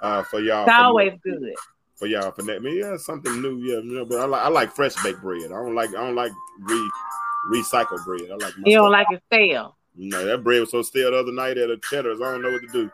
uh 0.02 0.24
for 0.24 0.40
y'all. 0.40 0.64
It's 0.66 0.72
for- 0.76 0.84
always 0.84 1.14
good. 1.24 1.54
for 1.96 2.08
y'all 2.08 2.32
for 2.32 2.42
that. 2.44 2.56
I 2.56 2.60
mean, 2.60 2.78
yeah, 2.78 2.98
something 2.98 3.42
new, 3.42 3.58
yeah. 3.60 3.78
You 3.78 4.00
know, 4.00 4.06
but 4.06 4.20
I 4.20 4.26
like 4.26 4.42
I 4.42 4.50
like 4.50 4.76
fresh 4.76 4.96
baked 5.04 5.22
bread. 5.22 5.46
I 5.46 5.50
don't 5.50 5.76
like 5.76 5.90
I 5.92 5.94
don't 6.06 6.16
like 6.16 6.32
re 6.62 6.92
recycled 7.54 8.04
bread. 8.04 8.22
I 8.32 8.36
like 8.44 8.54
You 8.66 8.76
don't 8.78 8.86
stuff- 8.86 8.92
like 8.92 9.08
it 9.12 9.22
stale. 9.32 9.78
Know, 9.96 10.26
that 10.26 10.44
bread 10.44 10.60
was 10.62 10.72
so 10.72 10.82
stale 10.82 11.12
the 11.12 11.20
other 11.20 11.32
night 11.32 11.58
at 11.58 11.70
a 11.70 11.78
Cheddar's. 11.78 12.20
I 12.20 12.32
don't 12.32 12.42
know 12.42 12.52
what 12.52 12.62
to 12.62 12.68
do. 12.68 12.92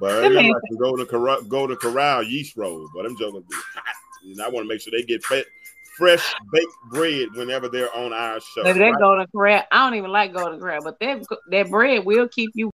But 0.00 0.24
I 0.24 0.28
like 0.28 0.52
the 0.70 0.76
Golden 0.78 1.06
Corral, 1.06 1.42
Golden 1.42 1.76
Corral 1.76 2.22
yeast 2.22 2.56
rolls. 2.56 2.90
But 2.94 3.02
them 3.02 3.16
jokers 3.18 3.42
be 3.48 3.56
hot. 3.74 3.94
And 4.24 4.40
I 4.40 4.48
want 4.48 4.64
to 4.64 4.68
make 4.68 4.80
sure 4.80 4.92
they 4.96 5.02
get 5.02 5.24
fe- 5.24 5.44
fresh 5.98 6.34
baked 6.52 6.72
bread 6.90 7.28
whenever 7.34 7.68
they're 7.68 7.94
on 7.94 8.12
our 8.12 8.40
show. 8.40 8.62
Maybe 8.62 8.78
that 8.78 8.92
right? 8.92 9.20
to 9.20 9.26
corral. 9.32 9.62
I 9.70 9.84
don't 9.84 9.98
even 9.98 10.10
like 10.10 10.32
Golden 10.32 10.58
Corral, 10.58 10.82
but 10.82 10.98
that 11.00 11.24
that 11.50 11.70
bread 11.70 12.04
will 12.04 12.28
keep 12.28 12.50
you 12.54 12.70